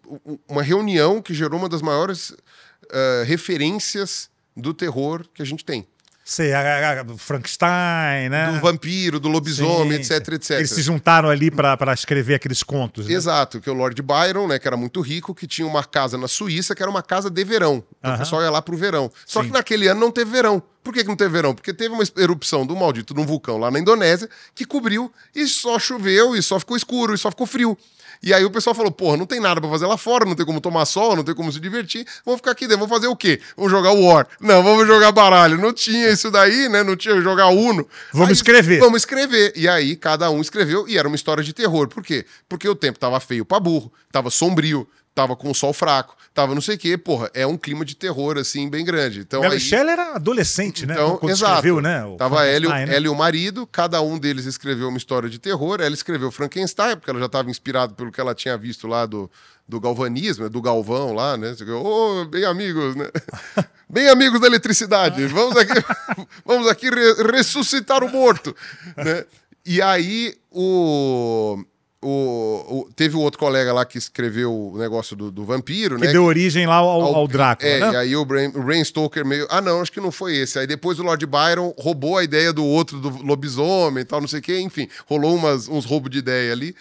uma, 0.47 0.63
reunião 0.63 1.21
que 1.21 1.33
gerou 1.33 1.59
uma 1.59 1.67
das 1.67 1.81
maiores 1.81 2.29
uh, 2.29 3.25
referências 3.25 4.29
do 4.55 4.73
terror 4.73 5.25
que 5.33 5.41
a 5.41 5.45
gente 5.45 5.65
tem. 5.65 5.85
Sei, 6.25 6.53
a, 6.53 7.01
a, 7.01 7.17
Frankenstein, 7.17 8.29
né? 8.29 8.53
Do 8.53 8.61
vampiro, 8.61 9.19
do 9.19 9.27
lobisomem, 9.27 10.01
sim, 10.01 10.13
etc, 10.13 10.33
etc. 10.33 10.51
Eles 10.51 10.69
se 10.69 10.81
juntaram 10.81 11.29
ali 11.29 11.51
para 11.51 11.93
escrever 11.93 12.35
aqueles 12.35 12.63
contos. 12.63 13.07
Né? 13.07 13.13
Exato, 13.13 13.59
que 13.59 13.67
é 13.67 13.71
o 13.71 13.75
Lord 13.75 14.01
Byron, 14.01 14.47
né, 14.47 14.57
que 14.57 14.65
era 14.65 14.77
muito 14.77 15.01
rico, 15.01 15.35
que 15.35 15.45
tinha 15.45 15.67
uma 15.67 15.83
casa 15.83 16.17
na 16.17 16.29
Suíça, 16.29 16.73
que 16.73 16.81
era 16.81 16.89
uma 16.89 17.03
casa 17.03 17.29
de 17.29 17.43
verão. 17.43 17.83
Então 17.99 18.11
uh 18.11 18.13
-huh. 18.13 18.15
o 18.15 18.19
pessoal 18.19 18.41
ia 18.41 18.49
lá 18.49 18.61
pro 18.61 18.77
verão. 18.77 19.11
Só 19.25 19.41
sim. 19.41 19.47
que 19.47 19.53
naquele 19.53 19.87
ano 19.87 19.99
não 19.99 20.11
teve 20.11 20.31
verão. 20.31 20.63
Por 20.81 20.93
que, 20.93 21.01
que 21.01 21.09
não 21.09 21.15
teve 21.15 21.31
verão? 21.31 21.53
Porque 21.53 21.73
teve 21.73 21.93
uma 21.93 22.03
erupção 22.17 22.65
do 22.65 22.75
maldito 22.75 23.13
de 23.13 23.19
um 23.19 23.25
vulcão 23.25 23.57
lá 23.57 23.69
na 23.69 23.79
Indonésia 23.79 24.29
que 24.55 24.65
cobriu 24.65 25.11
e 25.35 25.45
só 25.47 25.77
choveu, 25.77 26.35
e 26.35 26.41
só 26.41 26.57
ficou 26.57 26.77
escuro, 26.77 27.13
e 27.13 27.17
só 27.17 27.29
ficou 27.29 27.45
frio. 27.45 27.77
E 28.23 28.33
aí 28.33 28.45
o 28.45 28.49
pessoal 28.49 28.73
falou: 28.73 28.91
porra, 28.91 29.17
não 29.17 29.25
tem 29.25 29.41
nada 29.41 29.59
para 29.59 29.69
fazer 29.69 29.85
lá 29.85 29.97
fora, 29.97 30.23
não 30.23 30.33
tem 30.33 30.45
como 30.45 30.61
tomar 30.61 30.85
sol, 30.85 31.13
não 31.15 31.23
tem 31.23 31.35
como 31.35 31.51
se 31.51 31.59
divertir. 31.59 32.07
Vamos 32.25 32.39
ficar 32.39 32.51
aqui 32.51 32.65
dentro, 32.65 32.85
vamos 32.85 32.95
fazer 32.95 33.07
o 33.07 33.15
quê? 33.15 33.41
Vamos 33.57 33.69
jogar 33.69 33.91
War. 33.91 34.25
Não, 34.39 34.63
vamos 34.63 34.87
jogar 34.87 35.11
baralho. 35.11 35.57
Não 35.57 35.73
tinha 35.73 36.09
isso 36.09 36.31
daí, 36.31 36.69
né? 36.69 36.81
Não 36.83 36.95
tinha 36.95 37.19
jogar 37.21 37.47
Uno. 37.47 37.85
Vamos 38.13 38.29
aí, 38.29 38.33
escrever. 38.33 38.79
Vamos 38.79 39.01
escrever. 39.01 39.51
E 39.55 39.67
aí 39.67 39.97
cada 39.97 40.29
um 40.31 40.39
escreveu 40.39 40.87
e 40.87 40.97
era 40.97 41.07
uma 41.07 41.15
história 41.15 41.43
de 41.43 41.51
terror. 41.51 41.89
Por 41.89 42.01
quê? 42.01 42.25
Porque 42.47 42.67
o 42.67 42.75
tempo 42.75 42.97
tava 42.97 43.19
feio 43.19 43.43
pra 43.43 43.59
burro, 43.59 43.91
tava 44.09 44.29
sombrio, 44.29 44.87
tava 45.13 45.35
com 45.35 45.51
o 45.51 45.55
sol 45.55 45.73
fraco, 45.73 46.15
tava 46.33 46.55
não 46.55 46.61
sei 46.61 46.75
o 46.75 46.77
quê, 46.77 46.97
porra, 46.97 47.29
é 47.33 47.45
um 47.45 47.57
clima 47.57 47.85
de 47.85 47.95
terror, 47.95 48.37
assim, 48.37 48.67
bem 48.67 48.83
grande. 48.83 49.19
Então, 49.19 49.41
Mary 49.41 49.53
aí... 49.53 49.59
Shelley 49.59 49.93
era 49.93 50.15
adolescente, 50.15 50.85
né? 50.85 50.95
Então, 50.95 51.17
Quando 51.17 51.31
exato. 51.31 51.53
escreveu, 51.53 51.79
né? 51.79 52.03
O 52.03 52.15
tava 52.15 52.45
ela, 52.45 52.85
né? 52.85 52.99
e 52.99 53.07
o 53.07 53.15
marido, 53.15 53.67
cada 53.67 54.01
um 54.01 54.17
deles 54.17 54.45
escreveu 54.45 54.89
uma 54.89 54.97
história 54.97 55.29
de 55.29 55.37
terror, 55.37 55.79
ela 55.79 55.93
escreveu 55.93 56.31
Frankenstein, 56.31 56.95
porque 56.97 57.11
ela 57.11 57.19
já 57.19 57.27
estava 57.27 57.51
inspirada 57.51 57.93
pelo 57.93 58.11
que 58.11 58.19
ela 58.19 58.33
tinha 58.33 58.57
visto 58.57 58.87
lá 58.87 59.05
do, 59.05 59.29
do 59.67 59.79
galvanismo, 59.79 60.49
do 60.49 60.61
Galvão 60.61 61.13
lá, 61.13 61.37
né? 61.37 61.55
Ô, 61.69 62.21
oh, 62.21 62.25
bem 62.25 62.45
amigos, 62.45 62.95
né? 62.95 63.09
bem 63.87 64.09
amigos 64.09 64.41
da 64.41 64.47
eletricidade, 64.47 65.27
vamos 65.27 65.55
aqui, 65.55 65.73
vamos 66.43 66.67
aqui 66.67 66.89
re 66.89 67.31
ressuscitar 67.31 68.03
o 68.03 68.09
morto, 68.09 68.55
né? 68.97 69.23
E 69.65 69.81
aí 69.81 70.35
o 70.51 71.63
o, 72.03 72.85
o, 72.87 72.93
teve 72.93 73.15
o 73.15 73.19
outro 73.19 73.39
colega 73.39 73.73
lá 73.73 73.85
que 73.85 73.97
escreveu 73.97 74.53
o 74.53 74.77
negócio 74.77 75.15
do, 75.15 75.31
do 75.31 75.45
vampiro, 75.45 75.95
que 75.95 76.05
né? 76.05 76.11
deu 76.11 76.23
origem 76.23 76.67
lá 76.67 76.75
ao, 76.75 76.89
ao, 76.89 77.15
ao 77.15 77.27
Drácula, 77.27 77.69
é, 77.69 77.79
né? 77.79 77.93
e 77.93 77.95
aí 77.95 78.15
o 78.15 78.25
Brain, 78.25 78.51
o 78.53 78.61
Rain 78.61 78.83
Stoker 78.83 79.25
meio... 79.25 79.47
Ah, 79.49 79.61
não, 79.61 79.81
acho 79.81 79.91
que 79.91 80.01
não 80.01 80.11
foi 80.11 80.35
esse. 80.35 80.59
Aí 80.59 80.67
depois 80.67 80.99
o 80.99 81.03
Lord 81.03 81.25
Byron 81.25 81.73
roubou 81.77 82.17
a 82.17 82.23
ideia 82.23 82.51
do 82.51 82.65
outro, 82.65 82.99
do 82.99 83.09
lobisomem 83.23 84.01
e 84.01 84.05
tal, 84.05 84.21
não 84.21 84.27
sei 84.27 84.39
o 84.39 84.43
quê. 84.43 84.59
Enfim, 84.59 84.87
rolou 85.07 85.35
umas, 85.35 85.67
uns 85.67 85.85
roubos 85.85 86.11
de 86.11 86.19
ideia 86.19 86.51
ali. 86.51 86.75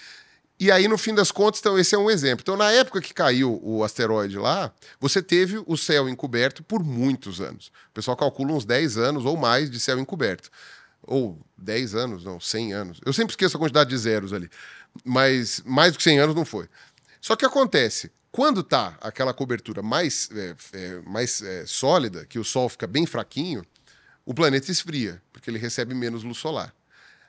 E 0.63 0.71
aí, 0.71 0.87
no 0.87 0.97
fim 0.97 1.13
das 1.13 1.33
contas, 1.33 1.59
então, 1.59 1.77
esse 1.77 1.93
é 1.93 1.99
um 1.99 2.09
exemplo. 2.09 2.43
Então, 2.43 2.57
na 2.57 2.71
época 2.71 3.01
que 3.01 3.13
caiu 3.13 3.61
o 3.65 3.83
asteroide 3.83 4.39
lá, 4.39 4.73
você 5.01 5.21
teve 5.21 5.61
o 5.67 5.77
céu 5.77 6.09
encoberto 6.09 6.63
por 6.63 6.85
muitos 6.85 7.41
anos. 7.41 7.73
O 7.91 7.93
pessoal 7.93 8.17
calcula 8.17 8.53
uns 8.53 8.65
10 8.65 8.97
anos 8.97 9.25
ou 9.25 9.37
mais 9.37 9.69
de 9.69 9.81
céu 9.81 9.99
encoberto. 9.99 10.49
Ou 11.03 11.37
10 11.59 11.97
anos, 11.97 12.25
não, 12.25 12.39
100 12.39 12.73
anos. 12.75 13.01
Eu 13.05 13.13
sempre 13.13 13.33
esqueço 13.33 13.57
a 13.57 13.61
quantidade 13.61 13.91
de 13.91 13.99
zeros 13.99 14.33
ali. 14.33 14.49
Mas 15.05 15.63
mais 15.65 15.93
do 15.93 15.99
que 15.99 16.05
100 16.05 16.19
anos 16.21 16.35
não 16.35 16.45
foi. 16.45 16.69
Só 17.21 17.37
que 17.37 17.45
acontece, 17.45 18.11
quando 18.31 18.63
tá 18.63 18.97
aquela 19.01 19.33
cobertura 19.35 19.83
mais, 19.83 20.29
é, 20.33 20.57
é, 20.73 21.01
mais 21.03 21.41
é, 21.43 21.67
sólida, 21.67 22.25
que 22.27 22.39
o 22.39 22.45
Sol 22.45 22.69
fica 22.69 22.87
bem 22.87 23.07
fraquinho, 23.07 23.65
o 24.25 24.33
planeta 24.33 24.71
esfria, 24.71 25.23
porque 25.33 25.51
ele 25.51 25.59
recebe 25.59 25.95
menos 25.95 26.23
luz 26.23 26.39
solar. 26.39 26.75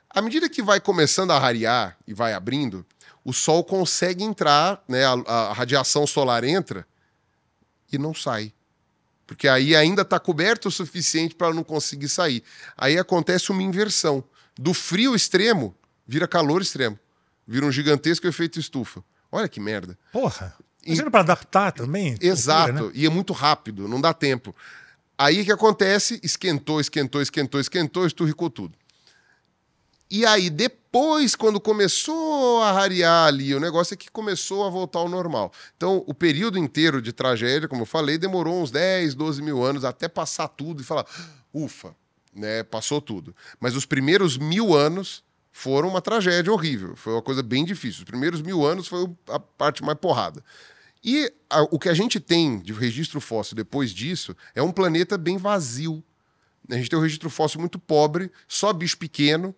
À 0.08 0.22
medida 0.22 0.48
que 0.48 0.62
vai 0.62 0.80
começando 0.80 1.32
a 1.32 1.38
rarear 1.38 1.96
e 2.06 2.14
vai 2.14 2.32
abrindo, 2.32 2.86
o 3.24 3.32
Sol 3.32 3.64
consegue 3.64 4.22
entrar, 4.22 4.82
né, 4.88 5.04
a, 5.04 5.12
a 5.12 5.52
radiação 5.52 6.06
solar 6.06 6.44
entra 6.44 6.86
e 7.92 7.98
não 7.98 8.14
sai. 8.14 8.52
Porque 9.26 9.48
aí 9.48 9.74
ainda 9.74 10.02
está 10.02 10.18
coberto 10.18 10.68
o 10.68 10.70
suficiente 10.70 11.34
para 11.34 11.52
não 11.52 11.64
conseguir 11.64 12.08
sair. 12.08 12.42
Aí 12.76 12.98
acontece 12.98 13.50
uma 13.50 13.62
inversão. 13.62 14.22
Do 14.56 14.74
frio 14.74 15.14
extremo, 15.14 15.74
vira 16.06 16.28
calor 16.28 16.62
extremo. 16.62 16.98
Vira 17.46 17.66
um 17.66 17.72
gigantesco 17.72 18.26
efeito 18.26 18.58
estufa. 18.58 19.04
Olha 19.30 19.48
que 19.48 19.60
merda. 19.60 19.98
Porra. 20.12 20.54
Imagina 20.84 21.10
para 21.10 21.20
adaptar 21.20 21.72
também. 21.72 22.16
Exato. 22.20 22.72
Cultura, 22.72 22.92
né? 22.92 22.92
E 22.94 23.06
é 23.06 23.08
muito 23.08 23.32
rápido, 23.32 23.88
não 23.88 24.00
dá 24.00 24.12
tempo. 24.12 24.54
Aí 25.16 25.42
o 25.42 25.44
que 25.44 25.52
acontece? 25.52 26.20
Esquentou, 26.22 26.80
esquentou, 26.80 27.22
esquentou, 27.22 27.60
esquentou, 27.60 28.06
esturricou 28.06 28.50
tudo. 28.50 28.76
E 30.10 30.24
aí, 30.26 30.50
depois, 30.50 31.34
quando 31.34 31.60
começou 31.60 32.62
a 32.62 32.72
rarear 32.72 33.26
ali, 33.26 33.54
o 33.54 33.60
negócio 33.60 33.94
é 33.94 33.96
que 33.96 34.10
começou 34.10 34.64
a 34.64 34.70
voltar 34.70 34.98
ao 34.98 35.08
normal. 35.08 35.52
Então, 35.76 36.04
o 36.06 36.14
período 36.14 36.58
inteiro 36.58 37.00
de 37.00 37.12
tragédia, 37.12 37.66
como 37.66 37.82
eu 37.82 37.86
falei, 37.86 38.18
demorou 38.18 38.62
uns 38.62 38.70
10, 38.70 39.14
12 39.14 39.42
mil 39.42 39.64
anos 39.64 39.84
até 39.84 40.06
passar 40.06 40.48
tudo 40.48 40.82
e 40.82 40.84
falar, 40.84 41.06
ufa, 41.52 41.96
né, 42.34 42.62
passou 42.62 43.00
tudo. 43.00 43.34
Mas 43.58 43.74
os 43.74 43.86
primeiros 43.86 44.36
mil 44.36 44.74
anos 44.74 45.24
foram 45.56 45.88
uma 45.88 46.02
tragédia 46.02 46.52
horrível. 46.52 46.96
Foi 46.96 47.12
uma 47.12 47.22
coisa 47.22 47.40
bem 47.40 47.64
difícil. 47.64 48.00
Os 48.00 48.04
primeiros 48.04 48.42
mil 48.42 48.66
anos 48.66 48.88
foi 48.88 49.08
a 49.28 49.38
parte 49.38 49.84
mais 49.84 49.96
porrada. 49.96 50.44
E 51.02 51.32
a, 51.48 51.62
o 51.62 51.78
que 51.78 51.88
a 51.88 51.94
gente 51.94 52.18
tem 52.18 52.58
de 52.58 52.72
registro 52.72 53.20
fóssil 53.20 53.54
depois 53.54 53.92
disso 53.92 54.36
é 54.52 54.60
um 54.60 54.72
planeta 54.72 55.16
bem 55.16 55.36
vazio. 55.38 56.02
A 56.68 56.74
gente 56.74 56.90
tem 56.90 56.98
um 56.98 57.02
registro 57.02 57.30
fóssil 57.30 57.60
muito 57.60 57.78
pobre, 57.78 58.32
só 58.48 58.72
bicho 58.72 58.98
pequeno 58.98 59.54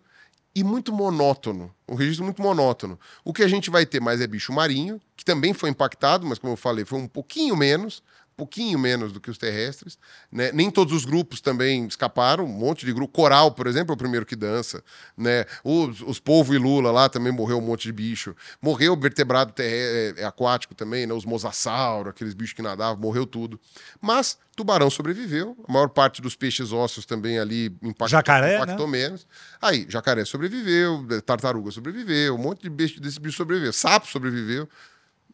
e 0.53 0.63
muito 0.63 0.93
monótono. 0.93 1.73
Um 1.89 1.95
registro 1.95 2.23
muito 2.23 2.43
monótono. 2.43 2.99
O 3.25 3.33
que 3.33 3.41
a 3.41 3.47
gente 3.47 3.71
vai 3.71 3.83
ter 3.83 3.99
mais 3.99 4.21
é 4.21 4.27
bicho 4.27 4.53
marinho, 4.53 5.01
que 5.15 5.25
também 5.25 5.51
foi 5.51 5.71
impactado, 5.71 6.27
mas 6.27 6.37
como 6.37 6.53
eu 6.53 6.57
falei, 6.57 6.85
foi 6.85 6.99
um 6.99 7.07
pouquinho 7.07 7.57
menos 7.57 8.03
pouquinho 8.37 8.77
menos 8.77 9.11
do 9.11 9.19
que 9.19 9.31
os 9.31 9.37
terrestres. 9.37 9.97
Né? 10.31 10.51
Nem 10.53 10.69
todos 10.69 10.93
os 10.93 11.03
grupos 11.03 11.41
também 11.41 11.87
escaparam, 11.87 12.45
um 12.45 12.47
monte 12.47 12.85
de 12.85 12.93
grupo. 12.93 13.11
Coral, 13.11 13.51
por 13.51 13.65
exemplo, 13.65 13.91
é 13.91 13.95
o 13.95 13.97
primeiro 13.97 14.25
que 14.25 14.35
dança. 14.35 14.83
Né? 15.17 15.43
Os, 15.63 16.01
os 16.01 16.19
Polvo 16.19 16.53
e 16.53 16.57
Lula 16.57 16.91
lá 16.91 17.09
também 17.09 17.33
morreu 17.33 17.57
um 17.57 17.61
monte 17.61 17.83
de 17.83 17.91
bicho. 17.91 18.35
Morreu 18.61 18.93
o 18.93 18.97
vertebrado 18.97 19.51
é, 19.57 20.13
é, 20.17 20.23
aquático 20.23 20.75
também, 20.75 21.07
né? 21.07 21.13
os 21.13 21.25
mosassauros, 21.25 22.11
aqueles 22.11 22.35
bichos 22.35 22.53
que 22.53 22.61
nadavam, 22.61 23.01
morreu 23.01 23.25
tudo. 23.25 23.59
Mas 23.99 24.37
tubarão 24.55 24.89
sobreviveu, 24.89 25.57
a 25.67 25.71
maior 25.71 25.89
parte 25.89 26.21
dos 26.21 26.35
peixes 26.35 26.71
ósseos 26.71 27.05
também 27.05 27.39
ali 27.39 27.65
impactou, 27.81 28.07
jacaré, 28.07 28.55
impactou 28.57 28.87
né? 28.87 28.91
menos. 28.91 29.27
Aí, 29.61 29.85
jacaré 29.89 30.25
sobreviveu, 30.25 31.05
tartaruga 31.25 31.71
sobreviveu, 31.71 32.35
um 32.35 32.39
monte 32.39 32.61
de 32.61 32.69
bicho, 32.69 32.99
desse 32.99 33.19
bicho 33.19 33.37
sobreviveu, 33.37 33.73
sapo 33.73 34.07
sobreviveu. 34.07 34.67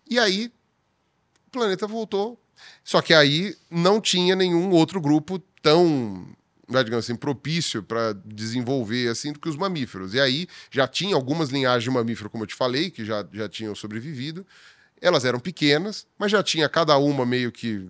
E 0.10 0.20
aí, 0.20 0.52
o 1.48 1.52
planeta 1.52 1.88
voltou 1.88 2.43
só 2.84 3.02
que 3.02 3.14
aí 3.14 3.56
não 3.70 4.00
tinha 4.00 4.36
nenhum 4.36 4.70
outro 4.72 5.00
grupo 5.00 5.40
tão, 5.62 6.28
né, 6.70 6.84
digamos 6.84 7.06
assim, 7.06 7.16
propício 7.16 7.82
para 7.82 8.14
desenvolver 8.26 9.10
assim 9.10 9.32
do 9.32 9.40
que 9.40 9.50
os 9.50 9.56
mamíferos. 9.56 10.14
E 10.14 10.20
aí 10.20 10.48
já 10.70 10.88
tinha 10.88 11.16
algumas 11.16 11.50
linhagens 11.50 11.84
de 11.84 11.90
mamífero, 11.90 12.30
como 12.30 12.44
eu 12.44 12.48
te 12.48 12.56
falei, 12.56 12.90
que 12.90 13.06
já, 13.06 13.26
já 13.32 13.48
tinham 13.48 13.74
sobrevivido. 13.74 14.46
Elas 15.02 15.26
eram 15.26 15.40
pequenas, 15.40 16.06
mas 16.18 16.32
já 16.32 16.42
tinha 16.42 16.68
cada 16.70 16.98
uma 16.98 17.26
meio 17.26 17.52
que 17.52 17.88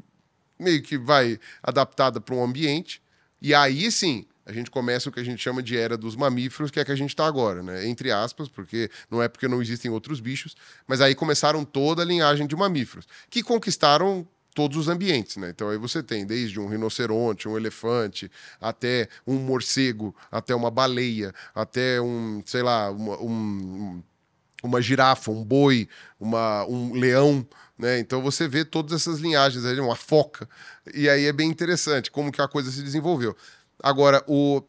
meio 0.59 0.81
que 0.81 0.97
vai 0.97 1.39
adaptada 1.61 2.21
para 2.21 2.35
um 2.35 2.43
ambiente. 2.43 3.01
E 3.41 3.53
aí 3.53 3.91
sim, 3.91 4.25
a 4.45 4.51
gente 4.51 4.69
começa 4.69 5.09
o 5.09 5.11
que 5.11 5.19
a 5.19 5.23
gente 5.23 5.41
chama 5.41 5.63
de 5.63 5.77
era 5.77 5.97
dos 5.97 6.15
mamíferos, 6.15 6.69
que 6.69 6.79
é 6.79 6.85
que 6.85 6.91
a 6.91 6.95
gente 6.95 7.09
está 7.09 7.25
agora, 7.25 7.63
né? 7.63 7.87
Entre 7.87 8.11
aspas, 8.11 8.49
porque 8.49 8.89
não 9.09 9.21
é 9.21 9.27
porque 9.27 9.47
não 9.47 9.61
existem 9.61 9.89
outros 9.89 10.19
bichos, 10.19 10.55
mas 10.85 10.99
aí 10.99 11.15
começaram 11.15 11.63
toda 11.63 12.01
a 12.01 12.05
linhagem 12.05 12.45
de 12.45 12.55
mamíferos, 12.55 13.07
que 13.29 13.41
conquistaram 13.41 14.27
todos 14.53 14.77
os 14.77 14.87
ambientes, 14.87 15.37
né? 15.37 15.49
Então 15.49 15.69
aí 15.69 15.77
você 15.77 16.01
tem 16.03 16.25
desde 16.25 16.59
um 16.59 16.67
rinoceronte, 16.67 17.47
um 17.47 17.57
elefante, 17.57 18.29
até 18.61 19.09
um 19.25 19.35
morcego, 19.35 20.15
até 20.31 20.53
uma 20.55 20.71
baleia, 20.71 21.33
até 21.53 21.99
um, 21.99 22.41
sei 22.45 22.61
lá, 22.61 22.91
uma, 22.91 23.21
um, 23.21 24.03
uma 24.63 24.81
girafa, 24.81 25.31
um 25.31 25.43
boi, 25.43 25.89
uma, 26.19 26.65
um 26.65 26.93
leão, 26.93 27.45
né? 27.77 27.99
Então 27.99 28.21
você 28.21 28.47
vê 28.47 28.63
todas 28.63 28.93
essas 28.93 29.19
linhagens, 29.19 29.65
aí, 29.65 29.79
uma 29.79 29.95
foca, 29.95 30.47
e 30.93 31.09
aí 31.09 31.25
é 31.25 31.33
bem 31.33 31.49
interessante 31.49 32.09
como 32.11 32.31
que 32.31 32.41
a 32.41 32.47
coisa 32.47 32.71
se 32.71 32.81
desenvolveu. 32.81 33.35
Agora, 33.81 34.23
o, 34.27 34.63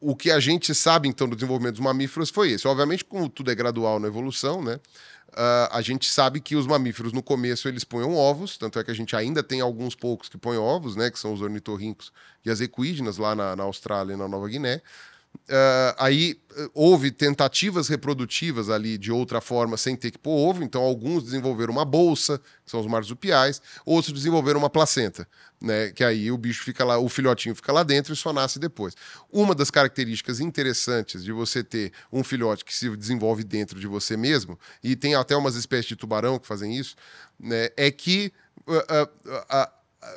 o 0.00 0.14
que 0.14 0.30
a 0.30 0.40
gente 0.40 0.74
sabe, 0.74 1.08
então, 1.08 1.28
do 1.28 1.34
desenvolvimento 1.36 1.74
dos 1.74 1.84
mamíferos 1.84 2.30
foi 2.30 2.52
esse. 2.52 2.66
Obviamente, 2.66 3.04
como 3.04 3.28
tudo 3.28 3.50
é 3.50 3.54
gradual 3.54 3.98
na 3.98 4.08
evolução, 4.08 4.62
né? 4.62 4.78
Uh, 5.36 5.68
a 5.70 5.82
gente 5.82 6.08
sabe 6.08 6.40
que 6.40 6.56
os 6.56 6.66
mamíferos 6.66 7.12
no 7.12 7.22
começo 7.22 7.68
eles 7.68 7.84
põem 7.84 8.04
ovos, 8.04 8.56
tanto 8.56 8.78
é 8.78 8.84
que 8.84 8.90
a 8.90 8.94
gente 8.94 9.14
ainda 9.14 9.42
tem 9.42 9.60
alguns 9.60 9.94
poucos 9.94 10.30
que 10.30 10.38
põem 10.38 10.56
ovos, 10.56 10.96
né, 10.96 11.10
que 11.10 11.18
são 11.18 11.34
os 11.34 11.42
ornitorrincos 11.42 12.10
e 12.42 12.50
as 12.50 12.62
equídenas 12.62 13.18
lá 13.18 13.34
na, 13.34 13.54
na 13.54 13.64
Austrália 13.64 14.14
e 14.14 14.16
na 14.16 14.26
Nova 14.26 14.48
Guiné. 14.48 14.80
Uh, 15.48 15.94
aí 15.98 16.40
uh, 16.56 16.70
houve 16.74 17.10
tentativas 17.10 17.88
reprodutivas 17.88 18.70
ali 18.70 18.96
de 18.96 19.12
outra 19.12 19.40
forma 19.40 19.76
sem 19.76 19.94
ter 19.94 20.10
que 20.10 20.18
pôr 20.18 20.32
ovo, 20.32 20.64
então 20.64 20.82
alguns 20.82 21.22
desenvolveram 21.22 21.72
uma 21.72 21.84
bolsa, 21.84 22.38
que 22.64 22.70
são 22.70 22.80
os 22.80 22.86
marsupiais, 22.86 23.60
outros 23.84 24.12
desenvolveram 24.12 24.58
uma 24.58 24.70
placenta, 24.70 25.28
né, 25.60 25.92
que 25.92 26.02
aí 26.02 26.30
o 26.32 26.38
bicho 26.38 26.64
fica 26.64 26.84
lá, 26.84 26.98
o 26.98 27.08
filhotinho 27.08 27.54
fica 27.54 27.72
lá 27.72 27.82
dentro 27.82 28.12
e 28.12 28.16
só 28.16 28.32
nasce 28.32 28.58
depois. 28.58 28.94
Uma 29.30 29.54
das 29.54 29.70
características 29.70 30.40
interessantes 30.40 31.22
de 31.22 31.32
você 31.32 31.62
ter 31.62 31.92
um 32.12 32.24
filhote 32.24 32.64
que 32.64 32.74
se 32.74 32.94
desenvolve 32.96 33.44
dentro 33.44 33.78
de 33.78 33.86
você 33.86 34.16
mesmo, 34.16 34.58
e 34.82 34.96
tem 34.96 35.14
até 35.14 35.36
umas 35.36 35.54
espécies 35.54 35.86
de 35.86 35.96
tubarão 35.96 36.38
que 36.38 36.46
fazem 36.46 36.76
isso, 36.76 36.96
né, 37.38 37.68
é 37.76 37.90
que 37.90 38.32
uh, 38.66 39.68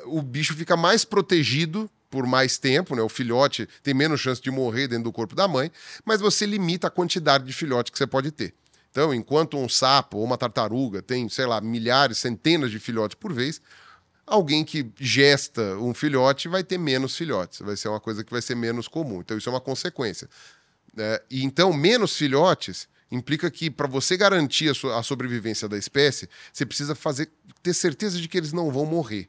o 0.06 0.22
bicho 0.22 0.54
fica 0.54 0.76
mais 0.76 1.04
protegido 1.04 1.90
por 2.10 2.26
mais 2.26 2.58
tempo, 2.58 2.96
né? 2.96 3.02
O 3.02 3.08
filhote 3.08 3.68
tem 3.82 3.94
menos 3.94 4.20
chance 4.20 4.42
de 4.42 4.50
morrer 4.50 4.88
dentro 4.88 5.04
do 5.04 5.12
corpo 5.12 5.34
da 5.34 5.46
mãe, 5.46 5.70
mas 6.04 6.20
você 6.20 6.44
limita 6.44 6.88
a 6.88 6.90
quantidade 6.90 7.44
de 7.44 7.52
filhote 7.52 7.92
que 7.92 7.96
você 7.96 8.06
pode 8.06 8.32
ter. 8.32 8.52
Então, 8.90 9.14
enquanto 9.14 9.56
um 9.56 9.68
sapo 9.68 10.18
ou 10.18 10.24
uma 10.24 10.36
tartaruga 10.36 11.00
tem, 11.00 11.28
sei 11.28 11.46
lá, 11.46 11.60
milhares, 11.60 12.18
centenas 12.18 12.72
de 12.72 12.80
filhotes 12.80 13.14
por 13.14 13.32
vez, 13.32 13.62
alguém 14.26 14.64
que 14.64 14.90
gesta 14.98 15.76
um 15.76 15.94
filhote 15.94 16.48
vai 16.48 16.64
ter 16.64 16.76
menos 16.76 17.16
filhotes, 17.16 17.60
vai 17.60 17.76
ser 17.76 17.88
uma 17.88 18.00
coisa 18.00 18.24
que 18.24 18.32
vai 18.32 18.42
ser 18.42 18.56
menos 18.56 18.88
comum. 18.88 19.20
Então, 19.20 19.38
isso 19.38 19.48
é 19.48 19.52
uma 19.52 19.60
consequência. 19.60 20.28
É, 20.96 21.22
e 21.30 21.44
então, 21.44 21.72
menos 21.72 22.16
filhotes 22.16 22.88
implica 23.12 23.48
que 23.48 23.70
para 23.70 23.86
você 23.86 24.16
garantir 24.16 24.68
a, 24.68 24.74
so 24.74 24.88
a 24.90 25.02
sobrevivência 25.02 25.68
da 25.68 25.78
espécie, 25.78 26.28
você 26.52 26.66
precisa 26.66 26.96
fazer 26.96 27.30
ter 27.62 27.74
certeza 27.74 28.20
de 28.20 28.26
que 28.26 28.38
eles 28.38 28.52
não 28.52 28.70
vão 28.70 28.84
morrer. 28.84 29.28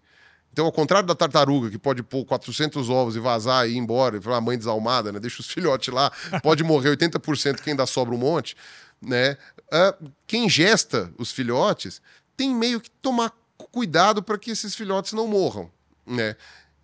Então, 0.52 0.66
ao 0.66 0.72
contrário 0.72 1.08
da 1.08 1.16
tartaruga, 1.16 1.70
que 1.70 1.78
pode 1.78 2.04
pôr 2.04 2.26
400 2.26 2.89
ovos 2.89 3.16
e 3.16 3.20
vazar 3.20 3.68
e 3.68 3.73
ir 3.73 3.78
embora, 3.78 4.18
e 4.18 4.22
falar, 4.22 4.38
ah, 4.38 4.41
mãe 4.41 4.57
desalmada, 4.57 5.11
né? 5.11 5.19
Deixa 5.19 5.41
os 5.41 5.48
filhotes 5.52 5.94
lá, 5.94 6.11
pode 6.44 6.64
morrer 6.64 6.95
80% 6.98 7.61
que 7.61 7.69
ainda 7.69 7.86
sobra 7.86 8.14
um 8.14 8.18
monte, 8.18 8.56
né? 9.02 9.38
Uh, 9.72 10.11
quem 10.28 10.49
gesta 10.49 11.11
os 11.18 11.32
filhotes 11.32 12.02
tem 12.36 12.53
meio 12.53 12.82
que 12.82 12.90
tomar 12.90 13.32
cuidado 13.72 14.22
para 14.22 14.38
que 14.38 14.52
esses 14.52 14.76
filhotes 14.76 15.14
não 15.14 15.28
morram, 15.28 15.72
né? 16.06 16.36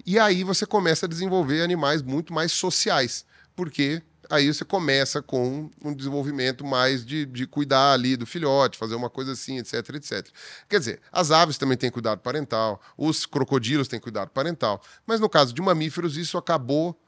E 0.06 0.18
aí 0.18 0.44
você 0.44 0.66
começa 0.66 1.06
a 1.06 1.10
desenvolver 1.10 1.62
animais 1.62 2.02
muito 2.02 2.34
mais 2.34 2.54
sociais, 2.54 3.26
porque 3.56 4.02
aí 4.30 4.52
você 4.54 4.66
começa 4.66 5.22
com 5.22 5.70
um 5.84 5.94
desenvolvimento 5.94 6.66
mais 6.66 7.06
de, 7.06 7.26
de 7.26 7.48
cuidar 7.48 7.94
ali 7.94 8.16
do 8.16 8.26
filhote, 8.26 8.78
fazer 8.78 8.96
uma 8.96 9.10
coisa 9.10 9.32
assim, 9.34 9.58
etc, 9.58 9.74
etc. 9.96 10.28
Quer 10.70 10.80
dizer, 10.80 11.02
as 11.12 11.32
aves 11.32 11.58
também 11.58 11.78
têm 11.78 11.90
cuidado 11.90 12.20
parental, 12.20 12.82
os 12.98 13.26
crocodilos 13.26 13.88
têm 13.88 14.00
cuidado 14.00 14.30
parental, 14.30 14.82
mas 15.06 15.20
no 15.20 15.30
caso 15.30 15.54
de 15.54 15.62
mamíferos 15.62 16.18
isso 16.18 16.38
acabou 16.38 17.00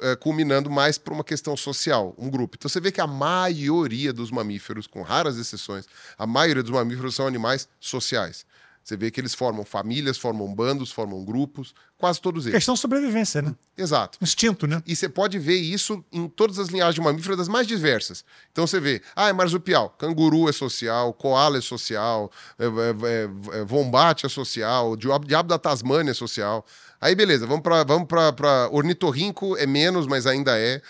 é, 0.00 0.14
culminando 0.16 0.70
mais 0.70 0.98
por 0.98 1.12
uma 1.12 1.24
questão 1.24 1.56
social, 1.56 2.14
um 2.18 2.28
grupo. 2.30 2.56
Então 2.56 2.68
você 2.68 2.80
vê 2.80 2.92
que 2.92 3.00
a 3.00 3.06
maioria 3.06 4.12
dos 4.12 4.30
mamíferos, 4.30 4.86
com 4.86 5.02
raras 5.02 5.38
exceções, 5.38 5.86
a 6.18 6.26
maioria 6.26 6.62
dos 6.62 6.72
mamíferos 6.72 7.14
são 7.14 7.26
animais 7.26 7.68
sociais. 7.80 8.44
Você 8.86 8.96
vê 8.96 9.10
que 9.10 9.20
eles 9.20 9.34
formam 9.34 9.64
famílias, 9.64 10.16
formam 10.16 10.54
bandos, 10.54 10.92
formam 10.92 11.24
grupos, 11.24 11.74
quase 11.98 12.20
todos 12.20 12.46
eles. 12.46 12.54
Questão 12.54 12.74
de 12.74 12.80
sobrevivência, 12.80 13.42
né? 13.42 13.52
Exato. 13.76 14.16
Instinto, 14.22 14.64
né? 14.64 14.80
E 14.86 14.94
você 14.94 15.08
pode 15.08 15.40
ver 15.40 15.56
isso 15.56 16.04
em 16.12 16.28
todas 16.28 16.56
as 16.60 16.68
linhagens 16.68 16.94
de 16.94 17.00
mamíferos 17.00 17.36
das 17.36 17.48
mais 17.48 17.66
diversas. 17.66 18.24
Então 18.52 18.64
você 18.64 18.78
vê, 18.78 19.02
ah, 19.16 19.28
é 19.28 19.32
marsupial, 19.32 19.90
canguru 19.98 20.48
é 20.48 20.52
social, 20.52 21.12
koala 21.12 21.58
é 21.58 21.60
social, 21.60 22.30
é, 22.56 22.64
é, 22.64 23.58
é, 23.58 23.64
vombate 23.64 24.24
é 24.24 24.28
social, 24.28 24.94
diabo, 24.94 25.26
diabo 25.26 25.48
da 25.48 25.58
Tasmânia 25.58 26.12
é 26.12 26.14
social. 26.14 26.64
Aí 27.00 27.16
beleza, 27.16 27.44
vamos 27.44 27.64
para 27.64 27.82
vamos 27.82 28.06
pra, 28.06 28.68
ornitorrinco, 28.70 29.56
é 29.56 29.66
menos, 29.66 30.06
mas 30.06 30.28
ainda 30.28 30.56
é. 30.56 30.80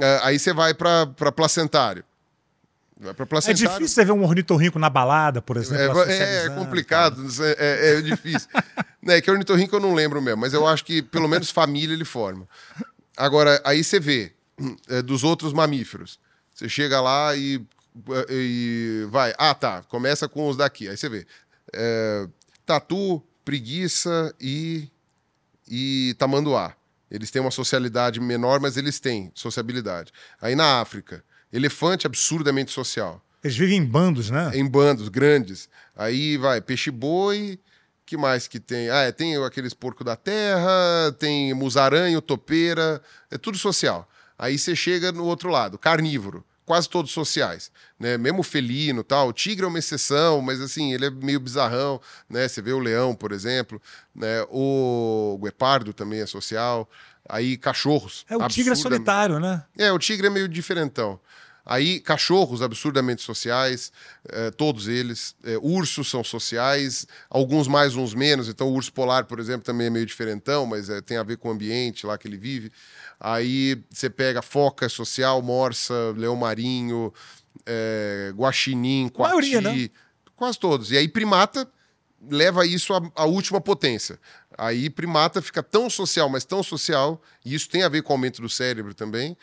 é 0.00 0.20
aí 0.24 0.36
você 0.36 0.52
vai 0.52 0.74
para 0.74 1.06
placentário. 1.30 2.02
É 3.48 3.52
difícil 3.54 3.88
você 3.88 4.04
ver 4.04 4.12
um 4.12 4.22
ornitorrinco 4.22 4.78
na 4.78 4.90
balada, 4.90 5.40
por 5.40 5.56
exemplo. 5.56 6.02
É, 6.02 6.12
é, 6.12 6.46
é 6.46 6.50
complicado, 6.50 7.26
é, 7.42 7.56
é, 7.58 7.98
é, 7.98 8.02
difícil. 8.02 8.48
é 9.08 9.20
que 9.20 9.30
ornitorrinco 9.30 9.74
eu 9.74 9.80
não 9.80 9.94
lembro 9.94 10.20
mesmo, 10.20 10.40
mas 10.40 10.52
eu 10.52 10.66
acho 10.66 10.84
que 10.84 11.00
pelo 11.00 11.26
menos 11.26 11.50
família 11.50 11.94
ele 11.94 12.04
forma. 12.04 12.46
Agora, 13.16 13.60
aí 13.64 13.82
você 13.82 13.98
vê 13.98 14.32
é, 14.88 15.00
dos 15.00 15.24
outros 15.24 15.52
mamíferos. 15.52 16.18
Você 16.54 16.68
chega 16.68 17.00
lá 17.00 17.34
e, 17.34 17.64
e 18.28 19.06
vai. 19.10 19.32
Ah, 19.38 19.54
tá. 19.54 19.82
Começa 19.84 20.28
com 20.28 20.46
os 20.48 20.56
daqui. 20.56 20.88
Aí 20.88 20.96
você 20.96 21.08
vê. 21.08 21.26
É, 21.72 22.28
tatu, 22.66 23.22
preguiça 23.44 24.34
e, 24.38 24.88
e 25.66 26.14
tamanduá. 26.18 26.74
Eles 27.10 27.30
têm 27.30 27.40
uma 27.40 27.50
socialidade 27.50 28.20
menor, 28.20 28.60
mas 28.60 28.76
eles 28.76 29.00
têm 29.00 29.32
sociabilidade. 29.34 30.12
Aí 30.40 30.54
na 30.54 30.80
África, 30.80 31.24
Elefante 31.52 32.06
absurdamente 32.06 32.70
social. 32.70 33.22
Eles 33.42 33.56
vivem 33.56 33.78
em 33.78 33.84
bandos, 33.84 34.30
né? 34.30 34.50
Em 34.54 34.66
bandos 34.66 35.08
grandes. 35.08 35.68
Aí 35.96 36.36
vai 36.36 36.60
peixe-boi, 36.60 37.58
que 38.04 38.16
mais 38.16 38.46
que 38.46 38.60
tem? 38.60 38.90
Ah, 38.90 39.02
é, 39.02 39.12
tem 39.12 39.36
aqueles 39.42 39.72
porco 39.72 40.04
da 40.04 40.16
terra, 40.16 41.12
tem 41.18 41.54
musaranho, 41.54 42.20
topeira, 42.20 43.00
é 43.30 43.38
tudo 43.38 43.56
social. 43.56 44.08
Aí 44.38 44.58
você 44.58 44.74
chega 44.74 45.12
no 45.12 45.24
outro 45.24 45.48
lado, 45.48 45.78
carnívoro, 45.78 46.44
quase 46.70 46.88
todos 46.88 47.10
sociais, 47.10 47.72
né? 47.98 48.16
Mesmo 48.16 48.44
felino, 48.44 49.02
tal. 49.02 49.26
O 49.26 49.32
tigre 49.32 49.64
é 49.64 49.68
uma 49.68 49.80
exceção, 49.80 50.40
mas 50.40 50.60
assim, 50.60 50.94
ele 50.94 51.06
é 51.06 51.10
meio 51.10 51.40
bizarrão, 51.40 52.00
né? 52.28 52.46
Você 52.46 52.62
vê 52.62 52.72
o 52.72 52.78
leão, 52.78 53.12
por 53.12 53.32
exemplo, 53.32 53.82
né? 54.14 54.46
O 54.48 55.36
guepardo 55.42 55.92
também 55.92 56.20
é 56.20 56.26
social. 56.26 56.88
Aí 57.28 57.56
cachorros. 57.56 58.24
É 58.30 58.36
o 58.36 58.46
tigre 58.46 58.72
é 58.72 58.76
solitário, 58.76 59.40
né? 59.40 59.64
É, 59.76 59.90
o 59.90 59.98
tigre 59.98 60.28
é 60.28 60.30
meio 60.30 60.46
diferentão. 60.46 61.18
Aí, 61.70 62.00
cachorros 62.00 62.62
absurdamente 62.62 63.22
sociais, 63.22 63.92
eh, 64.28 64.50
todos 64.50 64.88
eles. 64.88 65.36
Eh, 65.44 65.56
ursos 65.62 66.10
são 66.10 66.24
sociais, 66.24 67.06
alguns 67.30 67.68
mais, 67.68 67.94
uns 67.94 68.12
menos. 68.12 68.48
Então, 68.48 68.66
o 68.66 68.72
urso 68.72 68.92
polar, 68.92 69.26
por 69.26 69.38
exemplo, 69.38 69.62
também 69.62 69.86
é 69.86 69.90
meio 69.90 70.04
diferentão, 70.04 70.66
mas 70.66 70.90
eh, 70.90 71.00
tem 71.00 71.16
a 71.16 71.22
ver 71.22 71.36
com 71.36 71.46
o 71.46 71.52
ambiente 71.52 72.04
lá 72.04 72.18
que 72.18 72.26
ele 72.26 72.36
vive. 72.36 72.72
Aí, 73.20 73.80
você 73.88 74.10
pega 74.10 74.42
foca 74.42 74.88
social, 74.88 75.40
morsa, 75.42 75.94
leão 76.16 76.34
marinho, 76.34 77.14
guaxinim, 78.34 79.08
coati, 79.08 79.30
maioria, 79.30 79.60
né? 79.60 79.90
quase 80.34 80.58
todos. 80.58 80.90
E 80.90 80.96
aí, 80.96 81.06
primata 81.06 81.70
leva 82.28 82.66
isso 82.66 82.92
à, 82.92 83.00
à 83.14 83.24
última 83.26 83.60
potência. 83.60 84.18
Aí, 84.58 84.90
primata 84.90 85.40
fica 85.40 85.62
tão 85.62 85.88
social, 85.88 86.28
mas 86.28 86.44
tão 86.44 86.64
social, 86.64 87.22
e 87.44 87.54
isso 87.54 87.68
tem 87.68 87.84
a 87.84 87.88
ver 87.88 88.02
com 88.02 88.12
o 88.12 88.16
aumento 88.16 88.42
do 88.42 88.48
cérebro 88.48 88.92
também, 88.92 89.36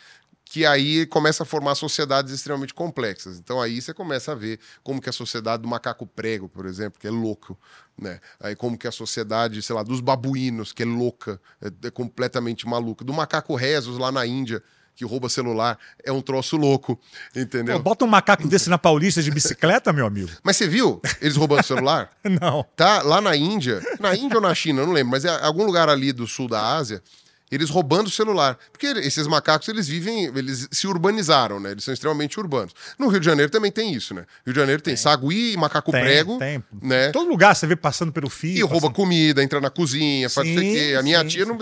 que 0.49 0.65
aí 0.65 1.05
começa 1.05 1.43
a 1.43 1.45
formar 1.45 1.75
sociedades 1.75 2.31
extremamente 2.33 2.73
complexas. 2.73 3.37
Então 3.37 3.61
aí 3.61 3.81
você 3.81 3.93
começa 3.93 4.31
a 4.31 4.35
ver 4.35 4.59
como 4.83 5.01
que 5.01 5.09
a 5.09 5.13
sociedade 5.13 5.63
do 5.63 5.69
macaco 5.69 6.07
prego, 6.07 6.47
por 6.47 6.65
exemplo, 6.65 6.99
que 6.99 7.07
é 7.07 7.11
louco, 7.11 7.57
né? 7.99 8.19
Aí 8.39 8.55
como 8.55 8.77
que 8.77 8.87
a 8.87 8.91
sociedade, 8.91 9.61
sei 9.61 9.75
lá, 9.75 9.83
dos 9.83 9.99
babuínos, 9.99 10.71
que 10.71 10.83
é 10.83 10.85
louca, 10.85 11.39
é, 11.61 11.87
é 11.87 11.91
completamente 11.91 12.65
maluca, 12.67 13.03
do 13.03 13.13
macaco 13.13 13.55
rezos 13.55 13.97
lá 13.97 14.11
na 14.11 14.25
Índia, 14.25 14.63
que 14.95 15.05
rouba 15.05 15.29
celular, 15.29 15.77
é 16.03 16.11
um 16.11 16.21
troço 16.21 16.57
louco, 16.57 16.99
entendeu? 17.35 17.77
Pô, 17.77 17.83
bota 17.83 18.05
um 18.05 18.07
macaco 18.07 18.47
desse 18.49 18.69
na 18.69 18.79
Paulista 18.79 19.21
de 19.21 19.29
bicicleta, 19.29 19.93
meu 19.93 20.07
amigo. 20.07 20.31
Mas 20.41 20.57
você 20.57 20.67
viu 20.67 20.99
eles 21.21 21.35
roubando 21.35 21.63
celular? 21.63 22.09
não. 22.41 22.65
Tá 22.75 23.03
lá 23.03 23.21
na 23.21 23.35
Índia, 23.35 23.79
na 23.99 24.15
Índia 24.15 24.37
ou 24.37 24.41
na 24.41 24.55
China, 24.55 24.85
não 24.85 24.93
lembro, 24.93 25.11
mas 25.11 25.23
é 25.23 25.29
algum 25.45 25.65
lugar 25.65 25.87
ali 25.87 26.11
do 26.11 26.25
sul 26.25 26.47
da 26.47 26.75
Ásia, 26.75 27.03
eles 27.51 27.69
roubando 27.69 28.07
o 28.07 28.11
celular. 28.11 28.57
Porque 28.71 28.87
esses 28.87 29.25
macacos, 29.27 29.67
eles 29.67 29.87
vivem, 29.87 30.25
eles 30.25 30.67
se 30.71 30.87
urbanizaram, 30.87 31.59
né? 31.59 31.71
Eles 31.71 31.83
são 31.83 31.93
extremamente 31.93 32.39
urbanos. 32.39 32.73
No 32.99 33.07
Rio 33.07 33.19
de 33.19 33.25
Janeiro 33.25 33.51
também 33.51 33.71
tem 33.71 33.93
isso, 33.93 34.13
né? 34.13 34.25
Rio 34.45 34.53
de 34.53 34.59
Janeiro 34.59 34.81
tem, 34.81 34.93
tem. 34.93 35.01
sagui 35.01 35.53
e 35.53 35.57
macaco 35.57 35.91
tem, 35.91 36.01
prego. 36.01 36.37
Tem. 36.37 36.63
Né? 36.81 37.09
Todo 37.11 37.29
lugar 37.29 37.55
você 37.55 37.65
vê 37.65 37.75
passando 37.75 38.11
pelo 38.11 38.29
fio. 38.29 38.51
E 38.51 38.61
passando... 38.61 38.71
rouba 38.71 38.91
comida, 38.91 39.41
entra 39.41 39.61
na 39.61 39.69
cozinha, 39.69 40.29
faz 40.29 40.47
sim, 40.47 40.55
quê. 40.55 40.95
A 40.99 41.01
minha 41.01 41.21
sim, 41.21 41.27
tia, 41.27 41.45
não, 41.45 41.57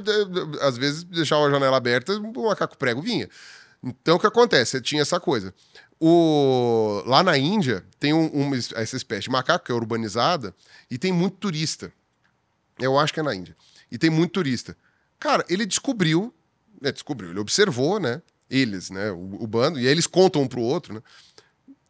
às 0.62 0.78
vezes, 0.78 1.03
deixava 1.03 1.45
a 1.45 1.52
janela 1.52 1.78
aberta, 1.78 2.14
o 2.14 2.48
macaco 2.48 2.78
prego 2.78 3.02
vinha. 3.02 3.30
Então, 3.84 4.16
o 4.16 4.20
que 4.20 4.26
acontece? 4.26 4.82
Tinha 4.82 5.03
essa 5.03 5.20
coisa. 5.20 5.53
O... 5.99 7.03
Lá 7.06 7.24
na 7.24 7.38
Índia, 7.38 7.86
tem 7.99 8.12
um, 8.12 8.28
uma, 8.28 8.56
essa 8.56 8.98
espécie 8.98 9.24
de 9.24 9.30
macaco 9.30 9.66
que 9.66 9.72
é 9.72 9.76
urbanizada 9.76 10.53
e 10.90 10.98
tem 10.98 11.12
muito 11.12 11.38
turista. 11.38 11.91
Eu 12.80 12.98
acho 12.98 13.14
que 13.14 13.20
é 13.20 13.24
na 13.24 13.36
Índia. 13.36 13.56
E 13.91 13.98
tem 13.98 14.10
muito 14.10 14.32
turista. 14.32 14.76
Cara, 15.19 15.45
ele 15.49 15.65
descobriu, 15.65 16.33
né, 16.81 16.91
descobriu, 16.91 17.31
ele 17.31 17.39
observou, 17.39 17.99
né? 17.99 18.21
Eles, 18.49 18.89
né? 18.89 19.11
O, 19.11 19.43
o 19.43 19.47
bando, 19.47 19.79
e 19.79 19.85
aí 19.85 19.91
eles 19.91 20.07
contam 20.07 20.43
um 20.43 20.47
pro 20.47 20.61
outro, 20.61 20.93
né? 20.93 21.01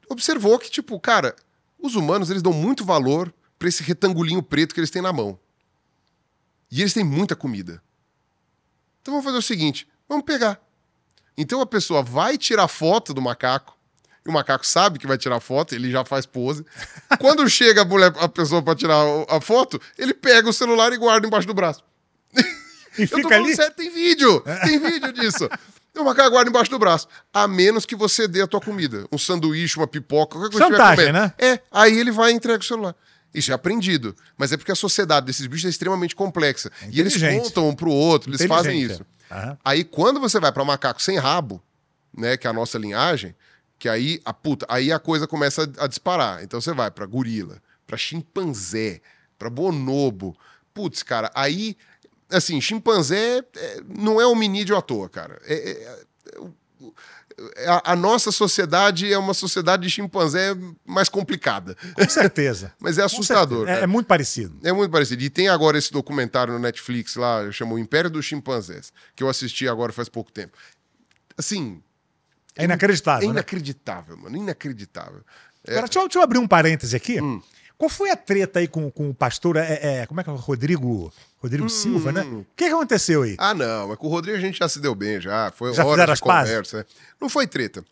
Observou 0.09 0.57
que, 0.59 0.69
tipo, 0.69 0.99
cara, 0.99 1.35
os 1.79 1.95
humanos 1.95 2.29
eles 2.29 2.41
dão 2.41 2.53
muito 2.53 2.85
valor 2.85 3.33
para 3.57 3.67
esse 3.67 3.83
retangulinho 3.83 4.43
preto 4.43 4.73
que 4.73 4.79
eles 4.79 4.91
têm 4.91 5.01
na 5.01 5.13
mão. 5.13 5.39
E 6.71 6.81
eles 6.81 6.93
têm 6.93 7.03
muita 7.03 7.35
comida. 7.35 7.81
Então 9.01 9.13
vamos 9.13 9.25
fazer 9.25 9.37
o 9.37 9.41
seguinte: 9.41 9.87
vamos 10.07 10.25
pegar. 10.25 10.59
Então 11.37 11.61
a 11.61 11.65
pessoa 11.65 12.01
vai 12.01 12.37
tirar 12.37 12.67
foto 12.67 13.13
do 13.13 13.21
macaco, 13.21 13.77
e 14.25 14.29
o 14.29 14.33
macaco 14.33 14.65
sabe 14.65 14.97
que 14.97 15.05
vai 15.05 15.17
tirar 15.17 15.39
foto, 15.39 15.75
ele 15.75 15.91
já 15.91 16.03
faz 16.03 16.25
pose. 16.25 16.65
Quando 17.19 17.47
chega 17.49 17.81
a, 17.81 17.85
mulher, 17.85 18.13
a 18.17 18.27
pessoa 18.27 18.61
para 18.61 18.75
tirar 18.75 19.03
a 19.29 19.39
foto, 19.39 19.79
ele 19.97 20.13
pega 20.13 20.49
o 20.49 20.53
celular 20.53 20.91
e 20.93 20.97
guarda 20.97 21.27
embaixo 21.27 21.47
do 21.47 21.53
braço. 21.53 21.83
E 22.97 23.03
eu 23.03 23.07
fica 23.07 23.35
ali? 23.35 23.55
Sério, 23.55 23.73
tem 23.75 23.89
vídeo, 23.89 24.43
tem 24.63 24.79
vídeo 24.79 25.13
disso. 25.13 25.49
O 25.97 26.03
macaco 26.03 26.31
guarda 26.31 26.49
embaixo 26.49 26.69
do 26.69 26.77
braço. 26.77 27.07
A 27.33 27.47
menos 27.47 27.85
que 27.85 27.95
você 27.95 28.27
dê 28.27 28.41
a 28.41 28.47
tua 28.47 28.59
comida. 28.59 29.05
Um 29.11 29.17
sanduíche, 29.17 29.77
uma 29.77 29.87
pipoca, 29.87 30.37
qualquer 30.37 30.57
coisa 30.57 30.67
Chantagem, 30.67 31.11
né? 31.11 31.33
É, 31.37 31.59
aí 31.71 31.97
ele 31.97 32.11
vai 32.11 32.31
e 32.31 32.35
entrega 32.35 32.59
o 32.59 32.65
celular. 32.65 32.95
Isso 33.33 33.51
é 33.51 33.53
aprendido. 33.53 34.15
Mas 34.37 34.51
é 34.51 34.57
porque 34.57 34.71
a 34.71 34.75
sociedade 34.75 35.25
desses 35.25 35.45
bichos 35.47 35.65
é 35.65 35.69
extremamente 35.69 36.15
complexa. 36.15 36.71
É 36.81 36.89
e 36.91 36.99
eles 36.99 37.15
contam 37.17 37.69
um 37.69 37.75
pro 37.75 37.91
outro, 37.91 38.29
eles 38.29 38.45
fazem 38.45 38.81
isso. 38.81 39.05
Uhum. 39.31 39.57
Aí 39.63 39.83
quando 39.83 40.19
você 40.19 40.39
vai 40.39 40.51
para 40.51 40.63
macaco 40.63 41.01
sem 41.01 41.17
rabo, 41.17 41.61
né, 42.15 42.37
que 42.37 42.47
é 42.47 42.49
a 42.49 42.53
nossa 42.53 42.77
linhagem, 42.77 43.35
que 43.77 43.89
aí 43.89 44.21
a 44.23 44.33
puta, 44.33 44.65
aí 44.69 44.91
a 44.91 44.99
coisa 44.99 45.27
começa 45.27 45.69
a, 45.77 45.85
a 45.85 45.87
disparar. 45.87 46.43
Então 46.43 46.61
você 46.61 46.73
vai 46.73 46.89
para 46.89 47.05
gorila, 47.05 47.61
para 47.85 47.97
chimpanzé, 47.97 49.01
para 49.37 49.49
bonobo. 49.49 50.35
Putz, 50.73 51.03
cara, 51.03 51.31
aí 51.33 51.77
assim, 52.29 52.59
chimpanzé 52.59 53.43
é, 53.55 53.81
não 53.87 54.19
é 54.19 54.25
hominídeo 54.25 54.75
à 54.75 54.81
toa, 54.81 55.09
cara. 55.09 55.39
É, 55.45 55.53
é, 55.53 56.05
é, 56.37 57.67
a, 57.67 57.91
a, 57.91 57.95
nossa 57.95 58.31
sociedade 58.31 59.11
é 59.11 59.17
uma 59.17 59.33
sociedade 59.33 59.83
de 59.83 59.89
chimpanzé 59.89 60.55
mais 60.85 61.09
complicada. 61.09 61.75
Com 61.93 62.09
certeza. 62.09 62.73
Mas 62.79 62.97
é 62.97 63.03
assustador. 63.03 63.67
É, 63.67 63.81
é, 63.81 63.87
muito 63.87 64.07
parecido. 64.07 64.57
É 64.63 64.71
muito 64.71 64.91
parecido. 64.91 65.21
E 65.21 65.29
tem 65.29 65.49
agora 65.49 65.77
esse 65.77 65.91
documentário 65.91 66.53
no 66.53 66.59
Netflix 66.59 67.15
lá, 67.15 67.51
chama 67.51 67.73
O 67.73 67.79
Império 67.79 68.09
dos 68.09 68.25
Chimpanzés, 68.25 68.93
que 69.15 69.23
eu 69.23 69.29
assisti 69.29 69.67
agora 69.67 69.91
faz 69.91 70.07
pouco 70.07 70.31
tempo. 70.31 70.57
Assim. 71.37 71.81
É 72.55 72.63
inacreditável. 72.63 73.27
É 73.27 73.31
inacreditável, 73.31 74.15
né? 74.15 74.23
mano. 74.23 74.37
Inacreditável. 74.37 75.21
Agora, 75.67 75.81
deixa 75.81 75.99
eu, 75.99 76.03
deixa 76.03 76.19
eu 76.19 76.23
abrir 76.23 76.39
um 76.39 76.47
parêntese 76.47 76.95
aqui. 76.95 77.21
Hum. 77.21 77.41
Qual 77.77 77.89
foi 77.89 78.09
a 78.09 78.15
treta 78.15 78.59
aí 78.59 78.67
com, 78.67 78.89
com 78.89 79.09
o 79.09 79.13
pastor? 79.13 79.57
É, 79.57 80.01
é, 80.01 80.05
como 80.05 80.21
é 80.21 80.23
que 80.23 80.29
é? 80.29 80.33
Rodrigo. 80.33 81.11
Rodrigo 81.45 81.65
hum, 81.65 81.69
Silva, 81.69 82.11
né? 82.11 82.21
O 82.21 82.45
que, 82.55 82.65
aconteceu 82.65 83.21
aí? 83.21 83.35
Ah, 83.37 83.53
não. 83.53 83.93
É 83.93 83.95
com 83.95 84.07
o 84.07 84.09
Rodrigo 84.09 84.37
a 84.37 84.41
gente 84.41 84.57
já 84.57 84.67
se 84.67 84.79
deu 84.79 84.95
bem, 84.95 85.21
já. 85.21 85.51
Foi 85.51 85.73
já 85.73 85.85
hora 85.85 86.13
de 86.13 86.19
conversa. 86.19 86.79
É. 86.79 86.85
Não 87.21 87.29
foi 87.29 87.45
treta. 87.45 87.85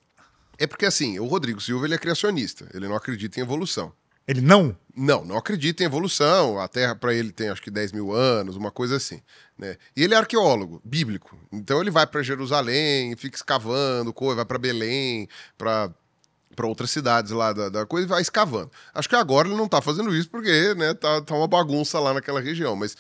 É 0.57 0.65
porque, 0.65 0.85
assim, 0.85 1.19
o 1.19 1.25
Rodrigo 1.25 1.61
Silva 1.61 1.85
ele 1.85 1.93
é 1.93 1.97
criacionista. 1.97 2.67
Ele 2.73 2.87
não 2.87 2.95
acredita 2.95 3.39
em 3.39 3.43
evolução. 3.43 3.93
Ele 4.27 4.41
não? 4.41 4.75
Não, 4.95 5.23
não 5.23 5.37
acredita 5.37 5.83
em 5.83 5.85
evolução. 5.85 6.59
A 6.59 6.67
Terra, 6.67 6.95
para 6.95 7.13
ele, 7.13 7.31
tem 7.31 7.49
acho 7.49 7.61
que 7.61 7.69
10 7.69 7.91
mil 7.91 8.11
anos, 8.11 8.55
uma 8.55 8.71
coisa 8.71 8.95
assim. 8.95 9.21
Né? 9.57 9.77
E 9.95 10.03
ele 10.03 10.15
é 10.15 10.17
arqueólogo, 10.17 10.81
bíblico. 10.83 11.37
Então 11.51 11.79
ele 11.79 11.91
vai 11.91 12.07
para 12.07 12.23
Jerusalém, 12.23 13.15
fica 13.15 13.35
escavando, 13.35 14.13
vai 14.35 14.45
para 14.45 14.57
Belém, 14.57 15.27
para 15.57 15.91
para 16.55 16.67
outras 16.67 16.91
cidades 16.91 17.31
lá 17.31 17.51
da, 17.51 17.67
da, 17.67 17.85
coisa 17.85 18.05
e 18.05 18.09
vai 18.09 18.21
escavando. 18.21 18.71
Acho 18.93 19.09
que 19.09 19.15
agora 19.15 19.47
ele 19.47 19.57
não 19.57 19.65
está 19.65 19.81
fazendo 19.81 20.15
isso 20.15 20.29
porque 20.29 20.73
né, 20.75 20.93
tá, 20.93 21.21
tá 21.21 21.35
uma 21.35 21.47
bagunça 21.47 21.99
lá 21.99 22.13
naquela 22.13 22.39
região, 22.39 22.75
mas 22.75 22.95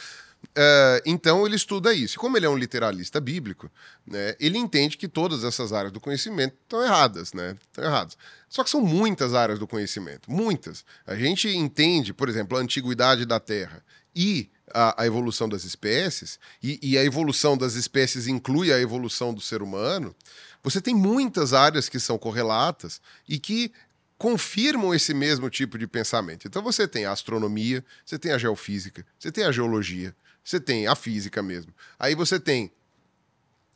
Uh, 0.49 1.01
então 1.05 1.45
ele 1.45 1.55
estuda 1.55 1.93
isso. 1.93 2.19
Como 2.19 2.37
ele 2.37 2.45
é 2.45 2.49
um 2.49 2.57
literalista 2.57 3.19
bíblico, 3.19 3.71
né, 4.05 4.35
ele 4.39 4.57
entende 4.57 4.97
que 4.97 5.07
todas 5.07 5.43
essas 5.43 5.73
áreas 5.73 5.91
do 5.91 5.99
conhecimento 5.99 6.55
estão 6.61 6.83
erradas, 6.83 7.33
né? 7.33 7.57
Estão 7.69 7.83
erradas. 7.83 8.17
Só 8.49 8.63
que 8.63 8.69
são 8.69 8.81
muitas 8.81 9.33
áreas 9.33 9.57
do 9.57 9.67
conhecimento, 9.67 10.29
muitas. 10.29 10.85
A 11.07 11.15
gente 11.15 11.47
entende, 11.47 12.13
por 12.13 12.29
exemplo, 12.29 12.57
a 12.57 12.61
antiguidade 12.61 13.25
da 13.25 13.39
Terra 13.39 13.83
e 14.15 14.49
a, 14.71 15.03
a 15.03 15.07
evolução 15.07 15.47
das 15.47 15.63
espécies, 15.63 16.39
e, 16.61 16.79
e 16.81 16.97
a 16.97 17.03
evolução 17.03 17.57
das 17.57 17.75
espécies 17.75 18.27
inclui 18.27 18.71
a 18.71 18.79
evolução 18.79 19.33
do 19.33 19.41
ser 19.41 19.61
humano. 19.61 20.15
Você 20.63 20.81
tem 20.81 20.95
muitas 20.95 21.53
áreas 21.53 21.89
que 21.89 21.99
são 21.99 22.17
correlatas 22.17 23.01
e 23.27 23.39
que 23.39 23.71
confirmam 24.17 24.93
esse 24.93 25.13
mesmo 25.13 25.49
tipo 25.49 25.77
de 25.77 25.85
pensamento. 25.87 26.47
Então 26.47 26.61
você 26.61 26.87
tem 26.87 27.05
a 27.05 27.11
astronomia, 27.11 27.83
você 28.05 28.17
tem 28.17 28.31
a 28.31 28.37
geofísica, 28.37 29.05
você 29.19 29.31
tem 29.31 29.43
a 29.43 29.51
geologia, 29.51 30.15
você 30.43 30.59
tem 30.59 30.87
a 30.87 30.95
física 30.95 31.41
mesmo. 31.41 31.73
Aí 31.97 32.15
você 32.15 32.39
tem 32.39 32.71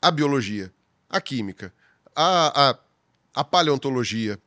a 0.02 0.12
biologia, 0.12 0.72
a 1.10 1.22
química, 1.22 1.74
a, 2.16 2.70
a, 2.70 2.78
a 3.36 3.44
paleontologia. 3.44 4.40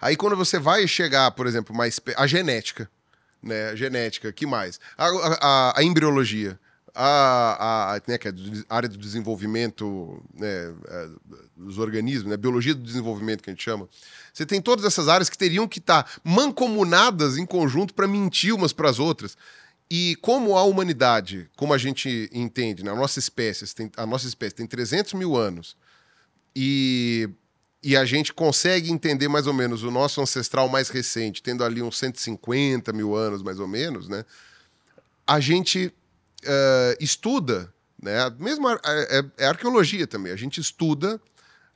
Aí 0.00 0.16
quando 0.16 0.36
você 0.36 0.58
vai 0.58 0.86
chegar, 0.88 1.30
por 1.32 1.46
exemplo, 1.46 1.74
mais 1.74 2.00
a 2.16 2.26
genética, 2.26 2.90
né? 3.42 3.70
A 3.70 3.76
genética, 3.76 4.32
que 4.32 4.46
mais? 4.46 4.80
A, 4.96 5.06
a, 5.06 5.78
a 5.78 5.82
embriologia, 5.82 6.58
a, 6.94 7.94
a, 7.94 8.02
né, 8.08 8.18
que 8.18 8.26
é 8.26 8.32
a 8.68 8.74
área 8.74 8.88
do 8.88 8.98
desenvolvimento 8.98 10.20
né, 10.34 10.74
é, 10.88 11.08
dos 11.56 11.78
organismos, 11.78 12.30
né, 12.30 12.36
biologia 12.36 12.74
do 12.74 12.82
desenvolvimento 12.82 13.42
que 13.42 13.50
a 13.50 13.52
gente 13.52 13.62
chama. 13.62 13.88
Você 14.32 14.44
tem 14.44 14.60
todas 14.60 14.84
essas 14.84 15.08
áreas 15.08 15.28
que 15.28 15.38
teriam 15.38 15.68
que 15.68 15.78
estar 15.78 16.10
mancomunadas 16.24 17.38
em 17.38 17.46
conjunto 17.46 17.94
para 17.94 18.08
mentir 18.08 18.52
umas 18.52 18.72
para 18.72 18.90
as 18.90 18.98
outras. 18.98 19.36
E 19.90 20.16
como 20.16 20.56
a 20.56 20.62
humanidade, 20.64 21.48
como 21.56 21.72
a 21.72 21.78
gente 21.78 22.28
entende, 22.32 22.84
né, 22.84 22.90
a 22.90 22.94
nossa 22.94 23.18
espécie 23.18 23.74
tem, 23.74 23.90
a 23.96 24.04
nossa 24.04 24.26
espécie 24.26 24.54
tem 24.54 24.66
300 24.66 25.14
mil 25.14 25.34
anos 25.34 25.76
e, 26.54 27.28
e 27.82 27.96
a 27.96 28.04
gente 28.04 28.34
consegue 28.34 28.90
entender 28.90 29.28
mais 29.28 29.46
ou 29.46 29.54
menos 29.54 29.82
o 29.82 29.90
nosso 29.90 30.20
ancestral 30.20 30.68
mais 30.68 30.90
recente, 30.90 31.42
tendo 31.42 31.64
ali 31.64 31.80
uns 31.80 31.96
150 31.96 32.92
mil 32.92 33.14
anos 33.14 33.42
mais 33.42 33.58
ou 33.58 33.66
menos, 33.66 34.08
né? 34.08 34.24
A 35.26 35.40
gente 35.40 35.92
uh, 36.44 36.96
estuda, 37.02 37.72
né? 38.02 38.14
Mesmo 38.38 38.68
é, 38.68 38.78
é, 38.84 39.24
é 39.38 39.46
arqueologia 39.46 40.06
também. 40.06 40.32
A 40.32 40.36
gente 40.36 40.60
estuda 40.60 41.20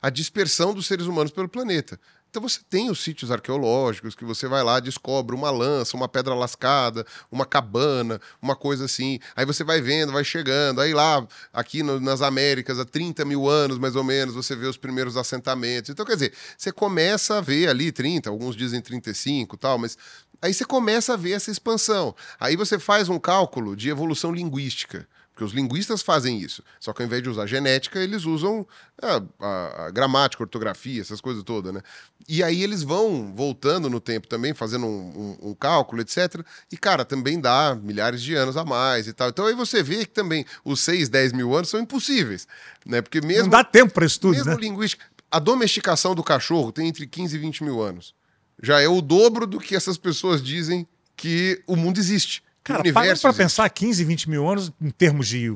a 0.01 0.09
dispersão 0.09 0.73
dos 0.73 0.85
seres 0.85 1.05
humanos 1.07 1.31
pelo 1.31 1.49
planeta. 1.49 1.99
Então 2.33 2.41
você 2.41 2.61
tem 2.67 2.89
os 2.89 3.03
sítios 3.03 3.29
arqueológicos 3.29 4.15
que 4.15 4.25
você 4.25 4.47
vai 4.47 4.63
lá, 4.63 4.79
descobre 4.79 5.35
uma 5.35 5.51
lança, 5.51 5.95
uma 5.95 6.07
pedra 6.07 6.33
lascada, 6.33 7.05
uma 7.31 7.45
cabana, 7.45 8.19
uma 8.41 8.55
coisa 8.55 8.85
assim. 8.85 9.19
Aí 9.35 9.45
você 9.45 9.63
vai 9.63 9.81
vendo, 9.81 10.11
vai 10.11 10.23
chegando. 10.23 10.81
Aí 10.81 10.95
lá, 10.95 11.27
aqui 11.53 11.83
no, 11.83 11.99
nas 11.99 12.23
Américas, 12.23 12.79
há 12.79 12.85
30 12.85 13.23
mil 13.23 13.47
anos 13.47 13.77
mais 13.77 13.95
ou 13.95 14.03
menos, 14.03 14.33
você 14.33 14.55
vê 14.55 14.65
os 14.65 14.77
primeiros 14.77 15.15
assentamentos. 15.15 15.91
Então, 15.91 16.03
quer 16.03 16.15
dizer, 16.15 16.33
você 16.57 16.71
começa 16.71 17.37
a 17.37 17.41
ver 17.41 17.69
ali 17.69 17.91
30, 17.91 18.31
alguns 18.31 18.55
dizem 18.55 18.81
35 18.81 19.55
tal, 19.55 19.77
mas 19.77 19.95
aí 20.41 20.55
você 20.55 20.65
começa 20.65 21.13
a 21.13 21.15
ver 21.15 21.33
essa 21.33 21.51
expansão. 21.51 22.15
Aí 22.39 22.55
você 22.55 22.79
faz 22.79 23.09
um 23.09 23.19
cálculo 23.19 23.75
de 23.75 23.89
evolução 23.89 24.31
linguística. 24.31 25.07
Porque 25.33 25.43
os 25.43 25.51
linguistas 25.51 26.03
fazem 26.03 26.37
isso. 26.39 26.63
Só 26.79 26.93
que 26.93 27.01
ao 27.01 27.07
invés 27.07 27.23
de 27.23 27.29
usar 27.29 27.47
genética, 27.47 27.99
eles 27.99 28.23
usam 28.23 28.67
a, 29.01 29.21
a, 29.39 29.85
a, 29.85 29.91
gramática, 29.91 30.43
ortografia, 30.43 31.01
essas 31.01 31.19
coisas 31.19 31.41
todas, 31.43 31.73
né? 31.73 31.81
E 32.29 32.43
aí 32.43 32.61
eles 32.61 32.83
vão 32.83 33.33
voltando 33.35 33.89
no 33.89 33.99
tempo 33.99 34.27
também, 34.27 34.53
fazendo 34.53 34.85
um, 34.85 35.37
um, 35.41 35.49
um, 35.49 35.53
cálculo, 35.55 36.03
etc. 36.03 36.45
E, 36.71 36.77
cara, 36.77 37.03
também 37.03 37.41
dá 37.41 37.75
milhares 37.75 38.21
de 38.21 38.35
anos 38.35 38.55
a 38.55 38.63
mais 38.63 39.07
e 39.07 39.13
tal. 39.13 39.29
Então 39.29 39.47
aí 39.47 39.55
você 39.55 39.81
vê 39.81 40.05
que 40.05 40.13
também 40.13 40.45
os 40.63 40.79
6, 40.81 41.09
10 41.09 41.33
mil 41.33 41.55
anos 41.55 41.69
são 41.69 41.79
impossíveis, 41.79 42.47
né? 42.85 43.01
Porque 43.01 43.19
mesmo... 43.19 43.43
Não 43.43 43.49
dá 43.49 43.63
tempo 43.63 43.91
para 43.91 44.05
estudo, 44.05 44.35
Mesmo 44.35 44.51
né? 44.51 44.57
linguística... 44.57 45.03
A 45.31 45.39
domesticação 45.39 46.13
do 46.13 46.23
cachorro 46.23 46.71
tem 46.71 46.87
entre 46.87 47.07
15 47.07 47.35
e 47.35 47.39
20 47.39 47.63
mil 47.63 47.81
anos. 47.81 48.13
Já 48.61 48.79
é 48.79 48.87
o 48.87 49.01
dobro 49.01 49.47
do 49.47 49.59
que 49.59 49.75
essas 49.75 49.97
pessoas 49.97 50.43
dizem 50.43 50.87
que 51.17 51.63
o 51.65 51.75
mundo 51.75 51.97
existe. 51.97 52.43
Cara, 52.63 52.83
para 52.93 53.15
pra 53.15 53.33
pensar 53.33 53.69
15, 53.69 54.03
20 54.03 54.29
mil 54.29 54.47
anos 54.47 54.71
em 54.81 54.89
termos 54.89 55.27
de 55.27 55.55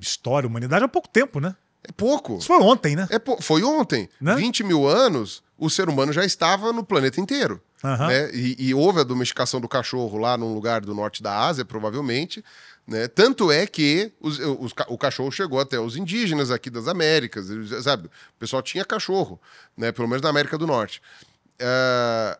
história, 0.00 0.46
humanidade, 0.46 0.84
é 0.84 0.88
pouco 0.88 1.08
tempo, 1.08 1.40
né? 1.40 1.56
É 1.88 1.92
pouco. 1.92 2.38
Isso 2.38 2.48
foi 2.48 2.60
ontem, 2.60 2.96
né? 2.96 3.08
É 3.10 3.42
Foi 3.42 3.62
ontem. 3.62 4.08
Né? 4.20 4.34
20 4.34 4.64
mil 4.64 4.86
anos, 4.86 5.42
o 5.56 5.70
ser 5.70 5.88
humano 5.88 6.12
já 6.12 6.24
estava 6.24 6.72
no 6.72 6.84
planeta 6.84 7.20
inteiro. 7.20 7.62
Uhum. 7.82 8.08
Né? 8.08 8.30
E, 8.34 8.68
e, 8.68 8.74
houve 8.74 9.00
a 9.00 9.04
domesticação 9.04 9.60
do 9.60 9.68
cachorro 9.68 10.18
lá 10.18 10.36
num 10.36 10.52
lugar 10.52 10.80
do 10.80 10.94
norte 10.94 11.22
da 11.22 11.46
Ásia, 11.46 11.64
provavelmente. 11.64 12.44
Né? 12.86 13.06
Tanto 13.06 13.52
é 13.52 13.66
que 13.66 14.12
os, 14.20 14.38
os, 14.38 14.72
o 14.88 14.98
cachorro 14.98 15.30
chegou 15.30 15.60
até 15.60 15.78
os 15.78 15.96
indígenas 15.96 16.50
aqui 16.50 16.70
das 16.70 16.88
Américas, 16.88 17.46
sabe? 17.82 18.06
O 18.06 18.38
pessoal 18.38 18.62
tinha 18.62 18.84
cachorro, 18.84 19.40
né? 19.76 19.92
pelo 19.92 20.08
menos 20.08 20.22
na 20.22 20.28
América 20.28 20.58
do 20.58 20.66
Norte. 20.66 21.00
Uh, 21.60 22.38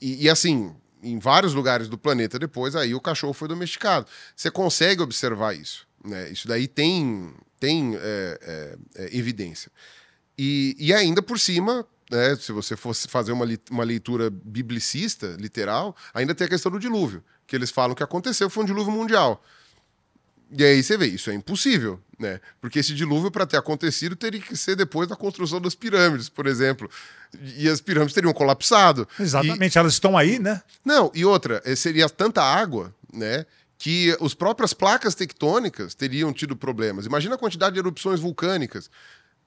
e, 0.00 0.24
e, 0.24 0.30
assim, 0.30 0.74
em 1.02 1.18
vários 1.18 1.54
lugares 1.54 1.88
do 1.88 1.98
planeta 1.98 2.38
depois, 2.38 2.74
aí 2.74 2.94
o 2.94 3.00
cachorro 3.00 3.32
foi 3.32 3.48
domesticado. 3.48 4.06
Você 4.34 4.50
consegue 4.50 5.02
observar 5.02 5.54
isso. 5.54 5.86
Né? 6.04 6.30
Isso 6.30 6.46
daí 6.48 6.66
tem, 6.66 7.32
tem 7.58 7.96
é, 7.96 7.98
é, 8.42 8.78
é, 9.04 9.16
evidência. 9.16 9.70
E, 10.36 10.76
e 10.78 10.92
ainda 10.92 11.20
por 11.20 11.38
cima, 11.38 11.86
né, 12.10 12.36
se 12.36 12.52
você 12.52 12.76
fosse 12.76 13.08
fazer 13.08 13.32
uma, 13.32 13.46
uma 13.70 13.84
leitura 13.84 14.30
biblicista, 14.30 15.36
literal, 15.38 15.96
ainda 16.14 16.34
tem 16.34 16.46
a 16.46 16.50
questão 16.50 16.70
do 16.70 16.78
dilúvio, 16.78 17.22
que 17.46 17.56
eles 17.56 17.70
falam 17.70 17.94
que 17.94 18.02
aconteceu, 18.02 18.48
foi 18.48 18.62
um 18.62 18.66
dilúvio 18.66 18.92
mundial. 18.92 19.42
E 20.50 20.64
aí 20.64 20.82
você 20.82 20.96
vê, 20.96 21.06
isso 21.06 21.30
é 21.30 21.34
impossível, 21.34 22.00
né? 22.18 22.40
Porque 22.60 22.78
esse 22.78 22.94
dilúvio, 22.94 23.30
para 23.30 23.46
ter 23.46 23.58
acontecido, 23.58 24.16
teria 24.16 24.40
que 24.40 24.56
ser 24.56 24.76
depois 24.76 25.06
da 25.06 25.14
construção 25.14 25.60
das 25.60 25.74
pirâmides, 25.74 26.28
por 26.28 26.46
exemplo. 26.46 26.90
E 27.56 27.68
as 27.68 27.80
pirâmides 27.80 28.14
teriam 28.14 28.32
colapsado. 28.32 29.06
Exatamente, 29.20 29.76
e... 29.76 29.78
elas 29.78 29.92
estão 29.92 30.16
aí, 30.16 30.38
né? 30.38 30.62
Não, 30.84 31.10
e 31.14 31.24
outra, 31.24 31.60
eh, 31.64 31.76
seria 31.76 32.08
tanta 32.08 32.42
água, 32.42 32.94
né? 33.12 33.44
Que 33.76 34.16
as 34.20 34.34
próprias 34.34 34.72
placas 34.72 35.14
tectônicas 35.14 35.94
teriam 35.94 36.32
tido 36.32 36.56
problemas. 36.56 37.04
Imagina 37.04 37.34
a 37.34 37.38
quantidade 37.38 37.74
de 37.74 37.80
erupções 37.80 38.18
vulcânicas. 38.18 38.90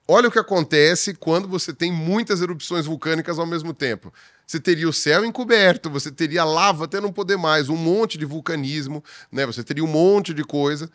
Olha 0.06 0.28
o 0.28 0.32
que 0.32 0.38
acontece 0.38 1.14
quando 1.14 1.46
você 1.48 1.72
tem 1.72 1.92
muitas 1.92 2.42
erupções 2.42 2.86
vulcânicas 2.86 3.38
ao 3.38 3.46
mesmo 3.46 3.72
tempo. 3.72 4.12
Você 4.46 4.58
teria 4.58 4.88
o 4.88 4.92
céu 4.92 5.24
encoberto, 5.24 5.88
você 5.88 6.10
teria 6.10 6.44
lava 6.44 6.84
até 6.84 7.00
não 7.00 7.12
poder 7.12 7.38
mais, 7.38 7.68
um 7.68 7.76
monte 7.76 8.18
de 8.18 8.24
vulcanismo, 8.24 9.02
né? 9.30 9.46
Você 9.46 9.62
teria 9.62 9.84
um 9.84 9.88
monte 9.88 10.34
de 10.34 10.44
coisa. 10.44 10.90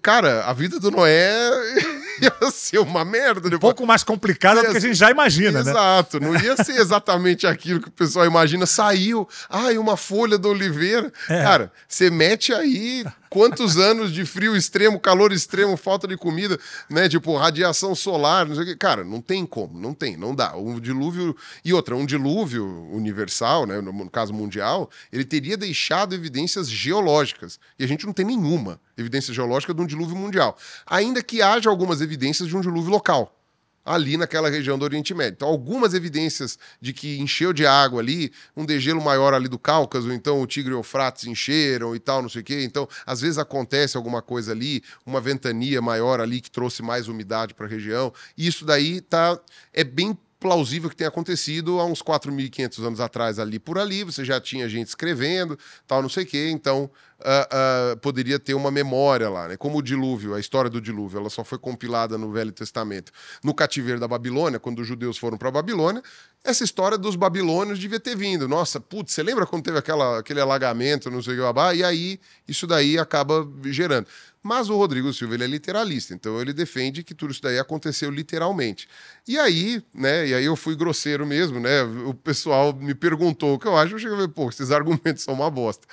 Cara, 0.00 0.44
a 0.44 0.52
vida 0.52 0.78
do 0.78 0.90
Noé 0.90 1.50
ia 2.22 2.50
ser 2.50 2.78
uma 2.78 3.04
merda. 3.04 3.50
Depois. 3.50 3.56
Um 3.56 3.58
pouco 3.58 3.86
mais 3.86 4.04
complicada 4.04 4.62
do 4.62 4.70
que 4.70 4.76
a 4.76 4.80
gente 4.80 4.94
já 4.94 5.10
imagina, 5.10 5.60
Exato, 5.60 5.64
né? 5.64 5.70
Exato, 5.72 6.20
não 6.20 6.36
ia 6.36 6.64
ser 6.64 6.80
exatamente 6.80 7.46
aquilo 7.46 7.80
que 7.80 7.88
o 7.88 7.92
pessoal 7.92 8.24
imagina. 8.24 8.64
Saiu, 8.64 9.28
ai, 9.50 9.76
uma 9.76 9.96
folha 9.96 10.38
da 10.38 10.48
oliveira. 10.48 11.12
É. 11.28 11.42
Cara, 11.42 11.72
você 11.88 12.10
mete 12.10 12.54
aí 12.54 13.04
quantos 13.32 13.78
anos 13.78 14.12
de 14.12 14.26
frio 14.26 14.54
extremo, 14.54 15.00
calor 15.00 15.32
extremo, 15.32 15.74
falta 15.74 16.06
de 16.06 16.18
comida, 16.18 16.60
né? 16.90 17.08
Tipo, 17.08 17.34
radiação 17.34 17.94
solar, 17.94 18.44
não 18.44 18.54
sei 18.54 18.64
o 18.64 18.66
que. 18.66 18.76
Cara, 18.76 19.02
não 19.04 19.22
tem 19.22 19.46
como, 19.46 19.80
não 19.80 19.94
tem, 19.94 20.18
não 20.18 20.34
dá. 20.34 20.54
Um 20.54 20.78
dilúvio. 20.78 21.34
E 21.64 21.72
outra, 21.72 21.96
um 21.96 22.04
dilúvio 22.04 22.66
universal, 22.92 23.64
né? 23.64 23.80
No 23.80 24.10
caso 24.10 24.34
mundial, 24.34 24.90
ele 25.10 25.24
teria 25.24 25.56
deixado 25.56 26.14
evidências 26.14 26.70
geológicas. 26.70 27.58
E 27.78 27.84
a 27.84 27.88
gente 27.88 28.04
não 28.04 28.12
tem 28.12 28.26
nenhuma 28.26 28.78
evidência 28.98 29.32
geológica 29.32 29.72
de 29.72 29.80
um 29.80 29.86
dilúvio 29.86 30.14
mundial. 30.14 30.54
Ainda 30.86 31.22
que 31.22 31.40
haja 31.40 31.70
algumas 31.70 32.02
evidências 32.02 32.46
de 32.46 32.54
um 32.54 32.60
dilúvio 32.60 32.90
local 32.90 33.41
ali 33.84 34.16
naquela 34.16 34.48
região 34.48 34.78
do 34.78 34.84
Oriente 34.84 35.14
Médio. 35.14 35.34
Então, 35.34 35.48
algumas 35.48 35.94
evidências 35.94 36.58
de 36.80 36.92
que 36.92 37.18
encheu 37.20 37.52
de 37.52 37.66
água 37.66 38.00
ali, 38.00 38.32
um 38.56 38.64
degelo 38.64 39.02
maior 39.02 39.34
ali 39.34 39.48
do 39.48 39.58
Cáucaso, 39.58 40.12
então 40.12 40.40
o 40.40 40.46
Tigre 40.46 40.72
e 40.72 40.74
o 40.74 40.78
Eufrates 40.78 41.24
encheram 41.24 41.94
e 41.94 41.98
tal, 41.98 42.22
não 42.22 42.28
sei 42.28 42.42
o 42.42 42.44
quê. 42.44 42.62
Então, 42.62 42.88
às 43.04 43.20
vezes 43.20 43.38
acontece 43.38 43.96
alguma 43.96 44.22
coisa 44.22 44.52
ali, 44.52 44.82
uma 45.04 45.20
ventania 45.20 45.82
maior 45.82 46.20
ali 46.20 46.40
que 46.40 46.50
trouxe 46.50 46.82
mais 46.82 47.08
umidade 47.08 47.54
para 47.54 47.66
a 47.66 47.68
região. 47.68 48.12
Isso 48.36 48.64
daí 48.64 49.00
tá 49.00 49.38
é 49.72 49.84
bem 49.84 50.16
plausível 50.42 50.90
que 50.90 50.96
tenha 50.96 51.06
acontecido 51.06 51.78
há 51.78 51.86
uns 51.86 52.02
4.500 52.02 52.84
anos 52.84 53.00
atrás 53.00 53.38
ali 53.38 53.60
por 53.60 53.78
ali, 53.78 54.02
você 54.02 54.24
já 54.24 54.40
tinha 54.40 54.68
gente 54.68 54.88
escrevendo, 54.88 55.56
tal, 55.86 56.02
não 56.02 56.08
sei 56.08 56.24
o 56.24 56.26
quê, 56.26 56.50
então 56.50 56.90
uh, 57.22 57.94
uh, 57.94 57.96
poderia 57.98 58.38
ter 58.38 58.54
uma 58.54 58.70
memória 58.70 59.28
lá, 59.30 59.48
né? 59.48 59.56
Como 59.56 59.78
o 59.78 59.82
dilúvio, 59.82 60.34
a 60.34 60.40
história 60.40 60.68
do 60.68 60.80
dilúvio, 60.80 61.18
ela 61.18 61.30
só 61.30 61.44
foi 61.44 61.58
compilada 61.58 62.18
no 62.18 62.30
Velho 62.30 62.52
Testamento. 62.52 63.12
No 63.42 63.54
cativeiro 63.54 63.98
da 63.98 64.08
Babilônia, 64.08 64.58
quando 64.58 64.80
os 64.80 64.86
judeus 64.86 65.16
foram 65.16 65.38
para 65.38 65.48
a 65.48 65.52
Babilônia, 65.52 66.02
essa 66.44 66.64
história 66.64 66.98
dos 66.98 67.14
babilônios 67.14 67.78
devia 67.78 68.00
ter 68.00 68.16
vindo. 68.16 68.48
Nossa, 68.48 68.80
putz, 68.80 69.12
você 69.12 69.22
lembra 69.22 69.46
quando 69.46 69.62
teve 69.62 69.78
aquela, 69.78 70.18
aquele 70.18 70.40
alagamento, 70.40 71.10
não 71.10 71.22
sei 71.22 71.38
o 71.38 71.54
que, 71.54 71.76
e 71.76 71.84
aí 71.84 72.20
isso 72.46 72.66
daí 72.66 72.98
acaba 72.98 73.48
gerando. 73.64 74.06
Mas 74.42 74.68
o 74.68 74.76
Rodrigo 74.76 75.12
Silva 75.12 75.34
ele 75.34 75.44
é 75.44 75.46
literalista, 75.46 76.14
então 76.14 76.40
ele 76.40 76.52
defende 76.52 77.02
que 77.02 77.14
tudo 77.14 77.30
isso 77.30 77.42
daí 77.42 77.58
aconteceu 77.58 78.10
literalmente. 78.10 78.88
E 79.26 79.38
aí, 79.38 79.82
né, 79.94 80.26
e 80.26 80.34
aí 80.34 80.44
eu 80.44 80.56
fui 80.56 80.74
grosseiro 80.74 81.24
mesmo, 81.24 81.60
né? 81.60 81.82
O 81.82 82.12
pessoal 82.12 82.72
me 82.72 82.94
perguntou 82.94 83.54
o 83.54 83.58
que 83.58 83.66
eu 83.66 83.76
acho, 83.76 83.94
eu 83.94 83.98
cheguei 83.98 84.16
a 84.16 84.20
ver, 84.20 84.28
pô, 84.28 84.48
esses 84.48 84.70
argumentos 84.70 85.22
são 85.22 85.34
uma 85.34 85.50
bosta. 85.50 85.86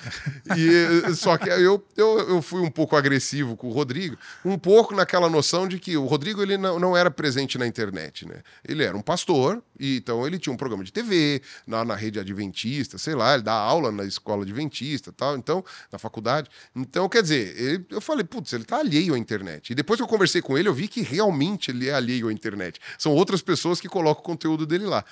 E 0.56 0.90
Só 1.14 1.36
que 1.36 1.48
eu, 1.48 1.84
eu, 1.96 2.18
eu 2.28 2.42
fui 2.42 2.60
um 2.60 2.70
pouco 2.70 2.96
agressivo 2.96 3.56
com 3.56 3.68
o 3.68 3.72
Rodrigo, 3.72 4.16
um 4.44 4.58
pouco 4.58 4.94
naquela 4.94 5.28
noção 5.28 5.68
de 5.68 5.78
que 5.78 5.96
o 5.96 6.06
Rodrigo 6.06 6.42
ele 6.42 6.56
não, 6.56 6.78
não 6.78 6.96
era 6.96 7.10
presente 7.10 7.58
na 7.58 7.66
internet, 7.66 8.26
né? 8.26 8.42
Ele 8.66 8.82
era 8.82 8.96
um 8.96 9.02
pastor, 9.02 9.62
e 9.78 9.96
então 9.96 10.26
ele 10.26 10.38
tinha 10.38 10.52
um 10.52 10.56
programa 10.56 10.84
de 10.84 10.92
TV 10.92 11.42
na, 11.66 11.84
na 11.84 11.94
rede 11.94 12.18
adventista, 12.18 12.98
sei 12.98 13.14
lá, 13.14 13.34
ele 13.34 13.42
dá 13.42 13.52
aula 13.52 13.90
na 13.92 14.04
escola 14.04 14.42
adventista 14.42 15.12
tal, 15.12 15.36
então, 15.36 15.64
na 15.92 15.98
faculdade. 15.98 16.50
Então, 16.74 17.08
quer 17.08 17.22
dizer, 17.22 17.58
ele, 17.60 17.86
eu 17.90 18.00
falei, 18.00 18.24
putz, 18.40 18.52
ele 18.54 18.64
tá 18.64 18.78
alheio 18.78 19.14
à 19.14 19.18
internet. 19.18 19.70
E 19.70 19.74
depois 19.74 19.98
que 19.98 20.02
eu 20.02 20.08
conversei 20.08 20.40
com 20.40 20.56
ele, 20.56 20.68
eu 20.68 20.74
vi 20.74 20.88
que 20.88 21.02
realmente 21.02 21.70
ele 21.70 21.88
é 21.88 21.92
alheio 21.92 22.28
à 22.28 22.32
internet. 22.32 22.80
São 22.98 23.12
outras 23.12 23.42
pessoas 23.42 23.80
que 23.80 23.88
colocam 23.88 24.22
o 24.22 24.24
conteúdo 24.24 24.66
dele 24.66 24.86
lá. 24.86 25.04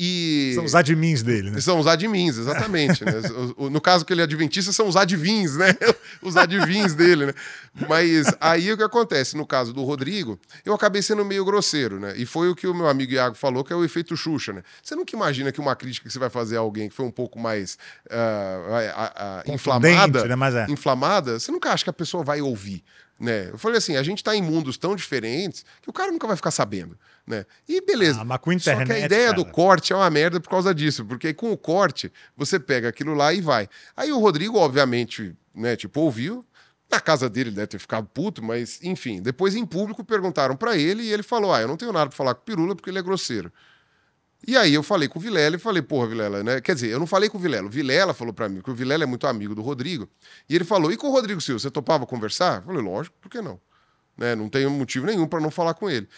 E... 0.00 0.52
São 0.54 0.64
os 0.64 0.76
admins 0.76 1.24
dele, 1.24 1.50
né? 1.50 1.60
São 1.60 1.80
os 1.80 1.86
admins, 1.88 2.38
exatamente. 2.38 3.04
né? 3.04 3.12
No 3.70 3.80
caso 3.80 4.04
que 4.04 4.12
ele 4.12 4.20
é 4.20 4.24
adventista, 4.24 4.72
são 4.72 4.86
os 4.86 4.96
advins, 4.96 5.56
né? 5.56 5.74
Os 6.22 6.36
advins 6.36 6.94
dele, 6.94 7.26
né? 7.26 7.34
Mas 7.88 8.26
aí 8.40 8.72
o 8.72 8.76
que 8.76 8.82
acontece? 8.82 9.36
No 9.36 9.46
caso 9.46 9.72
do 9.72 9.82
Rodrigo, 9.84 10.38
eu 10.64 10.72
acabei 10.74 11.02
sendo 11.02 11.24
meio 11.24 11.44
grosseiro, 11.44 11.98
né? 11.98 12.14
E 12.16 12.24
foi 12.24 12.48
o 12.48 12.54
que 12.54 12.66
o 12.66 12.74
meu 12.74 12.88
amigo 12.88 13.12
Iago 13.12 13.34
falou, 13.34 13.64
que 13.64 13.72
é 13.72 13.76
o 13.76 13.84
efeito 13.84 14.16
Xuxa, 14.16 14.52
né? 14.52 14.62
Você 14.82 14.94
nunca 14.94 15.14
imagina 15.14 15.52
que 15.52 15.60
uma 15.60 15.74
crítica 15.74 16.06
que 16.06 16.12
você 16.12 16.18
vai 16.18 16.30
fazer 16.30 16.56
a 16.56 16.60
alguém 16.60 16.88
que 16.88 16.94
foi 16.94 17.06
um 17.06 17.10
pouco 17.10 17.38
mais 17.38 17.76
uh, 18.10 19.48
uh, 19.48 19.50
uh, 19.50 19.54
inflamada, 19.54 20.24
né? 20.26 20.36
Mas 20.36 20.54
é. 20.54 20.66
inflamada, 20.68 21.38
você 21.38 21.50
nunca 21.50 21.72
acha 21.72 21.84
que 21.84 21.90
a 21.90 21.92
pessoa 21.92 22.22
vai 22.22 22.40
ouvir. 22.40 22.82
Né? 23.18 23.48
Eu 23.50 23.58
falei 23.58 23.78
assim, 23.78 23.96
a 23.96 24.02
gente 24.02 24.18
está 24.18 24.34
em 24.34 24.42
mundos 24.42 24.78
tão 24.78 24.94
diferentes 24.94 25.64
que 25.82 25.90
o 25.90 25.92
cara 25.92 26.12
nunca 26.12 26.26
vai 26.26 26.36
ficar 26.36 26.52
sabendo. 26.52 26.96
Né? 27.28 27.44
E 27.68 27.82
beleza. 27.82 28.22
Ah, 28.22 28.24
internet, 28.54 28.62
Só 28.62 28.84
que 28.86 28.92
a 28.92 29.04
ideia 29.04 29.26
cara. 29.26 29.36
do 29.36 29.44
corte 29.44 29.92
é 29.92 29.96
uma 29.96 30.08
merda 30.08 30.40
por 30.40 30.48
causa 30.48 30.74
disso, 30.74 31.04
porque 31.04 31.34
com 31.34 31.52
o 31.52 31.58
corte 31.58 32.10
você 32.34 32.58
pega 32.58 32.88
aquilo 32.88 33.12
lá 33.12 33.34
e 33.34 33.42
vai. 33.42 33.68
Aí 33.94 34.10
o 34.10 34.18
Rodrigo, 34.18 34.56
obviamente, 34.56 35.36
né, 35.54 35.76
tipo, 35.76 36.00
ouviu. 36.00 36.44
Na 36.90 37.00
casa 37.00 37.28
dele 37.28 37.50
deve 37.50 37.66
ter 37.66 37.78
ficado 37.78 38.06
puto, 38.06 38.42
mas 38.42 38.82
enfim. 38.82 39.20
Depois 39.20 39.54
em 39.54 39.66
público 39.66 40.02
perguntaram 40.02 40.56
para 40.56 40.74
ele 40.74 41.02
e 41.02 41.12
ele 41.12 41.22
falou: 41.22 41.52
Ah, 41.52 41.60
eu 41.60 41.68
não 41.68 41.76
tenho 41.76 41.92
nada 41.92 42.06
para 42.06 42.16
falar 42.16 42.34
com 42.34 42.40
o 42.40 42.44
Pirula 42.44 42.74
porque 42.74 42.88
ele 42.88 42.98
é 42.98 43.02
grosseiro. 43.02 43.52
E 44.46 44.56
aí 44.56 44.72
eu 44.72 44.82
falei 44.82 45.08
com 45.08 45.18
o 45.18 45.22
Vilela 45.22 45.56
e 45.56 45.58
falei, 45.58 45.82
porra, 45.82 46.06
Vilela, 46.06 46.44
né? 46.44 46.60
Quer 46.60 46.74
dizer, 46.76 46.90
eu 46.90 46.98
não 47.00 47.08
falei 47.08 47.28
com 47.28 47.36
o 47.36 47.40
Vilela. 47.40 47.66
O 47.66 47.70
Vilela 47.70 48.14
falou 48.14 48.32
para 48.32 48.48
mim, 48.48 48.60
que 48.60 48.70
o 48.70 48.74
Vilela 48.74 49.02
é 49.02 49.06
muito 49.06 49.26
amigo 49.26 49.52
do 49.52 49.62
Rodrigo. 49.62 50.08
E 50.48 50.54
ele 50.54 50.64
falou, 50.64 50.92
e 50.92 50.96
com 50.96 51.08
o 51.08 51.10
Rodrigo 51.10 51.40
Silva, 51.40 51.58
você 51.58 51.70
topava 51.70 52.06
conversar? 52.06 52.60
Eu 52.60 52.66
falei, 52.66 52.80
lógico, 52.80 53.16
por 53.20 53.28
que 53.28 53.42
não? 53.42 53.60
Né? 54.16 54.36
Não 54.36 54.48
tenho 54.48 54.70
motivo 54.70 55.06
nenhum 55.06 55.26
para 55.26 55.40
não 55.40 55.50
falar 55.50 55.74
com 55.74 55.90
ele. 55.90 56.08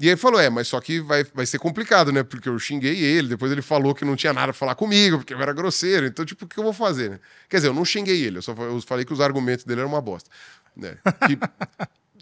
E 0.00 0.08
ele 0.08 0.16
falou, 0.16 0.40
é, 0.40 0.48
mas 0.48 0.66
só 0.66 0.80
que 0.80 0.98
vai, 0.98 1.24
vai 1.24 1.44
ser 1.44 1.58
complicado, 1.58 2.10
né? 2.10 2.22
Porque 2.22 2.48
eu 2.48 2.58
xinguei 2.58 2.96
ele, 2.96 3.28
depois 3.28 3.52
ele 3.52 3.60
falou 3.60 3.94
que 3.94 4.02
não 4.02 4.16
tinha 4.16 4.32
nada 4.32 4.46
pra 4.46 4.54
falar 4.54 4.74
comigo, 4.74 5.18
porque 5.18 5.34
eu 5.34 5.40
era 5.40 5.52
grosseiro. 5.52 6.06
Então, 6.06 6.24
tipo, 6.24 6.46
o 6.46 6.48
que 6.48 6.56
eu 6.56 6.64
vou 6.64 6.72
fazer, 6.72 7.10
né? 7.10 7.20
Quer 7.50 7.58
dizer, 7.58 7.68
eu 7.68 7.74
não 7.74 7.84
xinguei 7.84 8.24
ele, 8.24 8.38
eu 8.38 8.42
só 8.42 8.52
eu 8.52 8.80
falei 8.80 9.04
que 9.04 9.12
os 9.12 9.20
argumentos 9.20 9.62
dele 9.66 9.80
eram 9.82 9.90
uma 9.90 10.00
bosta. 10.00 10.30
Né? 10.74 10.96
Que 11.26 11.38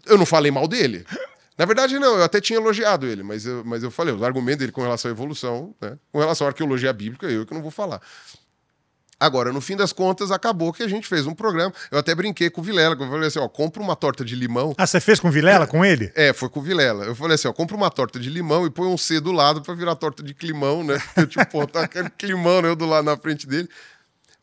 eu 0.05 0.17
não 0.17 0.25
falei 0.25 0.51
mal 0.51 0.67
dele. 0.67 1.05
Na 1.57 1.63
verdade, 1.63 1.97
não, 1.99 2.17
eu 2.17 2.23
até 2.23 2.41
tinha 2.41 2.59
elogiado 2.59 3.05
ele, 3.05 3.23
mas 3.23 3.45
eu, 3.45 3.63
mas 3.63 3.81
eu 3.81 3.89
falei, 3.89 4.13
os 4.13 4.23
argumentos 4.23 4.59
dele 4.59 4.73
com 4.73 4.81
relação 4.81 5.09
à 5.09 5.13
evolução, 5.13 5.73
né? 5.79 5.97
com 6.11 6.19
relação 6.19 6.47
à 6.47 6.49
arqueologia 6.49 6.91
bíblica, 6.91 7.27
eu 7.27 7.45
que 7.45 7.53
não 7.53 7.61
vou 7.61 7.71
falar. 7.71 8.01
Agora, 9.19 9.51
no 9.51 9.59
fim 9.59 9.75
das 9.75 9.91
contas, 9.91 10.31
acabou 10.31 10.71
que 10.71 10.81
a 10.81 10.87
gente 10.87 11.07
fez 11.07 11.27
um 11.27 11.35
programa. 11.35 11.73
Eu 11.91 11.99
até 11.99 12.15
brinquei 12.15 12.49
com 12.49 12.61
o 12.61 12.63
Vilela, 12.63 12.95
que 12.95 13.03
eu 13.03 13.09
falei 13.09 13.27
assim: 13.27 13.39
ó, 13.39 13.49
compra 13.49 13.81
uma 13.83 13.95
torta 13.95 14.23
de 14.23 14.33
limão. 14.35 14.73
Ah, 14.77 14.87
você 14.87 14.99
fez 15.01 15.19
com 15.19 15.27
o 15.27 15.31
Vilela, 15.31 15.67
com 15.67 15.83
ele? 15.83 16.11
É, 16.15 16.31
foi 16.31 16.47
com 16.47 16.61
o 16.61 16.63
Vilela. 16.63 17.03
Eu 17.03 17.15
falei 17.15 17.35
assim: 17.35 17.47
ó, 17.47 17.53
compra 17.53 17.75
uma 17.75 17.89
torta 17.89 18.19
de 18.19 18.29
limão 18.29 18.65
e 18.65 18.69
põe 18.69 18.87
um 18.87 18.97
C 18.97 19.19
do 19.19 19.31
lado 19.31 19.61
para 19.61 19.73
virar 19.73 19.95
torta 19.95 20.23
de 20.23 20.33
climão, 20.33 20.83
né? 20.83 20.97
Eu, 21.17 21.27
tipo, 21.27 21.45
pô, 21.47 21.67
tá 21.67 21.83
aquele 21.83 22.09
climão, 22.11 22.61
né? 22.61 22.69
Eu 22.69 22.75
do 22.75 22.85
lado 22.85 23.03
na 23.03 23.17
frente 23.17 23.45
dele. 23.45 23.67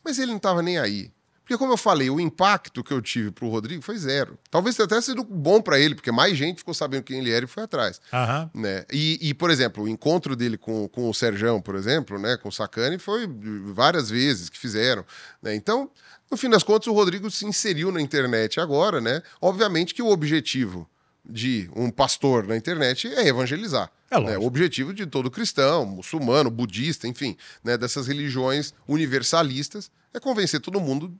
Mas 0.04 0.18
ele 0.18 0.32
não 0.32 0.38
tava 0.38 0.62
nem 0.62 0.78
aí. 0.78 1.10
Porque, 1.46 1.56
como 1.56 1.72
eu 1.72 1.76
falei, 1.76 2.10
o 2.10 2.18
impacto 2.18 2.82
que 2.82 2.92
eu 2.92 3.00
tive 3.00 3.30
pro 3.30 3.48
Rodrigo 3.48 3.80
foi 3.80 3.96
zero. 3.96 4.36
Talvez 4.50 4.74
tenha 4.74 4.84
até 4.84 5.00
sido 5.00 5.22
bom 5.22 5.62
para 5.62 5.78
ele, 5.78 5.94
porque 5.94 6.10
mais 6.10 6.36
gente 6.36 6.58
ficou 6.58 6.74
sabendo 6.74 7.04
quem 7.04 7.20
ele 7.20 7.30
era 7.30 7.44
e 7.44 7.48
foi 7.48 7.62
atrás. 7.62 8.00
Aham. 8.12 8.50
Né? 8.52 8.84
E, 8.92 9.16
e, 9.22 9.32
por 9.32 9.48
exemplo, 9.48 9.84
o 9.84 9.88
encontro 9.88 10.34
dele 10.34 10.58
com, 10.58 10.88
com 10.88 11.08
o 11.08 11.14
Serjão, 11.14 11.62
por 11.62 11.76
exemplo, 11.76 12.18
né, 12.18 12.36
com 12.36 12.48
o 12.48 12.52
Sacani, 12.52 12.98
foi 12.98 13.28
várias 13.66 14.10
vezes 14.10 14.48
que 14.48 14.58
fizeram. 14.58 15.04
Né? 15.40 15.54
Então, 15.54 15.88
no 16.28 16.36
fim 16.36 16.50
das 16.50 16.64
contas, 16.64 16.88
o 16.88 16.92
Rodrigo 16.92 17.30
se 17.30 17.46
inseriu 17.46 17.92
na 17.92 18.00
internet 18.00 18.58
agora, 18.58 19.00
né? 19.00 19.22
Obviamente 19.40 19.94
que 19.94 20.02
o 20.02 20.08
objetivo 20.08 20.90
de 21.24 21.70
um 21.76 21.92
pastor 21.92 22.44
na 22.44 22.56
internet 22.56 23.06
é 23.06 23.28
evangelizar. 23.28 23.88
É 24.10 24.18
né? 24.20 24.36
O 24.36 24.44
objetivo 24.44 24.92
de 24.92 25.06
todo 25.06 25.30
cristão, 25.30 25.86
muçulmano, 25.86 26.50
budista, 26.50 27.06
enfim, 27.06 27.36
né, 27.62 27.78
dessas 27.78 28.08
religiões 28.08 28.74
universalistas 28.88 29.90
é 30.12 30.20
convencer 30.20 30.60
todo 30.60 30.80
mundo 30.80 31.16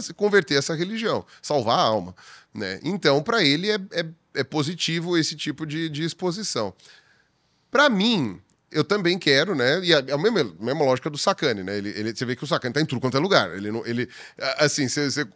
se 0.00 0.14
converter 0.14 0.56
a 0.56 0.58
essa 0.58 0.74
religião, 0.74 1.24
salvar 1.42 1.78
a 1.78 1.82
alma. 1.82 2.14
Né? 2.52 2.80
Então, 2.82 3.22
para 3.22 3.42
ele 3.42 3.70
é, 3.70 3.78
é, 3.92 4.06
é 4.34 4.44
positivo 4.44 5.16
esse 5.16 5.36
tipo 5.36 5.66
de, 5.66 5.88
de 5.88 6.02
exposição. 6.02 6.74
Para 7.70 7.88
mim, 7.88 8.40
eu 8.72 8.84
também 8.84 9.18
quero, 9.18 9.54
né? 9.54 9.80
E 9.82 9.92
é 9.92 9.96
a 9.98 10.18
mesma, 10.18 10.40
a 10.40 10.64
mesma 10.64 10.84
lógica 10.84 11.10
do 11.10 11.18
Sacane, 11.18 11.62
né? 11.62 11.76
Ele, 11.76 11.88
ele, 11.90 12.14
você 12.14 12.24
vê 12.24 12.36
que 12.36 12.44
o 12.44 12.46
Sacane 12.46 12.72
tá 12.72 12.80
em 12.80 12.86
tudo 12.86 13.00
quanto 13.00 13.16
é 13.16 13.20
lugar. 13.20 13.54
Ele, 13.56 13.70
não, 13.70 13.84
ele 13.84 14.08
assim, 14.58 14.88
você, 14.88 15.10
você, 15.10 15.26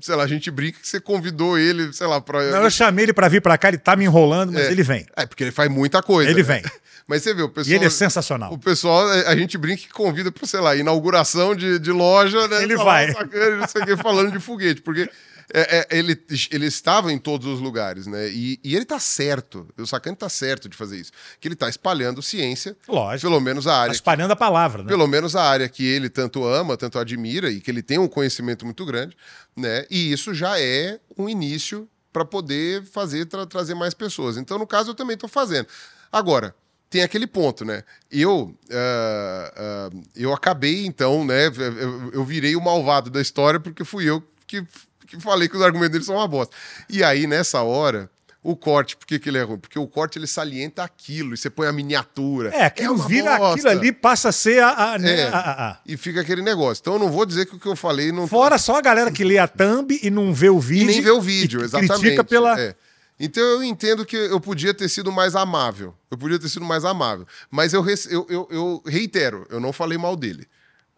sei 0.00 0.14
lá, 0.16 0.24
a 0.24 0.26
gente 0.26 0.50
brinca 0.50 0.80
que 0.80 0.88
você 0.88 1.00
convidou 1.00 1.56
ele, 1.58 1.92
sei 1.92 2.06
lá, 2.06 2.20
pra. 2.20 2.42
Não, 2.50 2.64
eu 2.64 2.70
chamei 2.70 3.04
ele 3.04 3.12
pra 3.12 3.28
vir 3.28 3.40
pra 3.40 3.56
cá, 3.56 3.68
ele 3.68 3.78
tá 3.78 3.94
me 3.94 4.04
enrolando, 4.04 4.52
mas 4.52 4.64
É. 4.64 4.72
ele 4.72 4.82
vem. 4.82 5.06
É, 5.16 5.24
porque 5.24 5.44
ele 5.44 5.52
faz 5.52 5.70
muita 5.70 6.02
coisa. 6.02 6.30
Ele 6.30 6.42
né? 6.42 6.60
vem. 6.60 6.62
Mas 7.08 7.24
você 7.24 7.34
vê, 7.34 7.42
o 7.42 7.48
pessoal. 7.48 7.72
E 7.72 7.74
ele 7.74 7.86
é 7.86 7.90
sensacional. 7.90 8.52
O 8.52 8.58
pessoal, 8.58 9.04
a 9.08 9.34
gente 9.34 9.58
brinca 9.58 9.82
que 9.82 9.88
convida 9.88 10.30
para, 10.30 10.46
sei 10.46 10.60
lá, 10.60 10.76
inauguração 10.76 11.56
de, 11.56 11.76
de 11.80 11.90
loja, 11.90 12.46
né? 12.46 12.62
Ele 12.62 12.76
vai. 12.76 13.10
Sacane, 13.10 13.56
não 13.56 13.66
sei 13.66 13.82
o 13.82 13.86
quê, 13.86 13.96
falando 13.96 14.30
de 14.30 14.38
foguete, 14.38 14.80
porque 14.80 15.10
é, 15.52 15.78
é, 15.90 15.98
ele, 15.98 16.20
ele 16.50 16.66
estava 16.66 17.12
em 17.12 17.18
todos 17.18 17.46
os 17.46 17.60
lugares, 17.60 18.06
né? 18.06 18.28
E, 18.30 18.58
e 18.62 18.76
ele 18.76 18.84
tá 18.84 18.98
certo, 18.98 19.66
o 19.78 19.86
Sacane 19.86 20.16
tá 20.16 20.28
certo 20.28 20.68
de 20.68 20.76
fazer 20.76 20.98
isso, 20.98 21.12
que 21.40 21.48
ele 21.48 21.56
tá 21.56 21.68
espalhando 21.68 22.22
ciência, 22.22 22.76
Lógico. 22.88 23.28
pelo 23.28 23.40
menos 23.40 23.66
a 23.66 23.70
Tá 23.72 23.76
área 23.80 23.92
espalhando 23.92 24.30
a 24.32 24.36
palavra, 24.36 24.82
né? 24.82 24.88
pelo 24.88 25.06
menos 25.06 25.34
a 25.36 25.42
área 25.42 25.68
que 25.68 25.84
ele 25.84 26.08
tanto 26.08 26.44
ama, 26.44 26.76
tanto 26.76 26.98
admira 26.98 27.50
e 27.50 27.60
que 27.60 27.70
ele 27.70 27.82
tem 27.82 27.98
um 27.98 28.08
conhecimento 28.08 28.64
muito 28.64 28.84
grande, 28.84 29.16
né? 29.56 29.84
E 29.90 30.12
isso 30.12 30.32
já 30.34 30.58
é 30.60 30.98
um 31.18 31.28
início 31.28 31.88
para 32.12 32.24
poder 32.24 32.84
fazer 32.84 33.26
tra- 33.26 33.46
trazer 33.46 33.74
mais 33.74 33.94
pessoas. 33.94 34.36
Então, 34.36 34.58
no 34.58 34.66
caso, 34.66 34.90
eu 34.90 34.94
também 34.94 35.14
estou 35.14 35.28
fazendo. 35.28 35.66
Agora, 36.10 36.54
tem 36.88 37.02
aquele 37.02 37.26
ponto, 37.26 37.64
né? 37.64 37.84
Eu 38.10 38.52
ah, 38.70 39.52
ah, 39.56 39.90
eu 40.16 40.32
acabei 40.32 40.84
então, 40.86 41.24
né? 41.24 41.46
Eu, 41.46 42.10
eu 42.12 42.24
virei 42.24 42.56
o 42.56 42.60
malvado 42.60 43.10
da 43.10 43.20
história 43.20 43.60
porque 43.60 43.84
fui 43.84 44.04
eu 44.10 44.20
que, 44.46 44.64
que 45.10 45.20
falei 45.20 45.48
que 45.48 45.56
os 45.56 45.62
argumentos 45.62 45.92
dele 45.92 46.04
são 46.04 46.14
uma 46.16 46.28
bosta. 46.28 46.54
E 46.88 47.02
aí 47.04 47.26
nessa 47.26 47.62
hora 47.62 48.08
o 48.42 48.56
corte, 48.56 48.96
por 48.96 49.06
que, 49.06 49.18
que 49.18 49.28
ele 49.28 49.36
é 49.36 49.42
ruim? 49.42 49.58
Porque 49.58 49.78
o 49.78 49.86
corte 49.86 50.18
ele 50.18 50.26
salienta 50.26 50.82
aquilo, 50.82 51.34
e 51.34 51.36
você 51.36 51.50
põe 51.50 51.66
a 51.66 51.72
miniatura. 51.72 52.48
É, 52.54 52.64
aquilo 52.64 52.94
uma 52.94 53.06
vira 53.06 53.36
bosta. 53.36 53.54
aquilo 53.68 53.68
ali, 53.68 53.92
passa 53.92 54.30
a 54.30 54.32
ser 54.32 54.62
a. 54.62 54.94
a, 54.94 54.98
né, 54.98 55.20
É. 55.20 55.28
a- 55.28 55.70
a- 55.72 55.78
E 55.84 55.94
fica 55.98 56.22
aquele 56.22 56.40
negócio. 56.40 56.80
Então 56.80 56.94
eu 56.94 56.98
não 56.98 57.10
vou 57.10 57.26
dizer 57.26 57.44
que 57.44 57.56
o 57.56 57.58
que 57.58 57.66
eu 57.66 57.76
falei 57.76 58.10
não. 58.12 58.26
Fora 58.26 58.56
só 58.56 58.76
a 58.76 58.80
galera 58.80 59.10
que 59.12 59.22
lê 59.24 59.36
a 59.36 59.46
thumb 59.46 59.98
e 60.02 60.08
não 60.10 60.32
vê 60.32 60.48
o 60.48 60.56
E 60.58 60.62
vídeo. 60.62 60.86
nem 60.86 61.00
vê 61.02 61.10
o 61.10 61.20
vídeo, 61.20 61.60
e 61.60 61.64
exatamente. 61.64 62.00
Critica 62.00 62.24
pela. 62.24 62.58
É. 62.58 62.74
Então 63.22 63.42
eu 63.42 63.62
entendo 63.62 64.06
que 64.06 64.16
eu 64.16 64.40
podia 64.40 64.72
ter 64.72 64.88
sido 64.88 65.12
mais 65.12 65.34
amável. 65.36 65.94
Eu 66.10 66.16
podia 66.16 66.38
ter 66.38 66.48
sido 66.48 66.64
mais 66.64 66.82
amável. 66.86 67.26
Mas 67.50 67.74
eu, 67.74 67.84
eu, 68.08 68.26
eu, 68.30 68.48
eu 68.50 68.82
reitero, 68.86 69.46
eu 69.50 69.60
não 69.60 69.70
falei 69.74 69.98
mal 69.98 70.16
dele. 70.16 70.48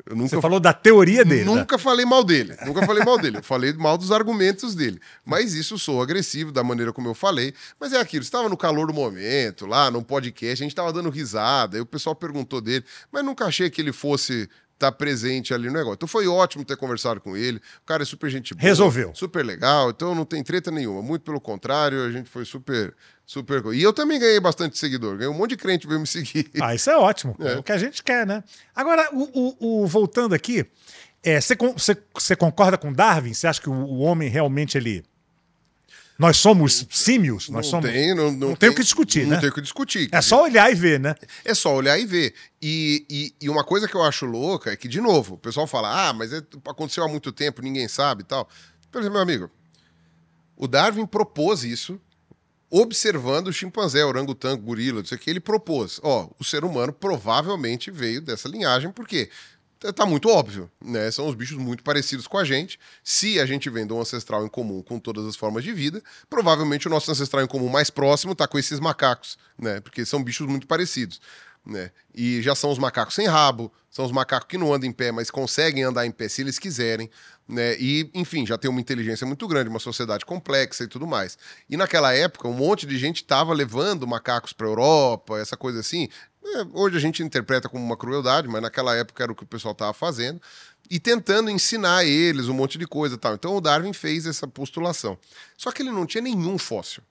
Eu 0.04 0.16
nunca 0.16 0.30
Você 0.30 0.40
falou 0.40 0.58
da 0.58 0.72
teoria 0.72 1.24
dele. 1.24 1.44
né? 1.44 1.54
Nunca 1.54 1.78
falei 1.78 2.04
mal 2.04 2.24
dele. 2.24 2.56
Nunca 2.66 2.84
falei 2.84 3.04
mal 3.04 3.18
dele. 3.18 3.38
Eu 3.38 3.42
falei 3.42 3.72
mal 3.74 3.96
dos 3.96 4.10
argumentos 4.10 4.74
dele. 4.74 5.00
Mas 5.24 5.54
isso 5.54 5.78
sou 5.78 6.02
agressivo 6.02 6.50
da 6.50 6.64
maneira 6.64 6.92
como 6.92 7.08
eu 7.08 7.14
falei. 7.14 7.54
Mas 7.78 7.92
é 7.92 8.00
aquilo. 8.00 8.22
Estava 8.22 8.48
no 8.48 8.56
calor 8.56 8.86
do 8.88 8.92
momento, 8.92 9.64
lá 9.66 9.90
no 9.90 10.02
podcast, 10.02 10.62
a 10.62 10.64
gente 10.64 10.72
estava 10.72 10.92
dando 10.92 11.08
risada. 11.10 11.76
Aí 11.76 11.80
o 11.80 11.86
pessoal 11.86 12.14
perguntou 12.16 12.60
dele. 12.60 12.84
Mas 13.12 13.24
nunca 13.24 13.44
achei 13.44 13.70
que 13.70 13.80
ele 13.80 13.92
fosse 13.92 14.48
estar 14.86 14.92
presente 14.92 15.54
ali 15.54 15.68
no 15.68 15.72
negócio. 15.74 15.94
Então 15.94 16.08
foi 16.08 16.26
ótimo 16.26 16.64
ter 16.64 16.76
conversado 16.76 17.20
com 17.20 17.36
ele. 17.36 17.58
O 17.82 17.86
cara 17.86 18.02
é 18.02 18.06
super 18.06 18.28
gente 18.30 18.54
boa. 18.54 18.62
Resolveu. 18.62 19.12
Super 19.14 19.44
legal. 19.44 19.90
Então 19.90 20.14
não 20.14 20.24
tem 20.24 20.42
treta 20.42 20.70
nenhuma. 20.70 21.00
Muito 21.02 21.22
pelo 21.22 21.40
contrário, 21.40 22.04
a 22.04 22.10
gente 22.10 22.28
foi 22.28 22.44
super. 22.44 22.94
Super. 23.24 23.62
E 23.72 23.82
eu 23.82 23.92
também 23.92 24.18
ganhei 24.18 24.40
bastante 24.40 24.76
seguidor. 24.76 25.16
Ganhei 25.16 25.28
um 25.32 25.36
monte 25.36 25.50
de 25.50 25.56
crente 25.56 25.86
veio 25.86 26.00
me 26.00 26.06
seguir. 26.06 26.50
Ah, 26.60 26.74
isso 26.74 26.90
é 26.90 26.96
ótimo. 26.96 27.34
É. 27.40 27.52
É 27.52 27.56
o 27.56 27.62
que 27.62 27.72
a 27.72 27.78
gente 27.78 28.02
quer, 28.02 28.26
né? 28.26 28.42
Agora, 28.74 29.08
o, 29.12 29.22
o- 29.60 29.82
o- 29.82 29.86
voltando 29.86 30.34
aqui, 30.34 30.66
é, 31.22 31.40
você 31.40 31.56
você 32.14 32.36
concorda 32.36 32.76
com 32.76 32.92
Darwin? 32.92 33.32
Você 33.32 33.46
acha 33.46 33.60
que 33.60 33.70
o, 33.70 33.72
o 33.72 33.98
homem 34.00 34.28
realmente 34.28 34.76
ele. 34.76 35.04
Nós 36.22 36.36
somos 36.36 36.86
símios? 36.88 37.48
Nós 37.48 37.66
não 37.66 37.70
somos. 37.70 37.90
tem, 37.90 38.14
não, 38.14 38.30
não 38.30 38.48
não 38.50 38.56
tem 38.56 38.70
o 38.70 38.74
que 38.74 38.82
discutir, 38.82 39.24
não 39.24 39.30
né? 39.30 39.40
tem 39.40 39.48
o 39.48 39.52
que 39.52 39.60
discutir. 39.60 40.08
É 40.12 40.22
só 40.22 40.44
olhar 40.44 40.70
e 40.70 40.74
ver, 40.74 41.00
né? 41.00 41.16
É 41.44 41.52
só 41.52 41.74
olhar 41.74 41.98
e 41.98 42.06
ver. 42.06 42.32
E, 42.62 43.04
e, 43.10 43.34
e 43.40 43.48
uma 43.50 43.64
coisa 43.64 43.88
que 43.88 43.94
eu 43.96 44.02
acho 44.02 44.24
louca 44.24 44.70
é 44.70 44.76
que, 44.76 44.86
de 44.86 45.00
novo, 45.00 45.34
o 45.34 45.38
pessoal 45.38 45.66
fala, 45.66 46.08
ah, 46.08 46.12
mas 46.12 46.32
é- 46.32 46.42
aconteceu 46.66 47.02
há 47.02 47.08
muito 47.08 47.32
tempo, 47.32 47.60
ninguém 47.60 47.88
sabe 47.88 48.22
e 48.22 48.24
tal. 48.24 48.48
Por 48.90 49.00
exemplo, 49.00 49.14
meu 49.14 49.22
amigo, 49.22 49.50
o 50.56 50.68
Darwin 50.68 51.06
propôs 51.06 51.64
isso 51.64 52.00
observando 52.70 53.48
o 53.48 53.52
chimpanzé, 53.52 54.02
orangotango, 54.02 54.62
gorila, 54.62 55.00
não 55.00 55.04
sei 55.04 55.18
o 55.18 55.20
que, 55.20 55.28
ele 55.28 55.40
propôs. 55.40 56.00
Ó, 56.02 56.30
o 56.38 56.44
ser 56.44 56.64
humano 56.64 56.90
provavelmente 56.90 57.90
veio 57.90 58.20
dessa 58.22 58.48
linhagem, 58.48 58.90
porque 58.90 59.28
tá 59.90 60.06
muito 60.06 60.28
óbvio, 60.28 60.70
né? 60.84 61.10
São 61.10 61.26
os 61.26 61.34
bichos 61.34 61.56
muito 61.56 61.82
parecidos 61.82 62.26
com 62.26 62.36
a 62.36 62.44
gente. 62.44 62.78
Se 63.02 63.40
a 63.40 63.46
gente 63.46 63.68
vem 63.70 63.86
de 63.86 63.92
um 63.92 64.00
ancestral 64.00 64.44
em 64.44 64.48
comum 64.48 64.82
com 64.82 64.98
todas 64.98 65.26
as 65.26 65.34
formas 65.34 65.64
de 65.64 65.72
vida, 65.72 66.02
provavelmente 66.28 66.86
o 66.86 66.90
nosso 66.90 67.10
ancestral 67.10 67.42
em 67.42 67.48
comum 67.48 67.68
mais 67.68 67.90
próximo 67.90 68.34
tá 68.34 68.46
com 68.46 68.58
esses 68.58 68.78
macacos, 68.78 69.38
né? 69.58 69.80
Porque 69.80 70.04
são 70.04 70.22
bichos 70.22 70.46
muito 70.46 70.66
parecidos. 70.66 71.20
Né? 71.64 71.92
E 72.12 72.42
já 72.42 72.56
são 72.56 72.72
os 72.72 72.78
macacos 72.78 73.14
sem 73.14 73.28
rabo, 73.28 73.72
são 73.88 74.04
os 74.04 74.10
macacos 74.10 74.48
que 74.48 74.58
não 74.58 74.74
andam 74.74 74.88
em 74.88 74.92
pé, 74.92 75.12
mas 75.12 75.30
conseguem 75.30 75.84
andar 75.84 76.04
em 76.04 76.10
pé 76.10 76.28
se 76.28 76.42
eles 76.42 76.58
quiserem. 76.58 77.08
Né? 77.48 77.76
E, 77.78 78.10
enfim, 78.14 78.44
já 78.44 78.58
tem 78.58 78.68
uma 78.68 78.80
inteligência 78.80 79.24
muito 79.24 79.46
grande, 79.46 79.68
uma 79.68 79.78
sociedade 79.78 80.24
complexa 80.24 80.82
e 80.82 80.88
tudo 80.88 81.06
mais. 81.06 81.38
E 81.70 81.76
naquela 81.76 82.12
época, 82.12 82.48
um 82.48 82.52
monte 82.52 82.84
de 82.84 82.98
gente 82.98 83.18
estava 83.18 83.54
levando 83.54 84.06
macacos 84.08 84.52
para 84.52 84.66
Europa, 84.66 85.38
essa 85.38 85.56
coisa 85.56 85.78
assim. 85.78 86.08
É, 86.44 86.66
hoje 86.72 86.96
a 86.96 87.00
gente 87.00 87.22
interpreta 87.22 87.68
como 87.68 87.84
uma 87.84 87.96
crueldade, 87.96 88.48
mas 88.48 88.60
naquela 88.60 88.96
época 88.96 89.22
era 89.22 89.32
o 89.32 89.34
que 89.34 89.44
o 89.44 89.46
pessoal 89.46 89.72
estava 89.72 89.92
fazendo. 89.92 90.40
E 90.90 90.98
tentando 90.98 91.48
ensinar 91.50 91.98
a 91.98 92.04
eles 92.04 92.48
um 92.48 92.54
monte 92.54 92.76
de 92.76 92.86
coisa 92.86 93.16
tal. 93.16 93.34
Então 93.34 93.56
o 93.56 93.60
Darwin 93.60 93.92
fez 93.92 94.26
essa 94.26 94.46
postulação. 94.46 95.18
Só 95.56 95.70
que 95.70 95.82
ele 95.82 95.90
não 95.90 96.04
tinha 96.04 96.22
nenhum 96.22 96.58
fóssil. 96.58 97.02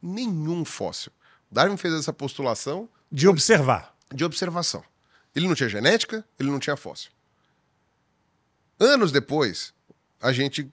Nenhum 0.00 0.64
fóssil. 0.64 1.12
Darwin 1.50 1.76
fez 1.76 1.92
essa 1.92 2.12
postulação 2.12 2.88
de 3.10 3.26
observar. 3.26 3.94
De 4.14 4.24
observação. 4.24 4.84
Ele 5.34 5.46
não 5.46 5.54
tinha 5.54 5.68
genética, 5.68 6.24
ele 6.38 6.50
não 6.50 6.58
tinha 6.58 6.76
fóssil. 6.76 7.10
Anos 8.78 9.12
depois, 9.12 9.74
a 10.20 10.32
gente 10.32 10.62
uh, 10.62 10.70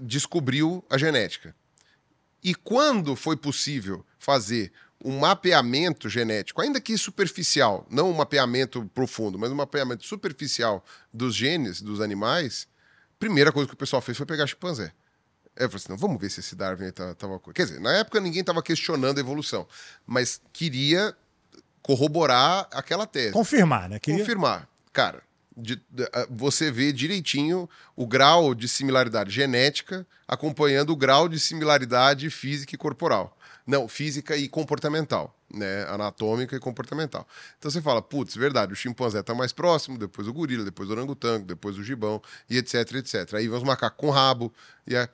descobriu 0.00 0.84
a 0.88 0.96
genética. 0.96 1.54
E 2.42 2.54
quando 2.54 3.16
foi 3.16 3.36
possível 3.36 4.04
fazer 4.18 4.72
um 5.04 5.18
mapeamento 5.18 6.08
genético, 6.08 6.62
ainda 6.62 6.80
que 6.80 6.96
superficial, 6.96 7.86
não 7.90 8.10
um 8.10 8.14
mapeamento 8.14 8.90
profundo, 8.94 9.38
mas 9.38 9.52
um 9.52 9.54
mapeamento 9.54 10.06
superficial 10.06 10.82
dos 11.12 11.36
genes 11.36 11.82
dos 11.82 12.00
animais, 12.00 12.66
primeira 13.18 13.52
coisa 13.52 13.68
que 13.68 13.74
o 13.74 13.76
pessoal 13.76 14.00
fez 14.00 14.16
foi 14.16 14.24
pegar 14.24 14.46
chimpanzé. 14.46 14.92
Eu 15.54 15.68
falei 15.68 15.76
assim, 15.76 15.90
não, 15.90 15.98
vamos 15.98 16.18
ver 16.18 16.30
se 16.30 16.40
esse 16.40 16.56
Darwin 16.56 16.86
estava... 16.86 17.14
Tá, 17.14 17.28
Quer 17.52 17.66
dizer, 17.66 17.80
na 17.80 17.92
época 17.92 18.18
ninguém 18.18 18.40
estava 18.40 18.62
questionando 18.62 19.18
a 19.18 19.20
evolução, 19.20 19.68
mas 20.06 20.40
queria 20.52 21.14
corroborar 21.82 22.66
aquela 22.72 23.06
tese. 23.06 23.32
Confirmar, 23.32 23.90
né? 23.90 23.98
Queria... 23.98 24.20
Confirmar. 24.20 24.66
Cara, 24.90 25.22
de, 25.54 25.76
de, 25.76 26.08
você 26.30 26.70
vê 26.70 26.92
direitinho 26.92 27.68
o 27.94 28.06
grau 28.06 28.54
de 28.54 28.66
similaridade 28.66 29.30
genética 29.30 30.06
acompanhando 30.26 30.90
o 30.90 30.96
grau 30.96 31.28
de 31.28 31.38
similaridade 31.38 32.30
física 32.30 32.74
e 32.74 32.78
corporal. 32.78 33.36
Não, 33.66 33.88
física 33.88 34.36
e 34.36 34.46
comportamental, 34.46 35.34
né? 35.52 35.84
Anatômica 35.88 36.54
e 36.54 36.60
comportamental. 36.60 37.26
Então 37.58 37.70
você 37.70 37.80
fala, 37.80 38.02
putz, 38.02 38.34
verdade, 38.34 38.72
o 38.72 38.76
chimpanzé 38.76 39.20
está 39.20 39.34
mais 39.34 39.52
próximo, 39.52 39.96
depois 39.96 40.28
o 40.28 40.32
gorila, 40.34 40.64
depois 40.64 40.88
o 40.88 40.92
orangotango, 40.92 41.46
depois 41.46 41.78
o 41.78 41.82
gibão, 41.82 42.20
e 42.48 42.58
etc, 42.58 42.92
etc. 42.94 43.34
Aí 43.34 43.48
vem 43.48 43.56
os 43.56 43.62
macacos 43.62 43.98
com 43.98 44.10
rabo, 44.10 44.52
e 44.86 44.94
é 44.94 45.08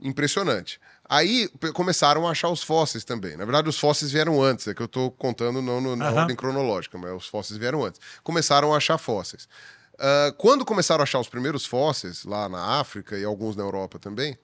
impressionante. 0.00 0.80
Aí 1.08 1.48
começaram 1.74 2.26
a 2.26 2.30
achar 2.30 2.48
os 2.48 2.62
fósseis 2.62 3.04
também. 3.04 3.36
Na 3.36 3.44
verdade, 3.44 3.68
os 3.68 3.78
fósseis 3.78 4.10
vieram 4.10 4.42
antes, 4.42 4.66
é 4.66 4.74
que 4.74 4.82
eu 4.82 4.86
estou 4.86 5.10
contando 5.10 5.60
não 5.60 5.80
no, 5.80 5.94
na 5.94 6.10
uhum. 6.10 6.16
ordem 6.16 6.34
cronológica, 6.34 6.96
mas 6.98 7.12
os 7.12 7.26
fósseis 7.28 7.58
vieram 7.58 7.84
antes. 7.84 8.00
Começaram 8.22 8.72
a 8.72 8.78
achar 8.78 8.96
fósseis. 8.98 9.46
Uh, 9.94 10.32
quando 10.36 10.64
começaram 10.64 11.02
a 11.02 11.04
achar 11.04 11.20
os 11.20 11.28
primeiros 11.28 11.64
fósseis, 11.64 12.24
lá 12.24 12.48
na 12.48 12.80
África 12.80 13.16
e 13.16 13.24
alguns 13.24 13.54
na 13.54 13.62
Europa 13.62 13.98
também, 13.98 14.36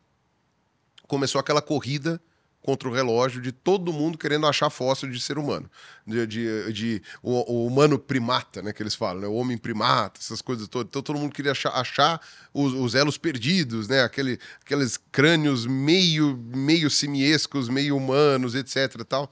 começou 1.08 1.40
aquela 1.40 1.60
corrida 1.60 2.20
contra 2.62 2.88
o 2.88 2.92
relógio 2.92 3.42
de 3.42 3.50
todo 3.50 3.92
mundo 3.92 4.16
querendo 4.16 4.46
achar 4.46 4.70
fóssil 4.70 5.10
de 5.10 5.20
ser 5.20 5.36
humano. 5.36 5.68
De, 6.06 6.26
de, 6.26 6.72
de 6.72 7.02
o, 7.22 7.52
o, 7.52 7.66
humano 7.66 7.98
primata, 7.98 8.62
né? 8.62 8.72
Que 8.72 8.82
eles 8.82 8.94
falam, 8.94 9.20
né? 9.20 9.26
O 9.26 9.34
homem 9.34 9.58
primata, 9.58 10.20
essas 10.20 10.40
coisas 10.40 10.68
todas. 10.68 10.88
Então 10.88 11.02
todo 11.02 11.18
mundo 11.18 11.32
queria 11.32 11.52
achar, 11.52 11.70
achar 11.70 12.20
os, 12.54 12.72
os, 12.72 12.94
elos 12.94 13.18
perdidos, 13.18 13.88
né? 13.88 14.02
Aquele, 14.02 14.38
aqueles 14.64 14.96
crânios 15.10 15.66
meio, 15.66 16.36
meio 16.54 16.88
simiescos, 16.88 17.68
meio 17.68 17.96
humanos, 17.96 18.54
etc. 18.54 19.04
tal. 19.04 19.30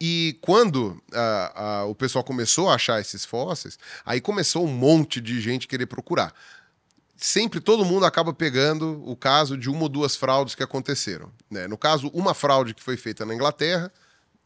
E 0.00 0.38
quando 0.40 1.00
a, 1.12 1.62
a, 1.62 1.84
o 1.86 1.94
pessoal 1.94 2.22
começou 2.22 2.68
a 2.68 2.74
achar 2.74 3.00
esses 3.00 3.24
fósseis, 3.24 3.78
aí 4.04 4.20
começou 4.20 4.64
um 4.64 4.72
monte 4.72 5.20
de 5.20 5.40
gente 5.40 5.66
querer 5.66 5.86
procurar 5.86 6.32
sempre 7.18 7.60
todo 7.60 7.84
mundo 7.84 8.06
acaba 8.06 8.32
pegando 8.32 9.02
o 9.04 9.16
caso 9.16 9.58
de 9.58 9.68
uma 9.68 9.82
ou 9.82 9.88
duas 9.88 10.14
fraudes 10.16 10.54
que 10.54 10.62
aconteceram. 10.62 11.30
Né? 11.50 11.66
No 11.66 11.76
caso, 11.76 12.08
uma 12.14 12.32
fraude 12.32 12.72
que 12.72 12.82
foi 12.82 12.96
feita 12.96 13.26
na 13.26 13.34
Inglaterra 13.34 13.92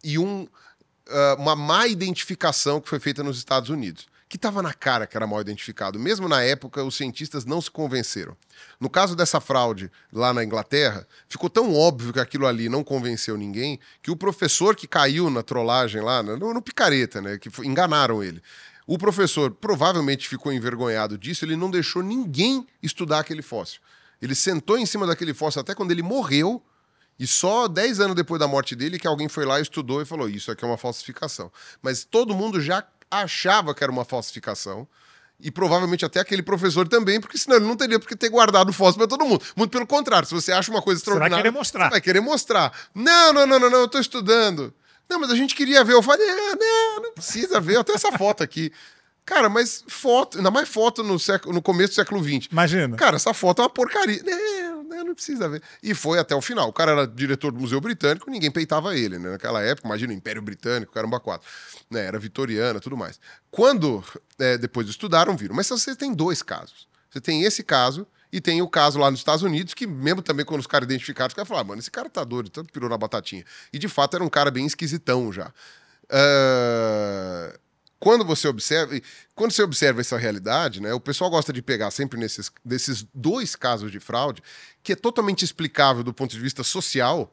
e 0.02 0.18
um, 0.18 0.42
uh, 0.44 1.36
uma 1.38 1.54
má 1.54 1.86
identificação 1.86 2.80
que 2.80 2.88
foi 2.88 2.98
feita 2.98 3.22
nos 3.22 3.36
Estados 3.36 3.68
Unidos, 3.68 4.06
que 4.26 4.36
estava 4.36 4.62
na 4.62 4.72
cara 4.72 5.06
que 5.06 5.14
era 5.14 5.26
mal 5.26 5.40
identificado. 5.42 5.98
Mesmo 5.98 6.26
na 6.26 6.42
época, 6.42 6.82
os 6.82 6.96
cientistas 6.96 7.44
não 7.44 7.60
se 7.60 7.70
convenceram. 7.70 8.34
No 8.80 8.88
caso 8.88 9.14
dessa 9.14 9.38
fraude 9.38 9.90
lá 10.10 10.32
na 10.32 10.42
Inglaterra, 10.42 11.06
ficou 11.28 11.50
tão 11.50 11.74
óbvio 11.74 12.14
que 12.14 12.20
aquilo 12.20 12.46
ali 12.46 12.70
não 12.70 12.82
convenceu 12.82 13.36
ninguém 13.36 13.78
que 14.00 14.10
o 14.10 14.16
professor 14.16 14.74
que 14.74 14.88
caiu 14.88 15.28
na 15.28 15.42
trollagem 15.42 16.00
lá, 16.00 16.22
no, 16.22 16.54
no 16.54 16.62
picareta, 16.62 17.20
né, 17.20 17.36
que 17.36 17.50
enganaram 17.62 18.24
ele. 18.24 18.42
O 18.92 18.98
professor 18.98 19.50
provavelmente 19.52 20.28
ficou 20.28 20.52
envergonhado 20.52 21.16
disso, 21.16 21.46
ele 21.46 21.56
não 21.56 21.70
deixou 21.70 22.02
ninguém 22.02 22.66
estudar 22.82 23.20
aquele 23.20 23.40
fóssil. 23.40 23.80
Ele 24.20 24.34
sentou 24.34 24.76
em 24.76 24.84
cima 24.84 25.06
daquele 25.06 25.32
fóssil 25.32 25.62
até 25.62 25.74
quando 25.74 25.92
ele 25.92 26.02
morreu, 26.02 26.62
e 27.18 27.26
só 27.26 27.68
10 27.68 28.00
anos 28.00 28.14
depois 28.14 28.38
da 28.38 28.46
morte 28.46 28.76
dele 28.76 28.98
que 28.98 29.06
alguém 29.06 29.30
foi 29.30 29.46
lá, 29.46 29.58
estudou 29.58 30.02
e 30.02 30.04
falou: 30.04 30.28
Isso 30.28 30.50
aqui 30.50 30.62
é 30.62 30.68
uma 30.68 30.76
falsificação. 30.76 31.50
Mas 31.80 32.04
todo 32.04 32.34
mundo 32.34 32.60
já 32.60 32.86
achava 33.10 33.74
que 33.74 33.82
era 33.82 33.90
uma 33.90 34.04
falsificação. 34.04 34.86
E 35.40 35.50
provavelmente 35.50 36.04
até 36.04 36.20
aquele 36.20 36.42
professor 36.42 36.86
também, 36.86 37.18
porque 37.18 37.38
senão 37.38 37.56
ele 37.56 37.64
não 37.64 37.76
teria 37.76 37.98
porque 37.98 38.14
ter 38.14 38.28
guardado 38.28 38.68
o 38.68 38.72
fóssil 38.74 38.98
para 38.98 39.08
todo 39.08 39.24
mundo. 39.24 39.42
Muito 39.56 39.70
pelo 39.70 39.86
contrário, 39.86 40.28
se 40.28 40.34
você 40.34 40.52
acha 40.52 40.70
uma 40.70 40.82
coisa 40.82 41.00
extraordinária. 41.00 41.36
Você 41.36 41.42
vai 41.42 41.42
querer 41.42 41.58
mostrar. 41.58 41.88
vai 41.88 42.00
querer 42.02 42.20
mostrar. 42.20 42.72
Não, 42.94 43.32
não, 43.32 43.46
não, 43.46 43.58
não, 43.58 43.70
não, 43.70 43.78
eu 43.78 43.86
estou 43.86 44.02
estudando. 44.02 44.74
Não, 45.12 45.20
mas 45.20 45.30
a 45.30 45.36
gente 45.36 45.54
queria 45.54 45.84
ver. 45.84 45.92
Eu 45.92 46.02
falei, 46.02 46.26
é, 46.26 46.56
não, 46.56 47.02
não 47.02 47.12
precisa 47.12 47.60
ver. 47.60 47.76
Eu 47.76 47.84
tenho 47.84 47.96
essa 47.96 48.10
foto 48.12 48.42
aqui. 48.42 48.72
Cara, 49.26 49.50
mas 49.50 49.84
foto, 49.86 50.38
ainda 50.38 50.50
mais 50.50 50.68
foto 50.68 51.02
no, 51.02 51.18
século, 51.18 51.54
no 51.54 51.60
começo 51.60 51.92
do 51.92 51.96
século 51.96 52.24
XX. 52.24 52.48
Imagina. 52.50 52.96
Cara, 52.96 53.16
essa 53.16 53.34
foto 53.34 53.60
é 53.60 53.64
uma 53.64 53.70
porcaria. 53.70 54.22
Não, 54.24 54.82
não, 54.84 55.04
não 55.04 55.14
precisa 55.14 55.50
ver. 55.50 55.62
E 55.82 55.92
foi 55.92 56.18
até 56.18 56.34
o 56.34 56.40
final. 56.40 56.66
O 56.70 56.72
cara 56.72 56.92
era 56.92 57.06
diretor 57.06 57.52
do 57.52 57.60
Museu 57.60 57.78
Britânico, 57.78 58.30
ninguém 58.30 58.50
peitava 58.50 58.96
ele, 58.96 59.18
né? 59.18 59.32
Naquela 59.32 59.62
época, 59.62 59.86
imagina 59.86 60.14
o 60.14 60.16
Império 60.16 60.40
Britânico, 60.40 60.92
caramba, 60.92 61.20
quatro. 61.20 61.46
Né? 61.90 62.06
Era 62.06 62.18
vitoriana 62.18 62.80
tudo 62.80 62.96
mais. 62.96 63.20
Quando, 63.50 64.02
é, 64.38 64.56
depois 64.56 64.88
estudaram, 64.88 65.36
viram. 65.36 65.54
Mas 65.54 65.68
você 65.68 65.94
tem 65.94 66.14
dois 66.14 66.42
casos. 66.42 66.88
Você 67.10 67.20
tem 67.20 67.42
esse 67.42 67.62
caso 67.62 68.06
e 68.32 68.40
tem 68.40 68.62
o 68.62 68.68
caso 68.68 68.98
lá 68.98 69.10
nos 69.10 69.20
Estados 69.20 69.42
Unidos, 69.42 69.74
que 69.74 69.86
mesmo 69.86 70.22
também 70.22 70.44
quando 70.44 70.60
os 70.60 70.66
caras 70.66 70.86
identificaram, 70.86 71.28
os 71.28 71.34
caras 71.34 71.48
falaram, 71.48 71.66
ah, 71.66 71.68
mano, 71.68 71.80
esse 71.80 71.90
cara 71.90 72.08
tá 72.08 72.24
doido, 72.24 72.48
tanto 72.48 72.72
pirou 72.72 72.88
na 72.88 72.96
batatinha. 72.96 73.44
E 73.72 73.78
de 73.78 73.88
fato 73.88 74.14
era 74.14 74.24
um 74.24 74.28
cara 74.28 74.50
bem 74.50 74.64
esquisitão 74.64 75.30
já. 75.30 75.52
Uh, 76.04 77.58
quando 78.00 78.24
você 78.24 78.48
observa, 78.48 78.98
quando 79.34 79.52
você 79.52 79.62
observa 79.62 80.00
essa 80.00 80.16
realidade, 80.16 80.80
né, 80.80 80.92
o 80.94 80.98
pessoal 80.98 81.30
gosta 81.30 81.52
de 81.52 81.62
pegar 81.62 81.90
sempre 81.90 82.18
nesses 82.18 82.50
desses 82.64 83.06
dois 83.14 83.54
casos 83.54 83.92
de 83.92 84.00
fraude, 84.00 84.42
que 84.82 84.92
é 84.92 84.96
totalmente 84.96 85.44
explicável 85.44 86.02
do 86.02 86.12
ponto 86.12 86.32
de 86.32 86.40
vista 86.40 86.64
social. 86.64 87.32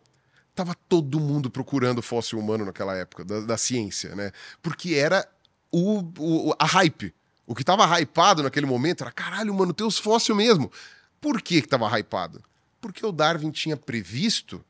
Tava 0.53 0.75
todo 0.89 1.19
mundo 1.19 1.49
procurando 1.49 2.01
fóssil 2.01 2.37
humano 2.37 2.65
naquela 2.65 2.95
época, 2.95 3.23
da, 3.23 3.39
da 3.39 3.57
ciência, 3.57 4.13
né? 4.15 4.31
Porque 4.61 4.95
era 4.95 5.25
o, 5.71 6.01
o, 6.17 6.53
a 6.59 6.65
hype. 6.65 7.13
O 7.49 7.55
que 7.55 7.63
tava 7.63 7.99
hypado 7.99 8.43
naquele 8.43 8.67
momento 8.67 9.01
era, 9.01 9.11
caralho, 9.11 9.51
mano, 9.55 9.73
tem 9.73 9.85
os 9.85 9.97
fósseis 9.97 10.37
mesmo. 10.37 10.71
Por 11.19 11.41
que 11.41 11.63
que 11.63 11.67
tava 11.67 11.89
hypado? 11.97 12.43
Porque 12.79 13.03
o 13.03 13.11
Darwin 13.11 13.49
tinha 13.49 13.75
previsto 13.75 14.63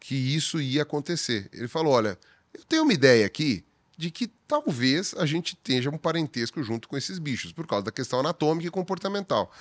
que 0.00 0.16
isso 0.16 0.60
ia 0.60 0.82
acontecer. 0.82 1.48
Ele 1.52 1.68
falou, 1.68 1.92
olha, 1.92 2.18
eu 2.52 2.64
tenho 2.64 2.82
uma 2.82 2.92
ideia 2.92 3.24
aqui 3.24 3.64
de 3.96 4.10
que 4.10 4.26
talvez 4.48 5.14
a 5.16 5.24
gente 5.26 5.54
tenha 5.54 5.88
um 5.88 5.96
parentesco 5.96 6.60
junto 6.60 6.88
com 6.88 6.96
esses 6.96 7.20
bichos, 7.20 7.52
por 7.52 7.68
causa 7.68 7.84
da 7.84 7.92
questão 7.92 8.18
anatômica 8.18 8.66
e 8.66 8.70
comportamental. 8.70 9.52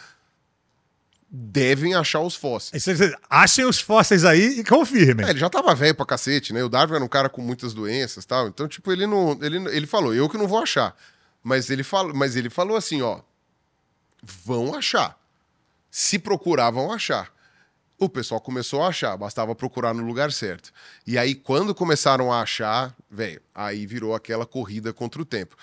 Devem 1.30 1.94
achar 1.94 2.22
os 2.22 2.34
fósseis. 2.34 2.88
Achem 3.30 3.66
os 3.66 3.80
fósseis 3.80 4.26
aí 4.26 4.62
e 4.62 4.64
confirmem. 4.64 5.28
É, 5.28 5.30
ele 5.30 5.40
já 5.40 5.50
tava 5.50 5.76
velho 5.76 5.94
pra 5.94 6.08
cacete, 6.08 6.52
né? 6.52 6.64
O 6.64 6.70
Darwin 6.70 6.96
era 6.96 7.06
um 7.06 7.08
cara 7.08 7.30
com 7.30 7.42
muitas 7.44 7.72
doenças 7.72 8.26
tal. 8.26 8.48
Então, 8.48 8.68
tipo, 8.68 8.92
ele 8.92 9.06
não. 9.06 9.38
Ele, 9.44 9.58
ele 9.76 9.86
falou, 9.86 10.12
eu 10.12 10.28
que 10.28 10.40
não 10.40 10.48
vou 10.48 10.58
achar. 10.58 10.98
Mas 11.44 11.70
ele, 11.70 11.84
falou, 11.84 12.14
mas 12.16 12.36
ele 12.36 12.50
falou 12.50 12.78
assim: 12.78 13.02
ó, 13.02 13.20
vão 14.22 14.74
achar. 14.74 15.20
Se 15.92 16.18
procurar, 16.18 16.72
vão 16.72 16.92
achar 16.92 17.34
o 18.06 18.10
pessoal 18.10 18.42
começou 18.42 18.82
a 18.84 18.88
achar, 18.88 19.16
bastava 19.18 19.56
procurar 19.56 19.94
no 19.94 20.04
lugar 20.04 20.32
certo. 20.32 20.72
E 21.06 21.18
aí, 21.18 21.36
quando 21.36 21.74
começaram 21.74 22.32
a 22.32 22.42
achar, 22.42 22.96
velho, 23.10 23.42
aí 23.54 23.86
virou 23.86 24.14
aquela 24.14 24.46
corrida 24.46 24.94
contra 24.94 25.22
o 25.22 25.26
tempo. 25.26 25.56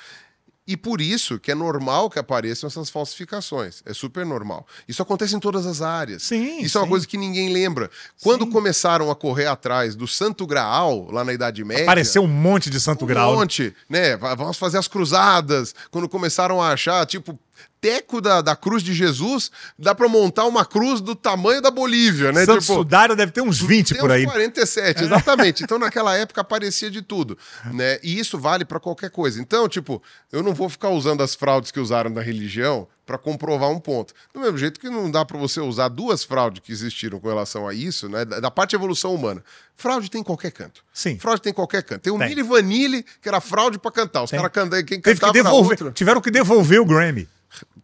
E 0.67 0.77
por 0.77 1.01
isso 1.01 1.39
que 1.39 1.51
é 1.51 1.55
normal 1.55 2.09
que 2.09 2.19
apareçam 2.19 2.69
essas 2.69 2.91
falsificações. 2.91 3.83
É 3.85 3.93
super 3.93 4.25
normal. 4.25 4.67
Isso 4.87 5.03
acontece 5.03 5.35
em 5.35 5.41
todas 5.41 5.67
as 5.67 5.83
áreas. 5.83 6.23
Sim. 6.23 6.61
Isso 6.61 6.73
sim. 6.73 6.79
é 6.79 6.81
uma 6.83 6.89
coisa 6.89 7.07
que 7.07 7.17
ninguém 7.17 7.53
lembra. 7.53 7.91
Quando 8.23 8.45
sim. 8.45 8.51
começaram 8.51 9.11
a 9.11 9.17
correr 9.17 9.47
atrás 9.47 9.97
do 9.97 10.07
Santo 10.07 10.47
Graal, 10.47 11.11
lá 11.11 11.25
na 11.25 11.33
Idade 11.33 11.65
Média. 11.65 11.85
Apareceu 11.85 12.23
um 12.23 12.29
monte 12.29 12.71
de 12.71 12.81
Santo 12.81 13.05
um 13.05 13.09
Graal. 13.09 13.33
Um 13.33 13.37
monte, 13.37 13.75
né? 13.89 14.17
Vamos 14.17 14.59
fazer 14.59 14.79
as 14.79 14.87
cruzadas. 14.87 15.75
Quando 15.91 16.09
começaram 16.09 16.63
a 16.63 16.73
achar, 16.73 17.05
tipo, 17.07 17.39
teco 17.81 18.21
da, 18.21 18.43
da 18.43 18.55
cruz 18.55 18.83
de 18.83 18.93
Jesus, 18.93 19.51
dá 19.79 19.95
para 19.95 20.09
montar 20.09 20.45
uma 20.45 20.65
cruz 20.65 21.01
do 21.01 21.15
tamanho 21.15 21.63
da 21.63 21.71
Bolívia, 21.71 22.31
né? 22.31 22.45
Santo 22.45 22.61
tipo, 22.61 22.75
Sudário 22.75 23.17
deve 23.17 23.33
ter 23.33 23.41
uns 23.41 23.61
20 23.61 23.95
por 23.97 24.11
aí. 24.11 24.27
Uns 24.27 24.33
47, 24.33 25.05
exatamente. 25.05 25.65
Então 25.65 25.79
naquela 25.79 26.17
época 26.17 26.41
aparecia 26.43 26.91
de 26.91 27.01
tudo, 27.03 27.39
né? 27.73 27.99
E 28.03 28.19
isso 28.19 28.39
vale 28.39 28.65
para 28.65 28.79
qualquer 28.79 29.11
coisa. 29.11 29.41
Então, 29.41 29.69
tipo, 29.69 30.03
eu 30.31 30.43
não 30.43 30.55
vou 30.55 30.69
ficar 30.69 30.91
usando 30.91 31.23
as 31.23 31.35
fraudes 31.35 31.71
que 31.71 31.81
usaram 31.81 32.13
da 32.13 32.21
religião 32.21 32.87
para 33.11 33.19
comprovar 33.19 33.71
um 33.71 33.81
ponto. 33.81 34.15
Do 34.33 34.39
mesmo 34.39 34.57
jeito 34.57 34.79
que 34.79 34.89
não 34.89 35.11
dá 35.11 35.25
para 35.25 35.37
você 35.37 35.61
usar 35.61 35.89
duas 35.89 36.23
fraudes 36.23 36.61
que 36.61 36.71
existiram 36.71 37.19
com 37.19 37.27
relação 37.27 37.67
a 37.67 37.75
isso, 37.75 38.09
né? 38.09 38.25
Da 38.25 38.53
parte 38.53 38.71
de 38.71 38.77
evolução 38.77 39.13
humana. 39.13 39.43
Fraude 39.75 40.09
tem 40.09 40.21
em 40.21 40.25
qualquer 40.25 40.53
canto. 40.53 40.85
Sim. 40.95 41.19
Fraude 41.19 41.43
tem 41.43 41.51
em 41.51 41.55
qualquer 41.55 41.83
canto. 41.83 42.03
Tem 42.03 42.13
o 42.13 42.17
Milli 42.17 42.45
Vanilli, 42.45 43.05
que 43.21 43.29
era 43.29 43.41
fraude 43.41 43.81
para 43.81 43.91
cantar. 43.91 44.23
Os 44.23 44.31
caras 44.31 44.53
cantam, 44.53 44.81
quem 44.85 45.01
Teve 45.01 45.19
que 45.19 45.33
devolver, 45.33 45.93
Tiveram 45.93 46.21
que 46.21 46.31
devolver 46.31 46.81
o 46.81 46.85
Grammy. 46.85 47.29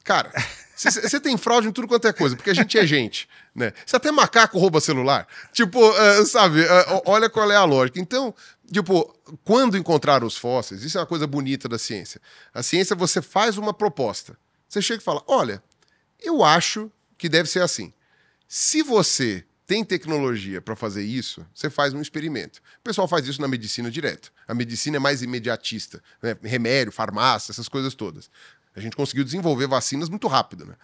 Cara, 0.05 0.31
você 0.77 1.19
tem 1.19 1.37
fraude 1.37 1.67
em 1.67 1.73
tudo 1.73 1.89
quanto 1.89 2.07
é 2.07 2.13
coisa, 2.13 2.37
porque 2.37 2.51
a 2.51 2.55
gente 2.55 2.79
é 2.79 2.87
gente, 2.87 3.29
né? 3.53 3.73
Se 3.85 3.97
até 3.97 4.13
macaco 4.13 4.61
rouba 4.61 4.81
celular, 4.81 5.27
tipo, 5.53 5.81
uh, 5.81 6.25
sabe, 6.25 6.61
uh, 6.61 7.03
olha 7.05 7.29
qual 7.29 7.51
é 7.51 7.57
a 7.57 7.65
lógica. 7.65 7.99
Então, 7.99 8.33
tipo, 8.71 9.13
quando 9.43 9.77
encontrar 9.77 10.23
os 10.23 10.37
fósseis, 10.37 10.85
isso 10.85 10.97
é 10.99 11.01
uma 11.01 11.07
coisa 11.07 11.27
bonita 11.27 11.69
da 11.69 11.81
ciência. 11.81 12.21
A 12.55 12.63
ciência, 12.63 12.95
você 12.95 13.21
faz 13.21 13.59
uma 13.59 13.75
proposta. 13.75 14.39
Você 14.69 14.83
chega 14.83 15.01
e 15.01 15.05
fala: 15.05 15.23
olha, 15.27 15.63
eu 16.21 16.45
acho 16.45 16.91
que 17.19 17.29
deve 17.29 17.49
ser 17.49 17.63
assim. 17.63 17.93
Se 18.49 18.83
você 18.83 19.45
tem 19.67 19.85
tecnologia 19.85 20.61
para 20.61 20.77
fazer 20.77 21.03
isso, 21.03 21.45
você 21.53 21.69
faz 21.69 21.93
um 21.93 22.01
experimento. 22.01 22.61
O 22.79 22.83
pessoal 22.85 23.09
faz 23.09 23.27
isso 23.27 23.41
na 23.41 23.49
medicina 23.49 23.91
direto. 23.91 24.33
A 24.47 24.55
medicina 24.55 24.97
é 24.97 25.01
mais 25.01 25.23
imediatista, 25.23 26.01
né? 26.23 26.37
remédio, 26.43 26.93
farmácia, 26.93 27.51
essas 27.51 27.69
coisas 27.69 27.95
todas. 27.95 28.31
A 28.77 28.81
gente 28.81 28.95
conseguiu 28.95 29.25
desenvolver 29.25 29.67
vacinas 29.67 30.09
muito 30.09 30.29
rápido. 30.29 30.65
Né? 30.67 30.75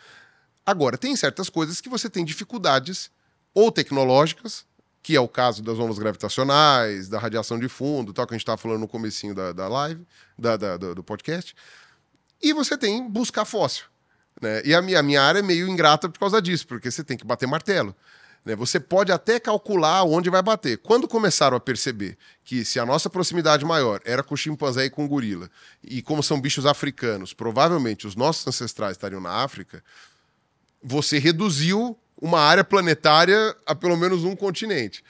Agora, 0.67 0.99
tem 0.99 1.15
certas 1.15 1.49
coisas 1.49 1.81
que 1.81 1.89
você 1.89 2.11
tem 2.11 2.25
dificuldades 2.25 3.11
ou 3.55 3.71
tecnológicas, 3.71 4.65
que 5.01 5.15
é 5.15 5.21
o 5.21 5.29
caso 5.29 5.63
das 5.63 5.79
ondas 5.79 5.99
gravitacionais, 5.99 7.09
da 7.09 7.19
radiação 7.19 7.59
de 7.59 7.69
fundo, 7.69 8.13
tal 8.13 8.27
que 8.27 8.35
a 8.35 8.37
gente 8.37 8.43
estava 8.43 8.57
falando 8.57 8.81
no 8.81 8.89
comecinho 8.89 9.35
da, 9.35 9.53
da 9.53 9.69
live, 9.69 10.05
da, 10.39 10.57
da, 10.57 10.77
do 10.77 11.05
podcast. 11.05 11.55
E 12.43 12.53
você 12.53 12.77
tem 12.77 13.09
buscar 13.09 13.45
fóssil. 13.45 13.85
Né? 14.41 14.63
E 14.65 14.75
a 14.75 14.83
minha, 14.83 14.99
a 14.99 15.03
minha 15.03 15.23
área 15.23 15.39
é 15.39 15.43
meio 15.43 15.69
ingrata 15.69 16.09
por 16.09 16.19
causa 16.19 16.43
disso, 16.43 16.67
porque 16.67 16.91
você 16.91 17.05
tem 17.05 17.17
que 17.17 17.25
bater 17.25 17.47
martelo. 17.47 17.95
Né? 18.45 18.57
Você 18.57 18.81
pode 18.81 19.13
até 19.13 19.39
calcular 19.39 20.03
onde 20.05 20.29
vai 20.29 20.43
bater. 20.43 20.79
Quando 20.79 21.07
começaram 21.07 21.57
a 21.57 21.61
perceber 21.61 22.19
que 22.45 22.65
se 22.65 22.81
a 22.81 22.87
nossa 22.87 23.09
proximidade 23.09 23.65
maior 23.65 24.01
era 24.05 24.23
com 24.23 24.35
o 24.35 24.37
chimpanzé 24.37 24.87
e 24.87 24.91
com 24.91 25.05
o 25.05 25.09
gorila, 25.09 25.49
e 25.83 26.03
como 26.03 26.23
são 26.23 26.41
bichos 26.41 26.67
africanos, 26.67 27.33
provavelmente 27.33 28.07
os 28.07 28.17
nossos 28.17 28.47
ancestrais 28.47 28.97
estariam 28.97 29.21
na 29.21 29.31
África, 29.31 29.83
você 30.83 31.19
reduziu 31.19 31.97
uma 32.21 32.41
área 32.41 32.65
planetária 32.65 33.57
a 33.67 33.75
pelo 33.75 33.97
menos 33.97 34.25
um 34.25 34.35
continente. 34.35 35.05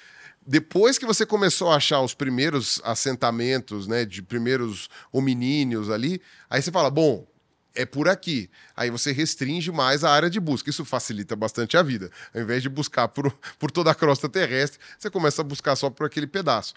Depois 0.46 0.98
que 0.98 1.06
você 1.06 1.24
começou 1.24 1.70
a 1.70 1.76
achar 1.76 2.00
os 2.00 2.14
primeiros 2.14 2.80
assentamentos, 2.84 3.86
né, 3.86 4.04
de 4.04 4.22
primeiros 4.22 4.88
hominíneos 5.12 5.88
ali, 5.88 6.20
aí 6.50 6.60
você 6.60 6.70
fala, 6.70 6.90
bom, 6.90 7.26
é 7.74 7.86
por 7.86 8.08
aqui. 8.08 8.50
Aí 8.76 8.90
você 8.90 9.12
restringe 9.12 9.70
mais 9.70 10.04
a 10.04 10.10
área 10.10 10.28
de 10.28 10.40
busca. 10.40 10.68
Isso 10.68 10.84
facilita 10.84 11.34
bastante 11.34 11.76
a 11.76 11.82
vida. 11.82 12.10
Ao 12.34 12.40
invés 12.40 12.62
de 12.62 12.68
buscar 12.68 13.08
por, 13.08 13.32
por 13.58 13.70
toda 13.70 13.90
a 13.90 13.94
crosta 13.94 14.28
terrestre, 14.28 14.78
você 14.98 15.10
começa 15.10 15.42
a 15.42 15.44
buscar 15.44 15.76
só 15.76 15.88
por 15.90 16.06
aquele 16.06 16.26
pedaço. 16.26 16.74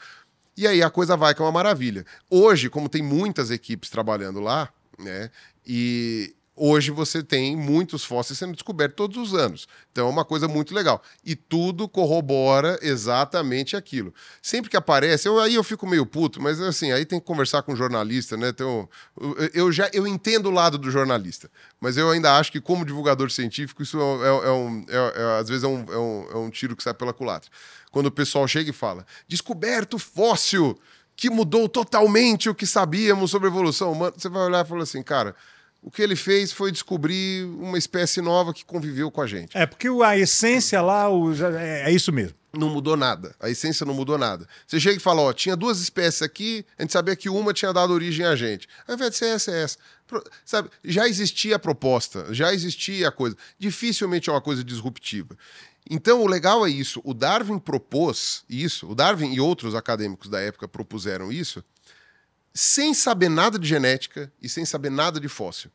E 0.58 0.66
aí 0.66 0.82
a 0.82 0.90
coisa 0.90 1.18
vai 1.18 1.36
que 1.36 1.42
é 1.42 1.46
uma 1.46 1.52
maravilha. 1.52 2.06
Hoje, 2.30 2.70
como 2.70 2.88
tem 2.88 3.02
muitas 3.02 3.52
equipes 3.52 3.90
trabalhando 3.90 4.40
lá, 4.40 4.70
né? 4.98 5.30
E, 5.66 6.34
Hoje 6.58 6.90
você 6.90 7.22
tem 7.22 7.54
muitos 7.54 8.06
fósseis 8.06 8.40
sendo 8.40 8.54
descobertos 8.54 8.96
todos 8.96 9.18
os 9.18 9.38
anos. 9.38 9.68
Então 9.92 10.08
é 10.08 10.10
uma 10.10 10.24
coisa 10.24 10.48
muito 10.48 10.74
legal. 10.74 11.02
E 11.24 11.36
tudo 11.36 11.90
corrobora 11.90 12.80
exatamente 12.82 13.76
aquilo. 13.76 14.14
Sempre 14.42 14.70
que 14.70 14.78
aparece, 14.78 15.28
eu, 15.28 15.38
aí 15.38 15.56
eu 15.56 15.64
fico 15.64 15.86
meio 15.86 16.06
puto, 16.06 16.42
mas 16.42 16.62
assim, 16.62 16.94
aí 16.94 17.06
tem 17.06 17.20
que 17.20 17.26
conversar 17.26 17.62
com 17.64 17.74
o 17.74 17.76
jornalista, 17.76 18.38
né? 18.38 18.50
Então, 18.50 18.88
eu 19.54 19.70
já 19.70 19.90
eu 19.92 20.08
entendo 20.08 20.48
o 20.48 20.52
lado 20.52 20.78
do 20.78 20.90
jornalista, 20.90 21.52
mas 21.80 21.98
eu 21.98 22.10
ainda 22.10 22.38
acho 22.38 22.54
que, 22.54 22.62
como 22.62 22.86
divulgador 22.86 23.30
científico, 23.30 23.84
isso 23.84 24.00
é, 24.00 24.28
é, 24.28 24.48
é 24.48 24.52
um. 24.52 24.86
É, 24.88 24.96
é, 24.96 25.40
às 25.40 25.50
vezes 25.50 25.64
é 25.66 25.68
um, 25.68 25.86
um, 25.90 26.28
é 26.32 26.38
um 26.38 26.50
tiro 26.50 26.76
que 26.76 26.84
sai 26.84 26.94
pela 26.94 27.12
culatra. 27.12 27.52
Quando 27.92 28.06
o 28.06 28.12
pessoal 28.12 28.48
chega 28.48 28.70
e 28.70 28.74
fala: 28.74 29.06
descoberto 29.28 30.00
fóssil 30.00 30.80
que 31.18 31.30
mudou 31.30 31.68
totalmente 31.68 32.50
o 32.50 32.56
que 32.56 32.66
sabíamos 32.66 33.32
sobre 33.32 33.48
a 33.48 33.52
evolução 33.52 33.92
humana, 33.92 34.14
você 34.18 34.30
vai 34.30 34.44
olhar 34.44 34.66
e 34.66 34.68
falar 34.68 34.84
assim, 34.84 35.04
cara 35.04 35.36
o 35.86 35.92
que 35.92 36.02
ele 36.02 36.16
fez 36.16 36.52
foi 36.52 36.72
descobrir 36.72 37.46
uma 37.60 37.78
espécie 37.78 38.20
nova 38.20 38.52
que 38.52 38.66
conviveu 38.66 39.12
com 39.12 39.22
a 39.22 39.28
gente. 39.28 39.56
É, 39.56 39.68
porque 39.68 39.88
a 40.04 40.18
essência 40.18 40.82
lá 40.82 41.06
é, 41.62 41.92
é, 41.92 41.92
isso 41.92 42.12
mesmo. 42.12 42.36
Não 42.58 42.70
mudou 42.70 42.98
nada. 42.98 43.36
A 43.40 43.52
essência 43.52 43.86
não 43.86 43.94
mudou 43.94 44.18
nada. 44.18 44.48
Você 44.66 44.80
chega 44.80 44.98
e 44.98 45.00
fala, 45.00 45.22
ó, 45.22 45.32
tinha 45.32 45.56
duas 45.56 45.80
espécies 45.80 46.24
aqui, 46.24 46.66
a 46.80 46.82
gente 46.82 46.92
sabia 46.92 47.16
que 47.16 47.30
uma 47.30 47.54
tinha 47.54 47.72
dado 47.72 47.94
origem 47.94 48.26
a 48.26 48.36
gente. 48.36 48.68
Ao 48.88 48.96
invés 48.96 49.12
de 49.12 49.18
ser 49.18 49.26
essa, 49.28 49.52
é 49.52 49.62
essa. 49.62 49.78
Sabe, 50.44 50.72
já 50.84 51.08
existia 51.08 51.58
a 51.58 51.60
proposta, 51.60 52.34
já 52.34 52.52
existia 52.52 53.10
a 53.10 53.12
coisa. 53.12 53.38
Dificilmente 53.60 54.28
é 54.28 54.34
uma 54.34 54.42
coisa 54.42 54.64
disruptiva. 54.64 55.38
Então, 55.88 56.24
o 56.24 56.28
legal 56.28 56.66
é 56.66 56.70
isso. 56.72 57.00
O 57.04 57.14
Darwin 57.14 57.60
propôs 57.60 58.44
isso, 58.50 58.90
o 58.90 58.96
Darwin 58.96 59.34
e 59.34 59.40
outros 59.40 59.76
acadêmicos 59.76 60.32
da 60.32 60.42
época 60.42 60.68
propuseram 60.68 61.32
isso, 61.32 61.64
sem 62.56 62.94
saber 62.94 63.28
nada 63.28 63.60
de 63.60 63.68
genética 63.68 64.32
e 64.42 64.48
sem 64.48 64.64
saber 64.64 64.90
nada 64.90 65.20
de 65.20 65.28
fóssil. 65.28 65.70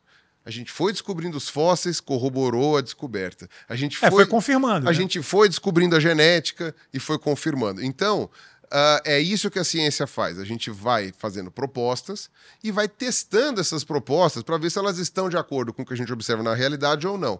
A 0.46 0.50
gente 0.50 0.72
foi 0.72 0.90
descobrindo 0.90 1.36
os 1.36 1.46
fósseis, 1.46 2.00
corroborou 2.00 2.78
a 2.78 2.80
descoberta. 2.80 3.46
A 3.68 3.76
gente 3.76 3.98
foi, 3.98 4.08
é, 4.08 4.10
foi 4.10 4.26
confirmando. 4.26 4.88
A 4.88 4.90
né? 4.90 4.96
gente 4.96 5.20
foi 5.20 5.46
descobrindo 5.46 5.94
a 5.94 6.00
genética 6.00 6.74
e 6.94 6.98
foi 6.98 7.18
confirmando. 7.18 7.84
Então, 7.84 8.22
uh, 8.64 9.00
é 9.04 9.20
isso 9.20 9.50
que 9.50 9.58
a 9.58 9.64
ciência 9.64 10.06
faz. 10.06 10.38
A 10.38 10.44
gente 10.44 10.70
vai 10.70 11.12
fazendo 11.18 11.50
propostas 11.50 12.30
e 12.64 12.72
vai 12.72 12.88
testando 12.88 13.60
essas 13.60 13.84
propostas 13.84 14.42
para 14.42 14.56
ver 14.56 14.70
se 14.70 14.78
elas 14.78 14.96
estão 14.96 15.28
de 15.28 15.36
acordo 15.36 15.74
com 15.74 15.82
o 15.82 15.86
que 15.86 15.92
a 15.92 15.96
gente 15.96 16.12
observa 16.12 16.42
na 16.42 16.54
realidade 16.54 17.06
ou 17.06 17.18
não. 17.18 17.38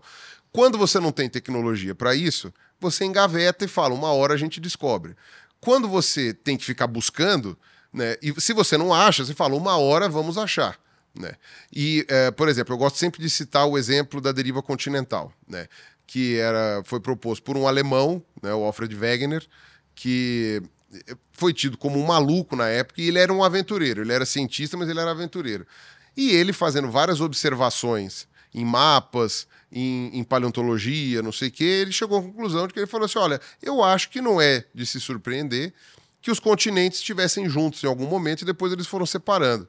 Quando 0.53 0.77
você 0.77 1.01
não 1.01 1.11
tem 1.11 1.31
tecnologia 1.31 1.95
para 1.95 2.15
isso, 2.15 2.53
você 2.79 3.07
engaveta 3.07 3.65
e 3.65 3.69
fala, 3.69 3.95
uma 3.95 4.13
hora 4.13 4.35
a 4.35 4.37
gente 4.37 4.61
descobre. 4.61 5.17
Quando 5.59 5.89
você 5.89 6.35
tem 6.35 6.59
que 6.59 6.65
ficar 6.65 6.87
buscando, 6.87 7.57
né? 7.93 8.17
E 8.23 8.39
se 8.41 8.53
você 8.53 8.77
não 8.77 8.95
acha, 8.95 9.25
você 9.25 9.35
fala, 9.35 9.55
uma 9.55 9.77
hora 9.77 10.09
vamos 10.09 10.39
achar. 10.39 10.79
Né? 11.15 11.33
E, 11.73 12.07
é, 12.09 12.31
por 12.31 12.49
exemplo, 12.49 12.75
eu 12.75 12.79
gosto 12.79 12.97
sempre 12.97 13.21
de 13.21 13.29
citar 13.29 13.67
o 13.67 13.77
exemplo 13.77 14.21
da 14.21 14.31
deriva 14.31 14.63
continental, 14.63 15.33
né? 15.49 15.67
que 16.07 16.37
era, 16.39 16.83
foi 16.85 16.99
proposto 16.99 17.43
por 17.45 17.57
um 17.57 17.69
alemão, 17.69 18.21
né, 18.43 18.53
o 18.53 18.65
Alfred 18.65 18.93
Wegener, 18.97 19.47
que 19.95 20.61
foi 21.33 21.53
tido 21.53 21.79
como 21.79 22.01
um 22.01 22.05
maluco 22.05 22.57
na 22.57 22.67
época, 22.69 23.01
e 23.01 23.07
ele 23.07 23.19
era 23.21 23.33
um 23.33 23.45
aventureiro. 23.45 24.03
Ele 24.03 24.13
era 24.13 24.27
cientista, 24.27 24.77
mas 24.77 24.89
ele 24.89 24.99
era 24.99 25.13
aventureiro. 25.13 25.65
E 26.17 26.31
ele, 26.33 26.53
fazendo 26.53 26.91
várias 26.91 27.21
observações 27.21 28.27
em 28.53 28.65
mapas, 28.65 29.47
em, 29.71 30.11
em, 30.19 30.25
paleontologia, 30.25 31.23
não 31.23 31.31
sei 31.31 31.47
o 31.47 31.53
quê, 31.53 31.65
ele 31.65 31.93
chegou 31.93 32.19
à 32.19 32.23
conclusão 32.23 32.67
de 32.67 32.75
que 32.75 32.81
ele 32.81 32.89
falou 32.89 33.05
assim: 33.05 33.19
olha, 33.19 33.41
eu 33.63 33.81
acho 33.81 34.11
que 34.11 34.21
não 34.21 34.41
é 34.41 34.65
de 34.75 34.85
se 34.85 35.01
surpreender 35.01 35.73
que 36.21 36.31
os 36.31 36.41
continentes 36.41 36.99
estivessem 36.99 37.49
juntos 37.49 37.83
em 37.83 37.87
algum 37.87 38.07
momento 38.07 38.43
e 38.43 38.45
depois 38.45 38.73
eles 38.73 38.87
foram 38.87 39.07
separando. 39.07 39.69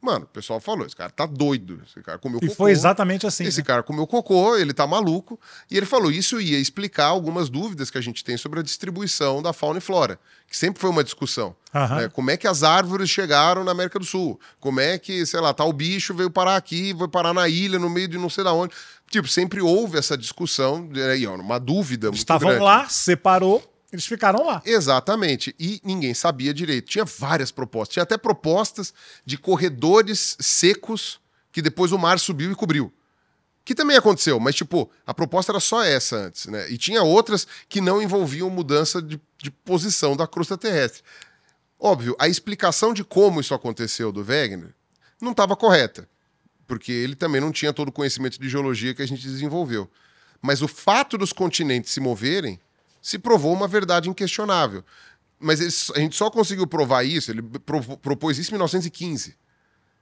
Mano, 0.00 0.24
o 0.24 0.28
pessoal 0.28 0.58
falou, 0.60 0.86
esse 0.86 0.96
cara 0.96 1.10
tá 1.10 1.26
doido, 1.26 1.82
esse 1.86 2.02
cara 2.02 2.18
comeu 2.18 2.38
e 2.38 2.40
cocô. 2.40 2.52
E 2.52 2.56
foi 2.56 2.70
exatamente 2.72 3.26
assim. 3.26 3.44
Esse 3.44 3.58
né? 3.58 3.64
cara 3.66 3.82
comeu 3.82 4.06
cocô, 4.06 4.56
ele 4.56 4.72
tá 4.72 4.86
maluco. 4.86 5.38
E 5.70 5.76
ele 5.76 5.84
falou, 5.84 6.10
isso 6.10 6.40
ia 6.40 6.58
explicar 6.58 7.06
algumas 7.06 7.50
dúvidas 7.50 7.90
que 7.90 7.98
a 7.98 8.00
gente 8.00 8.24
tem 8.24 8.34
sobre 8.38 8.60
a 8.60 8.62
distribuição 8.62 9.42
da 9.42 9.52
fauna 9.52 9.76
e 9.76 9.80
flora, 9.82 10.18
que 10.48 10.56
sempre 10.56 10.80
foi 10.80 10.88
uma 10.88 11.04
discussão. 11.04 11.54
Né? 11.74 12.08
Como 12.08 12.30
é 12.30 12.38
que 12.38 12.48
as 12.48 12.62
árvores 12.62 13.10
chegaram 13.10 13.62
na 13.62 13.72
América 13.72 13.98
do 13.98 14.04
Sul? 14.06 14.40
Como 14.58 14.80
é 14.80 14.98
que, 14.98 15.26
sei 15.26 15.38
lá, 15.38 15.52
tal 15.52 15.70
bicho 15.70 16.14
veio 16.14 16.30
parar 16.30 16.56
aqui, 16.56 16.94
veio 16.94 17.08
parar 17.08 17.34
na 17.34 17.46
ilha, 17.46 17.78
no 17.78 17.90
meio 17.90 18.08
de 18.08 18.16
não 18.16 18.30
sei 18.30 18.42
da 18.42 18.54
onde. 18.54 18.74
Tipo, 19.10 19.28
sempre 19.28 19.60
houve 19.60 19.98
essa 19.98 20.16
discussão, 20.16 20.88
e, 21.18 21.26
uma 21.26 21.60
dúvida 21.60 22.08
Estavam 22.14 22.48
grande. 22.48 22.64
lá, 22.64 22.88
separou, 22.88 23.62
eles 23.92 24.06
ficaram 24.06 24.44
lá. 24.44 24.62
Exatamente. 24.64 25.54
E 25.58 25.80
ninguém 25.84 26.14
sabia 26.14 26.54
direito. 26.54 26.88
Tinha 26.88 27.04
várias 27.04 27.50
propostas. 27.50 27.94
Tinha 27.94 28.02
até 28.02 28.16
propostas 28.16 28.94
de 29.24 29.36
corredores 29.36 30.36
secos 30.38 31.20
que 31.50 31.60
depois 31.60 31.90
o 31.90 31.98
mar 31.98 32.18
subiu 32.18 32.52
e 32.52 32.54
cobriu. 32.54 32.92
Que 33.64 33.74
também 33.74 33.96
aconteceu, 33.96 34.40
mas, 34.40 34.54
tipo, 34.54 34.90
a 35.06 35.12
proposta 35.12 35.52
era 35.52 35.60
só 35.60 35.82
essa 35.84 36.16
antes, 36.16 36.46
né? 36.46 36.70
E 36.70 36.78
tinha 36.78 37.02
outras 37.02 37.46
que 37.68 37.80
não 37.80 38.00
envolviam 38.00 38.48
mudança 38.48 39.02
de, 39.02 39.20
de 39.38 39.50
posição 39.50 40.16
da 40.16 40.26
crosta 40.26 40.56
terrestre. 40.56 41.02
Óbvio, 41.78 42.16
a 42.18 42.28
explicação 42.28 42.92
de 42.94 43.04
como 43.04 43.40
isso 43.40 43.54
aconteceu 43.54 44.10
do 44.12 44.22
Wegener 44.22 44.74
não 45.20 45.32
estava 45.32 45.56
correta, 45.56 46.08
porque 46.66 46.90
ele 46.90 47.14
também 47.14 47.40
não 47.40 47.52
tinha 47.52 47.72
todo 47.72 47.88
o 47.88 47.92
conhecimento 47.92 48.40
de 48.40 48.48
geologia 48.48 48.94
que 48.94 49.02
a 49.02 49.06
gente 49.06 49.22
desenvolveu. 49.22 49.90
Mas 50.40 50.62
o 50.62 50.68
fato 50.68 51.18
dos 51.18 51.32
continentes 51.32 51.92
se 51.92 52.00
moverem 52.00 52.58
se 53.00 53.18
provou 53.18 53.52
uma 53.52 53.68
verdade 53.68 54.08
inquestionável. 54.08 54.84
Mas 55.38 55.60
ele, 55.60 55.72
a 55.96 56.00
gente 56.00 56.16
só 56.16 56.30
conseguiu 56.30 56.66
provar 56.66 57.02
isso, 57.02 57.30
ele 57.30 57.42
propôs 58.02 58.38
isso 58.38 58.50
em 58.50 58.54
1915. 58.54 59.36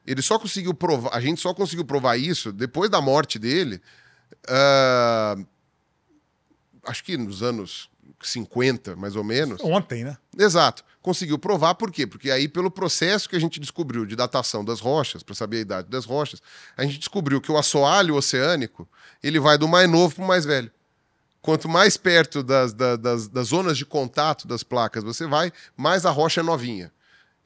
Ele 0.07 0.23
só 0.23 0.39
conseguiu 0.39 0.75
provar, 0.75 1.11
a 1.15 1.21
gente 1.21 1.41
só 1.41 1.55
conseguiu 1.55 1.85
provar 1.85 2.17
isso 2.17 2.51
depois 2.53 2.91
da 2.91 3.01
morte 3.01 3.39
dele, 3.39 3.81
uh, 4.49 5.47
acho 6.85 7.05
que 7.05 7.17
nos 7.17 7.43
anos 7.43 7.91
50, 8.23 8.97
mais 8.97 9.17
ou 9.17 9.23
menos. 9.23 9.61
Ontem, 9.63 10.05
né? 10.05 10.17
Exato. 10.37 10.85
Conseguiu 11.01 11.39
provar 11.39 11.75
por 11.75 11.93
quê? 11.93 12.07
Porque 12.07 12.31
aí, 12.31 12.49
pelo 12.49 12.71
processo 12.71 13.29
que 13.29 13.37
a 13.37 13.39
gente 13.39 13.61
descobriu 13.61 14.05
de 14.05 14.17
datação 14.17 14.65
das 14.65 14.81
rochas, 14.81 15.23
para 15.23 15.35
saber 15.35 15.59
a 15.59 15.61
idade 15.61 15.89
das 15.89 16.05
rochas, 16.05 16.43
a 16.77 16.85
gente 16.85 16.99
descobriu 16.99 17.41
que 17.41 17.53
o 17.53 17.57
assoalho 17.57 18.15
oceânico 18.15 18.89
ele 19.23 19.39
vai 19.39 19.57
do 19.57 19.69
mais 19.69 19.89
novo 19.89 20.17
para 20.17 20.25
o 20.25 20.27
mais 20.27 20.45
velho. 20.45 20.71
Quanto 21.49 21.67
mais 21.67 21.97
perto 21.97 22.43
das, 22.43 22.75
das, 22.75 23.27
das 23.27 23.47
zonas 23.47 23.79
de 23.79 23.87
contato 23.87 24.47
das 24.47 24.63
placas 24.63 25.03
você 25.03 25.27
vai, 25.27 25.51
mais 25.75 26.05
a 26.05 26.11
rocha 26.11 26.43
é 26.43 26.45
novinha. 26.45 26.93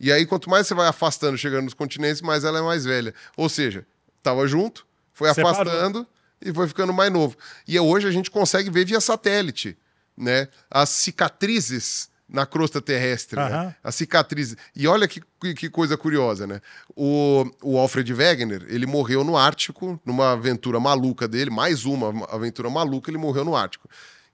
E 0.01 0.11
aí, 0.11 0.27
quanto 0.27 0.51
mais 0.51 0.67
você 0.67 0.75
vai 0.75 0.89
afastando, 0.89 1.39
chegando 1.39 1.67
nos 1.67 1.75
continentes, 1.75 2.21
mais 2.21 2.43
ela 2.43 2.59
é 2.59 2.63
mais 2.63 2.85
velha. 2.85 3.15
Ou 3.37 3.49
seja, 3.49 3.87
estava 4.19 4.45
junto, 4.49 4.85
foi 5.13 5.33
Separou. 5.33 5.53
afastando 5.53 6.05
e 6.45 6.53
foi 6.53 6.67
ficando 6.67 6.93
mais 6.93 7.13
novo. 7.13 7.37
E 7.65 7.79
hoje 7.79 8.09
a 8.09 8.11
gente 8.11 8.29
consegue 8.29 8.71
ver 8.71 8.85
via 8.85 9.01
satélite 9.01 9.79
né, 10.17 10.49
as 10.69 10.89
cicatrizes 10.89 12.11
na 12.33 12.47
crosta 12.47 12.81
terrestre, 12.81 13.39
uhum. 13.39 13.49
né? 13.49 13.77
As 13.85 13.95
cicatrizes. 13.95 14.57
E 14.75 14.89
olha 14.89 15.07
que, 15.07 15.23
que 15.55 15.69
coisa 15.69 15.97
curiosa, 15.99 16.47
né? 16.47 16.61
O, 16.97 17.45
o 17.63 17.79
Alfred 17.79 18.13
Wegener, 18.13 18.65
ele 18.69 18.87
morreu 18.87 19.23
no 19.23 19.37
Ártico, 19.37 20.01
numa 20.05 20.33
aventura 20.33 20.81
maluca 20.81 21.29
dele, 21.29 21.51
mais 21.51 21.85
uma 21.85 22.27
aventura 22.27 22.71
maluca, 22.71 23.11
ele 23.11 23.19
morreu 23.19 23.45
no 23.45 23.55
Ártico. 23.55 23.89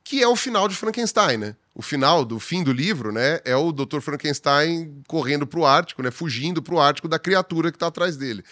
Que 0.04 0.22
é 0.22 0.28
o 0.28 0.36
final 0.36 0.68
de 0.68 0.76
Frankenstein, 0.76 1.36
né? 1.38 1.56
O 1.74 1.82
final 1.82 2.24
do 2.24 2.38
fim 2.38 2.62
do 2.62 2.72
livro, 2.72 3.12
né? 3.12 3.40
É 3.44 3.56
o 3.56 3.72
Dr. 3.72 4.00
Frankenstein 4.00 5.02
correndo 5.08 5.46
para 5.46 5.58
o 5.58 5.66
Ártico, 5.66 6.02
né? 6.02 6.10
Fugindo 6.10 6.62
para 6.62 6.74
o 6.74 6.80
Ártico 6.80 7.08
da 7.08 7.18
criatura 7.18 7.70
que 7.72 7.76
está 7.76 7.88
atrás 7.88 8.16
dele. 8.16 8.44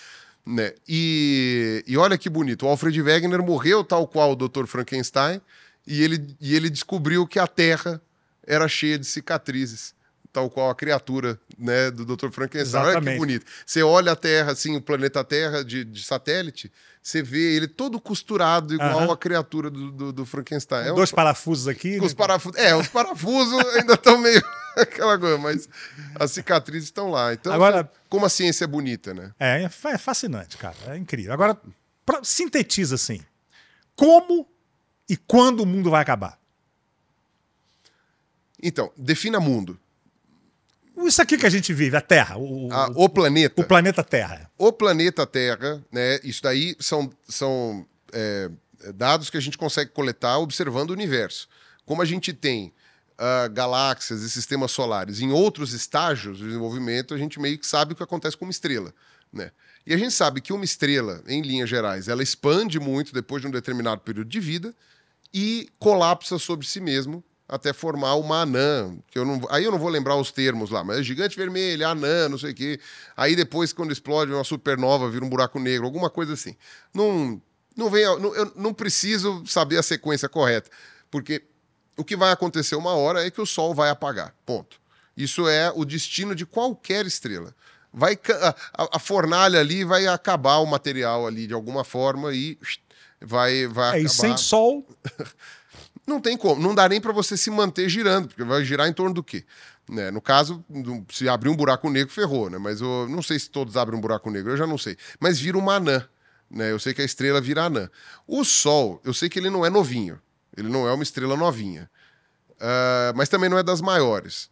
Né? 0.44 0.72
E, 0.88 1.84
e 1.86 1.96
olha 1.96 2.18
que 2.18 2.28
bonito, 2.28 2.66
o 2.66 2.68
Alfred 2.68 3.00
Wegener 3.00 3.42
morreu 3.42 3.82
tal 3.82 4.06
qual 4.06 4.32
o 4.32 4.36
Dr. 4.36 4.66
Frankenstein, 4.66 5.40
e 5.84 6.02
ele, 6.02 6.36
e 6.40 6.54
ele 6.54 6.70
descobriu 6.70 7.26
que 7.26 7.38
a 7.38 7.46
Terra 7.46 8.00
era 8.46 8.68
cheia 8.68 8.98
de 8.98 9.06
cicatrizes, 9.06 9.94
tal 10.32 10.50
qual 10.50 10.70
a 10.70 10.74
criatura 10.74 11.40
né, 11.58 11.90
do 11.90 12.04
Dr. 12.04 12.30
Frankenstein. 12.30 12.82
Olha 12.82 13.00
que 13.00 13.16
bonito. 13.16 13.46
Você 13.64 13.82
olha 13.82 14.12
a 14.12 14.16
Terra, 14.16 14.52
assim, 14.52 14.76
o 14.76 14.82
planeta 14.82 15.24
Terra 15.24 15.64
de, 15.64 15.84
de 15.84 16.02
satélite, 16.02 16.70
você 17.02 17.22
vê 17.22 17.54
ele 17.54 17.68
todo 17.68 18.00
costurado, 18.00 18.74
igual 18.74 19.04
uhum. 19.04 19.12
a 19.12 19.16
criatura 19.16 19.70
do, 19.70 19.92
do, 19.92 20.12
do 20.12 20.26
Frankenstein. 20.26 20.88
É 20.88 20.92
um, 20.92 20.96
dois 20.96 21.12
parafusos 21.12 21.68
aqui. 21.68 21.98
Os 22.00 22.12
né? 22.12 22.16
parafusos, 22.18 22.60
é, 22.60 22.74
os 22.74 22.88
parafusos 22.88 23.64
ainda 23.76 23.94
estão 23.94 24.18
meio 24.18 24.42
aquela 24.76 25.18
coisa, 25.18 25.38
mas 25.38 25.68
as 26.16 26.32
cicatrizes 26.32 26.88
estão 26.88 27.10
lá. 27.10 27.32
Então, 27.32 27.52
Agora, 27.52 27.90
como 28.08 28.26
a 28.26 28.28
ciência 28.28 28.64
é 28.64 28.66
bonita, 28.66 29.14
né? 29.14 29.32
É, 29.38 29.62
é 29.62 29.98
fascinante, 29.98 30.56
cara. 30.56 30.76
É 30.88 30.96
incrível. 30.96 31.32
Agora, 31.32 31.56
pra, 32.04 32.22
sintetiza 32.22 32.96
assim. 32.96 33.20
Como 33.94 34.46
e 35.08 35.16
quando 35.16 35.60
o 35.60 35.66
mundo 35.66 35.90
vai 35.90 36.02
acabar? 36.02 36.38
Então, 38.66 38.92
defina 38.96 39.38
mundo. 39.38 39.78
Isso 41.04 41.22
aqui 41.22 41.38
que 41.38 41.46
a 41.46 41.50
gente 41.50 41.72
vive, 41.72 41.96
a 41.96 42.00
Terra. 42.00 42.36
O, 42.36 42.68
ah, 42.72 42.90
o 42.96 43.08
planeta. 43.08 43.62
O 43.62 43.64
planeta 43.64 44.02
Terra. 44.02 44.50
O 44.58 44.72
planeta 44.72 45.24
Terra, 45.24 45.80
né? 45.92 46.18
Isso 46.24 46.42
daí 46.42 46.74
são, 46.80 47.08
são 47.28 47.86
é, 48.12 48.50
dados 48.92 49.30
que 49.30 49.36
a 49.36 49.40
gente 49.40 49.56
consegue 49.56 49.92
coletar 49.92 50.38
observando 50.38 50.90
o 50.90 50.94
universo. 50.94 51.48
Como 51.84 52.02
a 52.02 52.04
gente 52.04 52.32
tem 52.32 52.72
uh, 53.12 53.48
galáxias 53.52 54.22
e 54.22 54.28
sistemas 54.28 54.72
solares 54.72 55.20
em 55.20 55.30
outros 55.30 55.72
estágios 55.72 56.38
de 56.38 56.46
desenvolvimento, 56.46 57.14
a 57.14 57.18
gente 57.18 57.38
meio 57.38 57.60
que 57.60 57.66
sabe 57.68 57.92
o 57.92 57.96
que 57.96 58.02
acontece 58.02 58.36
com 58.36 58.46
uma 58.46 58.50
estrela. 58.50 58.92
Né? 59.32 59.52
E 59.86 59.94
a 59.94 59.96
gente 59.96 60.12
sabe 60.12 60.40
que 60.40 60.52
uma 60.52 60.64
estrela, 60.64 61.22
em 61.28 61.40
linhas 61.40 61.70
gerais, 61.70 62.08
ela 62.08 62.22
expande 62.22 62.80
muito 62.80 63.14
depois 63.14 63.40
de 63.40 63.46
um 63.46 63.52
determinado 63.52 64.00
período 64.00 64.28
de 64.28 64.40
vida 64.40 64.74
e 65.32 65.68
colapsa 65.78 66.36
sobre 66.36 66.66
si 66.66 66.80
mesmo 66.80 67.22
até 67.48 67.72
formar 67.72 68.16
uma 68.16 68.42
anã, 68.42 68.96
que 69.08 69.18
eu 69.18 69.24
não, 69.24 69.40
aí 69.50 69.64
eu 69.64 69.70
não 69.70 69.78
vou 69.78 69.88
lembrar 69.88 70.16
os 70.16 70.32
termos 70.32 70.70
lá, 70.70 70.82
mas 70.82 70.98
é 70.98 71.02
gigante 71.02 71.36
vermelho, 71.36 71.86
anã, 71.86 72.28
não 72.28 72.38
sei 72.38 72.50
o 72.50 72.54
quê. 72.54 72.80
Aí 73.16 73.36
depois, 73.36 73.72
quando 73.72 73.92
explode 73.92 74.32
uma 74.32 74.42
supernova, 74.42 75.08
vira 75.08 75.24
um 75.24 75.28
buraco 75.28 75.58
negro, 75.60 75.86
alguma 75.86 76.10
coisa 76.10 76.32
assim. 76.32 76.56
Não, 76.92 77.40
não 77.76 77.88
vem, 77.88 78.04
não, 78.18 78.34
eu 78.34 78.52
não 78.56 78.74
preciso 78.74 79.44
saber 79.46 79.78
a 79.78 79.82
sequência 79.82 80.28
correta, 80.28 80.70
porque 81.10 81.44
o 81.96 82.04
que 82.04 82.16
vai 82.16 82.32
acontecer 82.32 82.74
uma 82.74 82.94
hora 82.94 83.24
é 83.24 83.30
que 83.30 83.40
o 83.40 83.46
Sol 83.46 83.74
vai 83.74 83.90
apagar, 83.90 84.34
ponto. 84.44 84.80
Isso 85.16 85.48
é 85.48 85.72
o 85.74 85.84
destino 85.84 86.34
de 86.34 86.44
qualquer 86.44 87.06
estrela. 87.06 87.54
Vai, 87.92 88.18
a, 88.74 88.96
a 88.96 88.98
fornalha 88.98 89.60
ali 89.60 89.82
vai 89.82 90.06
acabar 90.06 90.58
o 90.58 90.66
material 90.66 91.26
ali 91.26 91.46
de 91.46 91.54
alguma 91.54 91.84
forma 91.84 92.34
e 92.34 92.58
vai, 93.20 93.66
vai 93.66 93.86
é, 93.86 93.90
acabar. 93.90 94.04
E 94.04 94.08
sem 94.08 94.36
sol. 94.36 94.86
não 96.06 96.20
tem 96.20 96.36
como. 96.36 96.62
Não 96.62 96.74
dá 96.74 96.88
nem 96.88 97.00
para 97.00 97.12
você 97.12 97.36
se 97.36 97.50
manter 97.50 97.88
girando, 97.88 98.28
porque 98.28 98.44
vai 98.44 98.64
girar 98.64 98.88
em 98.88 98.92
torno 98.92 99.14
do 99.14 99.24
quê? 99.24 99.44
Né? 99.88 100.10
No 100.10 100.20
caso, 100.20 100.64
se 101.10 101.28
abrir 101.28 101.48
um 101.48 101.56
buraco 101.56 101.90
negro, 101.90 102.12
ferrou, 102.12 102.48
né? 102.48 102.58
Mas 102.58 102.80
eu 102.80 103.08
não 103.08 103.22
sei 103.22 103.38
se 103.38 103.50
todos 103.50 103.76
abrem 103.76 103.98
um 103.98 104.00
buraco 104.00 104.30
negro, 104.30 104.52
eu 104.52 104.56
já 104.56 104.66
não 104.66 104.78
sei. 104.78 104.96
Mas 105.18 105.38
vira 105.40 105.58
uma 105.58 105.74
anã. 105.74 106.06
Né? 106.50 106.70
Eu 106.70 106.78
sei 106.78 106.94
que 106.94 107.02
a 107.02 107.04
estrela 107.04 107.40
vira 107.40 107.64
anã. 107.64 107.90
O 108.26 108.44
Sol, 108.44 109.00
eu 109.04 109.12
sei 109.12 109.28
que 109.28 109.38
ele 109.38 109.50
não 109.50 109.66
é 109.66 109.70
novinho. 109.70 110.20
Ele 110.56 110.68
não 110.68 110.88
é 110.88 110.92
uma 110.92 111.02
estrela 111.02 111.36
novinha. 111.36 111.90
Uh, 112.52 113.12
mas 113.14 113.28
também 113.28 113.50
não 113.50 113.58
é 113.58 113.62
das 113.62 113.80
maiores. 113.80 114.48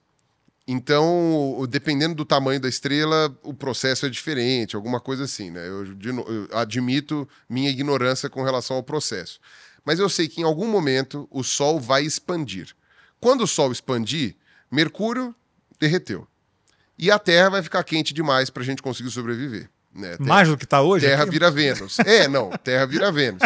Então, 0.66 1.66
dependendo 1.68 2.14
do 2.14 2.24
tamanho 2.24 2.59
da 2.59 2.68
estrela, 2.68 3.35
o 3.43 3.52
processo 3.52 4.06
é 4.06 4.09
diferente, 4.09 4.74
alguma 4.74 4.98
coisa 4.98 5.24
assim, 5.24 5.51
né? 5.51 5.66
Eu, 5.68 5.85
eu, 5.85 6.48
admito 6.52 7.28
minha 7.48 7.68
ignorância 7.68 8.31
com 8.31 8.43
relação 8.43 8.76
ao 8.76 8.82
processo. 8.82 9.39
Mas 9.85 9.98
eu 9.98 10.09
sei 10.09 10.28
que 10.28 10.40
em 10.40 10.44
algum 10.44 10.66
momento 10.66 11.28
o 11.31 11.43
Sol 11.43 11.78
vai 11.78 12.05
expandir. 12.05 12.74
Quando 13.20 13.43
o 13.43 13.47
Sol 13.47 13.70
expandir, 13.70 14.36
Mercúrio 14.70 15.35
derreteu. 15.78 16.27
E 16.98 17.11
a 17.11 17.19
Terra 17.19 17.51
vai 17.51 17.62
ficar 17.62 17.82
quente 17.85 18.15
demais 18.15 18.51
para 18.51 18.62
a 18.62 18.66
gente 18.66 18.82
conseguir 18.82 19.11
sobreviver. 19.11 19.69
Né? 19.93 20.16
Terra, 20.16 20.28
Mais 20.28 20.48
do 20.48 20.56
que 20.56 20.65
está 20.65 20.81
hoje? 20.81 21.06
Terra 21.06 21.23
aqui? 21.23 21.32
vira 21.32 21.51
Vênus. 21.51 21.98
é, 22.01 22.27
não, 22.28 22.51
Terra 22.51 22.86
vira 22.86 23.12
Vênus. 23.12 23.40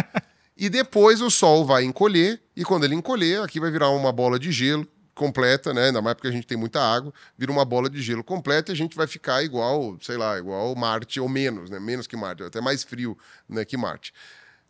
E 0.56 0.68
depois 0.68 1.20
o 1.20 1.30
Sol 1.30 1.64
vai 1.64 1.84
encolher, 1.84 2.40
e 2.56 2.64
quando 2.64 2.84
ele 2.84 2.94
encolher, 2.94 3.40
aqui 3.42 3.60
vai 3.60 3.70
virar 3.70 3.90
uma 3.90 4.12
bola 4.12 4.38
de 4.38 4.50
gelo 4.50 4.86
completa, 5.14 5.74
né? 5.74 5.86
Ainda 5.86 6.00
mais 6.00 6.14
porque 6.14 6.28
a 6.28 6.32
gente 6.32 6.46
tem 6.46 6.56
muita 6.56 6.80
água, 6.80 7.12
vira 7.36 7.50
uma 7.50 7.64
bola 7.64 7.90
de 7.90 8.00
gelo 8.00 8.22
completa 8.22 8.70
e 8.70 8.74
a 8.74 8.76
gente 8.76 8.96
vai 8.96 9.06
ficar 9.06 9.42
igual, 9.42 9.98
sei 10.00 10.16
lá, 10.16 10.38
igual 10.38 10.74
Marte 10.74 11.20
ou 11.20 11.28
menos, 11.28 11.68
né? 11.68 11.78
Menos 11.78 12.06
que 12.06 12.16
Marte, 12.16 12.44
até 12.44 12.60
mais 12.60 12.84
frio 12.84 13.18
né, 13.48 13.64
que 13.64 13.76
Marte. 13.76 14.12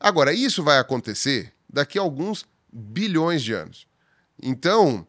Agora, 0.01 0.33
isso 0.33 0.63
vai 0.63 0.79
acontecer 0.79 1.53
daqui 1.69 1.99
a 1.99 2.03
alguns 2.03 2.45
bilhões 2.73 3.43
de 3.43 3.53
anos. 3.53 3.87
Então, 4.41 5.07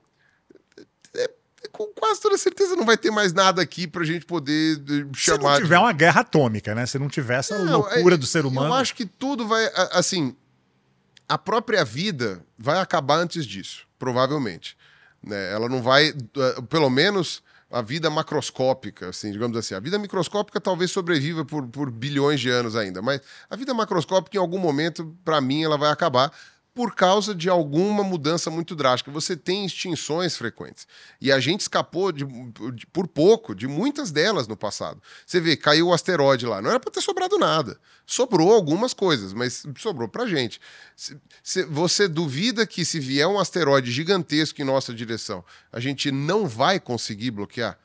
é, 1.15 1.31
com 1.71 1.87
quase 1.87 2.21
toda 2.21 2.37
certeza 2.37 2.75
não 2.75 2.85
vai 2.85 2.97
ter 2.97 3.11
mais 3.11 3.33
nada 3.33 3.61
aqui 3.61 3.87
para 3.87 4.01
a 4.01 4.05
gente 4.05 4.25
poder 4.25 4.79
chamar. 5.15 5.55
Se 5.55 5.61
não 5.61 5.67
tiver 5.67 5.77
de... 5.77 5.83
uma 5.83 5.93
guerra 5.93 6.21
atômica, 6.21 6.75
né? 6.75 6.85
Se 6.85 6.97
não 6.97 7.07
tiver 7.07 7.39
essa 7.39 7.57
não, 7.57 7.79
loucura 7.79 8.15
é, 8.15 8.17
do 8.17 8.25
ser 8.25 8.45
humano. 8.45 8.67
Eu 8.69 8.73
acho 8.73 8.95
que 8.95 9.05
tudo 9.05 9.47
vai. 9.47 9.69
Assim, 9.91 10.35
a 11.27 11.37
própria 11.37 11.85
vida 11.85 12.43
vai 12.57 12.79
acabar 12.79 13.17
antes 13.17 13.45
disso, 13.45 13.87
provavelmente. 13.99 14.75
Né? 15.21 15.51
Ela 15.53 15.69
não 15.69 15.81
vai, 15.81 16.09
eh, 16.09 16.61
pelo 16.69 16.89
menos 16.89 17.43
a 17.69 17.81
vida 17.81 18.09
macroscópica, 18.09 19.09
assim, 19.09 19.31
digamos 19.31 19.55
assim. 19.55 19.75
A 19.75 19.79
vida 19.79 19.99
microscópica 19.99 20.59
talvez 20.59 20.91
sobreviva 20.91 21.45
por, 21.45 21.67
por 21.67 21.91
bilhões 21.91 22.39
de 22.39 22.49
anos 22.49 22.75
ainda, 22.75 23.01
mas 23.01 23.21
a 23.49 23.55
vida 23.55 23.73
macroscópica, 23.73 24.37
em 24.37 24.39
algum 24.39 24.57
momento, 24.57 25.15
para 25.23 25.39
mim, 25.39 25.63
ela 25.63 25.77
vai 25.77 25.91
acabar 25.91 26.31
por 26.79 26.95
causa 26.95 27.35
de 27.35 27.49
alguma 27.49 28.05
mudança 28.05 28.49
muito 28.49 28.73
drástica. 28.73 29.11
Você 29.11 29.35
tem 29.35 29.65
extinções 29.65 30.37
frequentes. 30.37 30.87
E 31.19 31.29
a 31.29 31.37
gente 31.37 31.59
escapou 31.59 32.09
de, 32.09 32.23
de, 32.73 32.87
por 32.87 33.05
pouco 33.05 33.53
de 33.53 33.67
muitas 33.67 34.11
delas 34.11 34.47
no 34.47 34.55
passado. 34.55 35.03
Você 35.25 35.41
vê, 35.41 35.57
caiu 35.57 35.87
o 35.87 35.93
asteroide 35.93 36.45
lá. 36.45 36.61
Não 36.61 36.69
era 36.69 36.79
para 36.79 36.89
ter 36.89 37.01
sobrado 37.01 37.37
nada. 37.37 37.77
Sobrou 38.05 38.53
algumas 38.53 38.93
coisas, 38.93 39.33
mas 39.33 39.65
sobrou 39.77 40.07
para 40.07 40.25
gente. 40.25 40.61
Se, 40.95 41.19
se, 41.43 41.63
você 41.65 42.07
duvida 42.07 42.65
que 42.65 42.85
se 42.85 42.97
vier 42.97 43.27
um 43.27 43.37
asteroide 43.37 43.91
gigantesco 43.91 44.61
em 44.61 44.63
nossa 44.63 44.93
direção, 44.93 45.43
a 45.73 45.81
gente 45.81 46.13
não 46.13 46.47
vai 46.47 46.79
conseguir 46.79 47.31
bloquear? 47.31 47.77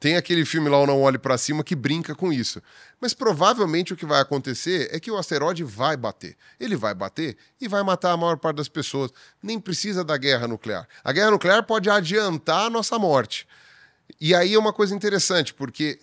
Tem 0.00 0.16
aquele 0.16 0.44
filme 0.44 0.68
lá, 0.68 0.78
O 0.78 0.86
Não 0.86 1.02
Olhe 1.02 1.18
para 1.18 1.36
Cima, 1.36 1.64
que 1.64 1.74
brinca 1.74 2.14
com 2.14 2.32
isso. 2.32 2.62
Mas 3.00 3.12
provavelmente 3.12 3.92
o 3.92 3.96
que 3.96 4.06
vai 4.06 4.20
acontecer 4.20 4.88
é 4.92 5.00
que 5.00 5.10
o 5.10 5.16
asteroide 5.16 5.64
vai 5.64 5.96
bater. 5.96 6.36
Ele 6.60 6.76
vai 6.76 6.94
bater 6.94 7.36
e 7.60 7.66
vai 7.66 7.82
matar 7.82 8.12
a 8.12 8.16
maior 8.16 8.36
parte 8.36 8.56
das 8.56 8.68
pessoas. 8.68 9.10
Nem 9.42 9.58
precisa 9.58 10.04
da 10.04 10.16
guerra 10.16 10.46
nuclear. 10.46 10.86
A 11.02 11.12
guerra 11.12 11.32
nuclear 11.32 11.64
pode 11.64 11.90
adiantar 11.90 12.66
a 12.66 12.70
nossa 12.70 12.96
morte. 12.96 13.46
E 14.20 14.34
aí 14.34 14.54
é 14.54 14.58
uma 14.58 14.72
coisa 14.72 14.94
interessante, 14.94 15.52
porque. 15.52 15.98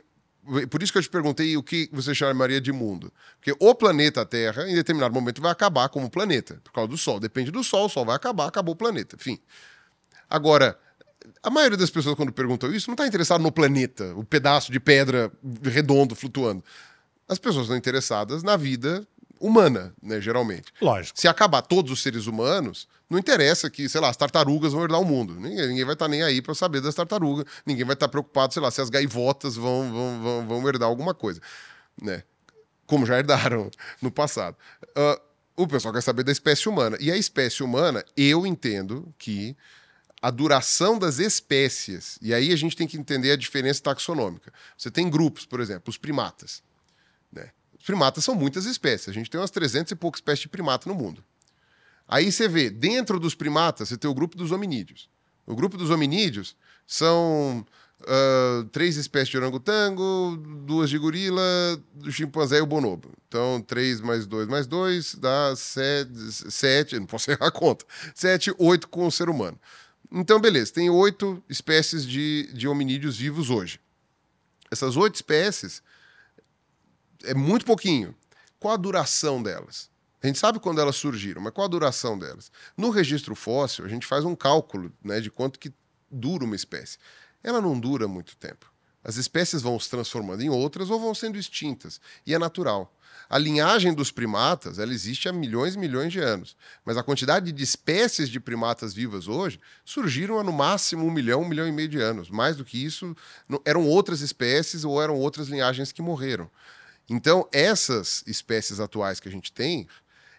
Por 0.69 0.83
isso 0.83 0.91
que 0.91 0.99
eu 0.99 1.01
te 1.01 1.09
perguntei 1.09 1.57
o 1.57 1.63
que 1.63 1.89
você 1.91 2.13
chamaria 2.13 2.61
de 2.61 2.71
mundo. 2.71 3.11
Porque 3.37 3.55
o 3.59 3.73
planeta 3.73 4.23
Terra, 4.23 4.69
em 4.69 4.75
determinado 4.75 5.11
momento, 5.11 5.41
vai 5.41 5.51
acabar 5.51 5.89
como 5.89 6.07
planeta, 6.07 6.61
por 6.63 6.71
causa 6.71 6.87
do 6.87 6.97
Sol. 6.97 7.19
Depende 7.19 7.49
do 7.49 7.63
Sol, 7.63 7.87
o 7.87 7.89
Sol 7.89 8.05
vai 8.05 8.15
acabar, 8.15 8.45
acabou 8.45 8.73
o 8.73 8.77
planeta. 8.77 9.15
Enfim. 9.15 9.39
Agora, 10.29 10.77
a 11.41 11.49
maioria 11.49 11.77
das 11.77 11.89
pessoas, 11.89 12.15
quando 12.15 12.31
perguntam 12.31 12.73
isso, 12.73 12.87
não 12.89 12.93
está 12.93 13.07
interessado 13.07 13.41
no 13.41 13.51
planeta, 13.51 14.13
o 14.15 14.23
pedaço 14.23 14.71
de 14.71 14.79
pedra 14.79 15.31
redondo 15.63 16.15
flutuando. 16.15 16.63
As 17.27 17.39
pessoas 17.39 17.65
estão 17.65 17.77
interessadas 17.77 18.43
na 18.43 18.55
vida 18.55 19.07
humana, 19.39 19.93
né, 20.01 20.21
geralmente. 20.21 20.71
Lógico. 20.81 21.19
Se 21.19 21.27
acabar 21.27 21.61
todos 21.61 21.91
os 21.91 22.01
seres 22.01 22.27
humanos, 22.27 22.87
não 23.09 23.19
interessa 23.19 23.69
que, 23.69 23.87
sei 23.87 24.01
lá, 24.01 24.09
as 24.09 24.17
tartarugas 24.17 24.73
vão 24.73 24.83
herdar 24.83 24.99
o 24.99 25.05
mundo. 25.05 25.35
Ninguém, 25.35 25.67
ninguém 25.67 25.85
vai 25.85 25.93
estar 25.93 26.07
nem 26.07 26.23
aí 26.23 26.41
para 26.41 26.55
saber 26.55 26.81
das 26.81 26.95
tartarugas. 26.95 27.45
Ninguém 27.65 27.85
vai 27.85 27.93
estar 27.93 28.07
preocupado, 28.07 28.53
sei 28.53 28.61
lá, 28.61 28.71
se 28.71 28.81
as 28.81 28.89
gaivotas 28.89 29.55
vão, 29.55 29.91
vão, 29.91 30.21
vão, 30.21 30.47
vão 30.47 30.67
herdar 30.67 30.87
alguma 30.87 31.13
coisa. 31.13 31.41
Né? 32.01 32.23
Como 32.87 33.05
já 33.05 33.17
herdaram 33.17 33.69
no 34.01 34.11
passado. 34.11 34.57
Uh, 34.97 35.21
o 35.55 35.67
pessoal 35.67 35.93
quer 35.93 36.01
saber 36.01 36.23
da 36.23 36.31
espécie 36.31 36.67
humana. 36.67 36.97
E 36.99 37.11
a 37.11 37.17
espécie 37.17 37.63
humana, 37.63 38.03
eu 38.17 38.45
entendo 38.45 39.13
que 39.17 39.55
a 40.25 40.31
duração 40.31 40.97
das 40.97 41.19
espécies, 41.19 42.17
e 42.19 42.33
aí 42.33 42.51
a 42.51 42.55
gente 42.55 42.75
tem 42.75 42.87
que 42.87 42.97
entender 42.97 43.29
a 43.29 43.35
diferença 43.35 43.83
taxonômica. 43.83 44.51
Você 44.75 44.89
tem 44.89 45.07
grupos, 45.07 45.45
por 45.45 45.59
exemplo, 45.59 45.83
os 45.91 45.99
primatas. 45.99 46.63
Né? 47.31 47.51
Os 47.77 47.85
primatas 47.85 48.23
são 48.23 48.33
muitas 48.33 48.65
espécies. 48.65 49.09
A 49.09 49.11
gente 49.11 49.29
tem 49.29 49.39
umas 49.39 49.51
300 49.51 49.91
e 49.91 49.95
poucas 49.95 50.17
espécies 50.17 50.41
de 50.41 50.47
primata 50.49 50.89
no 50.89 50.95
mundo. 50.95 51.23
Aí 52.07 52.31
você 52.31 52.47
vê, 52.47 52.71
dentro 52.71 53.19
dos 53.19 53.35
primatas, 53.35 53.89
você 53.89 53.97
tem 53.97 54.09
o 54.09 54.15
grupo 54.15 54.35
dos 54.35 54.51
hominídeos. 54.51 55.07
O 55.45 55.55
grupo 55.55 55.77
dos 55.77 55.91
hominídeos 55.91 56.55
são 56.87 57.63
uh, 58.01 58.63
três 58.71 58.97
espécies 58.97 59.29
de 59.29 59.37
orangotango, 59.37 60.37
duas 60.65 60.89
de 60.89 60.97
gorila, 60.97 61.43
do 61.93 62.11
chimpanzé 62.11 62.57
e 62.57 62.61
o 62.61 62.65
bonobo. 62.65 63.11
Então, 63.27 63.61
três 63.61 64.01
mais 64.01 64.25
dois 64.25 64.47
mais 64.47 64.65
dois 64.65 65.13
dá 65.13 65.55
sete, 65.55 66.11
sete 66.49 66.99
não 66.99 67.05
posso 67.05 67.29
errar 67.31 67.45
a 67.45 67.51
conta, 67.51 67.85
sete, 68.15 68.51
oito 68.57 68.87
com 68.87 69.05
o 69.05 69.11
ser 69.11 69.29
humano. 69.29 69.59
Então, 70.17 70.39
beleza, 70.39 70.71
tem 70.71 70.89
oito 70.89 71.43
espécies 71.49 72.07
de, 72.07 72.49
de 72.53 72.69
hominídeos 72.69 73.17
vivos 73.17 73.49
hoje. 73.49 73.81
Essas 74.71 74.95
oito 74.95 75.15
espécies 75.15 75.83
é 77.25 77.33
muito 77.33 77.65
pouquinho. 77.65 78.15
Qual 78.57 78.73
a 78.73 78.77
duração 78.77 79.43
delas? 79.43 79.89
A 80.23 80.27
gente 80.27 80.39
sabe 80.39 80.57
quando 80.57 80.79
elas 80.79 80.95
surgiram, 80.95 81.41
mas 81.41 81.51
qual 81.51 81.65
a 81.65 81.69
duração 81.69 82.17
delas? 82.17 82.49
No 82.77 82.91
registro 82.91 83.35
fóssil, 83.35 83.83
a 83.83 83.89
gente 83.89 84.07
faz 84.07 84.23
um 84.23 84.37
cálculo 84.37 84.89
né, 85.03 85.19
de 85.19 85.29
quanto 85.29 85.59
que 85.59 85.73
dura 86.09 86.45
uma 86.45 86.55
espécie. 86.55 86.97
Ela 87.43 87.59
não 87.59 87.77
dura 87.77 88.07
muito 88.07 88.37
tempo. 88.37 88.71
As 89.03 89.17
espécies 89.17 89.61
vão 89.61 89.77
se 89.77 89.89
transformando 89.89 90.41
em 90.41 90.49
outras 90.49 90.89
ou 90.89 90.97
vão 90.97 91.13
sendo 91.13 91.37
extintas. 91.37 91.99
E 92.25 92.33
é 92.33 92.39
natural. 92.39 92.94
A 93.29 93.37
linhagem 93.37 93.93
dos 93.93 94.11
primatas 94.11 94.79
ela 94.79 94.93
existe 94.93 95.27
há 95.27 95.33
milhões 95.33 95.75
e 95.75 95.77
milhões 95.77 96.11
de 96.11 96.19
anos. 96.19 96.55
Mas 96.83 96.97
a 96.97 97.03
quantidade 97.03 97.51
de 97.51 97.63
espécies 97.63 98.29
de 98.29 98.39
primatas 98.39 98.93
vivas 98.93 99.27
hoje 99.27 99.59
surgiram 99.83 100.39
há 100.39 100.43
no 100.43 100.53
máximo 100.53 101.05
um 101.05 101.11
milhão, 101.11 101.41
um 101.41 101.47
milhão 101.47 101.67
e 101.67 101.71
meio 101.71 101.89
de 101.89 101.99
anos. 101.99 102.29
Mais 102.29 102.55
do 102.55 102.63
que 102.65 102.83
isso, 102.83 103.15
eram 103.63 103.85
outras 103.87 104.21
espécies 104.21 104.83
ou 104.83 105.01
eram 105.01 105.15
outras 105.15 105.47
linhagens 105.47 105.91
que 105.91 106.01
morreram. 106.01 106.49
Então, 107.09 107.47
essas 107.51 108.23
espécies 108.25 108.79
atuais 108.79 109.19
que 109.19 109.27
a 109.27 109.31
gente 109.31 109.51
tem 109.51 109.87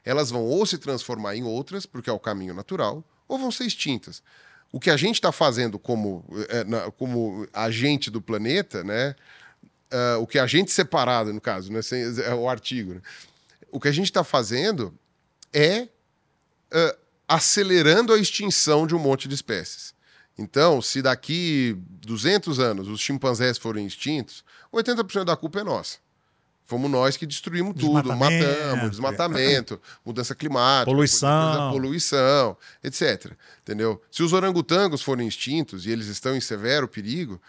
elas 0.06 0.30
vão 0.30 0.44
ou 0.44 0.64
se 0.64 0.78
transformar 0.78 1.34
em 1.34 1.42
outras, 1.42 1.84
porque 1.84 2.08
é 2.08 2.12
o 2.12 2.18
caminho 2.20 2.54
natural, 2.54 3.04
ou 3.26 3.36
vão 3.36 3.50
ser 3.50 3.64
extintas. 3.64 4.22
O 4.70 4.78
que 4.78 4.88
a 4.88 4.96
gente 4.96 5.16
está 5.16 5.32
fazendo 5.32 5.80
como, 5.80 6.24
na, 6.66 6.92
como 6.92 7.46
agente 7.52 8.08
do 8.08 8.22
planeta, 8.22 8.84
né? 8.84 9.16
Uh, 9.92 10.20
o 10.20 10.26
que 10.26 10.38
a 10.38 10.46
gente 10.46 10.72
separado, 10.72 11.32
no 11.32 11.40
caso, 11.40 11.72
né? 11.72 11.80
Sem, 11.80 12.02
é 12.20 12.34
o 12.34 12.48
artigo. 12.48 12.94
Né? 12.94 13.00
O 13.70 13.80
que 13.80 13.88
a 13.88 13.92
gente 13.92 14.06
está 14.06 14.24
fazendo 14.24 14.92
é 15.52 15.82
uh, 15.82 16.98
acelerando 17.28 18.12
a 18.12 18.18
extinção 18.18 18.86
de 18.86 18.94
um 18.94 18.98
monte 18.98 19.28
de 19.28 19.34
espécies. 19.34 19.94
Então, 20.38 20.82
se 20.82 21.00
daqui 21.00 21.76
200 22.02 22.60
anos 22.60 22.88
os 22.88 23.00
chimpanzés 23.00 23.56
forem 23.56 23.86
extintos, 23.86 24.44
80% 24.72 25.24
da 25.24 25.36
culpa 25.36 25.60
é 25.60 25.64
nossa. 25.64 25.98
Fomos 26.66 26.90
nós 26.90 27.16
que 27.16 27.24
destruímos 27.26 27.76
tudo, 27.78 28.14
matamos, 28.16 28.90
desmatamento, 28.90 29.80
mudança 30.04 30.34
climática, 30.34 30.90
poluição, 30.90 31.70
poluição, 31.70 32.56
etc. 32.82 33.32
Entendeu? 33.62 34.02
Se 34.10 34.24
os 34.24 34.32
orangotangos 34.32 35.00
forem 35.00 35.28
extintos 35.28 35.86
e 35.86 35.90
eles 35.90 36.08
estão 36.08 36.34
em 36.34 36.40
severo 36.40 36.88
perigo, 36.88 37.40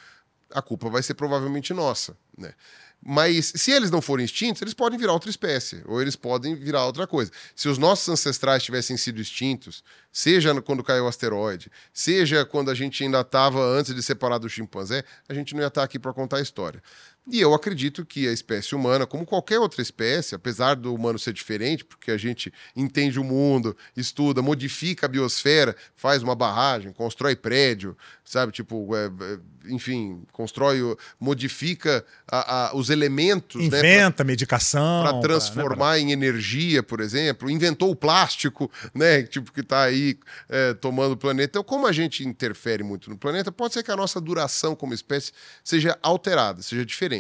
a 0.51 0.61
culpa 0.61 0.87
vai 0.87 1.01
ser 1.01 1.15
provavelmente 1.15 1.73
nossa, 1.73 2.15
né? 2.37 2.53
Mas 3.01 3.53
se 3.55 3.71
eles 3.71 3.91
não 3.91 4.01
forem 4.01 4.25
extintos, 4.25 4.61
eles 4.61 4.73
podem 4.73 4.97
virar 4.97 5.13
outra 5.13 5.29
espécie, 5.29 5.81
ou 5.85 6.01
eles 6.01 6.15
podem 6.15 6.55
virar 6.55 6.85
outra 6.85 7.05
coisa. 7.05 7.31
Se 7.55 7.69
os 7.69 7.77
nossos 7.77 8.09
ancestrais 8.09 8.63
tivessem 8.63 8.97
sido 8.97 9.21
extintos, 9.21 9.83
seja 10.11 10.59
quando 10.61 10.83
caiu 10.83 11.05
o 11.05 11.07
asteroide, 11.07 11.71
seja 11.93 12.43
quando 12.43 12.71
a 12.71 12.75
gente 12.75 13.03
ainda 13.03 13.21
estava 13.21 13.63
antes 13.63 13.93
de 13.93 14.01
separar 14.01 14.39
do 14.39 14.49
chimpanzé, 14.49 15.03
a 15.29 15.33
gente 15.33 15.53
não 15.53 15.61
ia 15.61 15.67
estar 15.67 15.83
aqui 15.83 15.99
para 15.99 16.11
contar 16.11 16.37
a 16.37 16.41
história. 16.41 16.81
E 17.29 17.41
eu 17.41 17.53
acredito 17.53 18.05
que 18.05 18.25
a 18.25 18.31
espécie 18.31 18.73
humana, 18.73 19.05
como 19.05 19.25
qualquer 19.25 19.59
outra 19.59 19.81
espécie, 19.81 20.33
apesar 20.33 20.75
do 20.75 20.95
humano 20.95 21.19
ser 21.19 21.33
diferente, 21.33 21.83
porque 21.83 22.09
a 22.09 22.17
gente 22.17 22.53
entende 22.73 23.19
o 23.19 23.23
mundo, 23.23 23.75
estuda, 23.97 24.41
modifica 24.41 25.07
a 25.07 25.09
biosfera, 25.09 25.75
faz 25.93 26.23
uma 26.23 26.35
barragem, 26.35 26.93
constrói 26.93 27.35
prédio, 27.35 27.97
sabe? 28.23 28.53
Tipo, 28.53 28.95
é, 28.95 29.07
é 29.07 29.39
enfim, 29.69 30.23
constrói, 30.31 30.79
modifica 31.19 32.05
a, 32.25 32.69
a, 32.69 32.75
os 32.75 32.89
elementos. 32.89 33.59
Né, 33.59 33.67
Inventa 33.67 34.23
né, 34.23 34.27
medicação. 34.27 35.03
Para 35.03 35.19
transformar 35.19 35.75
pra, 35.75 35.85
né, 35.87 35.91
pra... 35.91 35.99
em 35.99 36.11
energia, 36.13 36.81
por 36.81 37.01
exemplo. 37.01 37.49
Inventou 37.49 37.91
o 37.91 37.95
plástico, 37.95 38.71
né? 38.93 39.23
Tipo, 39.27 39.51
que 39.51 39.59
está 39.59 39.83
aí 39.83 40.17
é, 40.47 40.73
tomando 40.73 41.11
o 41.11 41.17
planeta. 41.17 41.49
Então, 41.49 41.63
como 41.63 41.85
a 41.85 41.91
gente 41.91 42.25
interfere 42.25 42.81
muito 42.83 43.09
no 43.09 43.17
planeta, 43.17 43.51
pode 43.51 43.73
ser 43.73 43.83
que 43.83 43.91
a 43.91 43.95
nossa 43.95 44.21
duração 44.21 44.75
como 44.75 44.93
espécie 44.93 45.33
seja 45.63 45.97
alterada, 46.01 46.61
seja 46.61 46.85
diferente 46.85 47.16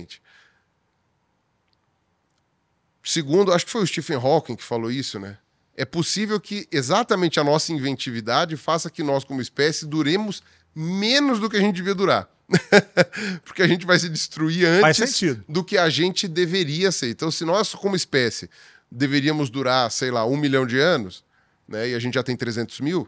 Segundo, 3.03 3.53
acho 3.53 3.65
que 3.65 3.71
foi 3.71 3.83
o 3.83 3.87
Stephen 3.87 4.17
Hawking 4.17 4.55
que 4.55 4.63
falou 4.63 4.91
isso, 4.91 5.17
né? 5.17 5.37
É 5.75 5.85
possível 5.85 6.39
que 6.41 6.67
exatamente 6.71 7.39
a 7.39 7.43
nossa 7.43 7.71
inventividade 7.71 8.57
faça 8.57 8.89
que 8.89 9.01
nós, 9.01 9.23
como 9.23 9.41
espécie, 9.41 9.85
duremos 9.85 10.43
menos 10.75 11.39
do 11.39 11.49
que 11.49 11.55
a 11.55 11.61
gente 11.61 11.75
devia 11.75 11.95
durar. 11.95 12.29
Porque 13.45 13.61
a 13.61 13.67
gente 13.67 13.85
vai 13.85 13.97
se 13.99 14.09
destruir 14.09 14.65
antes 14.65 14.83
do 15.47 15.63
que 15.63 15.77
a 15.77 15.89
gente 15.89 16.27
deveria 16.27 16.91
ser. 16.91 17.09
Então, 17.09 17.29
se 17.31 17.45
nós, 17.45 17.73
como 17.75 17.95
espécie, 17.95 18.49
deveríamos 18.91 19.49
durar, 19.49 19.89
sei 19.91 20.11
lá, 20.11 20.25
um 20.25 20.35
milhão 20.35 20.65
de 20.65 20.79
anos, 20.79 21.23
né, 21.67 21.89
e 21.89 21.95
a 21.95 21.99
gente 21.99 22.15
já 22.15 22.23
tem 22.23 22.35
300 22.35 22.79
mil, 22.79 23.07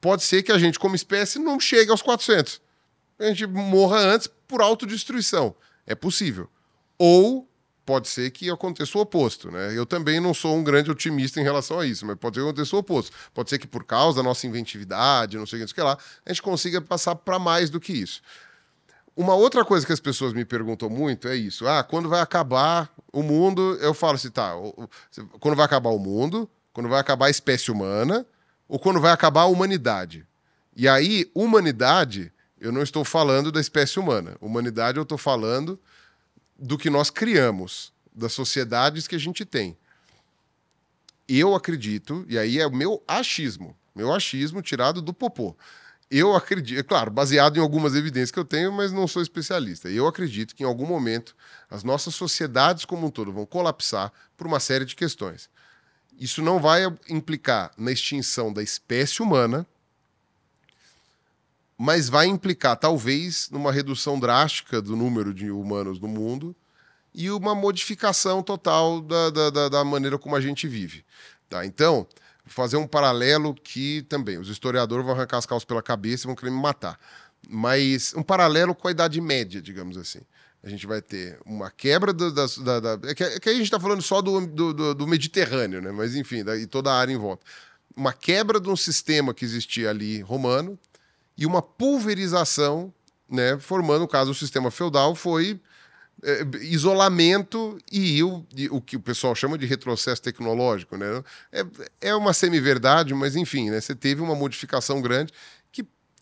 pode 0.00 0.22
ser 0.22 0.42
que 0.42 0.52
a 0.52 0.58
gente, 0.58 0.78
como 0.78 0.94
espécie, 0.94 1.38
não 1.38 1.60
chegue 1.60 1.90
aos 1.90 2.02
400. 2.02 2.60
A 3.18 3.26
gente 3.26 3.46
morra 3.46 3.98
antes 3.98 4.28
por 4.48 4.60
autodestruição. 4.60 5.54
É 5.90 5.94
possível. 5.96 6.48
Ou 6.96 7.50
pode 7.84 8.06
ser 8.06 8.30
que 8.30 8.48
aconteça 8.48 8.96
o 8.96 9.00
oposto, 9.00 9.50
né? 9.50 9.76
Eu 9.76 9.84
também 9.84 10.20
não 10.20 10.32
sou 10.32 10.54
um 10.54 10.62
grande 10.62 10.88
otimista 10.88 11.40
em 11.40 11.42
relação 11.42 11.80
a 11.80 11.84
isso, 11.84 12.06
mas 12.06 12.16
pode 12.16 12.36
ser 12.36 12.42
que 12.42 12.48
aconteça 12.48 12.76
o 12.76 12.78
oposto. 12.78 13.16
Pode 13.34 13.50
ser 13.50 13.58
que 13.58 13.66
por 13.66 13.82
causa 13.82 14.18
da 14.18 14.22
nossa 14.22 14.46
inventividade, 14.46 15.36
não 15.36 15.46
sei 15.46 15.64
o 15.64 15.66
que, 15.66 15.82
lá, 15.82 15.98
a 16.24 16.32
gente 16.32 16.42
consiga 16.42 16.80
passar 16.80 17.16
para 17.16 17.40
mais 17.40 17.70
do 17.70 17.80
que 17.80 17.92
isso. 17.92 18.22
Uma 19.16 19.34
outra 19.34 19.64
coisa 19.64 19.84
que 19.84 19.92
as 19.92 19.98
pessoas 19.98 20.32
me 20.32 20.44
perguntam 20.44 20.88
muito 20.88 21.26
é 21.26 21.34
isso. 21.34 21.66
Ah, 21.66 21.82
quando 21.82 22.08
vai 22.08 22.20
acabar 22.20 22.88
o 23.12 23.20
mundo? 23.20 23.76
Eu 23.80 23.92
falo 23.92 24.14
assim, 24.14 24.30
tá, 24.30 24.52
quando 25.40 25.56
vai 25.56 25.64
acabar 25.64 25.90
o 25.90 25.98
mundo, 25.98 26.48
quando 26.72 26.88
vai 26.88 27.00
acabar 27.00 27.26
a 27.26 27.30
espécie 27.30 27.72
humana, 27.72 28.24
ou 28.68 28.78
quando 28.78 29.00
vai 29.00 29.10
acabar 29.10 29.40
a 29.40 29.46
humanidade. 29.46 30.24
E 30.76 30.86
aí, 30.86 31.28
humanidade 31.34 32.32
eu 32.60 32.70
não 32.70 32.82
estou 32.82 33.04
falando 33.04 33.50
da 33.50 33.60
espécie 33.60 33.98
humana. 33.98 34.36
Humanidade, 34.40 34.98
eu 34.98 35.02
estou 35.02 35.16
falando 35.16 35.80
do 36.58 36.76
que 36.76 36.90
nós 36.90 37.08
criamos, 37.08 37.92
das 38.14 38.32
sociedades 38.32 39.08
que 39.08 39.16
a 39.16 39.18
gente 39.18 39.44
tem. 39.46 39.76
Eu 41.26 41.54
acredito, 41.54 42.24
e 42.28 42.38
aí 42.38 42.58
é 42.58 42.66
o 42.66 42.72
meu 42.72 43.02
achismo, 43.08 43.74
meu 43.94 44.12
achismo 44.12 44.60
tirado 44.60 45.00
do 45.00 45.14
popô. 45.14 45.56
Eu 46.10 46.34
acredito, 46.34 46.78
é 46.78 46.82
claro, 46.82 47.10
baseado 47.10 47.56
em 47.56 47.60
algumas 47.60 47.94
evidências 47.94 48.32
que 48.32 48.38
eu 48.38 48.44
tenho, 48.44 48.72
mas 48.72 48.90
não 48.90 49.06
sou 49.06 49.22
especialista. 49.22 49.88
Eu 49.88 50.08
acredito 50.08 50.54
que 50.54 50.64
em 50.64 50.66
algum 50.66 50.84
momento 50.84 51.36
as 51.70 51.84
nossas 51.84 52.14
sociedades 52.16 52.84
como 52.84 53.06
um 53.06 53.10
todo 53.10 53.32
vão 53.32 53.46
colapsar 53.46 54.12
por 54.36 54.46
uma 54.46 54.58
série 54.58 54.84
de 54.84 54.96
questões. 54.96 55.48
Isso 56.18 56.42
não 56.42 56.58
vai 56.58 56.82
implicar 57.08 57.70
na 57.78 57.92
extinção 57.92 58.52
da 58.52 58.62
espécie 58.62 59.22
humana, 59.22 59.64
mas 61.82 62.10
vai 62.10 62.26
implicar, 62.26 62.76
talvez, 62.76 63.48
numa 63.50 63.72
redução 63.72 64.20
drástica 64.20 64.82
do 64.82 64.94
número 64.94 65.32
de 65.32 65.50
humanos 65.50 65.98
no 65.98 66.08
mundo 66.08 66.54
e 67.14 67.30
uma 67.30 67.54
modificação 67.54 68.42
total 68.42 69.00
da, 69.00 69.30
da, 69.30 69.68
da 69.70 69.82
maneira 69.82 70.18
como 70.18 70.36
a 70.36 70.42
gente 70.42 70.68
vive. 70.68 71.06
Tá? 71.48 71.64
Então, 71.64 72.06
fazer 72.44 72.76
um 72.76 72.86
paralelo 72.86 73.54
que 73.54 74.02
também 74.10 74.36
os 74.36 74.50
historiadores 74.50 75.06
vão 75.06 75.14
arrancar 75.14 75.38
as 75.38 75.46
calças 75.46 75.64
pela 75.64 75.82
cabeça 75.82 76.24
e 76.24 76.26
vão 76.26 76.36
querer 76.36 76.50
me 76.50 76.60
matar. 76.60 77.00
Mas 77.48 78.12
um 78.14 78.22
paralelo 78.22 78.74
com 78.74 78.86
a 78.86 78.90
Idade 78.90 79.18
Média, 79.18 79.62
digamos 79.62 79.96
assim. 79.96 80.20
A 80.62 80.68
gente 80.68 80.86
vai 80.86 81.00
ter 81.00 81.40
uma 81.46 81.70
quebra 81.70 82.12
do, 82.12 82.30
da, 82.30 82.44
da, 82.62 82.96
da, 82.96 83.08
é, 83.08 83.14
que, 83.14 83.24
é 83.24 83.40
que 83.40 83.48
a 83.48 83.54
gente 83.54 83.62
está 83.62 83.80
falando 83.80 84.02
só 84.02 84.20
do, 84.20 84.46
do, 84.46 84.94
do, 84.94 85.06
Mediterrâneo, 85.06 85.80
né? 85.80 85.90
mas 85.90 86.14
enfim, 86.14 86.44
e 86.60 86.66
toda 86.66 86.92
a 86.92 86.98
área 87.00 87.14
em 87.14 87.16
volta. 87.16 87.42
Uma 87.96 88.12
quebra 88.12 88.60
de 88.60 88.68
um 88.68 88.76
sistema 88.76 89.32
que 89.32 89.46
existia 89.46 89.88
ali 89.88 90.20
romano, 90.20 90.78
e 91.40 91.46
uma 91.46 91.62
pulverização, 91.62 92.92
né, 93.28 93.58
formando, 93.58 94.00
no 94.00 94.08
caso, 94.08 94.30
o 94.30 94.34
sistema 94.34 94.70
feudal 94.70 95.14
foi 95.14 95.58
é, 96.22 96.42
isolamento 96.60 97.78
e 97.90 98.22
o, 98.22 98.44
e 98.54 98.68
o 98.68 98.78
que 98.78 98.94
o 98.94 99.00
pessoal 99.00 99.34
chama 99.34 99.56
de 99.56 99.64
retrocesso 99.64 100.20
tecnológico, 100.20 100.98
né? 100.98 101.24
É, 101.50 101.64
é 102.02 102.14
uma 102.14 102.34
semi-verdade, 102.34 103.14
mas 103.14 103.36
enfim, 103.36 103.70
né? 103.70 103.80
Você 103.80 103.94
teve 103.94 104.20
uma 104.20 104.34
modificação 104.34 105.00
grande 105.00 105.32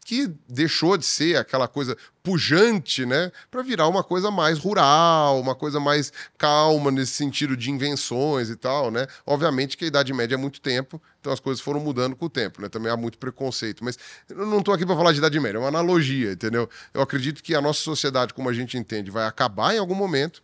que, 0.08 0.26
deixou 0.48 0.96
de 0.96 1.04
ser 1.04 1.36
aquela 1.36 1.68
coisa 1.68 1.94
pujante, 2.22 3.04
né? 3.04 3.30
Para 3.50 3.60
virar 3.60 3.86
uma 3.88 4.02
coisa 4.02 4.30
mais 4.30 4.58
rural, 4.58 5.38
uma 5.38 5.54
coisa 5.54 5.78
mais 5.78 6.10
calma 6.38 6.90
nesse 6.90 7.12
sentido 7.12 7.54
de 7.54 7.70
invenções 7.70 8.48
e 8.48 8.56
tal, 8.56 8.90
né? 8.90 9.06
Obviamente 9.26 9.76
que 9.76 9.84
a 9.84 9.86
Idade 9.86 10.10
Média 10.14 10.34
é 10.34 10.38
muito 10.38 10.62
tempo, 10.62 10.98
então 11.20 11.30
as 11.30 11.40
coisas 11.40 11.60
foram 11.60 11.78
mudando 11.78 12.16
com 12.16 12.24
o 12.24 12.30
tempo, 12.30 12.62
né? 12.62 12.70
Também 12.70 12.90
há 12.90 12.96
muito 12.96 13.18
preconceito, 13.18 13.84
mas 13.84 13.98
eu 14.30 14.46
não 14.46 14.60
estou 14.60 14.72
aqui 14.72 14.86
para 14.86 14.96
falar 14.96 15.12
de 15.12 15.18
Idade 15.18 15.38
Média, 15.38 15.58
é 15.58 15.60
uma 15.60 15.68
analogia, 15.68 16.32
entendeu? 16.32 16.70
Eu 16.94 17.02
acredito 17.02 17.42
que 17.42 17.54
a 17.54 17.60
nossa 17.60 17.82
sociedade, 17.82 18.32
como 18.32 18.48
a 18.48 18.54
gente 18.54 18.78
entende, 18.78 19.10
vai 19.10 19.26
acabar 19.26 19.74
em 19.74 19.78
algum 19.78 19.94
momento, 19.94 20.42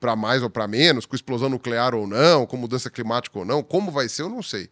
para 0.00 0.16
mais 0.16 0.42
ou 0.42 0.48
para 0.48 0.66
menos, 0.66 1.04
com 1.04 1.14
explosão 1.14 1.50
nuclear 1.50 1.94
ou 1.94 2.06
não, 2.06 2.46
com 2.46 2.56
mudança 2.56 2.88
climática 2.88 3.38
ou 3.38 3.44
não, 3.44 3.62
como 3.62 3.90
vai 3.90 4.08
ser, 4.08 4.22
eu 4.22 4.30
não 4.30 4.42
sei. 4.42 4.70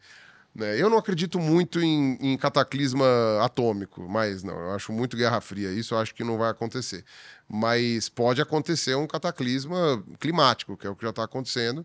Né? 0.55 0.81
Eu 0.81 0.89
não 0.89 0.98
acredito 0.98 1.40
muito 1.40 1.81
em, 1.81 2.16
em, 2.20 2.36
cataclisma 2.36 3.05
atômico, 3.43 4.09
mas 4.09 4.44
não, 4.44 4.55
eu 4.55 4.70
acho 4.72 4.93
muito 4.93 5.16
Guerra 5.16 5.40
Fria, 5.40 5.72
isso 5.72 5.94
eu 5.94 5.98
acho 5.98 6.14
que 6.14 6.22
não 6.22 6.39
vai 6.39 6.51
acontecer. 6.51 7.05
Mas 7.48 8.09
pode 8.09 8.40
acontecer 8.40 8.94
um 8.94 9.06
cataclisma 9.06 10.02
climático, 10.20 10.76
que 10.76 10.86
é 10.86 10.90
o 10.90 10.94
que 10.94 11.02
já 11.02 11.10
está 11.10 11.24
acontecendo, 11.24 11.85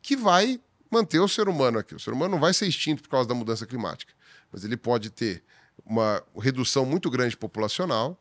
que 0.00 0.16
vai 0.16 0.60
manter 0.90 1.18
o 1.18 1.28
ser 1.28 1.48
humano 1.48 1.78
aqui. 1.78 1.94
O 1.94 1.98
ser 1.98 2.12
humano 2.12 2.32
não 2.32 2.40
vai 2.40 2.54
ser 2.54 2.68
extinto 2.68 3.02
por 3.02 3.08
causa 3.08 3.28
da 3.28 3.34
mudança 3.34 3.66
climática, 3.66 4.12
mas 4.52 4.64
ele 4.64 4.76
pode 4.76 5.10
ter 5.10 5.42
uma 5.84 6.22
redução 6.38 6.86
muito 6.86 7.10
grande 7.10 7.36
populacional 7.36 8.16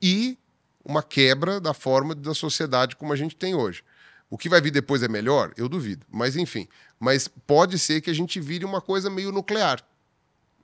e 0.00 0.38
uma 0.84 1.02
quebra 1.02 1.58
da 1.58 1.72
forma 1.72 2.14
da 2.14 2.34
sociedade 2.34 2.96
como 2.96 3.12
a 3.12 3.16
gente 3.16 3.34
tem 3.34 3.54
hoje. 3.54 3.82
O 4.30 4.36
que 4.36 4.48
vai 4.48 4.60
vir 4.60 4.70
depois 4.70 5.02
é 5.02 5.08
melhor? 5.08 5.52
Eu 5.56 5.68
duvido. 5.68 6.04
Mas 6.10 6.36
enfim. 6.36 6.68
Mas 7.00 7.28
pode 7.28 7.78
ser 7.78 8.00
que 8.00 8.10
a 8.10 8.14
gente 8.14 8.40
vire 8.40 8.64
uma 8.64 8.80
coisa 8.80 9.08
meio 9.08 9.32
nuclear. 9.32 9.82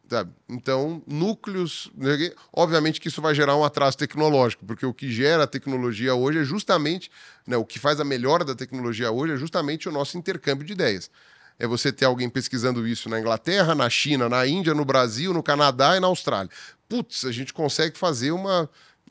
Sabe? 0.08 0.32
Então, 0.48 1.02
núcleos. 1.06 1.90
Né, 1.96 2.30
obviamente 2.52 3.00
que 3.00 3.08
isso 3.08 3.22
vai 3.22 3.34
gerar 3.34 3.56
um 3.56 3.64
atraso 3.64 3.96
tecnológico, 3.96 4.66
porque 4.66 4.84
o 4.84 4.92
que 4.92 5.10
gera 5.10 5.44
a 5.44 5.46
tecnologia 5.46 6.14
hoje 6.14 6.40
é 6.40 6.44
justamente. 6.44 7.10
Né, 7.46 7.56
o 7.56 7.64
que 7.64 7.78
faz 7.78 8.00
a 8.00 8.04
melhora 8.04 8.44
da 8.44 8.54
tecnologia 8.54 9.10
hoje 9.10 9.32
é 9.32 9.36
justamente 9.36 9.88
o 9.88 9.92
nosso 9.92 10.18
intercâmbio 10.18 10.66
de 10.66 10.74
ideias. 10.74 11.10
É 11.58 11.66
você 11.66 11.92
ter 11.92 12.04
alguém 12.04 12.28
pesquisando 12.28 12.86
isso 12.86 13.08
na 13.08 13.18
Inglaterra, 13.18 13.74
na 13.74 13.88
China, 13.88 14.28
na 14.28 14.46
Índia, 14.46 14.74
no 14.74 14.84
Brasil, 14.84 15.32
no 15.32 15.42
Canadá 15.42 15.96
e 15.96 16.00
na 16.00 16.08
Austrália. 16.08 16.50
Putz, 16.88 17.24
a 17.24 17.32
gente 17.32 17.54
consegue 17.54 17.96
fazer 17.96 18.32
uma 18.32 18.68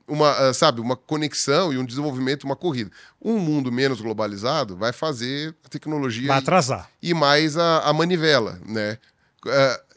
uma, 0.08 0.32
ah, 0.32 0.54
sabe, 0.54 0.82
uma 0.82 0.96
conexão 0.96 1.74
e 1.74 1.78
um 1.78 1.86
desenvolvimento, 1.86 2.44
uma 2.44 2.56
corrida. 2.56 2.92
Um 3.22 3.40
mundo 3.40 3.72
menos 3.72 4.02
globalizado 4.02 4.76
vai 4.76 4.92
fazer 4.92 5.56
a 5.66 5.70
tecnologia 5.70 6.28
vai 6.28 6.38
atrasar 6.38 6.90
e, 7.02 7.12
e 7.12 7.14
mais 7.14 7.58
a, 7.58 7.80
a, 7.80 7.94
manivela, 7.94 8.60
né? 8.66 8.98
Uh, 9.46 9.94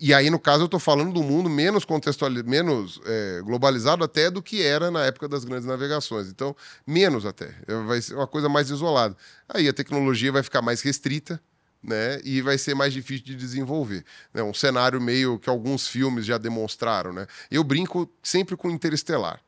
e 0.00 0.12
aí, 0.12 0.28
no 0.28 0.38
caso, 0.38 0.62
eu 0.62 0.66
estou 0.66 0.80
falando 0.80 1.12
do 1.12 1.22
mundo 1.22 1.48
menos 1.48 1.84
contextualizado, 1.84 2.50
menos 2.50 3.00
é, 3.06 3.40
globalizado 3.42 4.02
até 4.02 4.28
do 4.28 4.42
que 4.42 4.60
era 4.60 4.90
na 4.90 5.04
época 5.04 5.28
das 5.28 5.44
grandes 5.44 5.66
navegações. 5.66 6.28
Então, 6.28 6.54
menos 6.86 7.24
até. 7.24 7.54
Vai 7.86 8.02
ser 8.02 8.14
uma 8.14 8.26
coisa 8.26 8.48
mais 8.48 8.70
isolada. 8.70 9.16
Aí 9.48 9.68
a 9.68 9.72
tecnologia 9.72 10.32
vai 10.32 10.42
ficar 10.42 10.60
mais 10.60 10.82
restrita, 10.82 11.40
né? 11.82 12.20
E 12.24 12.42
vai 12.42 12.58
ser 12.58 12.74
mais 12.74 12.92
difícil 12.92 13.24
de 13.24 13.36
desenvolver. 13.36 14.04
Né? 14.32 14.42
Um 14.42 14.52
cenário 14.52 15.00
meio 15.00 15.38
que 15.38 15.48
alguns 15.48 15.86
filmes 15.86 16.26
já 16.26 16.38
demonstraram, 16.38 17.12
né? 17.12 17.26
Eu 17.50 17.62
brinco 17.62 18.10
sempre 18.22 18.56
com 18.56 18.70
Interestelar. 18.70 19.40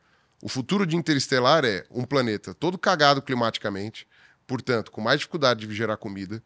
O 0.46 0.48
futuro 0.48 0.86
de 0.86 0.94
Interestelar 0.94 1.64
é 1.64 1.84
um 1.90 2.04
planeta 2.04 2.54
todo 2.54 2.78
cagado 2.78 3.20
climaticamente, 3.20 4.06
portanto, 4.46 4.92
com 4.92 5.00
mais 5.00 5.18
dificuldade 5.18 5.66
de 5.66 5.74
gerar 5.74 5.96
comida, 5.96 6.40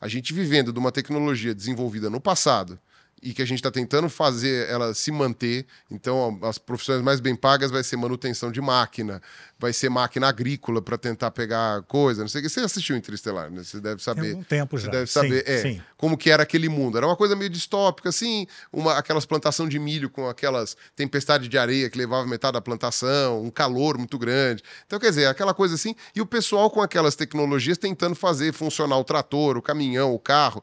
a 0.00 0.08
gente 0.08 0.32
vivendo 0.32 0.72
de 0.72 0.78
uma 0.80 0.90
tecnologia 0.90 1.54
desenvolvida 1.54 2.10
no 2.10 2.20
passado 2.20 2.80
e 3.24 3.32
que 3.32 3.40
a 3.40 3.46
gente 3.46 3.58
está 3.58 3.70
tentando 3.70 4.08
fazer 4.10 4.68
ela 4.68 4.92
se 4.92 5.10
manter. 5.10 5.64
Então, 5.90 6.38
as 6.42 6.58
profissões 6.58 7.00
mais 7.00 7.20
bem 7.20 7.34
pagas 7.34 7.70
vai 7.70 7.82
ser 7.82 7.96
manutenção 7.96 8.52
de 8.52 8.60
máquina, 8.60 9.22
vai 9.58 9.72
ser 9.72 9.88
máquina 9.88 10.28
agrícola 10.28 10.82
para 10.82 10.98
tentar 10.98 11.30
pegar 11.30 11.82
coisa, 11.84 12.20
não 12.20 12.28
sei 12.28 12.40
o 12.40 12.44
que. 12.44 12.50
Você 12.50 12.60
assistiu 12.60 12.94
Interestelar, 12.96 13.50
né? 13.50 13.64
Você 13.64 13.80
deve 13.80 14.02
saber. 14.02 14.32
Tem 14.32 14.34
um 14.34 14.42
tempo 14.42 14.76
já. 14.76 14.84
Você 14.84 14.90
deve 14.90 15.10
saber 15.10 15.44
sim, 15.46 15.52
é, 15.52 15.62
sim. 15.62 15.82
como 15.96 16.18
que 16.18 16.30
era 16.30 16.42
aquele 16.42 16.68
mundo. 16.68 16.98
Era 16.98 17.06
uma 17.06 17.16
coisa 17.16 17.34
meio 17.34 17.48
distópica, 17.48 18.10
assim, 18.10 18.46
uma, 18.70 18.98
aquelas 18.98 19.24
plantação 19.24 19.66
de 19.66 19.78
milho 19.78 20.10
com 20.10 20.28
aquelas 20.28 20.76
tempestades 20.94 21.48
de 21.48 21.56
areia 21.56 21.88
que 21.88 21.96
levava 21.96 22.26
metade 22.26 22.52
da 22.52 22.60
plantação, 22.60 23.42
um 23.42 23.50
calor 23.50 23.96
muito 23.96 24.18
grande. 24.18 24.62
Então, 24.86 24.98
quer 24.98 25.08
dizer, 25.08 25.26
aquela 25.28 25.54
coisa 25.54 25.76
assim, 25.76 25.96
e 26.14 26.20
o 26.20 26.26
pessoal 26.26 26.68
com 26.70 26.82
aquelas 26.82 27.16
tecnologias 27.16 27.78
tentando 27.78 28.14
fazer 28.14 28.52
funcionar 28.52 28.98
o 28.98 29.04
trator, 29.04 29.56
o 29.56 29.62
caminhão, 29.62 30.12
o 30.12 30.18
carro. 30.18 30.62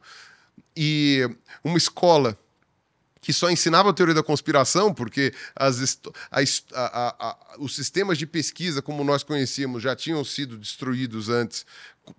E 0.77 1.27
uma 1.63 1.77
escola 1.77 2.37
que 3.21 3.31
só 3.31 3.49
ensinava 3.51 3.91
a 3.91 3.93
teoria 3.93 4.15
da 4.15 4.23
conspiração, 4.23 4.91
porque 4.93 5.31
as, 5.55 5.99
a, 6.31 6.41
a, 6.73 7.29
a, 7.29 7.37
os 7.59 7.75
sistemas 7.75 8.17
de 8.17 8.25
pesquisa, 8.25 8.81
como 8.81 9.03
nós 9.03 9.21
conhecíamos, 9.21 9.83
já 9.83 9.95
tinham 9.95 10.25
sido 10.25 10.57
destruídos 10.57 11.29
antes 11.29 11.65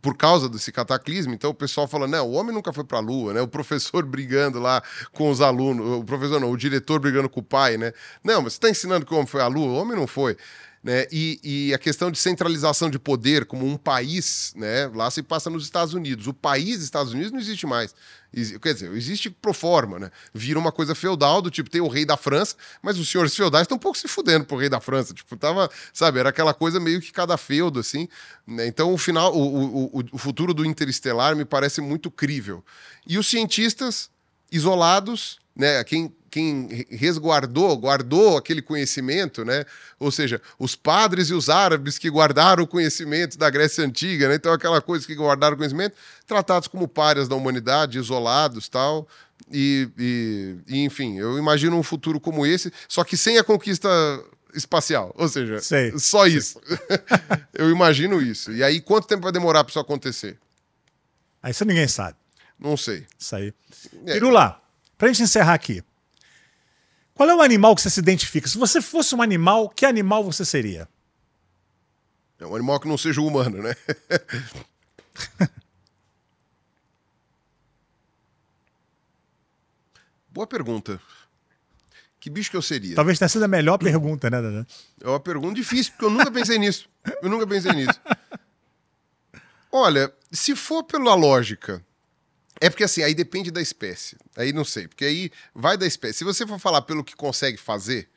por 0.01 0.17
causa 0.17 0.49
desse 0.49 0.71
cataclismo. 0.71 1.35
Então 1.35 1.51
o 1.51 1.55
pessoal 1.55 1.89
fala: 1.89 2.07
não, 2.07 2.29
o 2.29 2.33
homem 2.33 2.55
nunca 2.55 2.73
foi 2.73 2.85
para 2.85 2.99
a 2.99 3.01
Lua, 3.01 3.35
né? 3.35 3.41
O 3.41 3.49
professor 3.49 4.05
brigando 4.07 4.61
lá 4.61 4.81
com 5.13 5.29
os 5.29 5.41
alunos, 5.41 5.85
o 5.99 6.05
professor 6.05 6.41
não, 6.41 6.51
o 6.51 6.57
diretor 6.57 7.01
brigando 7.01 7.29
com 7.29 7.41
o 7.41 7.43
pai, 7.43 7.77
né? 7.77 7.93
Não, 8.23 8.41
mas 8.41 8.53
você 8.53 8.59
está 8.59 8.71
ensinando 8.71 9.05
que 9.05 9.13
o 9.13 9.17
homem 9.17 9.27
foi 9.27 9.43
à 9.43 9.49
Lua, 9.49 9.67
o 9.67 9.75
homem 9.75 9.97
não 9.97 10.07
foi. 10.07 10.37
Né? 10.83 11.07
E, 11.13 11.39
e, 11.45 11.75
a 11.75 11.79
questão 11.79 12.11
de 12.11 12.19
centralização 12.19 12.91
de 12.91 12.99
poder 12.99 13.45
como 13.45 13.65
um 13.65 13.77
país, 13.77 14.53
né? 14.57 14.89
lá 14.89 15.09
se 15.13 15.23
passa 15.23 15.49
nos 15.49 15.63
Estados 15.63 15.95
Unidos. 15.95 16.27
O 16.27 16.35
país 16.35 16.83
Estados 16.83 17.13
Unidos 17.13 17.31
não 17.31 17.39
existe 17.39 17.65
mais. 17.67 17.95
Quer 18.61 18.75
dizer, 18.75 18.91
existe 18.93 19.31
pro 19.31 19.53
forma, 19.53 19.99
né? 19.99 20.11
Vira 20.35 20.59
uma 20.59 20.73
coisa 20.73 20.95
feudal, 20.95 21.41
do 21.41 21.51
tipo, 21.51 21.71
tem 21.71 21.83
o 21.83 21.87
rei 21.87 22.05
da 22.05 22.17
França, 22.17 22.57
mas 22.83 22.99
os 22.99 23.09
senhores 23.09 23.37
feudais 23.37 23.65
estão 23.65 23.77
um 23.77 23.79
pouco 23.79 23.97
se 23.97 24.09
fudendo 24.09 24.45
pro 24.45 24.57
rei 24.57 24.69
da 24.71 24.81
França. 24.81 25.15
Tipo, 25.15 25.37
tava, 25.37 25.71
sabe, 25.93 26.19
era 26.19 26.31
aquela 26.31 26.55
coisa 26.55 26.81
meio 26.81 27.01
que 27.01 27.13
cada 27.13 27.37
feudo, 27.37 27.79
assim. 27.79 28.09
Né? 28.47 28.67
Então, 28.67 28.93
o 28.93 28.99
final, 28.99 29.37
o, 29.37 29.99
o, 29.99 30.05
o 30.13 30.19
futuro 30.19 30.55
do 30.55 30.65
Interestelar 30.65 31.37
me 31.37 31.45
parece 31.45 31.81
muito 31.81 32.11
crível. 32.11 32.65
E 33.07 33.19
os 33.19 33.27
cientistas 33.29 34.11
isolados, 34.51 35.39
né? 35.55 35.85
Quem 35.85 36.13
quem 36.33 36.87
resguardou, 36.91 37.77
guardou 37.77 38.39
aquele 38.39 38.63
conhecimento, 38.63 39.45
né? 39.45 39.67
Ou 40.01 40.11
seja, 40.11 40.41
os 40.59 40.75
padres 40.75 41.29
e 41.29 41.35
os 41.35 41.51
árabes 41.51 41.99
que 41.99 42.09
guardaram 42.09 42.65
o 42.65 42.67
conhecimento 42.67 43.37
da 43.37 43.51
Grécia 43.51 43.85
Antiga, 43.85 44.31
né? 44.31 44.37
Então, 44.37 44.51
aquela 44.51 44.81
coisa 44.81 45.07
que 45.07 45.15
guardaram 45.15 45.53
o 45.53 45.59
conhecimento, 45.59 45.95
tratados 46.27 46.69
como 46.69 46.89
párias 46.89 47.29
da 47.29 47.37
humanidade, 47.37 47.99
isolados 47.99 48.67
tal. 48.67 49.07
E, 49.53 49.91
e, 49.99 50.57
e, 50.67 50.85
enfim, 50.85 51.19
eu 51.19 51.37
imagino 51.37 51.77
um 51.77 51.83
futuro 51.83 52.19
como 52.19 52.47
esse, 52.47 52.73
só 52.89 53.05
que 53.05 53.15
sem 53.15 53.37
a 53.37 53.45
conquista 53.45 53.91
espacial. 54.55 55.15
Ou 55.19 55.29
seja, 55.29 55.61
Sei. 55.61 55.93
só 55.99 56.27
isso. 56.27 56.59
eu 57.53 57.71
imagino 57.71 58.23
isso. 58.23 58.51
E 58.53 58.65
aí, 58.65 58.81
quanto 58.81 59.07
tempo 59.07 59.23
vai 59.25 59.33
demorar 59.33 59.65
para 59.65 59.71
isso 59.71 59.79
acontecer? 59.79 60.39
Aí 61.43 61.51
isso 61.51 61.65
ninguém 61.67 61.89
sabe. 61.89 62.17
Não 62.59 62.75
sei. 62.75 63.07
Isso 63.19 63.37
aí. 63.37 63.53
É. 64.07 64.15
Pirula, 64.15 64.59
pra 64.97 65.09
gente 65.09 65.25
encerrar 65.25 65.53
aqui. 65.53 65.85
Qual 67.15 67.29
é 67.29 67.35
o 67.35 67.43
animal 67.43 67.75
que 67.75 67.83
você 67.83 67.91
se 67.91 68.01
identifica? 68.01 68.49
Se 68.49 68.57
você 68.57 68.81
fosse 68.81 69.15
um 69.15 69.23
animal, 69.23 69.69
que 69.69 69.85
animal 69.85 70.25
você 70.25 70.45
seria? 70.45 70.89
É 72.39 72.47
um 72.47 72.57
animal 72.57 72.81
que 72.81 72.89
não 72.89 72.99
seja 72.99 73.21
humano, 73.21 73.63
né? 73.63 73.77
Boa 80.29 80.47
pergunta. 80.47 80.99
Que 82.19 82.31
bicho 82.31 82.51
que 82.51 82.57
eu 82.57 82.63
seria? 82.63 82.97
Talvez 82.97 83.19
tenha 83.19 83.29
sido 83.29 83.45
a 83.45 83.49
melhor 83.49 83.77
pergunta, 83.79 84.31
né, 84.31 84.41
Dada? 84.41 84.67
É 85.01 85.09
uma 85.09 85.21
pergunta 85.21 85.55
difícil, 85.55 85.93
porque 85.93 86.05
eu 86.07 86.11
nunca 86.11 86.31
pensei 86.31 86.57
nisso. 86.59 86.89
Eu 87.21 87.29
nunca 87.29 87.47
pensei 87.47 87.73
nisso. 87.73 88.01
Olha, 89.71 90.13
se 90.31 90.57
for 90.57 90.85
pela 90.85 91.15
lógica 91.15 91.85
é 92.61 92.71
porque 92.71 92.85
assim, 92.85 93.03
aí 93.03 93.15
depende 93.15 93.51
da 93.51 93.61
espécie. 93.61 94.17
Aí 94.37 94.53
não 94.53 94.65
sei, 94.65 94.89
porque 94.89 95.05
aí 95.05 95.31
vai 95.55 95.77
da 95.77 95.87
espécie. 95.87 96.19
Se 96.19 96.25
você 96.25 96.47
for 96.47 96.59
falar 96.59 96.83
pelo 96.83 97.03
que 97.03 97.17
consegue 97.17 97.57
fazer, 97.57 98.09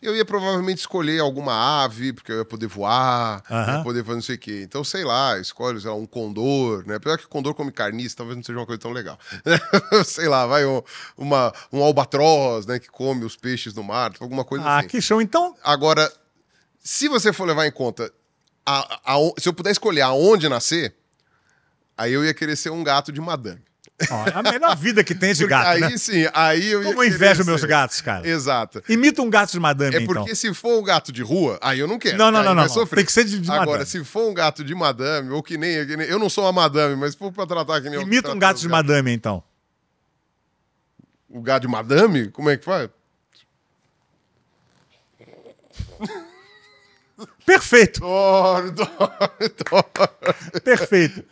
eu 0.00 0.14
ia 0.14 0.24
provavelmente 0.24 0.78
escolher 0.78 1.20
alguma 1.20 1.82
ave, 1.82 2.12
porque 2.12 2.30
eu 2.30 2.38
ia 2.38 2.44
poder 2.44 2.68
voar, 2.68 3.42
uhum. 3.50 3.76
ia 3.78 3.82
poder 3.82 4.04
fazer 4.04 4.14
não 4.14 4.22
sei 4.22 4.36
o 4.36 4.38
quê. 4.38 4.60
Então, 4.62 4.84
sei 4.84 5.04
lá, 5.04 5.38
escolhe 5.38 5.80
sei 5.80 5.90
lá, 5.90 5.96
um 5.96 6.06
condor, 6.06 6.86
né? 6.86 6.94
Apesar 6.96 7.18
que 7.18 7.26
condor 7.26 7.52
come 7.54 7.72
carniça, 7.72 8.16
talvez 8.16 8.36
não 8.36 8.44
seja 8.44 8.58
uma 8.58 8.66
coisa 8.66 8.80
tão 8.80 8.92
legal. 8.92 9.18
sei 10.06 10.28
lá, 10.28 10.46
vai 10.46 10.64
um, 10.64 10.82
uma, 11.16 11.52
um 11.72 11.82
albatroz, 11.82 12.64
né? 12.66 12.78
Que 12.78 12.88
come 12.88 13.24
os 13.24 13.36
peixes 13.36 13.74
no 13.74 13.82
mar, 13.82 14.12
alguma 14.20 14.44
coisa 14.44 14.64
ah, 14.64 14.78
assim. 14.78 14.86
Ah, 14.86 14.88
que 14.88 15.00
show. 15.00 15.20
Então... 15.20 15.56
Agora, 15.64 16.10
se 16.78 17.08
você 17.08 17.32
for 17.32 17.44
levar 17.44 17.66
em 17.66 17.72
conta, 17.72 18.12
a, 18.64 19.00
a, 19.04 19.16
se 19.36 19.48
eu 19.48 19.52
puder 19.52 19.72
escolher 19.72 20.02
aonde 20.02 20.48
nascer, 20.48 20.94
aí 21.98 22.12
eu 22.12 22.24
ia 22.24 22.32
querer 22.32 22.56
ser 22.56 22.70
um 22.70 22.82
gato 22.82 23.12
de 23.12 23.20
madame. 23.20 23.60
Ó, 24.10 24.26
é 24.28 24.32
a 24.32 24.42
melhor 24.44 24.76
vida 24.76 25.02
que 25.02 25.12
tem 25.12 25.32
de 25.34 25.40
Porque 25.42 25.50
gato, 25.50 25.66
aí 25.66 25.80
né? 25.80 25.98
sim, 25.98 26.24
aí 26.32 26.68
eu 26.70 26.82
ia 26.84 26.88
Como 26.90 27.02
eu 27.02 27.08
invejo 27.08 27.44
meus 27.44 27.64
gatos, 27.64 28.00
cara. 28.00 28.26
Exato. 28.28 28.80
Imita 28.88 29.20
um 29.22 29.28
gato 29.28 29.50
de 29.50 29.58
madame, 29.58 29.96
É 29.96 30.00
porque 30.06 30.22
então. 30.22 30.34
se 30.36 30.54
for 30.54 30.78
um 30.78 30.84
gato 30.84 31.10
de 31.10 31.20
rua, 31.20 31.58
aí 31.60 31.80
eu 31.80 31.88
não 31.88 31.98
quero. 31.98 32.16
Não, 32.16 32.30
não, 32.30 32.42
não, 32.44 32.54
não. 32.54 32.68
sofrer. 32.68 32.98
Tem 32.98 33.04
que 33.04 33.12
ser 33.12 33.24
de, 33.24 33.40
de 33.40 33.50
Agora, 33.50 33.70
madame. 33.70 33.86
se 33.86 34.04
for 34.04 34.30
um 34.30 34.34
gato 34.34 34.62
de 34.62 34.72
madame, 34.72 35.30
ou 35.30 35.42
que 35.42 35.58
nem, 35.58 35.84
que 35.84 35.96
nem- 35.96 36.06
Eu 36.06 36.18
não 36.20 36.30
sou 36.30 36.44
uma 36.44 36.52
madame, 36.52 36.94
mas 36.94 37.16
for 37.16 37.32
pra 37.32 37.44
tratar 37.44 37.80
que 37.80 37.90
nem 37.90 37.94
eu 37.98 38.02
Imita 38.02 38.30
um 38.32 38.38
gato 38.38 38.58
de 38.60 38.68
gatos- 38.68 38.70
madame, 38.70 39.10
então. 39.12 39.42
O 41.28 41.42
gato 41.42 41.62
de 41.62 41.68
madame? 41.68 42.28
Como 42.30 42.48
é 42.48 42.56
que 42.56 42.64
faz? 42.64 42.88
Perfeito, 47.48 48.04
Adoro, 48.04 48.90
adoro, 49.40 50.60
perfeito. 50.62 51.24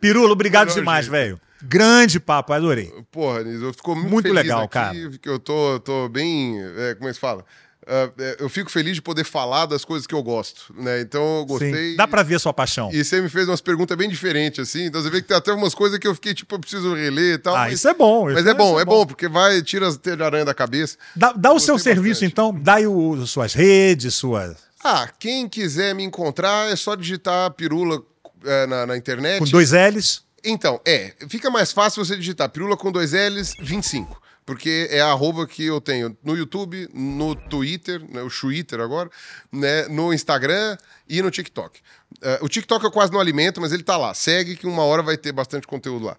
Pirulo, 0.00 0.32
obrigado 0.32 0.66
Melhor 0.66 0.80
demais, 0.80 1.06
velho. 1.06 1.40
Grande 1.62 2.18
papo, 2.18 2.52
adorei. 2.52 2.92
Porra, 3.12 3.44
Nis, 3.44 3.62
eu 3.62 3.72
fico 3.72 3.94
muito, 3.94 4.10
Muito 4.10 4.24
feliz 4.24 4.42
legal, 4.42 4.62
aqui, 4.64 4.72
cara. 4.72 4.94
Que 5.22 5.28
eu 5.28 5.38
tô, 5.38 5.78
tô 5.78 6.08
bem. 6.08 6.60
é, 6.60 6.96
como 6.96 7.06
é 7.06 7.10
que 7.10 7.14
se 7.14 7.20
fala? 7.20 7.44
É, 7.86 8.38
eu 8.40 8.48
fico 8.48 8.68
feliz 8.68 8.96
de 8.96 9.02
poder 9.02 9.22
falar 9.22 9.66
das 9.66 9.84
coisas 9.84 10.04
que 10.04 10.14
eu 10.16 10.20
gosto, 10.20 10.74
né? 10.76 11.00
Então 11.00 11.38
eu 11.38 11.46
gostei. 11.46 11.92
Sim. 11.92 11.96
Dá 11.96 12.08
pra 12.08 12.24
ver 12.24 12.34
a 12.34 12.38
sua 12.40 12.52
paixão. 12.52 12.90
E 12.92 13.04
você 13.04 13.20
me 13.20 13.28
fez 13.28 13.46
umas 13.46 13.60
perguntas 13.60 13.96
bem 13.96 14.08
diferentes, 14.08 14.58
assim. 14.58 14.86
Então 14.86 15.00
você 15.00 15.08
vê 15.08 15.22
que 15.22 15.28
tem 15.28 15.36
até 15.36 15.52
umas 15.52 15.76
coisas 15.76 15.96
que 15.96 16.08
eu 16.08 16.14
fiquei, 16.16 16.34
tipo, 16.34 16.52
eu 16.56 16.58
preciso 16.58 16.92
reler 16.92 17.34
e 17.34 17.38
tal. 17.38 17.54
Ah, 17.54 17.60
mas, 17.60 17.74
isso 17.74 17.88
é 17.88 17.94
bom. 17.94 18.24
mas 18.24 18.40
isso 18.40 18.48
é 18.48 18.54
bom, 18.54 18.72
isso 18.72 18.80
é 18.80 18.84
bom, 18.84 19.06
porque 19.06 19.28
vai, 19.28 19.62
tira 19.62 19.86
as 19.86 19.96
teias 19.96 20.18
de 20.18 20.24
aranha 20.24 20.44
da 20.44 20.52
cabeça. 20.52 20.96
Dá, 21.14 21.32
dá 21.32 21.52
o 21.52 21.60
seu 21.60 21.78
serviço, 21.78 22.22
bastante. 22.22 22.32
então. 22.32 22.52
Dá 22.52 22.74
aí 22.74 22.88
o, 22.88 23.24
suas 23.24 23.54
redes, 23.54 24.14
suas. 24.14 24.66
Ah, 24.88 25.10
quem 25.18 25.48
quiser 25.48 25.96
me 25.96 26.04
encontrar 26.04 26.70
é 26.70 26.76
só 26.76 26.94
digitar 26.94 27.50
pirula 27.50 28.00
é, 28.44 28.66
na, 28.68 28.86
na 28.86 28.96
internet. 28.96 29.40
Com 29.40 29.44
dois 29.46 29.72
L's. 29.72 30.22
Então, 30.44 30.80
é, 30.86 31.12
fica 31.28 31.50
mais 31.50 31.72
fácil 31.72 32.04
você 32.04 32.16
digitar 32.16 32.48
pirula 32.48 32.76
com 32.76 32.92
dois 32.92 33.12
L's 33.12 33.52
25. 33.60 34.22
Porque 34.44 34.86
é 34.92 35.00
a 35.00 35.08
arroba 35.08 35.44
que 35.44 35.64
eu 35.64 35.80
tenho 35.80 36.16
no 36.22 36.36
YouTube, 36.36 36.88
no 36.94 37.34
Twitter, 37.34 38.00
né, 38.08 38.22
o 38.22 38.30
Twitter 38.30 38.78
agora, 38.78 39.10
né, 39.50 39.88
no 39.88 40.14
Instagram 40.14 40.78
e 41.08 41.20
no 41.20 41.32
TikTok. 41.32 41.80
Eh, 42.22 42.38
o 42.40 42.48
TikTok 42.48 42.84
eu 42.84 42.92
quase 42.92 43.12
não 43.12 43.18
alimento, 43.18 43.60
mas 43.60 43.72
ele 43.72 43.82
tá 43.82 43.96
lá. 43.96 44.14
Segue 44.14 44.54
que 44.54 44.68
uma 44.68 44.84
hora 44.84 45.02
vai 45.02 45.16
ter 45.16 45.32
bastante 45.32 45.66
conteúdo 45.66 46.06
lá. 46.06 46.16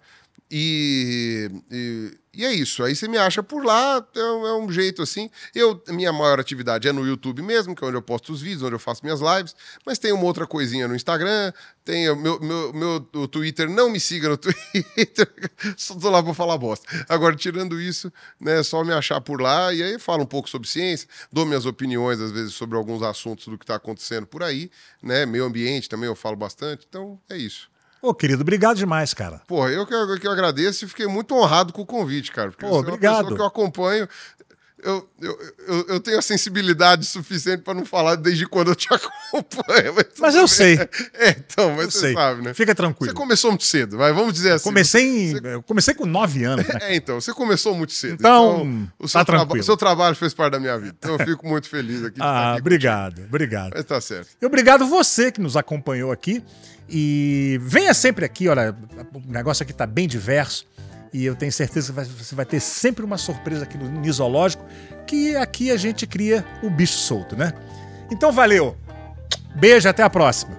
E, 0.50 1.50
e, 1.70 2.18
e 2.34 2.46
é 2.46 2.54
isso. 2.54 2.82
Aí 2.82 2.96
você 2.96 3.06
me 3.08 3.18
acha 3.18 3.44
por 3.44 3.66
lá, 3.66 4.06
é, 4.16 4.24
um- 4.24 4.48
é 4.48 4.58
um 4.58 4.72
jeito 4.72 5.02
assim. 5.02 5.30
Eu, 5.54 5.84
minha 5.90 6.14
maior 6.14 6.40
atividade 6.40 6.88
é 6.88 6.94
no 6.94 7.06
YouTube 7.06 7.42
mesmo, 7.42 7.76
que 7.76 7.84
é 7.84 7.88
onde 7.88 7.98
eu 7.98 8.02
posto 8.02 8.32
os 8.32 8.42
vídeos, 8.42 8.64
onde 8.64 8.76
eu 8.76 8.80
faço 8.80 9.02
minhas 9.04 9.20
lives. 9.20 9.54
Mas 9.86 10.00
tem 10.00 10.14
uma 10.14 10.24
outra 10.24 10.48
coisinha 10.48 10.88
no 10.88 10.96
Instagram, 10.96 11.52
tem 11.84 12.10
o 12.10 12.16
meu, 12.16 12.40
meu, 12.40 12.72
meu 12.74 13.10
o 13.16 13.28
Twitter. 13.28 13.70
Não 13.70 13.90
me 13.90 14.00
siga 14.00 14.30
no 14.30 14.38
Twitter, 14.40 15.30
só 15.76 15.96
tô 15.96 16.10
lá 16.10 16.24
pra 16.24 16.34
falar 16.34 16.58
bosta. 16.58 16.88
Agora, 17.10 17.36
tirando 17.36 17.80
isso, 17.82 18.12
né, 18.40 18.60
é 18.60 18.64
só 18.64 18.84
me 18.86 18.94
achar 18.94 19.20
por 19.20 19.42
lá 19.42 19.74
e 19.74 19.84
aí 19.84 20.00
falo 20.00 20.24
um 20.24 20.28
pouco 20.28 20.50
sobre 20.50 20.68
ciência, 20.70 21.10
dou 21.30 21.46
minhas 21.46 21.66
opiniões, 21.66 22.22
às 22.22 22.32
vezes, 22.32 22.54
sobre 22.54 22.78
alguns 22.78 23.02
assuntos 23.04 23.48
do 23.48 23.58
que 23.58 23.66
tá 23.66 23.76
acontecendo 23.76 24.26
por 24.26 24.44
aí, 24.44 24.72
né? 25.04 25.26
Meio 25.26 25.44
ambiente 25.44 25.90
também 25.90 26.08
eu 26.08 26.16
falo 26.16 26.38
bastante. 26.38 26.86
Então, 26.88 27.20
é 27.30 27.36
isso. 27.38 27.70
Ô, 28.02 28.14
querido, 28.14 28.42
obrigado 28.42 28.78
demais, 28.78 29.14
cara. 29.14 29.42
Porra, 29.48 29.70
eu 29.70 29.86
que, 29.86 29.94
eu 29.94 30.20
que 30.20 30.28
agradeço 30.28 30.86
e 30.86 30.88
fiquei 30.88 31.08
muito 31.08 31.34
honrado 31.36 31.74
com 31.74 31.82
o 31.82 31.86
convite, 31.86 32.32
cara. 32.32 32.52
Porque 32.52 32.66
Pô, 32.66 32.72
você 32.72 32.76
é 32.76 32.82
uma 32.82 32.88
obrigado. 32.90 33.18
pessoa 33.22 33.36
que 33.36 33.42
eu 33.42 33.46
acompanho. 33.46 34.08
Eu, 34.84 35.10
eu, 35.20 35.40
eu, 35.68 35.86
eu 35.88 36.00
tenho 36.00 36.20
a 36.20 36.22
sensibilidade 36.22 37.04
suficiente 37.08 37.64
para 37.64 37.74
não 37.74 37.84
falar 37.84 38.14
desde 38.16 38.46
quando 38.46 38.68
eu 38.70 38.76
te 38.76 38.88
acompanho. 38.94 39.94
Mas 40.20 40.34
tudo 40.34 40.38
eu 40.38 40.48
sei. 40.48 40.78
É, 41.16 41.30
então, 41.32 41.72
mas 41.72 41.86
Eu 41.86 41.92
você 41.92 42.00
sei. 42.00 42.14
sabe, 42.14 42.42
né? 42.44 42.54
Fica 42.54 42.72
Você 42.72 42.76
tranquilo. 42.76 43.14
começou 43.16 43.50
muito 43.52 43.64
cedo, 43.66 43.98
vai, 43.98 44.14
vamos 44.14 44.34
dizer 44.34 44.52
assim. 44.52 44.64
Comecei, 44.66 45.32
em, 45.32 45.38
eu 45.46 45.64
comecei 45.64 45.94
com 45.96 46.06
nove 46.06 46.44
anos, 46.44 46.68
né? 46.68 46.78
É, 46.84 46.96
então, 46.96 47.20
você 47.20 47.34
começou 47.34 47.74
muito 47.76 47.92
cedo. 47.92 48.14
Então, 48.20 48.88
o 49.00 49.08
seu, 49.08 49.20
tá 49.20 49.26
traba- 49.26 49.46
tranquilo. 49.46 49.64
seu 49.66 49.76
trabalho 49.78 50.16
fez 50.16 50.34
parte 50.34 50.52
da 50.54 50.60
minha 50.60 50.78
vida. 50.78 50.96
Então 51.00 51.16
eu 51.18 51.26
fico 51.26 51.48
muito 51.48 51.68
feliz 51.68 51.98
aqui 52.04 52.16
de 52.16 52.20
estar 52.20 52.26
Ah, 52.28 52.52
aqui 52.52 52.62
obrigado, 52.62 53.24
obrigado. 53.24 53.72
contigo. 53.74 53.78
Mas 53.78 53.86
tá 53.86 54.00
certo. 54.00 54.30
E 54.40 54.46
obrigado 54.46 54.86
você 54.86 55.32
que 55.32 55.42
nos 55.42 55.58
acompanhou 55.58 56.12
aqui. 56.12 56.44
E 56.90 57.60
venha 57.64 57.94
sempre 57.94 58.24
aqui, 58.24 58.48
olha, 58.48 58.74
o 59.14 59.32
negócio 59.32 59.64
aqui 59.64 59.74
tá 59.74 59.86
bem 59.88 60.08
diverso. 60.08 60.66
E 61.14 61.26
eu 61.26 61.36
tenho 61.36 61.52
certeza 61.52 61.94
que 61.94 62.24
você 62.24 62.36
vai 62.36 62.46
ter 62.46 62.60
sempre 62.60 63.04
uma 63.06 63.18
surpresa 63.18 63.64
aqui 63.64 63.78
no 63.78 63.90
Nisológico, 63.90 64.66
que 65.06 65.36
aqui 65.36 65.72
a 65.72 65.78
gente 65.78 66.06
cria 66.06 66.46
o 66.62 66.70
bicho 66.70 66.98
solto, 66.98 67.36
né? 67.36 67.54
Então 68.12 68.32
valeu. 68.32 68.76
Beijo, 69.56 69.88
até 69.88 70.04
a 70.04 70.10
próxima. 70.10 70.56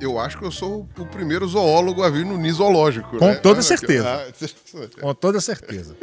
Eu 0.00 0.18
acho 0.18 0.36
que 0.38 0.44
eu 0.44 0.50
sou 0.50 0.86
o 0.98 1.06
primeiro 1.06 1.46
zoólogo 1.46 2.02
a 2.02 2.10
vir 2.10 2.26
no 2.26 2.36
Nisológico. 2.36 3.16
Com 3.18 3.26
né? 3.26 3.36
toda 3.36 3.60
Ah, 3.60 3.62
certeza. 3.62 4.08
ah, 4.08 4.88
Com 5.00 5.14
toda 5.14 5.40
certeza. 5.40 5.96